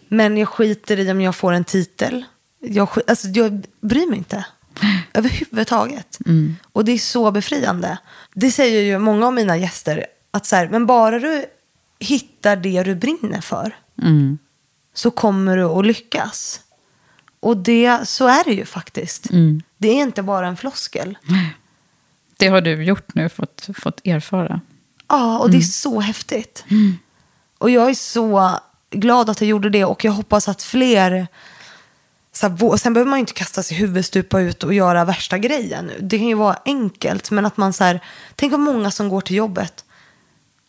Men 0.08 0.36
jag 0.36 0.48
skiter 0.48 0.98
i 0.98 1.10
om 1.10 1.20
jag 1.20 1.36
får 1.36 1.52
en 1.52 1.64
titel. 1.64 2.24
Jag, 2.60 2.88
alltså, 3.06 3.28
jag 3.28 3.64
bryr 3.80 4.06
mig 4.06 4.18
inte. 4.18 4.46
Överhuvudtaget. 5.12 6.18
Och 6.72 6.84
det 6.84 6.92
är 6.92 6.98
så 6.98 7.30
befriande. 7.30 7.98
Det 8.34 8.50
säger 8.50 8.82
ju 8.82 8.98
många 8.98 9.26
av 9.26 9.32
mina 9.32 9.56
gäster. 9.56 10.06
Att 10.30 10.46
så 10.46 10.56
här, 10.56 10.68
men 10.68 10.86
bara 10.86 11.18
du 11.18 11.44
hittar 11.98 12.56
det 12.56 12.82
du 12.82 12.94
brinner 12.94 13.40
för. 13.40 13.76
Så 14.98 15.10
kommer 15.10 15.56
du 15.56 15.64
att 15.64 15.86
lyckas. 15.86 16.60
Och 17.40 17.56
det, 17.56 18.08
så 18.08 18.26
är 18.26 18.44
det 18.44 18.52
ju 18.52 18.64
faktiskt. 18.64 19.28
Det 19.78 19.88
är 19.88 20.02
inte 20.02 20.22
bara 20.22 20.46
en 20.46 20.56
floskel. 20.56 21.18
Det 22.36 22.48
har 22.48 22.60
du 22.60 22.84
gjort 22.84 23.14
nu, 23.14 23.28
fått, 23.28 23.68
fått 23.74 24.00
erfara. 24.04 24.60
Ja, 25.08 25.38
och 25.38 25.50
det 25.50 25.56
är 25.56 25.60
så 25.60 26.00
häftigt. 26.00 26.64
Och 27.58 27.70
jag 27.70 27.90
är 27.90 27.94
så 27.94 28.58
glad 28.90 29.30
att 29.30 29.40
jag 29.40 29.48
gjorde 29.48 29.70
det 29.70 29.84
och 29.84 30.04
jag 30.04 30.12
hoppas 30.12 30.48
att 30.48 30.62
fler... 30.62 31.26
Så 32.32 32.48
här, 32.48 32.76
sen 32.76 32.92
behöver 32.92 33.10
man 33.10 33.18
ju 33.18 33.20
inte 33.20 33.32
kasta 33.32 33.62
sig 33.62 33.76
huvudstupa 33.76 34.40
ut 34.40 34.64
och 34.64 34.74
göra 34.74 35.04
värsta 35.04 35.38
grejen. 35.38 35.90
Det 36.00 36.18
kan 36.18 36.26
ju 36.26 36.34
vara 36.34 36.58
enkelt, 36.64 37.30
men 37.30 37.46
att 37.46 37.56
man 37.56 37.72
så 37.72 37.84
här... 37.84 38.00
Tänk 38.34 38.52
vad 38.52 38.60
många 38.60 38.90
som 38.90 39.08
går 39.08 39.20
till 39.20 39.36
jobbet 39.36 39.84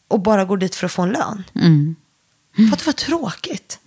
och 0.07 0.19
bara 0.19 0.45
går 0.45 0.57
dit 0.57 0.75
för 0.75 0.85
att 0.85 0.91
få 0.91 1.01
en 1.01 1.09
lön. 1.09 1.43
För 2.67 2.73
att 2.73 2.79
det 2.79 2.85
var 2.85 2.93
tråkigt. 2.93 3.79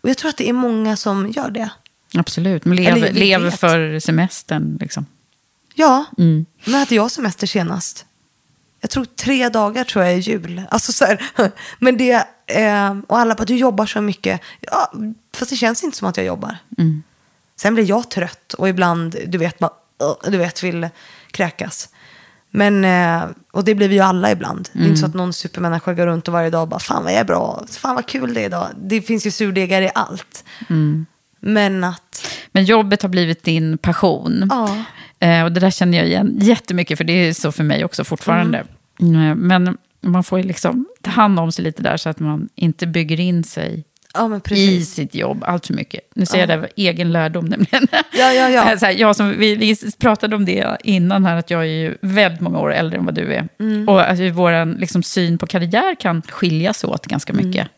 Och 0.00 0.08
jag 0.10 0.18
tror 0.18 0.28
att 0.28 0.36
det 0.36 0.48
är 0.48 0.52
många 0.52 0.96
som 0.96 1.30
gör 1.30 1.50
det. 1.50 1.70
Absolut, 2.14 2.64
men 2.64 2.78
Eller 2.78 3.12
lever, 3.12 3.44
vet. 3.44 3.60
för 3.60 3.98
semestern. 4.00 4.76
Liksom. 4.80 5.06
Ja, 5.74 6.04
men 6.64 6.74
hade 6.74 6.94
jag 6.94 7.10
semester 7.10 7.46
senast? 7.46 8.04
Jag 8.80 8.90
tror 8.90 9.04
tre 9.04 9.48
dagar 9.48 9.84
tror 9.84 10.04
jag 10.04 10.14
är 10.14 10.18
jul. 10.18 10.62
Alltså 10.70 10.92
så 10.92 11.04
här, 11.04 11.22
men 11.78 11.96
det, 11.96 12.26
eh, 12.46 12.96
och 13.06 13.18
alla 13.18 13.34
bara, 13.34 13.44
du 13.44 13.56
jobbar 13.56 13.86
så 13.86 14.00
mycket. 14.00 14.40
Ja, 14.60 14.92
fast 15.34 15.50
det 15.50 15.56
känns 15.56 15.84
inte 15.84 15.96
som 15.96 16.08
att 16.08 16.16
jag 16.16 16.26
jobbar. 16.26 16.56
Sen 17.56 17.74
blir 17.74 17.84
jag 17.84 18.10
trött 18.10 18.54
och 18.54 18.68
ibland, 18.68 19.16
du 19.26 19.38
vet, 19.38 19.62
"Ugh", 19.62 20.30
du 20.30 20.38
vet, 20.38 20.62
vill 20.62 20.88
kräkas. 21.30 21.88
Men, 22.54 22.84
eh, 22.84 23.28
och 23.52 23.64
det 23.64 23.74
blir 23.74 23.88
vi 23.88 23.94
ju 23.94 24.00
alla 24.00 24.30
ibland. 24.30 24.68
Det 24.72 24.78
är 24.84 24.86
inte 24.86 25.00
så 25.00 25.06
att 25.06 25.14
någon 25.14 25.32
supermänniska 25.32 25.94
går 25.94 26.06
runt 26.06 26.28
och 26.28 26.34
varje 26.34 26.50
dag 26.50 26.68
bara, 26.68 26.80
fan 26.80 27.04
vad 27.04 27.12
jag 27.12 27.20
är 27.20 27.24
bra, 27.24 27.64
fan 27.70 27.94
vad 27.94 28.06
kul 28.06 28.34
det 28.34 28.40
är 28.40 28.46
idag. 28.46 28.66
Det 28.76 29.02
finns 29.02 29.26
ju 29.26 29.30
surdegar 29.30 29.82
i 29.82 29.90
allt. 29.94 30.44
Men 31.40 31.84
att, 31.84 32.26
Men 32.52 32.64
jobbet 32.64 33.02
har 33.02 33.08
blivit 33.08 33.42
din 33.44 33.78
passion. 33.78 34.46
ja. 34.50 34.84
Eh, 35.26 35.44
och 35.44 35.52
det 35.52 35.60
där 35.60 35.70
känner 35.70 35.98
jag 35.98 36.06
igen 36.06 36.38
jättemycket, 36.40 36.98
för 36.98 37.04
det 37.04 37.12
är 37.12 37.32
så 37.32 37.52
för 37.52 37.64
mig 37.64 37.84
också 37.84 38.04
fortfarande. 38.04 38.64
Mm, 39.00 39.38
Men 39.38 39.76
man 40.00 40.24
får 40.24 40.38
ju 40.38 40.44
liksom 40.44 40.86
ta 41.02 41.10
hand 41.10 41.40
om 41.40 41.52
sig 41.52 41.64
lite 41.64 41.82
där 41.82 41.96
så 41.96 42.08
att 42.08 42.18
man 42.20 42.48
inte 42.54 42.86
bygger 42.86 43.20
in 43.20 43.44
sig 43.44 43.84
Ja, 44.14 44.40
i 44.50 44.84
sitt 44.84 45.14
jobb 45.14 45.44
allt 45.46 45.66
för 45.66 45.74
mycket. 45.74 46.00
Nu 46.14 46.26
säger 46.26 46.48
jag 46.48 46.48
det 46.48 46.64
av 46.64 46.70
egen 46.76 47.12
lärdom 47.12 47.44
nämligen. 47.44 47.86
Ja, 47.92 48.32
ja, 48.32 48.48
ja. 48.48 48.76
Så 48.78 48.86
här, 48.86 48.92
jag 48.92 49.16
som, 49.16 49.38
vi, 49.38 49.56
vi 49.56 49.76
pratade 49.98 50.36
om 50.36 50.44
det 50.44 50.76
innan 50.84 51.24
här, 51.24 51.36
att 51.36 51.50
jag 51.50 51.60
är 51.60 51.66
ju 51.66 51.96
väldigt 52.00 52.40
många 52.40 52.58
år 52.58 52.72
äldre 52.72 52.98
än 52.98 53.04
vad 53.04 53.14
du 53.14 53.34
är. 53.34 53.48
Mm. 53.60 53.88
Och 53.88 54.10
att 54.10 54.18
vår 54.18 54.78
liksom, 54.78 55.02
syn 55.02 55.38
på 55.38 55.46
karriär 55.46 55.94
kan 55.94 56.22
skiljas 56.22 56.84
åt 56.84 57.06
ganska 57.06 57.32
Mm. 57.32 57.68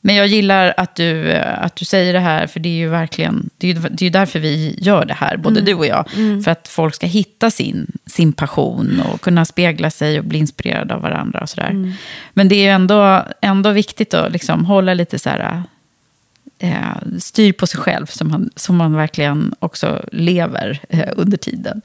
Men 0.00 0.14
jag 0.14 0.26
gillar 0.26 0.74
att 0.76 0.94
du, 0.96 1.30
eh, 1.30 1.62
att 1.64 1.76
du 1.76 1.84
säger 1.84 2.12
det 2.12 2.20
här, 2.20 2.46
för 2.46 2.60
det 2.60 2.68
är 2.68 2.74
ju 2.76 2.88
verkligen, 2.88 3.50
det 3.58 3.70
är 3.70 3.74
det 3.90 4.06
är 4.06 4.10
därför 4.10 4.38
vi 4.38 4.74
gör 4.78 5.04
det 5.04 5.14
här, 5.14 5.30
Mm. 5.30 5.42
både 5.42 5.60
du 5.60 5.74
och 5.74 5.86
jag. 5.86 6.10
För 6.44 6.48
att 6.50 6.68
folk 6.68 6.94
ska 6.94 7.06
hitta 7.06 7.50
sin, 7.50 7.86
sin 8.06 8.32
passion 8.32 9.02
och 9.12 9.20
kunna 9.20 9.44
spegla 9.44 9.90
sig 9.90 10.18
och 10.18 10.24
bli 10.24 10.38
inspirerade 10.38 10.94
av 10.94 11.02
varandra 11.02 11.40
och 11.40 11.48
sådär. 11.48 11.70
Mm. 11.70 11.92
Men 12.32 12.48
det 12.48 12.54
är 12.56 12.62
ju 12.62 12.68
ändå, 12.70 13.22
ändå 13.42 13.70
viktigt 13.70 14.14
att 14.14 14.32
liksom 14.32 14.64
hålla 14.64 14.94
lite 14.94 15.18
så 15.18 15.30
här, 15.30 15.62
eh, 16.58 17.18
styr 17.18 17.52
på 17.52 17.66
sig 17.66 17.80
själv, 17.80 18.06
som 18.06 18.28
man, 18.28 18.50
som 18.56 18.76
man 18.76 18.94
verkligen 18.94 19.54
också 19.58 20.04
lever 20.12 20.80
eh, 20.88 21.08
under 21.16 21.36
tiden. 21.36 21.82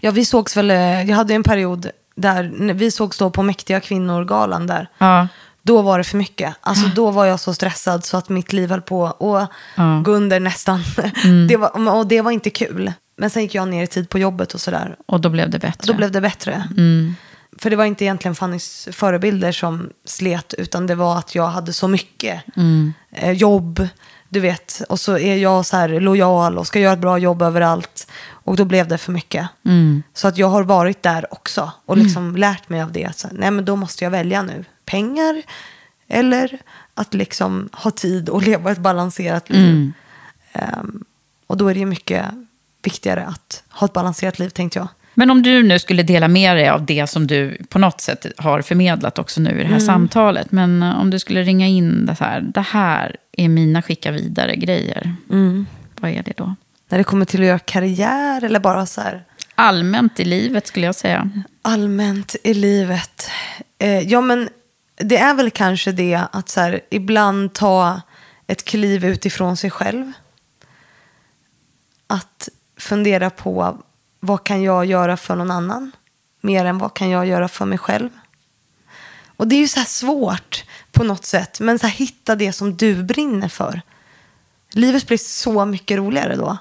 Ja, 0.00 0.10
vi 0.10 0.24
sågs 0.24 0.56
väl, 0.56 0.70
eh, 0.70 1.02
jag 1.10 1.16
hade 1.16 1.34
en 1.34 1.42
period 1.42 1.90
där, 2.14 2.72
vi 2.74 2.90
sågs 2.90 3.18
då 3.18 3.30
på 3.30 3.42
Mäktiga 3.42 3.80
kvinnor-galan 3.80 4.66
där. 4.66 4.88
Ja, 4.98 5.28
Då 5.66 5.82
var 5.82 5.98
det 5.98 6.04
för 6.04 6.16
mycket. 6.16 6.54
Alltså 6.60 6.86
då 6.94 7.10
var 7.10 7.24
jag 7.24 7.40
så 7.40 7.54
stressad 7.54 8.04
så 8.04 8.16
att 8.16 8.28
mitt 8.28 8.52
liv 8.52 8.70
höll 8.70 8.82
på 8.82 9.06
att 9.06 9.50
Ja. 9.76 10.02
gå 10.04 10.10
under 10.10 10.40
nästan. 10.40 10.82
Mm. 11.24 11.46
Det 11.48 11.56
var, 11.56 11.94
och 11.98 12.06
det 12.06 12.20
var 12.20 12.30
inte 12.30 12.50
kul. 12.50 12.92
Men 13.18 13.30
sen 13.30 13.42
gick 13.42 13.54
jag 13.54 13.68
ner 13.68 13.82
i 13.82 13.86
tid 13.86 14.08
på 14.08 14.18
jobbet 14.18 14.54
och 14.54 14.60
sådär. 14.60 14.96
och 15.06 15.20
då 15.20 15.28
blev 15.28 15.50
det 15.50 15.58
bättre. 15.58 15.92
Då 15.92 15.94
blev 15.96 16.10
det 16.12 16.20
bättre. 16.20 16.68
Mm. 16.76 17.14
För 17.58 17.70
det 17.70 17.76
var 17.76 17.84
inte 17.84 18.04
egentligen 18.04 18.34
Fannys 18.34 18.88
förebilder 18.92 19.52
som 19.52 19.90
slet, 20.04 20.54
utan 20.58 20.86
det 20.86 20.94
var 20.94 21.18
att 21.18 21.34
jag 21.34 21.46
hade 21.46 21.72
så 21.72 21.88
mycket 21.88 22.42
Mm. 22.56 22.92
eh, 23.12 23.32
jobb, 23.32 23.88
du 24.28 24.40
vet. 24.40 24.82
Och 24.88 25.00
så 25.00 25.18
är 25.18 25.36
jag 25.36 25.66
så 25.66 25.76
här 25.76 26.00
lojal 26.00 26.58
och 26.58 26.66
ska 26.66 26.78
göra 26.80 26.92
ett 26.92 26.98
bra 26.98 27.18
jobb 27.18 27.42
överallt. 27.42 28.06
Och 28.30 28.56
då 28.56 28.64
blev 28.64 28.88
det 28.88 28.98
för 28.98 29.12
mycket. 29.12 29.48
Mm. 29.64 30.02
Så 30.14 30.28
att 30.28 30.38
jag 30.38 30.48
har 30.48 30.62
varit 30.62 31.02
där 31.02 31.32
också 31.34 31.72
och 31.86 31.96
liksom 31.96 32.36
lärt 32.36 32.68
mig 32.68 32.82
av 32.82 32.92
det. 32.92 33.10
Så, 33.18 33.28
nej, 33.32 33.50
men 33.50 33.64
då 33.64 33.76
måste 33.76 34.04
jag 34.04 34.10
välja 34.10 34.42
nu. 34.42 34.64
Pengar 34.86 35.42
eller 36.08 36.58
att 36.94 37.14
liksom 37.14 37.68
ha 37.72 37.90
tid 37.90 38.28
och 38.28 38.42
leva 38.46 38.70
ett 38.72 38.78
balanserat 38.78 39.50
liv. 39.50 39.68
Mm. 39.70 39.92
Ehm, 40.52 41.04
och 41.46 41.56
då 41.56 41.68
är 41.68 41.74
det 41.74 41.80
ju 41.80 41.86
mycket 41.86 42.24
viktigare 42.82 43.24
att 43.26 43.62
ha 43.70 43.84
ett 43.84 43.92
balanserat 43.92 44.38
liv, 44.38 44.48
tänkte 44.48 44.78
jag. 44.78 44.88
Men 45.14 45.30
om 45.30 45.42
du 45.42 45.62
nu 45.62 45.78
skulle 45.78 46.02
dela 46.02 46.28
med 46.28 46.56
dig 46.56 46.68
av 46.68 46.86
det 46.86 47.06
som 47.06 47.26
du 47.26 47.58
på 47.68 47.78
något 47.78 48.00
sätt 48.00 48.26
har 48.36 48.62
förmedlat 48.62 49.18
också 49.18 49.40
nu 49.40 49.50
i 49.50 49.62
det 49.62 49.68
här 49.68 49.78
samtalet. 49.78 50.52
Men 50.52 50.82
eh, 50.82 51.00
om 51.00 51.10
du 51.10 51.18
skulle 51.18 51.42
ringa 51.42 51.66
in 51.66 52.06
det 52.06 52.16
här, 52.20 52.40
det 52.40 52.60
här 52.60 53.16
är 53.32 53.48
mina 53.48 53.82
skicka 53.82 54.10
vidare 54.10 54.56
grejer. 54.56 55.14
Vad 56.00 56.10
är 56.10 56.22
det 56.22 56.32
då? 56.36 56.54
När 56.88 56.98
det 56.98 57.04
kommer 57.04 57.24
till 57.24 57.40
att 57.40 57.46
göra 57.46 57.58
karriär 57.58 58.44
eller 58.44 58.60
bara 58.60 58.86
så 58.86 59.00
här 59.00 59.24
Allmänt 59.54 60.20
i 60.20 60.24
livet 60.24 60.66
skulle 60.66 60.86
jag 60.86 60.94
säga. 60.94 61.30
allmänt 61.62 62.36
i 62.44 62.54
livet. 62.54 63.30
Eh, 63.78 64.00
ja, 64.00 64.20
men 64.20 64.48
det 64.96 65.16
är 65.16 65.34
väl 65.34 65.50
kanske 65.50 65.92
det 65.92 66.22
att 66.32 66.48
så 66.48 66.60
här, 66.60 66.80
ibland 66.90 67.52
ta 67.52 68.00
ett 68.46 68.64
kliv 68.64 69.04
utifrån 69.04 69.56
sig 69.56 69.70
själv. 69.70 70.12
Att 72.06 72.48
fundera 72.76 73.30
på 73.30 73.78
vad 74.20 74.44
kan 74.44 74.62
jag 74.62 74.84
göra 74.84 75.16
för 75.16 75.36
någon 75.36 75.50
annan? 75.50 75.92
Mer 76.40 76.64
än 76.64 76.78
vad 76.78 76.94
kan 76.94 77.10
jag 77.10 77.26
göra 77.26 77.48
för 77.48 77.64
mig 77.64 77.78
själv? 77.78 78.10
Och 79.36 79.48
det 79.48 79.56
är 79.56 79.60
ju 79.60 79.68
så 79.68 79.80
här 79.80 79.86
svårt 79.86 80.64
på 80.92 81.04
något 81.04 81.24
sätt. 81.24 81.60
Men 81.60 81.78
så 81.78 81.86
här, 81.86 81.94
hitta 81.94 82.34
det 82.34 82.52
som 82.52 82.76
du 82.76 83.02
brinner 83.02 83.48
för. 83.48 83.82
Livet 84.72 85.06
blir 85.06 85.18
så 85.18 85.64
mycket 85.64 85.96
roligare 85.96 86.36
då. 86.36 86.56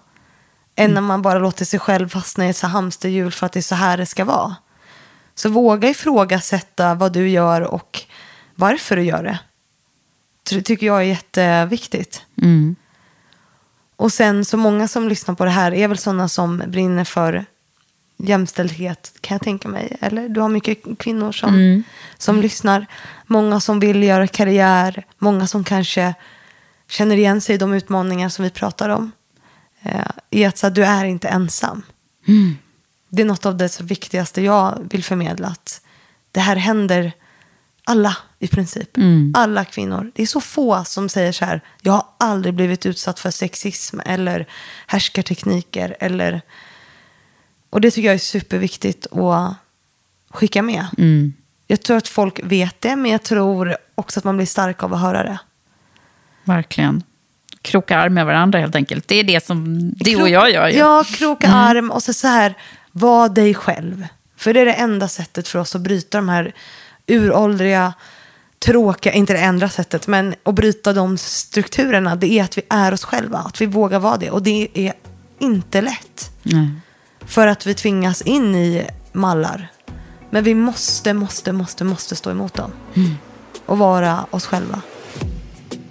Än 0.76 0.91
när 0.91 1.02
man 1.02 1.22
bara 1.22 1.40
låter 1.40 1.66
sig 1.66 1.80
själv 1.80 2.10
fastna 2.10 2.48
i 2.48 2.49
ett 2.49 2.62
hamsterhjul 2.62 3.32
för 3.32 3.45
att 3.45 3.52
det 3.52 3.60
är 3.60 3.62
så 3.62 3.76
här 3.76 3.98
det 3.98 4.06
ska 4.06 4.26
vara. 4.26 4.56
Så 5.36 5.49
våga 5.49 5.90
ifrågasätta 5.90 6.95
vad 6.95 7.14
du 7.14 7.30
gör 7.30 7.62
och 7.62 8.06
varför 8.56 8.95
du 8.95 9.03
gör 9.03 9.23
det. 9.23 9.40
Det 10.49 10.61
tycker 10.61 10.86
jag 10.86 10.98
är 10.98 11.06
jätteviktigt. 11.06 12.26
Mm. 12.41 12.76
Och 13.95 14.14
sen 14.14 14.45
så 14.45 14.57
många 14.57 14.88
som 14.88 15.10
lyssnar 15.10 15.36
på 15.36 15.45
det 15.45 15.52
här 15.52 15.73
är 15.73 15.88
väl 15.88 15.98
sådana 15.98 16.30
som 16.30 16.64
brinner 16.68 17.03
för 17.03 17.45
jämställdhet 18.18 19.14
kan 19.22 19.36
jag 19.36 19.41
tänka 19.41 19.68
mig. 19.68 19.98
Eller 20.02 20.30
du 20.30 20.41
har 20.41 20.49
mycket 20.49 20.84
kvinnor 20.99 21.32
som, 21.32 21.84
som 22.18 22.41
lyssnar. 22.41 22.86
Många 23.26 23.60
som 23.60 23.80
vill 23.80 24.03
göra 24.03 24.27
karriär. 24.27 25.06
Många 25.18 25.48
som 25.48 25.64
kanske 25.64 26.14
känner 26.88 27.18
igen 27.18 27.41
sig 27.41 27.56
i 27.56 27.57
de 27.57 27.73
utmaningar 27.73 28.30
som 28.30 28.44
vi 28.44 28.49
pratar 28.49 28.90
om. 28.90 29.11
Eh, 29.82 30.11
I 30.30 30.45
att 30.45 30.57
så, 30.57 30.69
du 30.69 30.86
är 30.86 31.06
inte 31.06 31.27
ensam. 31.27 31.82
Det 33.10 33.22
är 33.22 33.26
något 33.26 33.45
av 33.45 33.57
det 33.57 33.69
så 33.69 33.84
viktigaste 33.84 34.41
jag 34.41 34.88
vill 34.91 35.03
förmedla. 35.03 35.48
Att 35.48 35.82
det 36.32 36.40
här 36.40 36.56
händer 36.56 37.11
alla 37.88 38.18
i 38.40 38.48
princip. 38.48 38.90
Alla 39.34 39.66
kvinnor. 39.66 40.12
Det 40.16 40.22
är 40.22 40.28
så 40.28 40.41
få 40.41 40.84
som 40.84 41.10
säger 41.10 41.32
så 41.32 41.45
här. 41.45 41.62
Jag 41.82 41.94
har 41.94 42.06
aldrig 42.20 42.53
blivit 42.53 42.86
utsatt 42.86 43.20
för 43.20 43.32
sexism 43.32 43.99
eller 44.06 44.45
härskartekniker. 44.88 45.95
Eller... 45.99 46.41
Och 47.70 47.82
det 47.82 47.91
tycker 47.91 48.07
jag 48.07 48.16
är 48.16 48.20
superviktigt 48.20 49.07
att 49.12 49.56
skicka 50.30 50.62
med. 50.62 50.86
Jag 51.68 51.82
tror 51.82 51.98
att 51.98 52.07
folk 52.07 52.40
vet 52.44 52.82
det, 52.82 52.95
men 52.95 53.12
jag 53.12 53.24
tror 53.24 53.78
också 53.95 54.20
att 54.20 54.24
man 54.24 54.38
blir 54.38 54.48
stark 54.48 54.84
av 54.84 54.94
att 54.94 55.02
höra 55.02 55.24
det. 55.24 55.40
Verkligen. 56.44 57.03
kroka 57.62 57.98
arm 57.98 58.14
med 58.14 58.26
varandra 58.26 58.60
helt 58.60 58.76
enkelt. 58.76 59.07
Det 59.07 59.16
är 59.16 59.24
det 59.24 59.45
som 59.45 59.90
du 59.91 60.22
och 60.22 60.30
jag 60.30 60.52
gör 60.52 60.68
ju. 60.68 60.78
Ja, 60.78 61.03
kroka 61.07 61.48
mm. 61.48 61.60
arm 61.60 61.91
och 61.91 62.03
så, 62.03 62.14
så 62.14 62.28
här, 62.28 62.53
var 62.91 63.30
dig 63.30 63.53
själv. 63.53 64.07
För 64.38 64.53
det 64.53 64.60
är 64.60 64.66
det 64.66 64.74
enda 64.74 65.07
sättet 65.07 65.48
för 65.48 65.60
oss 65.60 65.76
att 65.76 65.82
bryta 65.82 66.18
de 66.18 66.30
här 66.30 66.53
uråldriga, 67.07 67.94
tråkiga, 68.65 69.14
inte 69.14 69.34
det 69.34 69.40
enda 69.40 69.69
sättet, 69.69 70.07
men 70.07 70.36
att 70.44 70.56
bryta 70.56 70.94
de 70.94 71.18
strukturerna, 71.18 72.15
det 72.15 72.40
är 72.40 72.44
att 72.44 72.57
vi 72.57 72.61
är 72.69 72.94
oss 72.94 73.03
själva, 73.03 73.38
att 73.38 73.61
vi 73.61 73.65
vågar 73.65 73.99
vara 73.99 74.18
det. 74.18 74.32
Och 74.32 74.44
det 74.44 74.68
är 74.73 74.94
inte 75.40 75.82
lätt. 75.82 76.32
Nej. 76.44 76.69
För 77.26 77.48
att 77.48 77.65
vi 77.65 77.73
tvingas 77.73 78.22
in 78.22 78.56
i 78.56 78.88
mallar. 79.11 79.68
Men 80.30 80.44
vi 80.44 80.56
måste, 80.56 81.14
måste, 81.14 81.52
måste, 81.52 81.84
måste 81.84 82.15
stå 82.15 82.32
emot 82.32 82.53
dem. 82.53 82.72
Mm. 82.94 83.15
Och 83.65 83.77
vara 83.77 84.26
oss 84.32 84.45
själva. 84.45 84.82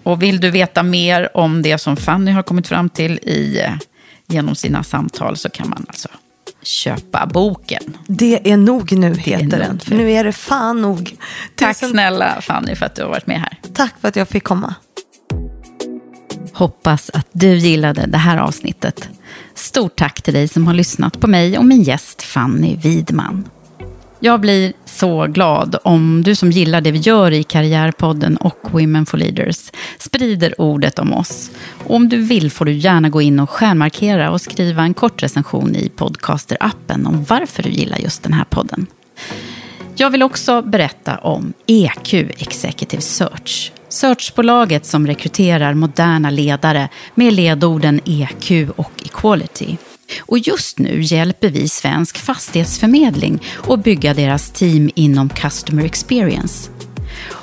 Och 0.03 0.23
vill 0.23 0.41
du 0.41 0.51
veta 0.51 0.83
mer 0.83 1.37
om 1.37 1.63
det 1.63 1.79
som 1.79 1.97
Fanny 1.97 2.31
har 2.31 2.43
kommit 2.43 2.67
fram 2.67 2.91
till 2.91 3.19
i, 3.23 3.61
eh, 3.61 3.75
genom 4.27 4.55
sina 4.55 4.83
samtal 4.83 5.37
så 5.37 5.51
kan 5.51 5.69
man 5.69 5.85
alltså 5.89 6.09
köpa 6.65 7.27
boken. 7.27 7.97
Det 8.07 8.51
är 8.51 8.57
nog 8.57 8.93
nu, 8.93 9.15
heter 9.15 9.59
den. 9.59 9.81
För 9.81 9.95
nu 9.95 10.13
är 10.13 10.25
det 10.25 10.33
fan 10.33 10.83
nog. 10.83 11.17
Tack 11.55 11.77
Tusen... 11.77 11.91
snälla 11.91 12.41
Fanny 12.41 12.75
för 12.75 12.87
att 12.87 12.95
du 12.95 13.03
har 13.03 13.09
varit 13.09 13.27
med 13.27 13.41
här. 13.41 13.59
Tack 13.75 13.95
för 14.01 14.09
att 14.09 14.17
jag 14.17 14.29
fick 14.29 14.45
komma. 14.45 14.75
Hoppas 16.53 17.11
att 17.11 17.29
du 17.33 17.57
gillade 17.57 18.07
det 18.07 18.19
här 18.19 18.39
avsnittet. 18.39 19.09
Stort 19.55 19.97
tack 19.97 20.23
till 20.23 20.35
dig 20.35 20.49
som 20.49 20.67
har 20.67 20.75
lyssnat 20.75 21.21
på 21.21 21.27
mig 21.27 21.59
och 21.59 21.65
min 21.65 21.83
gäst 21.83 22.23
Fanny 22.23 22.77
Widman. 22.77 23.49
Jag 24.21 24.41
blir 24.41 24.73
så 24.95 25.27
glad 25.27 25.77
om 25.85 26.23
du 26.23 26.35
som 26.35 26.51
gillar 26.51 26.81
det 26.81 26.91
vi 26.91 26.99
gör 26.99 27.31
i 27.31 27.43
Karriärpodden 27.43 28.37
och 28.37 28.59
Women 28.71 29.07
for 29.07 29.19
Leaders 29.19 29.71
sprider 29.99 30.61
ordet 30.61 30.99
om 30.99 31.13
oss. 31.13 31.51
Och 31.85 31.97
om 31.97 32.09
du 32.09 32.17
vill 32.17 32.51
får 32.51 32.65
du 32.65 32.73
gärna 32.73 33.09
gå 33.09 33.23
in 33.23 33.41
och 33.41 33.51
stjärnmarkera 33.51 34.31
och 34.31 34.41
skriva 34.41 34.83
en 34.83 34.95
kort 34.95 35.23
recension 35.23 35.77
i 35.77 35.91
Podcaster-appen 35.97 37.07
om 37.07 37.25
varför 37.25 37.63
du 37.63 37.71
gillar 37.71 37.99
just 37.99 38.23
den 38.23 38.33
här 38.33 38.45
podden. 38.45 38.87
Jag 39.97 40.11
vill 40.11 40.23
också 40.23 40.63
berätta 40.63 41.19
om 41.19 41.53
EQ 41.67 42.15
Executive 42.15 43.03
Search. 43.03 43.73
Searchbolaget 43.89 44.87
som 44.87 45.07
rekryterar 45.07 45.75
moderna 45.75 46.31
ledare 46.31 46.89
med 47.15 47.33
ledorden 47.33 48.01
EQ 48.05 48.71
och 48.77 48.93
equality. 49.05 49.77
Och 50.21 50.39
just 50.39 50.79
nu 50.79 51.01
hjälper 51.03 51.49
vi 51.49 51.69
Svensk 51.69 52.19
Fastighetsförmedling 52.19 53.43
att 53.69 53.85
bygga 53.85 54.15
deras 54.15 54.51
team 54.51 54.91
inom 54.95 55.29
Customer 55.29 55.85
Experience. 55.85 56.71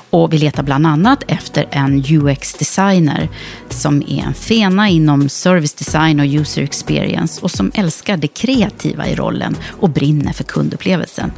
Och 0.10 0.34
vi 0.34 0.38
letar 0.38 0.64
bland 0.64 0.88
annat 0.88 1.24
efter 1.28 1.68
en 1.72 2.04
UX-designer 2.10 3.30
som 3.70 4.02
är 4.08 4.24
en 4.24 4.34
fena 4.34 4.90
inom 4.90 5.30
service 5.30 5.74
design 5.74 6.20
och 6.20 6.26
user 6.26 6.62
experience 6.62 7.42
och 7.42 7.52
som 7.52 7.72
älskar 7.74 8.18
det 8.18 8.28
kreativa 8.28 9.08
i 9.08 9.16
rollen 9.16 9.56
och 9.68 9.90
brinner 9.90 10.34
för 10.34 10.44
kundupplevelsen. 10.44 11.32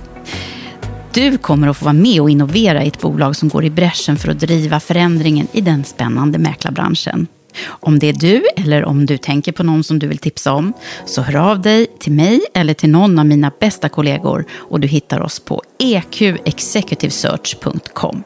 Du 1.13 1.37
kommer 1.37 1.67
att 1.67 1.77
få 1.77 1.85
vara 1.85 1.93
med 1.93 2.21
och 2.21 2.29
innovera 2.29 2.83
i 2.83 2.87
ett 2.87 3.01
bolag 3.01 3.35
som 3.35 3.49
går 3.49 3.65
i 3.65 3.69
bräschen 3.69 4.17
för 4.17 4.29
att 4.29 4.39
driva 4.39 4.79
förändringen 4.79 5.47
i 5.51 5.61
den 5.61 5.83
spännande 5.83 6.39
mäklarbranschen. 6.39 7.27
Om 7.65 7.99
det 7.99 8.07
är 8.07 8.13
du 8.13 8.43
eller 8.57 8.85
om 8.85 9.05
du 9.05 9.17
tänker 9.17 9.51
på 9.51 9.63
någon 9.63 9.83
som 9.83 9.99
du 9.99 10.07
vill 10.07 10.17
tipsa 10.17 10.53
om 10.53 10.73
så 11.05 11.21
hör 11.21 11.35
av 11.35 11.61
dig 11.61 11.87
till 11.99 12.11
mig 12.11 12.41
eller 12.53 12.73
till 12.73 12.89
någon 12.89 13.19
av 13.19 13.25
mina 13.25 13.51
bästa 13.59 13.89
kollegor 13.89 14.45
och 14.51 14.79
du 14.79 14.87
hittar 14.87 15.21
oss 15.21 15.39
på 15.39 15.61
eqexecutivesearch.com. 15.79 18.23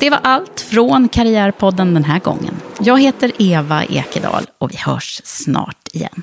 Det 0.00 0.10
var 0.10 0.20
allt 0.22 0.60
från 0.60 1.08
Karriärpodden 1.08 1.94
den 1.94 2.04
här 2.04 2.18
gången. 2.18 2.54
Jag 2.80 3.00
heter 3.00 3.32
Eva 3.38 3.84
Ekedal 3.84 4.46
och 4.58 4.72
vi 4.72 4.76
hörs 4.76 5.20
snart 5.24 5.88
igen. 5.92 6.22